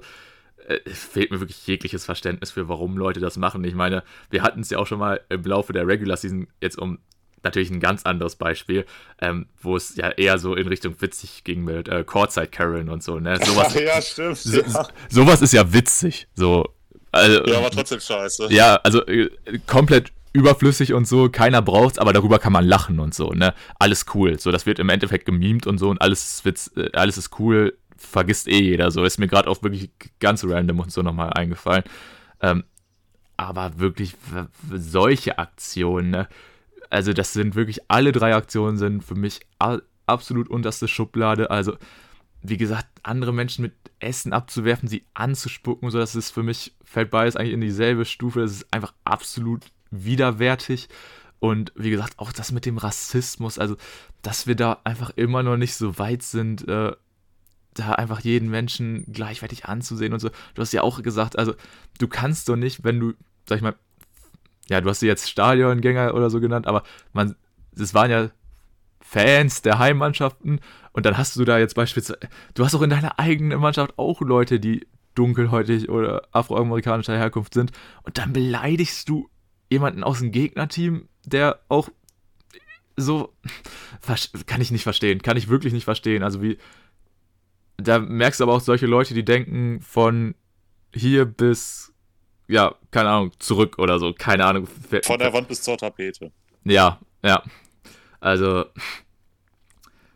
fehlt 0.87 1.31
mir 1.31 1.39
wirklich 1.39 1.65
jegliches 1.67 2.05
Verständnis 2.05 2.51
für, 2.51 2.67
warum 2.67 2.97
Leute 2.97 3.19
das 3.19 3.37
machen. 3.37 3.63
Ich 3.63 3.75
meine, 3.75 4.03
wir 4.29 4.43
hatten 4.43 4.61
es 4.61 4.69
ja 4.69 4.77
auch 4.77 4.87
schon 4.87 4.99
mal 4.99 5.21
im 5.29 5.43
Laufe 5.43 5.73
der 5.73 5.87
Regular 5.87 6.17
Season, 6.17 6.47
jetzt 6.61 6.77
um 6.77 6.99
natürlich 7.43 7.71
ein 7.71 7.79
ganz 7.79 8.03
anderes 8.03 8.35
Beispiel, 8.35 8.85
ähm, 9.19 9.47
wo 9.61 9.75
es 9.75 9.95
ja 9.95 10.09
eher 10.09 10.37
so 10.37 10.55
in 10.55 10.67
Richtung 10.67 10.95
witzig 10.99 11.43
ging 11.43 11.63
mit 11.63 11.87
äh, 11.87 12.03
Courtside 12.03 12.47
Karen 12.47 12.89
und 12.89 13.03
so, 13.03 13.19
ne? 13.19 13.39
Sowas, 13.43 13.73
ja, 13.79 14.01
stimmt. 14.01 14.37
So, 14.37 14.61
ja. 14.61 14.87
Sowas 15.09 15.41
ist 15.41 15.53
ja 15.53 15.73
witzig, 15.73 16.27
so. 16.35 16.69
Also, 17.11 17.45
ja, 17.45 17.57
aber 17.57 17.71
trotzdem 17.71 17.99
scheiße. 17.99 18.47
Ja, 18.51 18.75
also 18.83 19.05
äh, 19.05 19.29
komplett 19.67 20.11
überflüssig 20.33 20.93
und 20.93 21.07
so, 21.07 21.29
keiner 21.29 21.61
braucht's, 21.61 21.99
aber 21.99 22.13
darüber 22.13 22.39
kann 22.39 22.53
man 22.53 22.65
lachen 22.65 22.99
und 22.99 23.13
so, 23.13 23.31
ne? 23.31 23.53
Alles 23.79 24.05
cool. 24.13 24.39
So, 24.39 24.51
das 24.51 24.65
wird 24.65 24.79
im 24.79 24.89
Endeffekt 24.89 25.25
gemimt 25.25 25.67
und 25.67 25.77
so 25.77 25.89
und 25.89 26.01
alles, 26.01 26.45
Witz, 26.45 26.71
äh, 26.77 26.89
alles 26.93 27.17
ist 27.17 27.39
cool 27.39 27.73
vergisst 28.01 28.47
eh 28.47 28.61
jeder. 28.61 28.91
So 28.91 29.03
ist 29.03 29.19
mir 29.19 29.27
gerade 29.27 29.49
auch 29.49 29.61
wirklich 29.63 29.91
ganz 30.19 30.43
random 30.43 30.79
und 30.79 30.91
so 30.91 31.01
nochmal 31.01 31.31
eingefallen. 31.33 31.83
Ähm, 32.41 32.63
aber 33.37 33.79
wirklich 33.79 34.15
solche 34.71 35.39
Aktionen, 35.39 36.09
ne? 36.11 36.27
also 36.89 37.13
das 37.13 37.33
sind 37.33 37.55
wirklich 37.55 37.79
alle 37.87 38.11
drei 38.11 38.35
Aktionen 38.35 38.77
sind 38.77 39.03
für 39.03 39.15
mich 39.15 39.39
absolut 40.05 40.49
unterste 40.49 40.87
Schublade. 40.87 41.49
Also 41.49 41.77
wie 42.43 42.57
gesagt, 42.57 42.87
andere 43.03 43.33
Menschen 43.33 43.61
mit 43.63 43.73
Essen 43.99 44.33
abzuwerfen, 44.33 44.89
sie 44.89 45.05
anzuspucken, 45.13 45.89
so 45.91 45.99
das 45.99 46.15
ist 46.15 46.31
für 46.31 46.43
mich 46.43 46.75
fällt 46.83 47.11
beides 47.11 47.35
eigentlich 47.35 47.53
in 47.53 47.61
dieselbe 47.61 48.05
Stufe. 48.05 48.41
Das 48.41 48.51
ist 48.51 48.73
einfach 48.73 48.93
absolut 49.05 49.63
widerwärtig. 49.91 50.89
Und 51.39 51.71
wie 51.75 51.89
gesagt, 51.89 52.19
auch 52.19 52.31
das 52.31 52.51
mit 52.51 52.65
dem 52.65 52.77
Rassismus, 52.77 53.57
also 53.57 53.75
dass 54.21 54.45
wir 54.45 54.55
da 54.55 54.79
einfach 54.83 55.11
immer 55.15 55.41
noch 55.41 55.57
nicht 55.57 55.75
so 55.75 55.97
weit 55.97 56.21
sind, 56.21 56.67
äh, 56.67 56.93
da 57.73 57.93
einfach 57.93 58.21
jeden 58.21 58.49
Menschen 58.49 59.05
gleichwertig 59.11 59.65
anzusehen 59.65 60.13
und 60.13 60.19
so. 60.19 60.29
Du 60.55 60.61
hast 60.61 60.73
ja 60.73 60.81
auch 60.81 61.01
gesagt, 61.01 61.37
also 61.37 61.53
du 61.99 62.07
kannst 62.07 62.49
doch 62.49 62.55
nicht, 62.55 62.83
wenn 62.83 62.99
du, 62.99 63.13
sag 63.47 63.57
ich 63.57 63.61
mal, 63.61 63.75
ja, 64.69 64.81
du 64.81 64.89
hast 64.89 64.99
sie 64.99 65.07
jetzt 65.07 65.29
Stadiongänger 65.29 66.13
oder 66.13 66.29
so 66.29 66.39
genannt, 66.39 66.67
aber 66.67 66.83
man, 67.13 67.35
es 67.77 67.93
waren 67.93 68.11
ja 68.11 68.29
Fans 69.01 69.61
der 69.61 69.79
Heimmannschaften 69.79 70.59
und 70.93 71.05
dann 71.05 71.17
hast 71.17 71.35
du 71.35 71.43
da 71.43 71.57
jetzt 71.57 71.75
beispielsweise, 71.75 72.19
du 72.53 72.63
hast 72.63 72.75
auch 72.75 72.81
in 72.81 72.89
deiner 72.89 73.19
eigenen 73.19 73.59
Mannschaft 73.59 73.97
auch 73.97 74.21
Leute, 74.21 74.59
die 74.59 74.87
dunkelhäutig 75.15 75.89
oder 75.89 76.27
afroamerikanischer 76.31 77.17
Herkunft 77.17 77.53
sind 77.53 77.71
und 78.03 78.17
dann 78.17 78.31
beleidigst 78.31 79.09
du 79.09 79.29
jemanden 79.69 80.03
aus 80.03 80.19
dem 80.19 80.31
Gegnerteam, 80.31 81.07
der 81.25 81.59
auch 81.67 81.89
so, 82.95 83.33
kann 84.45 84.61
ich 84.61 84.71
nicht 84.71 84.83
verstehen, 84.83 85.21
kann 85.21 85.37
ich 85.37 85.49
wirklich 85.49 85.73
nicht 85.73 85.85
verstehen, 85.85 86.23
also 86.23 86.41
wie, 86.41 86.57
da 87.87 87.99
merkst 87.99 88.39
du 88.39 88.45
aber 88.45 88.53
auch 88.53 88.61
solche 88.61 88.87
Leute, 88.87 89.13
die 89.13 89.25
denken 89.25 89.81
von 89.81 90.35
hier 90.93 91.25
bis, 91.25 91.93
ja, 92.47 92.75
keine 92.91 93.09
Ahnung, 93.09 93.31
zurück 93.39 93.79
oder 93.79 93.99
so, 93.99 94.13
keine 94.13 94.45
Ahnung. 94.45 94.67
Von 95.03 95.19
der 95.19 95.33
Wand 95.33 95.47
bis 95.47 95.61
zur 95.61 95.77
Tapete. 95.77 96.31
Ja, 96.63 96.99
ja. 97.23 97.43
Also, 98.19 98.65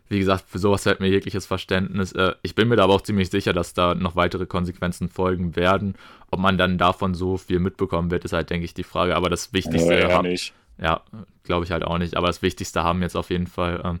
wie 0.08 0.18
gesagt, 0.18 0.44
für 0.48 0.58
sowas 0.58 0.84
fällt 0.84 1.00
mir 1.00 1.08
jegliches 1.08 1.46
Verständnis. 1.46 2.12
Äh, 2.12 2.34
ich 2.42 2.54
bin 2.54 2.68
mir 2.68 2.76
da 2.76 2.84
aber 2.84 2.94
auch 2.94 3.00
ziemlich 3.00 3.30
sicher, 3.30 3.52
dass 3.52 3.74
da 3.74 3.94
noch 3.94 4.14
weitere 4.14 4.46
Konsequenzen 4.46 5.08
folgen 5.08 5.56
werden. 5.56 5.96
Ob 6.30 6.38
man 6.38 6.58
dann 6.58 6.78
davon 6.78 7.14
so 7.14 7.36
viel 7.36 7.58
mitbekommen 7.58 8.10
wird, 8.10 8.24
ist 8.24 8.32
halt, 8.32 8.50
denke 8.50 8.64
ich, 8.64 8.74
die 8.74 8.84
Frage. 8.84 9.16
Aber 9.16 9.28
das 9.28 9.52
Wichtigste. 9.52 9.98
Ja, 9.98 10.22
nicht. 10.22 10.54
Ja, 10.78 11.02
glaube 11.42 11.64
ich 11.64 11.72
halt 11.72 11.84
auch 11.84 11.98
nicht. 11.98 12.16
Aber 12.16 12.28
das 12.28 12.42
Wichtigste 12.42 12.84
haben 12.84 13.02
jetzt 13.02 13.16
auf 13.16 13.30
jeden 13.30 13.46
Fall, 13.46 13.80
ähm, 13.84 14.00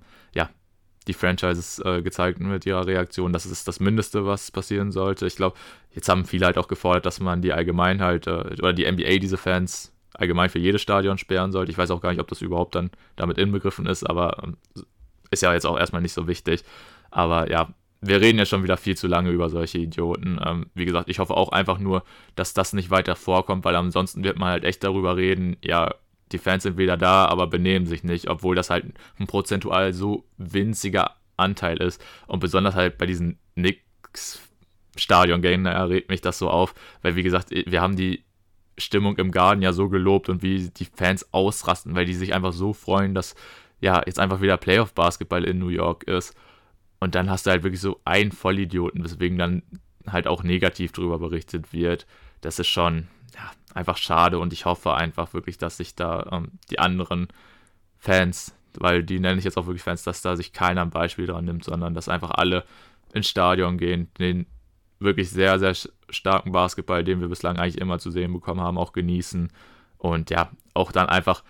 die 1.06 1.14
Franchises 1.14 1.78
äh, 1.84 2.02
gezeigt 2.02 2.40
mit 2.40 2.66
ihrer 2.66 2.86
Reaktion. 2.86 3.32
Das 3.32 3.46
ist 3.46 3.68
das 3.68 3.80
Mindeste, 3.80 4.26
was 4.26 4.50
passieren 4.50 4.92
sollte. 4.92 5.26
Ich 5.26 5.36
glaube, 5.36 5.56
jetzt 5.92 6.08
haben 6.08 6.24
viele 6.24 6.46
halt 6.46 6.58
auch 6.58 6.68
gefordert, 6.68 7.06
dass 7.06 7.20
man 7.20 7.42
die 7.42 7.52
allgemein 7.52 8.02
halt, 8.02 8.26
äh, 8.26 8.54
oder 8.58 8.72
die 8.72 8.90
NBA 8.90 9.18
diese 9.18 9.36
Fans 9.36 9.92
allgemein 10.14 10.50
für 10.50 10.58
jedes 10.58 10.82
Stadion 10.82 11.18
sperren 11.18 11.52
sollte. 11.52 11.70
Ich 11.70 11.78
weiß 11.78 11.90
auch 11.90 12.00
gar 12.00 12.10
nicht, 12.10 12.20
ob 12.20 12.28
das 12.28 12.42
überhaupt 12.42 12.74
dann 12.74 12.90
damit 13.16 13.38
inbegriffen 13.38 13.86
ist, 13.86 14.08
aber 14.08 14.42
ähm, 14.42 14.56
ist 15.30 15.42
ja 15.42 15.52
jetzt 15.52 15.66
auch 15.66 15.78
erstmal 15.78 16.02
nicht 16.02 16.12
so 16.14 16.26
wichtig. 16.26 16.64
Aber 17.10 17.50
ja, 17.50 17.68
wir 18.00 18.20
reden 18.20 18.38
ja 18.38 18.46
schon 18.46 18.62
wieder 18.62 18.76
viel 18.76 18.96
zu 18.96 19.06
lange 19.06 19.30
über 19.30 19.48
solche 19.48 19.78
Idioten. 19.78 20.38
Ähm, 20.44 20.66
wie 20.74 20.84
gesagt, 20.84 21.08
ich 21.08 21.18
hoffe 21.18 21.34
auch 21.34 21.50
einfach 21.50 21.78
nur, 21.78 22.02
dass 22.34 22.54
das 22.54 22.72
nicht 22.72 22.90
weiter 22.90 23.16
vorkommt, 23.16 23.64
weil 23.64 23.76
ansonsten 23.76 24.24
wird 24.24 24.38
man 24.38 24.50
halt 24.50 24.64
echt 24.64 24.84
darüber 24.84 25.16
reden, 25.16 25.56
ja, 25.62 25.94
die 26.32 26.38
Fans 26.38 26.64
sind 26.64 26.76
wieder 26.76 26.96
da, 26.96 27.26
aber 27.26 27.46
benehmen 27.46 27.86
sich 27.86 28.02
nicht, 28.02 28.28
obwohl 28.28 28.56
das 28.56 28.70
halt 28.70 28.86
ein 29.18 29.26
prozentual 29.26 29.92
so 29.92 30.24
winziger 30.36 31.16
Anteil 31.36 31.78
ist. 31.78 32.02
Und 32.26 32.40
besonders 32.40 32.74
halt 32.74 32.98
bei 32.98 33.06
diesen 33.06 33.38
Knicks 33.54 34.40
Stadion-Gängen, 34.96 35.64
da 35.64 35.84
regt 35.84 36.08
mich 36.08 36.20
das 36.20 36.38
so 36.38 36.48
auf, 36.48 36.74
weil 37.02 37.16
wie 37.16 37.22
gesagt, 37.22 37.50
wir 37.50 37.80
haben 37.80 37.96
die 37.96 38.24
Stimmung 38.78 39.16
im 39.18 39.30
Garten 39.30 39.62
ja 39.62 39.72
so 39.72 39.88
gelobt 39.88 40.28
und 40.28 40.42
wie 40.42 40.70
die 40.70 40.84
Fans 40.86 41.32
ausrasten, 41.32 41.94
weil 41.94 42.06
die 42.06 42.14
sich 42.14 42.34
einfach 42.34 42.52
so 42.52 42.72
freuen, 42.72 43.14
dass 43.14 43.34
ja 43.80 44.02
jetzt 44.04 44.18
einfach 44.18 44.40
wieder 44.40 44.56
Playoff-Basketball 44.56 45.44
in 45.44 45.58
New 45.58 45.68
York 45.68 46.04
ist. 46.04 46.34
Und 46.98 47.14
dann 47.14 47.30
hast 47.30 47.46
du 47.46 47.50
halt 47.50 47.62
wirklich 47.62 47.80
so 47.80 48.00
einen 48.04 48.32
Vollidioten, 48.32 49.04
weswegen 49.04 49.38
dann 49.38 49.62
halt 50.06 50.26
auch 50.26 50.42
negativ 50.42 50.92
darüber 50.92 51.18
berichtet 51.18 51.72
wird. 51.72 52.06
Das 52.40 52.58
ist 52.58 52.68
schon, 52.68 53.08
einfach 53.76 53.96
schade 53.96 54.38
und 54.38 54.52
ich 54.52 54.64
hoffe 54.64 54.94
einfach 54.94 55.34
wirklich, 55.34 55.58
dass 55.58 55.76
sich 55.76 55.94
da 55.94 56.28
ähm, 56.32 56.52
die 56.70 56.78
anderen 56.78 57.28
Fans, 57.98 58.54
weil 58.78 59.02
die 59.02 59.20
nenne 59.20 59.38
ich 59.38 59.44
jetzt 59.44 59.58
auch 59.58 59.66
wirklich 59.66 59.82
Fans, 59.82 60.02
dass 60.02 60.22
da 60.22 60.36
sich 60.36 60.52
keiner 60.52 60.82
ein 60.82 60.90
Beispiel 60.90 61.26
dran 61.26 61.44
nimmt, 61.44 61.64
sondern 61.64 61.94
dass 61.94 62.08
einfach 62.08 62.30
alle 62.30 62.64
ins 63.12 63.28
Stadion 63.28 63.78
gehen, 63.78 64.10
den 64.18 64.46
wirklich 64.98 65.30
sehr, 65.30 65.58
sehr 65.58 65.74
starken 66.10 66.52
Basketball, 66.52 67.04
den 67.04 67.20
wir 67.20 67.28
bislang 67.28 67.58
eigentlich 67.58 67.78
immer 67.78 67.98
zu 67.98 68.10
sehen 68.10 68.32
bekommen 68.32 68.60
haben, 68.60 68.78
auch 68.78 68.92
genießen. 68.92 69.52
Und 69.98 70.30
ja, 70.30 70.50
auch 70.74 70.92
dann 70.92 71.08
einfach 71.08 71.42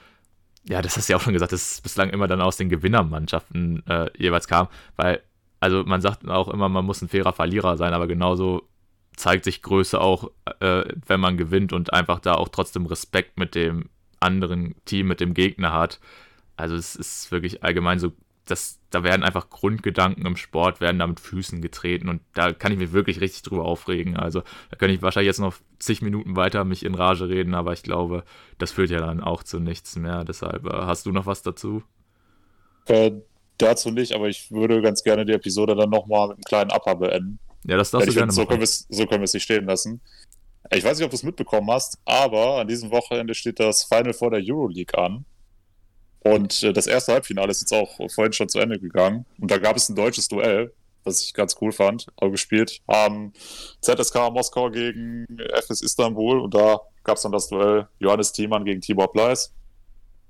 ja, 0.68 0.82
das 0.82 0.96
hast 0.96 1.08
du 1.08 1.12
ja 1.12 1.16
auch 1.16 1.22
schon 1.22 1.32
gesagt, 1.32 1.52
dass 1.52 1.72
es 1.72 1.80
bislang 1.80 2.10
immer 2.10 2.26
dann 2.26 2.40
aus 2.40 2.56
den 2.56 2.68
Gewinnermannschaften 2.68 3.86
äh, 3.86 4.10
jeweils 4.16 4.48
kam, 4.48 4.68
weil, 4.96 5.22
also 5.60 5.84
man 5.84 6.00
sagt 6.00 6.28
auch 6.28 6.48
immer, 6.48 6.68
man 6.68 6.84
muss 6.84 7.02
ein 7.02 7.08
fairer 7.08 7.32
Verlierer 7.32 7.76
sein, 7.76 7.92
aber 7.94 8.06
genauso 8.06 8.68
zeigt 9.16 9.44
sich 9.44 9.62
Größe 9.62 10.00
auch, 10.00 10.30
äh, 10.60 10.84
wenn 11.06 11.20
man 11.20 11.36
gewinnt 11.36 11.72
und 11.72 11.92
einfach 11.92 12.20
da 12.20 12.34
auch 12.34 12.48
trotzdem 12.48 12.86
Respekt 12.86 13.38
mit 13.38 13.54
dem 13.54 13.88
anderen 14.20 14.74
Team, 14.84 15.08
mit 15.08 15.20
dem 15.20 15.34
Gegner 15.34 15.72
hat. 15.72 16.00
Also 16.56 16.76
es 16.76 16.94
ist 16.94 17.30
wirklich 17.32 17.62
allgemein 17.64 17.98
so, 17.98 18.12
dass 18.46 18.78
da 18.90 19.02
werden 19.02 19.24
einfach 19.24 19.50
Grundgedanken 19.50 20.24
im 20.24 20.36
Sport, 20.36 20.80
werden 20.80 20.98
da 20.98 21.06
mit 21.06 21.20
Füßen 21.20 21.60
getreten 21.60 22.08
und 22.08 22.22
da 22.34 22.52
kann 22.52 22.72
ich 22.72 22.78
mich 22.78 22.92
wirklich 22.92 23.20
richtig 23.20 23.42
drüber 23.42 23.64
aufregen. 23.64 24.16
Also 24.16 24.42
da 24.70 24.76
könnte 24.76 24.94
ich 24.94 25.02
wahrscheinlich 25.02 25.26
jetzt 25.26 25.40
noch 25.40 25.54
zig 25.78 26.00
Minuten 26.00 26.36
weiter 26.36 26.64
mich 26.64 26.84
in 26.84 26.94
Rage 26.94 27.28
reden, 27.28 27.54
aber 27.54 27.72
ich 27.72 27.82
glaube, 27.82 28.24
das 28.58 28.72
führt 28.72 28.90
ja 28.90 29.00
dann 29.00 29.20
auch 29.20 29.42
zu 29.42 29.58
nichts 29.58 29.96
mehr. 29.96 30.24
Deshalb 30.24 30.66
äh, 30.66 30.72
hast 30.72 31.06
du 31.06 31.12
noch 31.12 31.26
was 31.26 31.42
dazu? 31.42 31.82
Äh, 32.86 33.12
dazu 33.58 33.90
nicht, 33.90 34.14
aber 34.14 34.28
ich 34.28 34.50
würde 34.52 34.80
ganz 34.80 35.02
gerne 35.02 35.24
die 35.24 35.32
Episode 35.32 35.74
dann 35.74 35.90
nochmal 35.90 36.28
mit 36.28 36.36
einem 36.36 36.44
kleinen 36.44 36.70
Upper 36.70 36.94
beenden. 36.94 37.40
Ja, 37.66 37.76
das 37.76 37.90
darfst 37.90 38.08
du 38.08 38.12
gerne 38.12 38.32
find, 38.32 38.34
so 38.34 38.46
können, 38.46 38.66
so 38.66 39.06
können 39.06 39.20
wir 39.20 39.24
es 39.24 39.34
nicht 39.34 39.42
stehen 39.42 39.66
lassen. 39.66 40.00
Ich 40.72 40.84
weiß 40.84 40.98
nicht, 40.98 41.04
ob 41.04 41.10
du 41.10 41.16
es 41.16 41.22
mitbekommen 41.22 41.70
hast, 41.70 41.98
aber 42.04 42.60
an 42.60 42.68
diesem 42.68 42.90
Wochenende 42.90 43.34
steht 43.34 43.60
das 43.60 43.84
Final 43.84 44.12
vor 44.12 44.30
der 44.30 44.40
Euroleague 44.42 44.96
an. 44.98 45.24
Und 46.20 46.62
äh, 46.62 46.72
das 46.72 46.86
erste 46.86 47.12
Halbfinale 47.12 47.50
ist 47.50 47.60
jetzt 47.60 47.72
auch 47.72 47.98
vorhin 48.10 48.32
schon 48.32 48.48
zu 48.48 48.58
Ende 48.58 48.80
gegangen. 48.80 49.26
Und 49.40 49.50
da 49.50 49.58
gab 49.58 49.76
es 49.76 49.88
ein 49.88 49.94
deutsches 49.94 50.28
Duell, 50.28 50.72
was 51.04 51.22
ich 51.22 51.34
ganz 51.34 51.56
cool 51.60 51.72
fand, 51.72 52.06
auch 52.16 52.30
gespielt. 52.30 52.80
Haben 52.88 53.32
ZSK 53.80 54.32
Moskau 54.32 54.70
gegen 54.70 55.26
FS 55.54 55.82
Istanbul 55.82 56.40
und 56.40 56.54
da 56.54 56.80
gab 57.04 57.16
es 57.16 57.22
dann 57.22 57.32
das 57.32 57.48
Duell 57.48 57.86
Johannes 58.00 58.32
Thiemann 58.32 58.64
gegen 58.64 58.80
Tibor 58.80 59.12
Pleiss. 59.12 59.52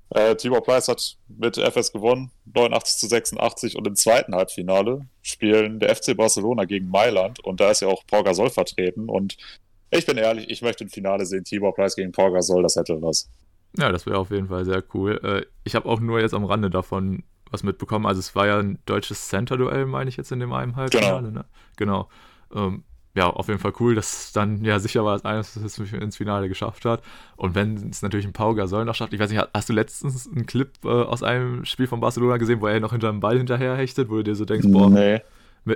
Äh, 0.09 0.35
Tibor 0.35 0.63
Pleiss 0.63 0.87
hat 0.87 1.17
mit 1.27 1.57
FS 1.57 1.91
gewonnen, 1.91 2.31
89 2.45 2.97
zu 2.97 3.07
86 3.07 3.75
und 3.75 3.85
im 3.87 3.95
zweiten 3.95 4.33
Halbfinale 4.33 5.05
spielen 5.21 5.79
der 5.79 5.93
FC 5.95 6.15
Barcelona 6.15 6.65
gegen 6.65 6.89
Mailand 6.89 7.43
und 7.43 7.59
da 7.59 7.71
ist 7.71 7.81
ja 7.81 7.89
auch 7.89 8.03
Paul 8.07 8.23
Gasol 8.23 8.49
vertreten 8.49 9.09
und 9.09 9.37
ich 9.89 10.05
bin 10.05 10.17
ehrlich, 10.17 10.49
ich 10.49 10.61
möchte 10.61 10.85
ein 10.85 10.89
Finale 10.89 11.25
sehen. 11.25 11.43
Tibor 11.43 11.73
Price 11.73 11.95
gegen 11.95 12.11
Paul 12.11 12.31
Gasol, 12.31 12.63
das 12.63 12.75
hätte 12.75 13.01
was. 13.01 13.29
Ja, 13.77 13.91
das 13.91 14.05
wäre 14.05 14.17
auf 14.17 14.31
jeden 14.31 14.47
Fall 14.47 14.65
sehr 14.65 14.83
cool. 14.93 15.19
Äh, 15.23 15.45
ich 15.63 15.75
habe 15.75 15.87
auch 15.87 15.99
nur 15.99 16.19
jetzt 16.19 16.33
am 16.33 16.45
Rande 16.45 16.69
davon 16.69 17.23
was 17.51 17.63
mitbekommen. 17.63 18.05
Also 18.05 18.19
es 18.19 18.35
war 18.35 18.47
ja 18.47 18.59
ein 18.59 18.79
deutsches 18.85 19.29
Center-Duell, 19.29 19.85
meine 19.85 20.09
ich 20.09 20.17
jetzt 20.17 20.31
in 20.31 20.39
dem 20.39 20.51
einen 20.51 20.75
Halbfinale. 20.75 21.27
Genau. 21.27 21.39
Ne? 21.39 21.45
genau. 21.77 22.09
Ähm, 22.53 22.83
ja, 23.17 23.31
auf 23.31 23.47
jeden 23.47 23.59
Fall 23.59 23.73
cool, 23.79 23.95
dass 23.95 24.31
dann 24.31 24.63
ja 24.63 24.77
sicher 24.77 25.03
war, 25.03 25.13
dass 25.13 25.25
eines 25.25 25.55
es 25.55 25.79
ins 25.79 26.17
Finale 26.17 26.47
geschafft 26.47 26.85
hat. 26.85 27.01
Und 27.35 27.55
wenn 27.55 27.89
es 27.89 28.03
natürlich 28.03 28.27
ein 28.27 28.33
Pau 28.33 28.53
Gasol 28.53 28.85
noch 28.85 28.93
schafft, 28.93 29.11
ich 29.11 29.19
weiß 29.19 29.31
nicht, 29.31 29.43
hast 29.55 29.69
du 29.69 29.73
letztens 29.73 30.29
einen 30.31 30.45
Clip 30.45 30.69
äh, 30.85 30.87
aus 30.87 31.23
einem 31.23 31.65
Spiel 31.65 31.87
von 31.87 31.99
Barcelona 31.99 32.37
gesehen, 32.37 32.61
wo 32.61 32.67
er 32.67 32.79
noch 32.79 32.91
hinter 32.91 33.09
einem 33.09 33.19
Ball 33.19 33.39
hinterher 33.39 33.75
hechtet, 33.75 34.09
wo 34.09 34.17
du 34.17 34.23
dir 34.23 34.35
so 34.35 34.45
denkst, 34.45 34.67
boah, 34.69 34.91
nee. 34.91 35.19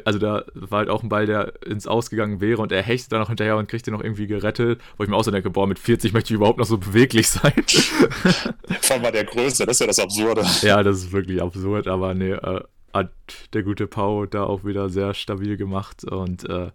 also 0.05 0.19
da 0.19 0.43
war 0.53 0.79
halt 0.79 0.89
auch 0.89 1.01
ein 1.01 1.09
Ball, 1.09 1.25
der 1.25 1.53
ins 1.65 1.87
Ausgegangen 1.87 2.41
wäre 2.41 2.61
und 2.61 2.71
er 2.71 2.83
hechtet 2.83 3.11
da 3.11 3.17
noch 3.17 3.29
hinterher 3.29 3.57
und 3.57 3.67
kriegt 3.67 3.87
den 3.87 3.95
noch 3.95 4.03
irgendwie 4.03 4.27
gerettet, 4.27 4.79
wo 4.97 5.03
ich 5.03 5.09
mir 5.09 5.15
auch 5.15 5.23
so 5.23 5.31
denke, 5.31 5.49
boah, 5.49 5.65
mit 5.65 5.79
40 5.79 6.13
möchte 6.13 6.31
ich 6.31 6.35
überhaupt 6.35 6.59
noch 6.59 6.67
so 6.67 6.77
beweglich 6.77 7.27
sein. 7.27 7.53
Vor 8.81 8.97
allem 8.97 9.11
der 9.11 9.25
Größte, 9.25 9.65
das 9.65 9.77
ist 9.77 9.79
ja 9.79 9.87
das 9.87 9.97
Absurde. 9.97 10.45
Ja, 10.61 10.83
das 10.83 10.97
ist 10.97 11.11
wirklich 11.11 11.41
absurd, 11.41 11.87
aber 11.87 12.13
nee, 12.13 12.33
äh, 12.33 12.61
hat 12.93 13.09
der 13.53 13.63
gute 13.63 13.87
Pau 13.87 14.27
da 14.27 14.43
auch 14.43 14.63
wieder 14.63 14.89
sehr 14.89 15.15
stabil 15.15 15.57
gemacht 15.57 16.03
und 16.03 16.47
äh, 16.47 16.69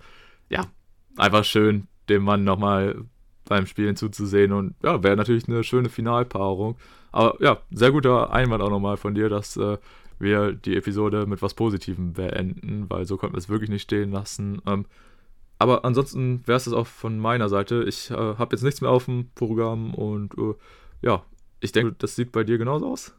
ja, 0.48 0.62
einfach 1.16 1.44
schön, 1.44 1.88
dem 2.08 2.22
Mann 2.22 2.44
nochmal 2.44 2.96
beim 3.44 3.66
Spielen 3.66 3.96
zuzusehen 3.96 4.52
und 4.52 4.74
ja, 4.82 5.02
wäre 5.02 5.16
natürlich 5.16 5.48
eine 5.48 5.64
schöne 5.64 5.88
Finalpaarung. 5.88 6.76
Aber 7.12 7.36
ja, 7.40 7.58
sehr 7.70 7.92
guter 7.92 8.32
Einwand 8.32 8.62
auch 8.62 8.70
nochmal 8.70 8.96
von 8.96 9.14
dir, 9.14 9.28
dass 9.28 9.56
äh, 9.56 9.78
wir 10.18 10.52
die 10.52 10.76
Episode 10.76 11.26
mit 11.26 11.42
was 11.42 11.54
Positivem 11.54 12.12
beenden, 12.12 12.86
weil 12.88 13.06
so 13.06 13.16
konnten 13.16 13.34
wir 13.34 13.38
es 13.38 13.48
wirklich 13.48 13.70
nicht 13.70 13.82
stehen 13.82 14.10
lassen. 14.10 14.60
Ähm, 14.66 14.86
aber 15.58 15.84
ansonsten 15.84 16.46
wäre 16.46 16.56
es 16.56 16.64
das 16.64 16.74
auch 16.74 16.86
von 16.86 17.18
meiner 17.18 17.48
Seite. 17.48 17.84
Ich 17.84 18.10
äh, 18.10 18.14
habe 18.14 18.54
jetzt 18.54 18.62
nichts 18.62 18.80
mehr 18.80 18.90
auf 18.90 19.06
dem 19.06 19.30
Programm 19.34 19.94
und 19.94 20.36
äh, 20.36 20.54
ja, 21.02 21.22
ich 21.60 21.72
denke, 21.72 21.94
das 21.98 22.16
sieht 22.16 22.32
bei 22.32 22.44
dir 22.44 22.58
genauso 22.58 22.92
aus. 22.92 23.14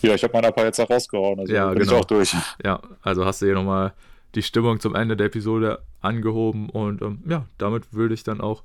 Ja, 0.00 0.14
ich 0.14 0.22
habe 0.22 0.32
meinen 0.32 0.46
Appa 0.46 0.64
jetzt 0.64 0.80
auch 0.80 0.90
rausgehauen, 0.90 1.40
also 1.40 1.52
ja, 1.52 1.68
bin 1.68 1.80
genau. 1.80 1.92
ich 1.92 1.98
auch 1.98 2.04
durch. 2.04 2.34
Ja, 2.64 2.80
also 3.02 3.24
hast 3.24 3.42
du 3.42 3.46
hier 3.46 3.54
nochmal 3.54 3.92
die 4.34 4.42
Stimmung 4.42 4.80
zum 4.80 4.94
Ende 4.94 5.16
der 5.16 5.26
Episode 5.26 5.82
angehoben. 6.00 6.68
Und 6.68 7.02
ähm, 7.02 7.22
ja, 7.26 7.46
damit 7.58 7.92
würde 7.92 8.14
ich 8.14 8.24
dann 8.24 8.40
auch 8.40 8.62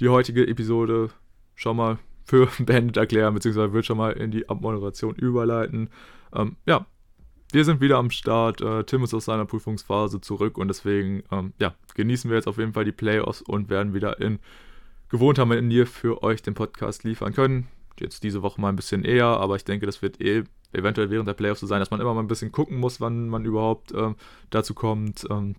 die 0.00 0.08
heutige 0.08 0.46
Episode 0.46 1.10
schon 1.54 1.76
mal 1.76 1.98
für 2.24 2.48
beendet 2.58 2.96
erklären, 2.96 3.34
beziehungsweise 3.34 3.72
würde 3.72 3.86
schon 3.86 3.98
mal 3.98 4.12
in 4.12 4.30
die 4.30 4.48
Abmoderation 4.48 5.14
überleiten. 5.14 5.90
Ähm, 6.34 6.56
ja, 6.66 6.86
wir 7.52 7.64
sind 7.64 7.80
wieder 7.80 7.98
am 7.98 8.10
Start. 8.10 8.60
Äh, 8.60 8.84
Tim 8.84 9.04
ist 9.04 9.14
aus 9.14 9.26
seiner 9.26 9.46
Prüfungsphase 9.46 10.20
zurück 10.20 10.58
und 10.58 10.68
deswegen 10.68 11.22
ähm, 11.30 11.52
ja, 11.58 11.74
genießen 11.94 12.30
wir 12.30 12.36
jetzt 12.36 12.48
auf 12.48 12.58
jeden 12.58 12.72
Fall 12.72 12.84
die 12.84 12.92
Playoffs 12.92 13.42
und 13.42 13.70
werden 13.70 13.94
wieder 13.94 14.20
in 14.20 14.38
gewohnter 15.08 15.46
Manier 15.46 15.86
für 15.86 16.22
euch 16.22 16.42
den 16.42 16.54
Podcast 16.54 17.04
liefern 17.04 17.32
können. 17.32 17.68
Jetzt 17.98 18.24
diese 18.24 18.42
Woche 18.42 18.60
mal 18.60 18.68
ein 18.68 18.76
bisschen 18.76 19.04
eher, 19.04 19.26
aber 19.26 19.56
ich 19.56 19.64
denke, 19.64 19.86
das 19.86 20.02
wird 20.02 20.20
eh 20.20 20.44
eventuell 20.76 21.10
während 21.10 21.28
der 21.28 21.34
Playoffs 21.34 21.60
so 21.60 21.66
sein, 21.66 21.80
dass 21.80 21.90
man 21.90 22.00
immer 22.00 22.14
mal 22.14 22.20
ein 22.20 22.28
bisschen 22.28 22.52
gucken 22.52 22.78
muss, 22.78 23.00
wann 23.00 23.28
man 23.28 23.44
überhaupt 23.44 23.92
ähm, 23.92 24.16
dazu 24.50 24.74
kommt, 24.74 25.26
ähm, 25.30 25.56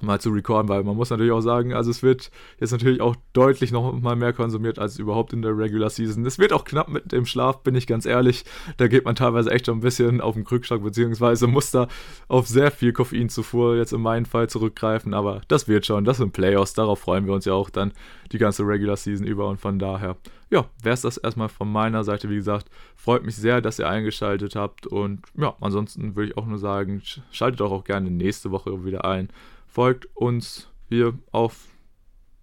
mal 0.00 0.20
zu 0.20 0.30
recorden, 0.30 0.68
weil 0.68 0.82
man 0.82 0.96
muss 0.96 1.10
natürlich 1.10 1.32
auch 1.32 1.42
sagen, 1.42 1.74
also 1.74 1.90
es 1.90 2.02
wird 2.02 2.30
jetzt 2.58 2.72
natürlich 2.72 3.00
auch 3.00 3.14
deutlich 3.34 3.72
noch 3.72 3.92
mal 4.00 4.16
mehr 4.16 4.32
konsumiert 4.32 4.78
als 4.78 4.98
überhaupt 4.98 5.32
in 5.32 5.42
der 5.42 5.56
Regular 5.56 5.90
Season. 5.90 6.24
Es 6.24 6.38
wird 6.38 6.52
auch 6.52 6.64
knapp 6.64 6.88
mit 6.88 7.12
dem 7.12 7.26
Schlaf, 7.26 7.62
bin 7.62 7.74
ich 7.74 7.86
ganz 7.86 8.06
ehrlich. 8.06 8.44
Da 8.78 8.88
geht 8.88 9.04
man 9.04 9.14
teilweise 9.14 9.50
echt 9.50 9.66
schon 9.66 9.78
ein 9.78 9.82
bisschen 9.82 10.20
auf 10.20 10.34
den 10.34 10.44
Krückstock, 10.44 10.82
beziehungsweise 10.82 11.46
muss 11.46 11.70
da 11.70 11.88
auf 12.28 12.48
sehr 12.48 12.70
viel 12.70 12.92
Koffeinzufuhr 12.92 13.76
jetzt 13.76 13.92
in 13.92 14.00
meinem 14.00 14.24
Fall 14.24 14.48
zurückgreifen, 14.48 15.14
aber 15.14 15.42
das 15.48 15.68
wird 15.68 15.86
schon, 15.86 16.04
das 16.04 16.16
sind 16.16 16.32
Playoffs, 16.32 16.74
darauf 16.74 17.00
freuen 17.00 17.26
wir 17.26 17.34
uns 17.34 17.44
ja 17.44 17.52
auch 17.52 17.70
dann 17.70 17.92
die 18.32 18.38
ganze 18.38 18.62
Regular 18.62 18.96
Season 18.96 19.26
über 19.26 19.48
und 19.48 19.60
von 19.60 19.78
daher 19.78 20.16
ja, 20.52 20.66
wäre 20.82 20.92
es 20.92 21.00
das 21.00 21.16
erstmal 21.16 21.48
von 21.48 21.72
meiner 21.72 22.04
Seite. 22.04 22.28
Wie 22.28 22.36
gesagt, 22.36 22.68
freut 22.94 23.24
mich 23.24 23.36
sehr, 23.36 23.62
dass 23.62 23.78
ihr 23.78 23.88
eingeschaltet 23.88 24.54
habt. 24.54 24.86
Und 24.86 25.22
ja, 25.34 25.56
ansonsten 25.62 26.14
würde 26.14 26.30
ich 26.30 26.36
auch 26.36 26.44
nur 26.44 26.58
sagen, 26.58 27.02
schaltet 27.32 27.62
auch, 27.62 27.84
gerne 27.84 28.10
nächste 28.10 28.50
Woche 28.50 28.84
wieder 28.84 29.06
ein. 29.06 29.30
Folgt 29.66 30.14
uns 30.14 30.68
hier 30.90 31.14
auf 31.30 31.68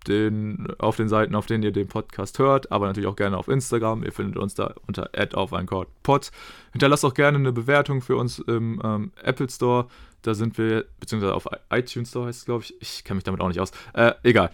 den, 0.07 0.67
auf 0.79 0.95
den 0.95 1.07
Seiten, 1.07 1.35
auf 1.35 1.45
denen 1.45 1.61
ihr 1.61 1.71
den 1.71 1.87
Podcast 1.87 2.39
hört, 2.39 2.71
aber 2.71 2.87
natürlich 2.87 3.07
auch 3.07 3.15
gerne 3.15 3.37
auf 3.37 3.47
Instagram. 3.47 4.03
Ihr 4.03 4.11
findet 4.11 4.37
uns 4.37 4.55
da 4.55 4.73
unter 4.87 5.11
@aufeincord_pod. 5.13 6.31
Hinterlasst 6.71 7.05
auch 7.05 7.13
gerne 7.13 7.37
eine 7.37 7.51
Bewertung 7.51 8.01
für 8.01 8.15
uns 8.15 8.39
im 8.39 8.81
ähm, 8.83 9.11
Apple 9.21 9.49
Store. 9.49 9.85
Da 10.23 10.33
sind 10.33 10.57
wir, 10.57 10.85
beziehungsweise 10.99 11.35
auf 11.35 11.47
iTunes 11.69 12.09
Store 12.09 12.25
heißt 12.25 12.39
es, 12.39 12.45
glaube 12.45 12.63
ich. 12.63 12.81
Ich 12.81 13.03
kenne 13.03 13.17
mich 13.17 13.23
damit 13.23 13.39
auch 13.39 13.49
nicht 13.49 13.59
aus. 13.59 13.71
Äh, 13.93 14.13
egal. 14.23 14.49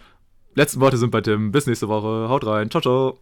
Letzten 0.54 0.80
Worte 0.80 0.98
sind 0.98 1.10
bei 1.10 1.22
Tim. 1.22 1.52
Bis 1.52 1.66
nächste 1.66 1.88
Woche. 1.88 2.28
Haut 2.28 2.44
rein. 2.44 2.70
Ciao, 2.70 2.82
ciao. 2.82 3.18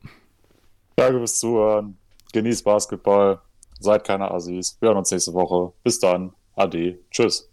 Danke 0.97 1.19
fürs 1.19 1.39
Zuhören. 1.39 1.99
Genießt 2.33 2.65
Basketball. 2.65 3.41
Seid 3.81 4.05
keine 4.05 4.31
Assis. 4.31 4.77
Wir 4.81 4.89
hören 4.89 4.99
uns 4.99 5.11
nächste 5.11 5.33
Woche. 5.33 5.73
Bis 5.83 5.99
dann. 5.99 6.33
Ade. 6.57 6.99
Tschüss. 7.11 7.51